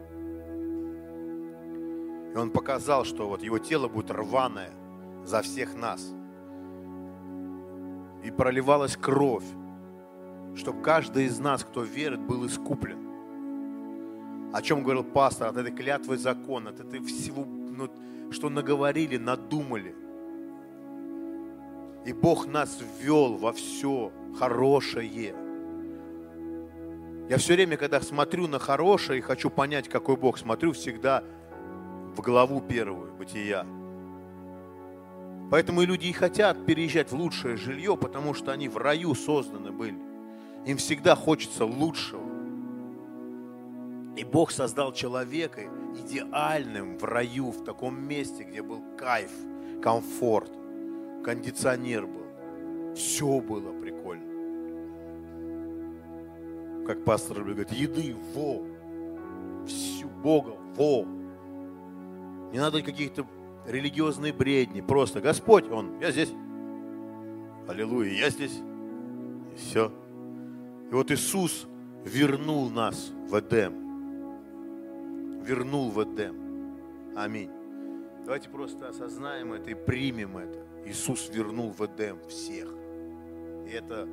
И 2.34 2.38
он 2.38 2.52
показал, 2.52 3.04
что 3.04 3.28
вот 3.28 3.44
его 3.44 3.60
тело 3.60 3.90
будет 3.90 4.12
рваное 4.12 4.72
за 5.26 5.42
всех 5.42 5.76
нас. 5.76 6.14
И 8.24 8.32
проливалась 8.32 8.96
кровь, 8.96 9.44
чтобы 10.56 10.82
каждый 10.82 11.26
из 11.26 11.38
нас, 11.40 11.66
кто 11.66 11.84
верит, 11.84 12.22
был 12.22 12.48
искуплен. 12.48 13.00
О 14.54 14.62
чем 14.62 14.82
говорил 14.82 15.04
пастор, 15.04 15.50
от 15.50 15.58
этой 15.58 15.74
клятвы 15.74 16.18
закона, 16.18 16.70
от 16.70 16.80
этой 16.80 17.02
всего, 17.02 17.44
ну, 17.44 17.90
что 18.32 18.50
наговорили, 18.50 19.18
надумали. 19.18 19.94
И 22.06 22.14
Бог 22.14 22.48
нас 22.48 22.80
ввел 23.02 23.36
во 23.36 23.52
все 23.52 24.14
хорошее. 24.40 25.43
Я 27.30 27.38
все 27.38 27.54
время, 27.54 27.78
когда 27.78 28.02
смотрю 28.02 28.48
на 28.48 28.60
хорошее 28.60 29.20
и 29.20 29.22
хочу 29.22 29.50
понять, 29.50 29.88
какой 29.88 30.18
Бог, 30.18 30.38
смотрю 30.38 30.74
всегда 30.74 31.24
в 32.16 32.22
главу 32.22 32.62
первую, 32.62 33.14
бытия. 33.14 33.66
Поэтому 35.50 35.82
и 35.82 35.86
люди 35.86 36.08
и 36.08 36.14
хотят 36.14 36.66
переезжать 36.66 37.12
в 37.12 37.16
лучшее 37.16 37.58
жилье, 37.58 37.96
потому 37.96 38.34
что 38.34 38.52
они 38.52 38.68
в 38.68 38.78
раю 38.78 39.16
созданы 39.16 39.72
были. 39.72 39.98
Им 40.66 40.78
всегда 40.78 41.16
хочется 41.16 41.66
лучшего. 41.66 42.24
И 44.16 44.24
Бог 44.24 44.52
создал 44.52 44.94
человека 44.94 45.62
идеальным 45.96 46.98
в 46.98 47.04
раю, 47.04 47.52
в 47.52 47.64
таком 47.64 48.00
месте, 48.02 48.44
где 48.44 48.62
был 48.62 48.82
кайф, 48.98 49.32
комфорт 49.82 50.52
кондиционер 51.24 52.06
был. 52.06 52.94
Все 52.96 53.40
было 53.40 53.72
Как 56.86 57.04
пастор 57.04 57.44
говорит, 57.44 57.72
еды, 57.72 58.16
во, 58.34 58.62
всю 59.66 60.10
Бога, 60.10 60.56
во. 60.76 61.06
Не 62.52 62.60
надо 62.60 62.82
каких-то 62.82 63.26
религиозные 63.68 64.34
бредни. 64.34 64.82
Просто 64.82 65.22
Господь, 65.22 65.70
Он, 65.72 66.00
я 66.00 66.12
здесь. 66.12 66.32
Аллилуйя, 67.68 68.12
я 68.12 68.30
здесь. 68.30 68.60
И 69.54 69.56
все. 69.56 69.92
И 70.92 70.94
вот 70.94 71.10
Иисус 71.12 71.68
вернул 72.04 72.70
нас 72.70 73.12
в 73.30 73.40
Эдем. 73.40 73.74
Вернул 75.44 75.90
в 75.90 76.04
Эдем. 76.04 76.36
Аминь. 77.16 77.50
Давайте 78.26 78.50
просто 78.50 78.90
осознаем 78.90 79.54
это 79.54 79.72
и 79.72 79.74
примем 79.74 80.38
это. 80.38 80.60
Иисус 80.86 81.30
вернул 81.34 81.72
в 81.72 81.82
Эдем 81.82 82.18
всех. 82.28 82.70
И 83.66 83.72
это 83.72 84.08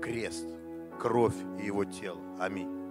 крест, 0.00 0.46
кровь 0.98 1.36
и 1.58 1.66
его 1.66 1.84
тело. 1.84 2.20
Аминь. 2.38 2.82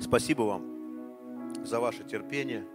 Спасибо 0.00 0.42
вам 0.42 1.64
за 1.64 1.80
ваше 1.80 2.04
терпение, 2.04 2.66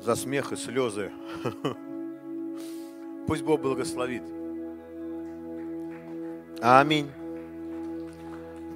за 0.00 0.14
смех 0.14 0.52
и 0.52 0.56
слезы. 0.56 1.12
Пусть 3.26 3.42
Бог 3.42 3.60
благословит. 3.60 4.22
Аминь. 6.62 7.10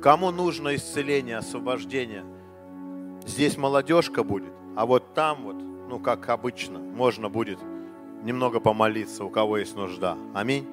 Кому 0.03 0.31
нужно 0.31 0.75
исцеление, 0.75 1.39
освобождение? 1.39 2.25
Здесь 3.25 3.57
молодежка 3.57 4.23
будет, 4.23 4.53
а 4.77 4.87
вот 4.87 5.15
там 5.15 5.45
вот, 5.45 5.57
ну 5.57 5.99
как 5.99 6.29
обычно, 6.29 6.79
можно 6.79 7.29
будет 7.29 7.59
немного 8.23 8.61
помолиться, 8.61 9.25
у 9.25 9.31
кого 9.31 9.59
есть 9.59 9.77
нужда. 9.77 10.17
Аминь. 10.35 10.67